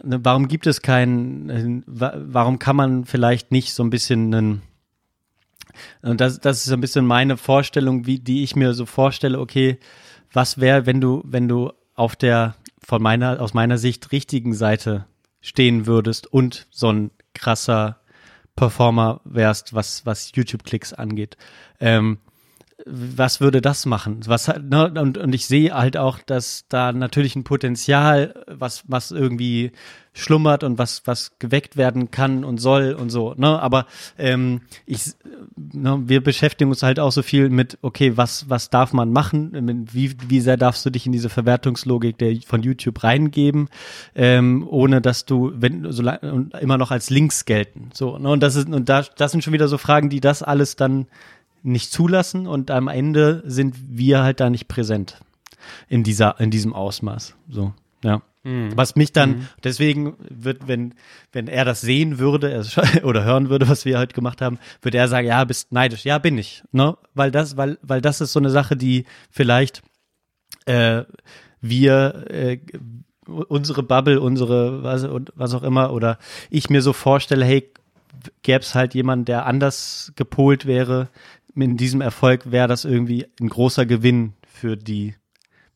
[0.03, 4.34] ne, warum gibt es keinen, äh, wa- warum kann man vielleicht nicht so ein bisschen
[4.34, 4.61] einen,
[6.01, 9.40] und das, das ist so ein bisschen meine Vorstellung, wie die ich mir so vorstelle,
[9.40, 9.77] okay,
[10.31, 15.06] was wäre, wenn du, wenn du auf der von meiner, aus meiner Sicht richtigen Seite
[15.41, 17.99] stehen würdest und so ein krasser
[18.56, 21.38] Performer wärst, was, was YouTube-Klicks angeht.
[21.80, 22.19] Ähm,
[22.85, 24.19] was würde das machen?
[24.27, 29.11] Was, ne, und, und ich sehe halt auch, dass da natürlich ein Potenzial, was, was
[29.11, 29.72] irgendwie
[30.14, 33.35] schlummert und was, was geweckt werden kann und soll und so.
[33.35, 33.59] Ne?
[33.59, 33.85] Aber
[34.17, 35.14] ähm, ich,
[35.56, 39.88] ne, wir beschäftigen uns halt auch so viel mit, okay, was, was darf man machen?
[39.91, 43.69] Wie, wie sehr darfst du dich in diese Verwertungslogik der, von YouTube reingeben,
[44.15, 47.89] ähm, ohne dass du, wenn, so lang- immer noch als Links gelten.
[47.93, 48.30] So, ne?
[48.30, 51.07] Und das ist, und da, das sind schon wieder so Fragen, die das alles dann
[51.64, 55.19] nicht zulassen und am Ende sind wir halt da nicht präsent
[55.90, 58.77] in dieser in diesem Ausmaß so ja Mhm.
[58.77, 59.48] was mich dann Mhm.
[59.64, 60.94] deswegen wird wenn
[61.34, 62.64] wenn er das sehen würde er
[63.03, 66.18] oder hören würde was wir heute gemacht haben würde er sagen ja bist neidisch ja
[66.18, 69.82] bin ich ne weil das weil weil das ist so eine Sache die vielleicht
[70.66, 71.03] äh,
[71.60, 72.60] wir äh,
[73.26, 76.18] unsere Bubble unsere was und was auch immer oder
[76.50, 77.69] ich mir so vorstelle hey
[78.42, 81.08] gäbe es halt jemanden, der anders gepolt wäre,
[81.61, 85.16] in diesem Erfolg wäre das irgendwie ein großer Gewinn für die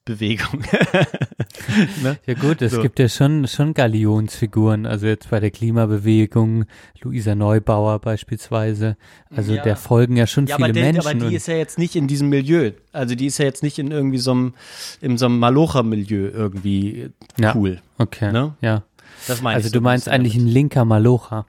[0.05, 0.63] Bewegung.
[2.03, 2.17] ne?
[2.25, 2.81] Ja gut, es So.
[2.81, 6.65] gibt ja schon, schon Galionsfiguren, also jetzt bei der Klimabewegung,
[7.01, 8.97] Luisa Neubauer beispielsweise,
[9.29, 9.61] also Ja.
[9.63, 11.07] der folgen ja schon Ja, viele aber, der, Menschen.
[11.07, 12.71] aber die ist ja jetzt nicht in diesem Milieu.
[12.91, 14.53] Also die ist ja jetzt nicht in irgendwie so einem,
[15.01, 17.79] in so einem Malocher-Milieu irgendwie Ja, cool.
[17.97, 18.55] Okay, Ne?
[18.61, 18.83] ja.
[19.27, 21.45] Das meine also ich du so ein meinst eigentlich ein linker Malocher.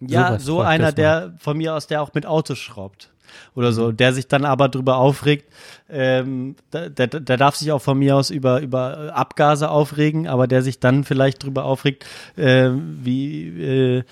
[0.00, 3.10] Ja, so ich einer, der von mir aus, der auch mit Autos schraubt.
[3.54, 3.74] Oder Mhm.
[3.74, 5.52] so, der sich dann aber drüber aufregt,
[5.90, 10.46] ähm, der, der, der darf sich auch von mir aus über, über Abgase aufregen, aber
[10.46, 12.04] der sich dann vielleicht drüber aufregt,
[12.36, 14.02] ähm, wie, äh,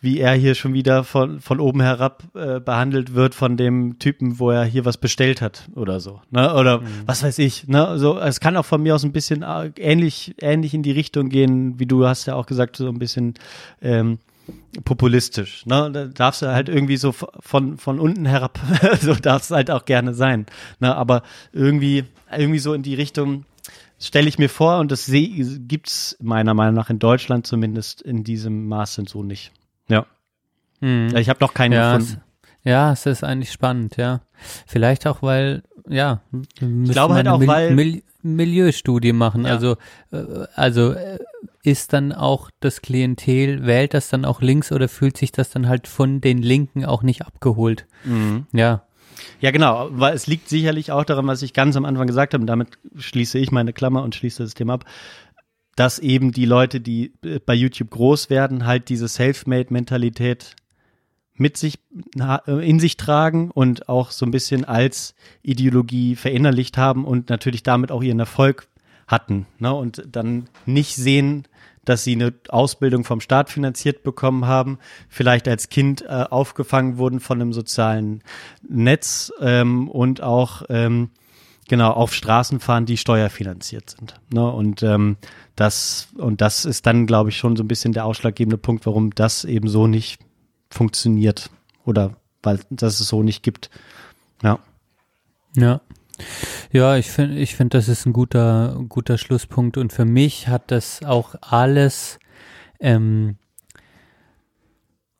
[0.00, 4.38] wie er hier schon wieder von, von oben herab äh, behandelt wird von dem Typen,
[4.38, 6.20] wo er hier was bestellt hat oder so.
[6.30, 6.52] Ne?
[6.54, 6.86] Oder Mhm.
[7.06, 7.66] was weiß ich.
[7.68, 7.98] Ne?
[7.98, 11.30] So, es kann auch von mir aus ein bisschen äh, ähnlich, ähnlich in die Richtung
[11.30, 13.32] gehen, wie du hast ja auch gesagt, so ein bisschen
[13.80, 14.18] ähm,
[14.84, 15.64] populistisch.
[15.66, 15.90] Ne?
[15.92, 18.58] Da darfst du halt irgendwie so von, von unten herab,
[19.00, 20.46] so darf es halt auch gerne sein.
[20.80, 20.94] Ne?
[20.94, 22.04] Aber irgendwie,
[22.36, 23.44] irgendwie so in die Richtung
[24.00, 28.24] stelle ich mir vor und das seh- gibt's meiner Meinung nach in Deutschland zumindest in
[28.24, 29.52] diesem Maße so nicht.
[29.88, 30.06] Ja.
[30.80, 31.14] Hm.
[31.16, 32.20] Ich habe noch keinen ja, gefunden.
[32.42, 34.20] Es, ja, es ist eigentlich spannend, ja.
[34.66, 36.20] Vielleicht auch, weil, ja,
[36.60, 39.44] ich glaube halt auch, Mil weil- Mil Milieustudie machen.
[39.44, 39.50] Ja.
[39.52, 39.76] Also,
[40.10, 41.18] äh, also äh,
[41.64, 45.66] ist dann auch das Klientel, wählt das dann auch links oder fühlt sich das dann
[45.66, 47.86] halt von den Linken auch nicht abgeholt?
[48.04, 48.46] Mhm.
[48.52, 48.84] Ja.
[49.40, 52.42] Ja, genau, weil es liegt sicherlich auch daran, was ich ganz am Anfang gesagt habe,
[52.42, 54.84] und damit schließe ich meine Klammer und schließe das Thema ab,
[55.76, 60.56] dass eben die Leute, die äh, bei YouTube groß werden, halt diese Selfmade-Mentalität
[61.36, 61.78] mit sich
[62.18, 67.62] äh, in sich tragen und auch so ein bisschen als Ideologie verinnerlicht haben und natürlich
[67.62, 68.68] damit auch ihren Erfolg
[69.06, 69.72] hatten, ne?
[69.74, 71.46] Und dann nicht sehen,
[71.84, 77.20] dass sie eine Ausbildung vom Staat finanziert bekommen haben, vielleicht als Kind äh, aufgefangen wurden
[77.20, 78.22] von einem sozialen
[78.66, 81.10] Netz ähm, und auch ähm,
[81.68, 84.14] genau auf Straßen fahren, die steuerfinanziert sind.
[84.32, 84.50] Ne?
[84.50, 85.16] Und ähm,
[85.56, 89.14] das und das ist dann, glaube ich, schon so ein bisschen der ausschlaggebende Punkt, warum
[89.14, 90.20] das eben so nicht
[90.70, 91.50] funktioniert
[91.84, 93.70] oder weil das es so nicht gibt.
[94.42, 94.58] Ja.
[95.56, 95.80] Ja.
[96.72, 99.76] Ja, ich finde, ich finde, das ist ein guter, guter Schlusspunkt.
[99.76, 102.18] Und für mich hat das auch alles,
[102.80, 103.36] ähm,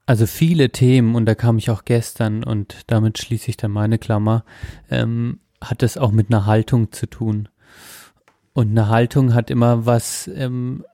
[0.07, 3.99] also viele Themen, und da kam ich auch gestern, und damit schließe ich dann meine
[3.99, 4.45] Klammer,
[4.91, 7.49] ähm, hat das auch mit einer Haltung zu tun.
[8.53, 10.85] Und eine Haltung hat immer was ähm,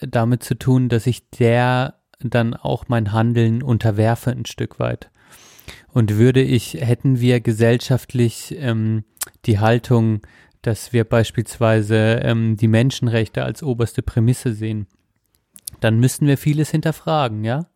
[0.00, 5.10] damit zu tun, dass ich der dann auch mein Handeln unterwerfe ein Stück weit.
[5.92, 9.04] Und würde ich, hätten wir gesellschaftlich ähm,
[9.46, 10.20] die Haltung,
[10.62, 14.86] dass wir beispielsweise ähm, die Menschenrechte als oberste Prämisse sehen,
[15.80, 17.66] dann müssten wir vieles hinterfragen, ja.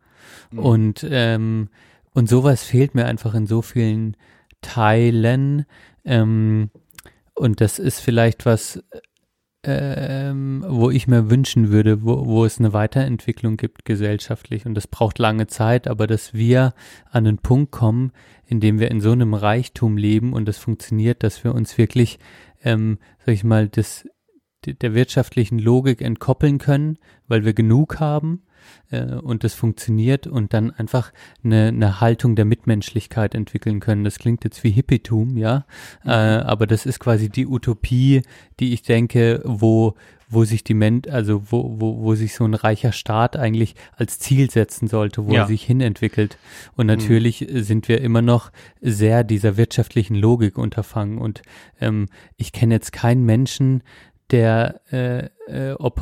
[0.51, 0.59] Mhm.
[0.59, 1.69] Und ähm,
[2.15, 4.15] und sowas fehlt mir einfach in so vielen
[4.61, 5.65] Teilen.
[6.05, 6.71] Ähm,
[7.33, 8.81] und das ist vielleicht was,
[9.65, 14.65] ähm, wo ich mir wünschen würde, wo, wo es eine Weiterentwicklung gibt gesellschaftlich.
[14.65, 16.73] Und das braucht lange Zeit, aber dass wir
[17.11, 18.11] an einen Punkt kommen,
[18.45, 22.19] in dem wir in so einem Reichtum leben und das funktioniert, dass wir uns wirklich,
[22.63, 24.07] ähm, sag ich mal, das,
[24.65, 28.43] der wirtschaftlichen Logik entkoppeln können, weil wir genug haben
[28.91, 31.11] äh, und das funktioniert und dann einfach
[31.43, 34.03] eine, eine Haltung der Mitmenschlichkeit entwickeln können.
[34.03, 35.65] Das klingt jetzt wie Hippietum, ja,
[36.05, 38.21] äh, aber das ist quasi die Utopie,
[38.59, 39.95] die ich denke, wo
[40.27, 44.17] wo sich die Men also wo, wo, wo sich so ein reicher Staat eigentlich als
[44.17, 45.41] Ziel setzen sollte, wo Ja.
[45.41, 46.39] er sich hinentwickelt.
[46.75, 46.93] Und Mhm.
[46.93, 51.19] natürlich sind wir immer noch sehr dieser wirtschaftlichen Logik unterfangen.
[51.19, 51.43] Und
[51.79, 53.83] ähm, ich kenne jetzt keinen Menschen,
[54.31, 56.01] der äh, äh, ob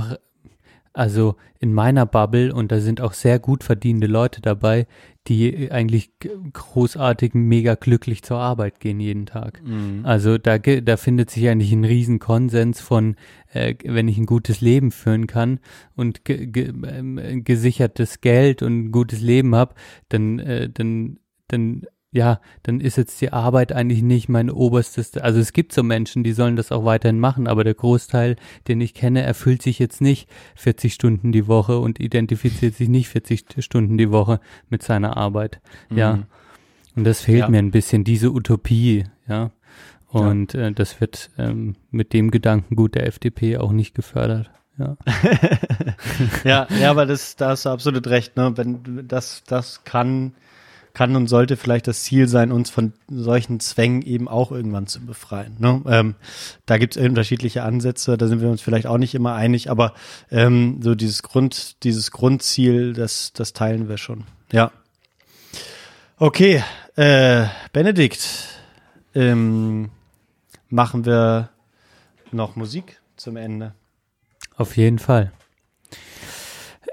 [0.94, 4.86] also in meiner Bubble, und da sind auch sehr gut verdienende Leute dabei,
[5.28, 6.12] die eigentlich
[6.54, 9.62] großartig, mega glücklich zur Arbeit gehen jeden Tag.
[9.64, 10.02] Mhm.
[10.06, 13.16] Also da, da findet sich eigentlich ein riesen Konsens von,
[13.54, 15.60] äh, wenn ich ein gutes Leben führen kann
[15.96, 19.74] und ge ge ähm, gesichertes Geld und ein gutes Leben habe,
[20.10, 21.84] dann, äh, dann, dann
[22.14, 25.18] ja, dann ist jetzt die Arbeit eigentlich nicht mein oberstes.
[25.18, 28.36] Also es gibt so Menschen, die sollen das auch weiterhin machen, aber der Großteil,
[28.68, 33.10] den ich kenne, erfüllt sich jetzt nicht 40 Stunden die Woche und identifiziert sich nicht
[33.10, 35.60] 40 Stunden die Woche mit seiner Arbeit.
[35.90, 36.18] Ja.
[36.18, 36.24] Mhm.
[36.96, 37.50] Und das fehlt Ja.
[37.50, 39.50] mir ein bisschen, diese Utopie, ja.
[40.10, 44.52] Und Äh, das wird ähm, mit dem Gedankengut der FDP auch nicht gefördert.
[44.78, 44.98] Ja.
[46.44, 48.38] ja, ja, aber das, da hast du absolut recht.
[48.38, 48.54] Ne?
[48.56, 50.34] Wenn das, das kann,
[50.94, 55.06] kann und sollte vielleicht das Ziel sein, uns von solchen Zwängen eben auch irgendwann zu
[55.06, 55.56] befreien.
[55.60, 55.82] Ne?
[55.88, 56.16] Ähm,
[56.66, 59.94] da gibt es unterschiedliche Ansätze, da sind wir uns vielleicht auch nicht immer einig, aber
[60.32, 64.26] ähm, so dieses Grund, dieses Grundziel, das, das teilen wir schon.
[64.52, 64.72] Ja.
[66.18, 66.64] Okay,
[66.96, 68.28] äh, Benedikt,
[69.16, 69.90] ähm,
[70.70, 71.50] machen wir
[72.32, 73.74] noch Musik zum Ende.
[74.56, 75.32] Auf jeden Fall.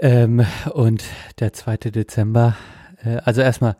[0.00, 1.04] Ähm, und
[1.38, 1.76] der 2.
[1.76, 2.56] Dezember,
[3.24, 3.76] also erstmal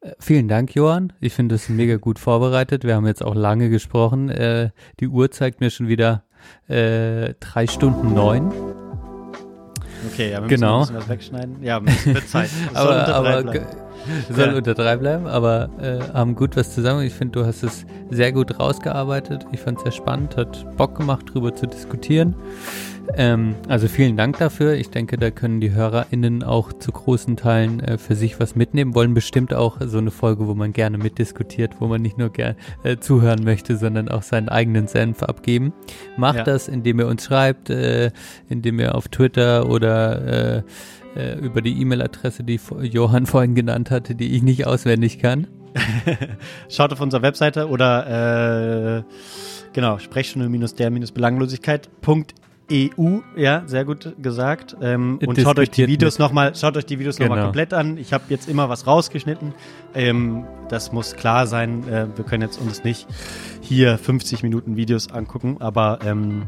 [0.00, 1.12] äh, vielen Dank, Johann.
[1.20, 2.84] Ich finde das mega gut vorbereitet.
[2.84, 4.28] Wir haben jetzt auch lange gesprochen.
[4.28, 4.70] Äh,
[5.00, 6.22] die Uhr zeigt mir schon wieder
[6.68, 8.52] äh, drei Stunden neun.
[10.12, 10.80] Okay, ja, wir müssen genau.
[10.80, 11.62] bisschen was wegschneiden.
[11.62, 12.50] Ja, es wird Zeit.
[12.50, 13.66] Es soll aber unter drei aber bleiben.
[14.28, 14.54] soll Ja.
[14.56, 17.02] unter drei bleiben, aber äh, haben gut was zusammen.
[17.02, 19.46] Ich finde, du hast es sehr gut rausgearbeitet.
[19.52, 22.34] Ich fand es sehr spannend, hat Bock gemacht, drüber zu diskutieren.
[23.16, 24.74] Ähm, also vielen Dank dafür.
[24.74, 28.94] Ich denke, da können die HörerInnen auch zu großen Teilen äh, für sich was mitnehmen,
[28.94, 32.56] wollen bestimmt auch so eine Folge, wo man gerne mitdiskutiert, wo man nicht nur gern
[32.82, 35.72] äh, zuhören möchte, sondern auch seinen eigenen Senf abgeben.
[36.16, 36.44] Macht Ja.
[36.44, 38.10] das, indem ihr uns schreibt, äh,
[38.48, 40.62] indem ihr auf Twitter oder äh,
[41.16, 45.46] äh, über die E-Mail-Adresse, die Johann vorhin genannt hatte, die ich nicht auswendig kann.
[46.68, 49.02] Schaut auf unserer Webseite oder äh,
[49.72, 49.98] genau,
[52.68, 54.76] sprechstunde-der-belanglosigkeit.eu, ja, sehr gut gesagt.
[54.80, 57.46] Ähm, und schaut euch die Videos nochmal, schaut euch die Videos nochmal Genau.
[57.48, 57.98] komplett an.
[57.98, 59.54] Ich habe jetzt immer was rausgeschnitten.
[59.94, 61.86] Ähm, das muss klar sein.
[61.88, 63.06] Äh, wir können jetzt uns nicht
[63.60, 66.42] hier 50 Minuten Videos angucken, aber ähm,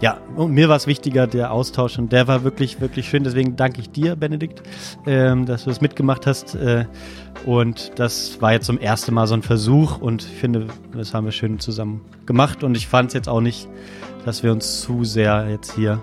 [0.00, 3.24] ja, und mir war es wichtiger, der Austausch und der war wirklich, wirklich schön.
[3.24, 4.62] Deswegen danke ich dir, Benedikt,
[5.06, 6.54] ähm, dass du das mitgemacht hast.
[6.54, 6.84] Äh,
[7.46, 11.24] und das war jetzt zum ersten Mal so ein Versuch und ich finde, das haben
[11.24, 12.62] wir schön zusammen gemacht.
[12.62, 13.68] Und ich fand es jetzt auch nicht,
[14.26, 16.02] dass wir uns zu sehr jetzt hier.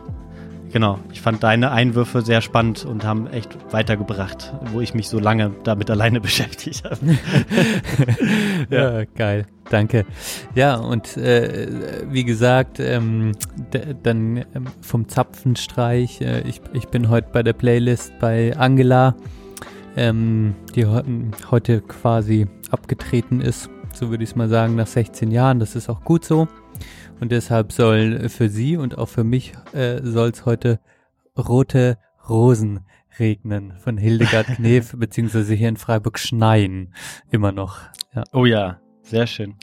[0.71, 5.19] Genau, ich fand deine Einwürfe sehr spannend und haben echt weitergebracht, wo ich mich so
[5.19, 6.97] lange damit alleine beschäftigt habe.
[8.71, 9.03] ja.
[9.15, 9.45] geil.
[9.69, 10.05] Danke.
[10.55, 13.33] Ja, und äh, wie gesagt, ähm,
[14.01, 16.21] dann ähm, vom Zapfenstreich.
[16.21, 19.15] Äh, ich, ich bin heute bei der Playlist bei Angela,
[19.95, 21.03] ähm, die heu-
[21.51, 23.69] heute quasi abgetreten ist.
[23.93, 25.59] So würde ich es mal sagen, nach 16 Jahren.
[25.59, 26.47] Das ist auch gut so.
[27.23, 30.81] Und deshalb soll für sie und auch für mich äh, soll es heute
[31.37, 32.81] rote Rosen
[33.17, 36.93] regnen von Hildegard Knef, beziehungsweise hier in Freiburg schneien.
[37.31, 37.79] Immer noch.
[38.13, 38.25] Ja.
[38.33, 39.55] Oh ja, sehr schön.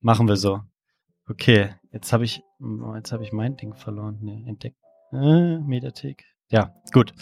[0.00, 0.62] Machen wir so.
[1.28, 2.42] Okay, jetzt habe ich,
[2.94, 4.16] jetzt habe ich mein Ding verloren.
[4.22, 4.78] Nee, entdeckt.
[5.12, 6.24] Äh, Mediathek.
[6.48, 7.12] Ja, gut.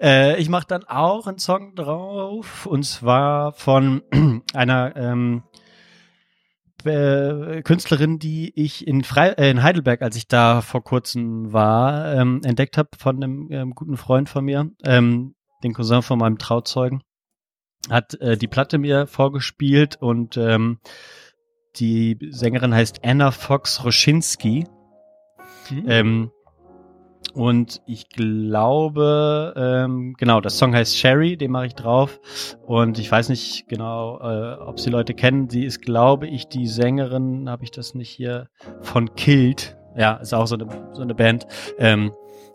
[0.00, 4.02] Äh, ich mache dann auch einen Song drauf und zwar von
[4.54, 5.42] einer ähm,
[6.86, 12.14] äh, Künstlerin, die ich in, Frei äh, in Heidelberg, als ich da vor kurzem war,
[12.14, 16.38] ähm, entdeckt habe von einem ähm, guten Freund von mir, ähm, den Cousin von meinem
[16.38, 17.02] Trauzeugen,
[17.90, 20.78] hat äh, die Platte mir vorgespielt und ähm,
[21.76, 24.66] die Sängerin heißt Anna Fox Roschinski.
[25.70, 25.84] Mhm.
[25.88, 26.30] Ähm,
[27.36, 32.18] und ich glaube, ähm, genau, das Song heißt Sherry, den mache ich drauf.
[32.64, 35.50] Und ich weiß nicht genau, äh, ob Sie Leute kennen.
[35.50, 38.48] Sie ist, glaube ich, die Sängerin, habe ich das nicht hier,
[38.80, 39.76] von Killed.
[39.98, 41.46] Ja, ist auch so eine, so eine Band.
[41.78, 42.12] Ähm,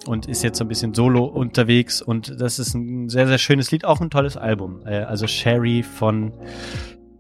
[0.07, 2.01] und ist jetzt so ein bisschen solo unterwegs.
[2.01, 4.81] Und das ist ein sehr, sehr schönes Lied, auch ein tolles Album.
[4.87, 6.33] Äh, also Sherry von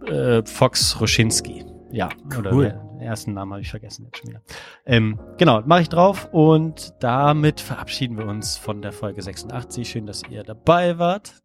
[0.07, 1.63] äh, Fox Roschinski.
[1.91, 2.09] Ja,
[2.39, 2.90] oder Cool.
[3.01, 4.41] Ersten Namen habe ich vergessen jetzt schon wieder.
[4.85, 9.89] Ähm, genau, mache ich drauf und damit verabschieden wir uns von der Folge 86.
[9.89, 11.35] Schön, dass ihr dabei wart.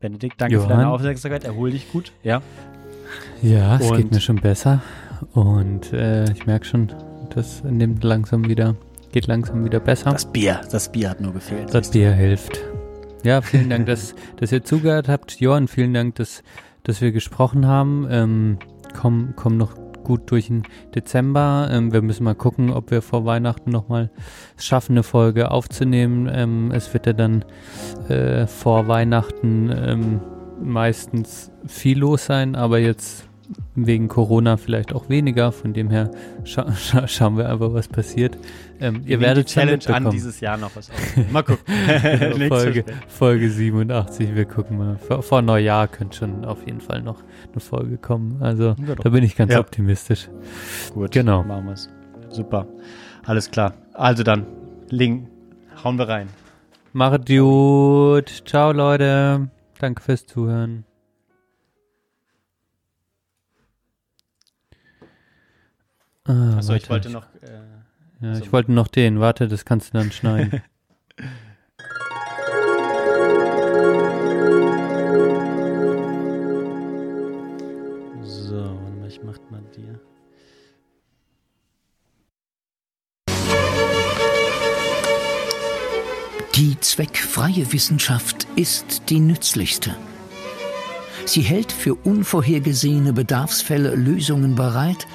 [0.00, 0.78] Benedikt, danke für Johann.
[0.78, 1.44] deine Aufmerksamkeit.
[1.44, 2.12] Erhol dich gut.
[2.22, 2.42] Ja.
[3.42, 4.82] Ja, es Und- geht mir schon besser.
[5.32, 6.92] Und äh, ich merke schon,
[7.34, 8.76] das nimmt langsam wieder,
[9.12, 10.10] geht langsam wieder besser.
[10.12, 11.72] Das Bier, das Bier hat nur gefehlt.
[11.72, 12.60] Das Bier hilft.
[13.22, 15.40] Ja, vielen Dank, dass, dass ihr zugehört habt.
[15.40, 16.42] Johann, vielen Dank, dass,
[16.82, 18.06] dass wir gesprochen haben.
[18.10, 18.58] Ähm,
[19.00, 19.74] komm, komm noch
[20.04, 20.62] gut durch den
[20.94, 21.68] Dezember.
[21.70, 24.10] Ähm, wir müssen mal gucken, ob wir vor Weihnachten nochmal
[24.56, 26.30] schaffen, eine Folge aufzunehmen.
[26.32, 27.44] Ähm, es wird ja dann
[28.08, 30.20] äh, vor Weihnachten ähm,
[30.62, 33.28] meistens viel los sein, aber jetzt
[33.74, 35.52] wegen Corona vielleicht auch weniger.
[35.52, 36.10] Von dem her
[36.44, 38.36] scha scha schauen wir einfach, was passiert.
[38.80, 41.28] Ähm, Wir ihr werdet die Challenge an, dieses Jahr noch was aufnehmen.
[41.32, 41.64] Mal gucken.
[42.38, 42.84] Genau, Folge.
[43.08, 44.98] Folge 87, wir gucken mal.
[44.98, 48.38] Vor, vor Neujahr könnte schon auf jeden Fall noch eine Folge kommen.
[48.42, 49.60] Also Ja, da bin ich ganz Ja.
[49.60, 50.28] optimistisch.
[50.92, 51.42] Gut, Genau.
[51.44, 51.88] machen wir es.
[52.30, 52.66] Super.
[53.24, 53.74] Alles klar.
[53.92, 54.46] Also dann,
[54.90, 55.28] Link,
[55.82, 56.28] hauen wir rein.
[56.92, 58.42] Macht gut.
[58.46, 59.48] Ciao, Leute.
[59.80, 60.84] Danke fürs Zuhören.
[66.26, 67.26] Ah, Achso, ich wollte noch.
[67.42, 67.60] Äh,
[68.20, 69.20] Ja, also- ich wollte noch den.
[69.20, 70.62] Warte, das kannst du dann schneiden.
[78.22, 80.00] So, warte mal, ich mach mal dir.
[86.54, 89.94] Die zweckfreie Wissenschaft ist die nützlichste.
[91.26, 95.06] Sie hält für unvorhergesehene Bedarfsfälle Lösungen bereit,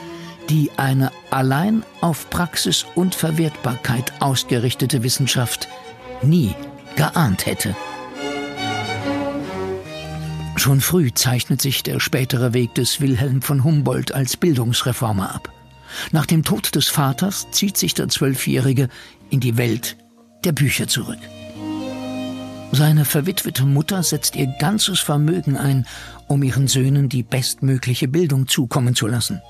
[0.50, 5.68] die eine allein auf Praxis und Verwertbarkeit ausgerichtete Wissenschaft
[6.22, 6.56] nie
[6.96, 7.76] geahnt hätte.
[10.56, 15.54] Schon früh zeichnet sich der spätere Weg des Wilhelm von Humboldt als Bildungsreformer ab.
[16.12, 18.90] Nach dem Tod des Vaters zieht sich der Zwölfjährige
[19.30, 19.96] in die Welt
[20.44, 21.20] der Bücher zurück.
[22.72, 25.88] Seine verwitwete Mutter setzt ihr ganzes Vermögen ein,
[26.28, 29.42] um ihren Söhnen die bestmögliche Bildung zukommen zu lassen.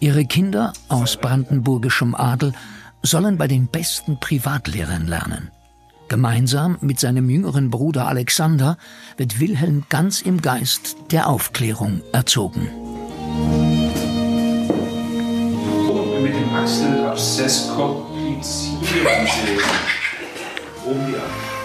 [0.00, 2.52] Ihre Kinder aus brandenburgischem Adel
[3.02, 5.50] sollen bei den besten Privatlehrern lernen.
[6.08, 8.78] Gemeinsam mit seinem jüngeren Bruder Alexander
[9.16, 12.68] wird Wilhelm ganz im Geist der Aufklärung erzogen.
[16.20, 19.60] mit dem Achselabszess komplizieren sehen.
[20.86, 21.57] Um ja.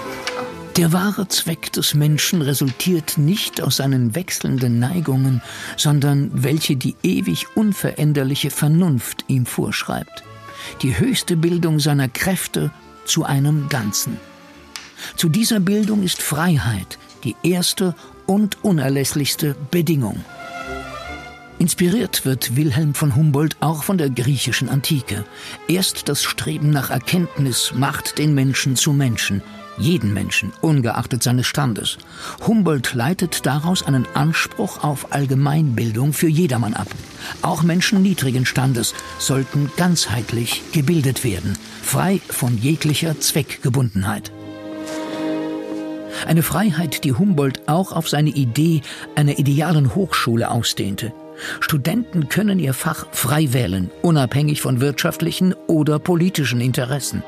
[0.77, 5.43] Der wahre Zweck des Menschen resultiert nicht aus seinen wechselnden Neigungen,
[5.77, 10.23] sondern welche die ewig unveränderliche Vernunft ihm vorschreibt.
[10.81, 12.71] Die höchste Bildung seiner Kräfte
[13.05, 14.17] zu einem Ganzen.
[15.15, 17.93] Zu dieser Bildung ist Freiheit die erste
[18.25, 20.25] und unerlässlichste Bedingung.
[21.59, 25.23] Inspiriert wird Wilhelm von Humboldt auch von der griechischen Antike.
[25.67, 29.43] Erst das Streben nach Erkenntnis macht den Menschen zu Menschen,
[29.77, 31.97] jeden Menschen, ungeachtet seines Standes.
[32.45, 36.87] Humboldt leitet daraus einen Anspruch auf Allgemeinbildung für jedermann ab.
[37.41, 44.31] Auch Menschen niedrigen Standes sollten ganzheitlich gebildet werden, frei von jeglicher Zweckgebundenheit.
[46.27, 48.81] Eine Freiheit, die Humboldt auch auf seine Idee
[49.15, 51.13] einer idealen Hochschule ausdehnte.
[51.59, 57.23] Studenten können ihr Fach frei wählen, unabhängig von wirtschaftlichen oder politischen Interessen.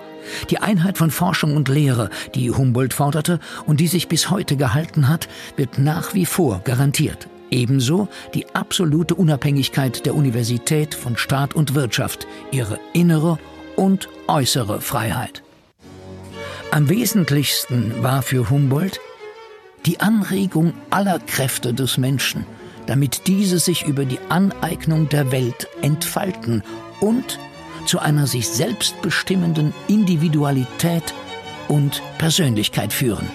[0.50, 5.08] Die Einheit von Forschung und Lehre, die Humboldt forderte und die sich bis heute gehalten
[5.08, 7.28] hat, wird nach wie vor garantiert.
[7.52, 13.38] Ebenso die absolute Unabhängigkeit der Universität von Staat und Wirtschaft, ihre innere
[13.76, 15.44] und äußere Freiheit.
[16.72, 19.00] Am wesentlichsten war für Humboldt
[19.86, 22.46] die Anregung aller Kräfte des Menschen,
[22.88, 26.64] damit diese sich über die Aneignung der Welt entfalten
[27.00, 27.40] und
[27.86, 31.14] zu einer sich selbst bestimmenden Individualität
[31.68, 33.30] und Persönlichkeit führen.